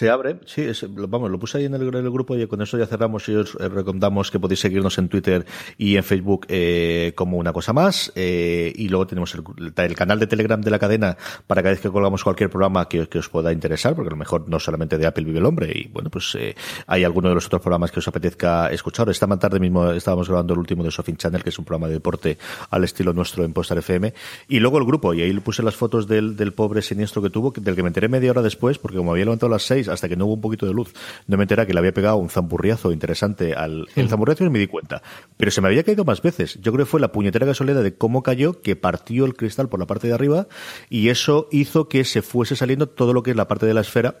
Se 0.00 0.08
abre, 0.08 0.38
sí, 0.46 0.66
vamos, 0.88 1.30
lo 1.30 1.38
puse 1.38 1.58
ahí 1.58 1.66
en 1.66 1.74
el, 1.74 2.10
grupo 2.10 2.34
y 2.34 2.46
con 2.46 2.62
eso 2.62 2.78
ya 2.78 2.86
cerramos 2.86 3.28
y 3.28 3.34
os 3.34 3.52
recomendamos 3.52 4.30
que 4.30 4.40
podéis 4.40 4.60
seguirnos 4.60 4.96
en 4.96 5.10
Twitter 5.10 5.44
y 5.76 5.98
en 5.98 6.02
Facebook 6.02 6.46
eh, 6.48 7.12
como 7.14 7.36
una 7.36 7.52
cosa 7.52 7.74
más. 7.74 8.10
Eh, 8.14 8.72
y 8.76 8.88
luego 8.88 9.06
tenemos 9.06 9.34
el, 9.34 9.94
canal 9.94 10.18
de 10.18 10.26
Telegram 10.26 10.58
de 10.58 10.70
la 10.70 10.78
cadena 10.78 11.18
para 11.46 11.60
cada 11.60 11.72
vez 11.72 11.82
que 11.82 11.90
colgamos 11.90 12.24
cualquier 12.24 12.48
programa 12.48 12.88
que, 12.88 13.02
os 13.02 13.28
pueda 13.28 13.52
interesar, 13.52 13.94
porque 13.94 14.08
a 14.08 14.12
lo 14.12 14.16
mejor 14.16 14.48
no 14.48 14.58
solamente 14.58 14.96
de 14.96 15.06
Apple 15.06 15.22
vive 15.22 15.38
el 15.38 15.44
hombre 15.44 15.70
y 15.74 15.88
bueno, 15.88 16.08
pues 16.08 16.34
eh, 16.34 16.54
hay 16.86 17.04
alguno 17.04 17.28
de 17.28 17.34
los 17.34 17.44
otros 17.44 17.60
programas 17.60 17.90
que 17.90 17.98
os 17.98 18.08
apetezca 18.08 18.70
escuchar. 18.70 19.10
Esta 19.10 19.26
tarde 19.38 19.60
mismo 19.60 19.90
estábamos 19.90 20.28
grabando 20.28 20.54
el 20.54 20.60
último 20.60 20.82
de 20.82 20.90
Sofin 20.90 21.18
Channel, 21.18 21.42
que 21.42 21.50
es 21.50 21.58
un 21.58 21.66
programa 21.66 21.88
de 21.88 21.92
deporte 21.92 22.38
al 22.70 22.84
estilo 22.84 23.12
nuestro 23.12 23.44
en 23.44 23.52
Postar 23.52 23.76
FM. 23.76 24.14
Y 24.48 24.60
luego 24.60 24.78
el 24.78 24.86
grupo, 24.86 25.12
y 25.12 25.20
ahí 25.20 25.38
puse 25.40 25.62
las 25.62 25.76
fotos 25.76 26.08
del, 26.08 26.36
del 26.36 26.54
pobre 26.54 26.80
siniestro 26.80 27.20
que 27.20 27.28
tuvo, 27.28 27.52
del 27.54 27.76
que 27.76 27.82
me 27.82 27.88
enteré 27.88 28.08
media 28.08 28.30
hora 28.30 28.40
después, 28.40 28.78
porque 28.78 28.96
como 28.96 29.12
había 29.12 29.26
levantado 29.26 29.50
las 29.50 29.64
seis 29.64 29.89
hasta 29.90 30.08
que 30.08 30.16
no 30.16 30.26
hubo 30.26 30.34
un 30.34 30.40
poquito 30.40 30.66
de 30.66 30.72
luz, 30.72 30.92
no 31.26 31.36
me 31.36 31.44
enteré 31.44 31.66
que 31.66 31.72
le 31.72 31.78
había 31.78 31.92
pegado 31.92 32.16
un 32.16 32.28
zamburriazo 32.28 32.92
interesante 32.92 33.54
al... 33.54 33.88
El 33.96 34.08
zamburriazo 34.08 34.44
y 34.44 34.50
me 34.50 34.58
di 34.58 34.66
cuenta. 34.66 35.02
Pero 35.36 35.50
se 35.50 35.60
me 35.60 35.68
había 35.68 35.82
caído 35.82 36.04
más 36.04 36.22
veces. 36.22 36.58
Yo 36.60 36.72
creo 36.72 36.86
que 36.86 36.90
fue 36.90 37.00
la 37.00 37.12
puñetera 37.12 37.46
casualidad 37.46 37.82
de 37.82 37.94
cómo 37.94 38.22
cayó, 38.22 38.60
que 38.62 38.76
partió 38.76 39.24
el 39.24 39.34
cristal 39.34 39.68
por 39.68 39.80
la 39.80 39.86
parte 39.86 40.08
de 40.08 40.14
arriba 40.14 40.46
y 40.88 41.08
eso 41.08 41.48
hizo 41.50 41.88
que 41.88 42.04
se 42.04 42.22
fuese 42.22 42.56
saliendo 42.56 42.88
todo 42.88 43.12
lo 43.12 43.22
que 43.22 43.30
es 43.30 43.36
la 43.36 43.48
parte 43.48 43.66
de 43.66 43.74
la 43.74 43.80
esfera 43.80 44.16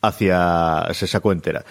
hacia... 0.00 0.88
se 0.92 1.06
sacó 1.06 1.32
entera. 1.32 1.64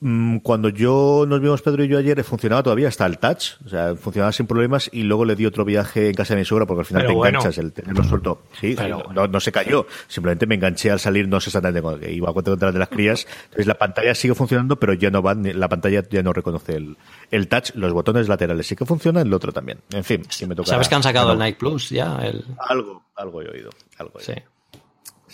Mm, 0.00 0.38
cuando 0.38 0.68
yo 0.68 1.24
nos 1.26 1.40
vimos 1.40 1.60
Pedro 1.60 1.82
y 1.82 1.88
yo 1.88 1.98
ayer 1.98 2.22
funcionaba 2.22 2.62
todavía 2.62 2.86
hasta 2.86 3.04
el 3.04 3.18
touch, 3.18 3.54
o 3.66 3.68
sea, 3.68 3.96
funcionaba 3.96 4.30
sin 4.30 4.46
problemas 4.46 4.88
y 4.92 5.02
luego 5.02 5.24
le 5.24 5.34
di 5.34 5.44
otro 5.44 5.64
viaje 5.64 6.08
en 6.08 6.14
casa 6.14 6.34
de 6.34 6.40
mi 6.40 6.44
suegra 6.44 6.66
porque 6.66 6.80
al 6.80 6.86
final 6.86 7.06
te 7.06 7.12
enganchas 7.12 7.58
el 7.58 7.72
tenerlo 7.72 8.04
suelto. 8.04 8.42
Sí, 8.60 8.76
no, 9.12 9.40
se 9.40 9.50
cayó, 9.50 9.86
simplemente 10.06 10.46
me 10.46 10.54
enganché 10.54 10.92
al 10.92 11.00
salir, 11.00 11.26
no 11.26 11.40
sé 11.40 11.50
exactamente 11.50 11.82
cuando 11.82 12.08
iba 12.08 12.30
a 12.30 12.32
contra 12.32 12.70
de 12.70 12.78
las 12.78 12.88
crías, 12.88 13.26
entonces 13.44 13.66
la 13.66 13.74
pantalla 13.74 14.14
sigue 14.14 14.34
funcionando 14.34 14.76
pero 14.76 14.92
ya 14.94 15.10
no 15.10 15.20
va, 15.20 15.34
la 15.34 15.68
pantalla 15.68 16.04
ya 16.08 16.22
no 16.22 16.32
reconoce 16.32 16.76
el, 16.76 16.96
el 17.32 17.48
touch, 17.48 17.74
los 17.74 17.92
botones 17.92 18.28
laterales 18.28 18.68
sí 18.68 18.76
que 18.76 18.86
funcionan, 18.86 19.26
el 19.26 19.34
otro 19.34 19.52
también. 19.52 19.80
En 19.92 20.04
fin, 20.04 20.22
si 20.28 20.46
me 20.46 20.54
toca. 20.54 20.70
¿Sabes 20.70 20.88
que 20.88 20.94
han 20.94 21.02
sacado 21.02 21.32
el 21.32 21.38
Nike 21.40 21.58
Plus 21.58 21.90
ya? 21.90 22.18
El... 22.22 22.44
Algo, 22.58 23.02
algo 23.16 23.42
he 23.42 23.48
oído, 23.48 23.70
algo 23.98 24.20
Sí. 24.20 24.34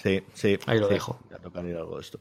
Sí, 0.05 0.23
sí. 0.35 0.59
Ahí 0.67 0.79
lo 0.79 0.89
dejo. 0.89 1.19
Ya 1.31 1.79
algo 1.79 1.97
de 1.97 2.01
esto. 2.01 2.21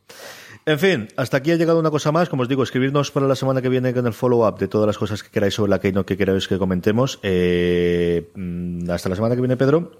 En 0.65 0.79
fin, 0.79 1.07
hasta 1.17 1.37
aquí 1.37 1.51
ha 1.51 1.55
llegado 1.55 1.79
una 1.79 1.91
cosa 1.91 2.11
más. 2.11 2.29
Como 2.29 2.43
os 2.43 2.47
digo, 2.49 2.63
escribirnos 2.63 3.11
para 3.11 3.27
la 3.27 3.35
semana 3.35 3.61
que 3.61 3.67
viene 3.67 3.93
con 3.93 4.07
el 4.07 4.13
follow-up 4.13 4.57
de 4.57 4.69
todas 4.69 4.87
las 4.87 4.97
cosas 4.97 5.21
que 5.21 5.29
queráis 5.29 5.53
sobre 5.53 5.69
la 5.69 5.79
Keynote 5.79 6.05
que 6.05 6.17
queráis 6.17 6.47
que 6.47 6.57
comentemos. 6.57 7.19
Eh, 7.21 8.31
mm, 8.33 8.89
hasta 8.89 9.09
la 9.09 9.15
semana 9.15 9.35
que 9.35 9.41
viene, 9.41 9.57
Pedro. 9.57 9.91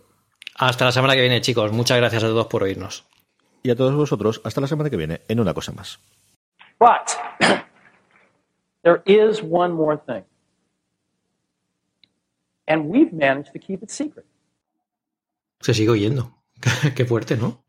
Hasta 0.55 0.85
la 0.85 0.91
semana 0.93 1.15
que 1.15 1.21
viene, 1.21 1.41
chicos. 1.41 1.71
Muchas 1.73 1.97
gracias 1.97 2.23
a 2.23 2.27
todos 2.27 2.47
por 2.47 2.63
oírnos. 2.63 3.05
Y 3.61 3.71
a 3.71 3.75
todos 3.75 3.93
vosotros, 3.93 4.41
hasta 4.43 4.61
la 4.61 4.67
semana 4.67 4.89
que 4.89 4.97
viene 4.97 5.21
en 5.27 5.39
una 5.39 5.53
cosa 5.53 5.73
más. 5.73 5.99
But 6.79 7.11
there 8.83 9.01
is 9.05 9.41
one 9.41 9.73
more 9.73 9.97
thing. 9.97 10.23
And 12.67 12.89
we've 12.89 13.13
managed 13.13 13.51
to 13.53 13.59
keep 13.59 13.83
it 13.83 13.89
secret. 13.89 14.25
Se 15.59 15.73
sigue 15.73 15.89
oyendo. 15.89 16.37
Qué 16.95 17.05
fuerte, 17.05 17.35
¿no? 17.35 17.62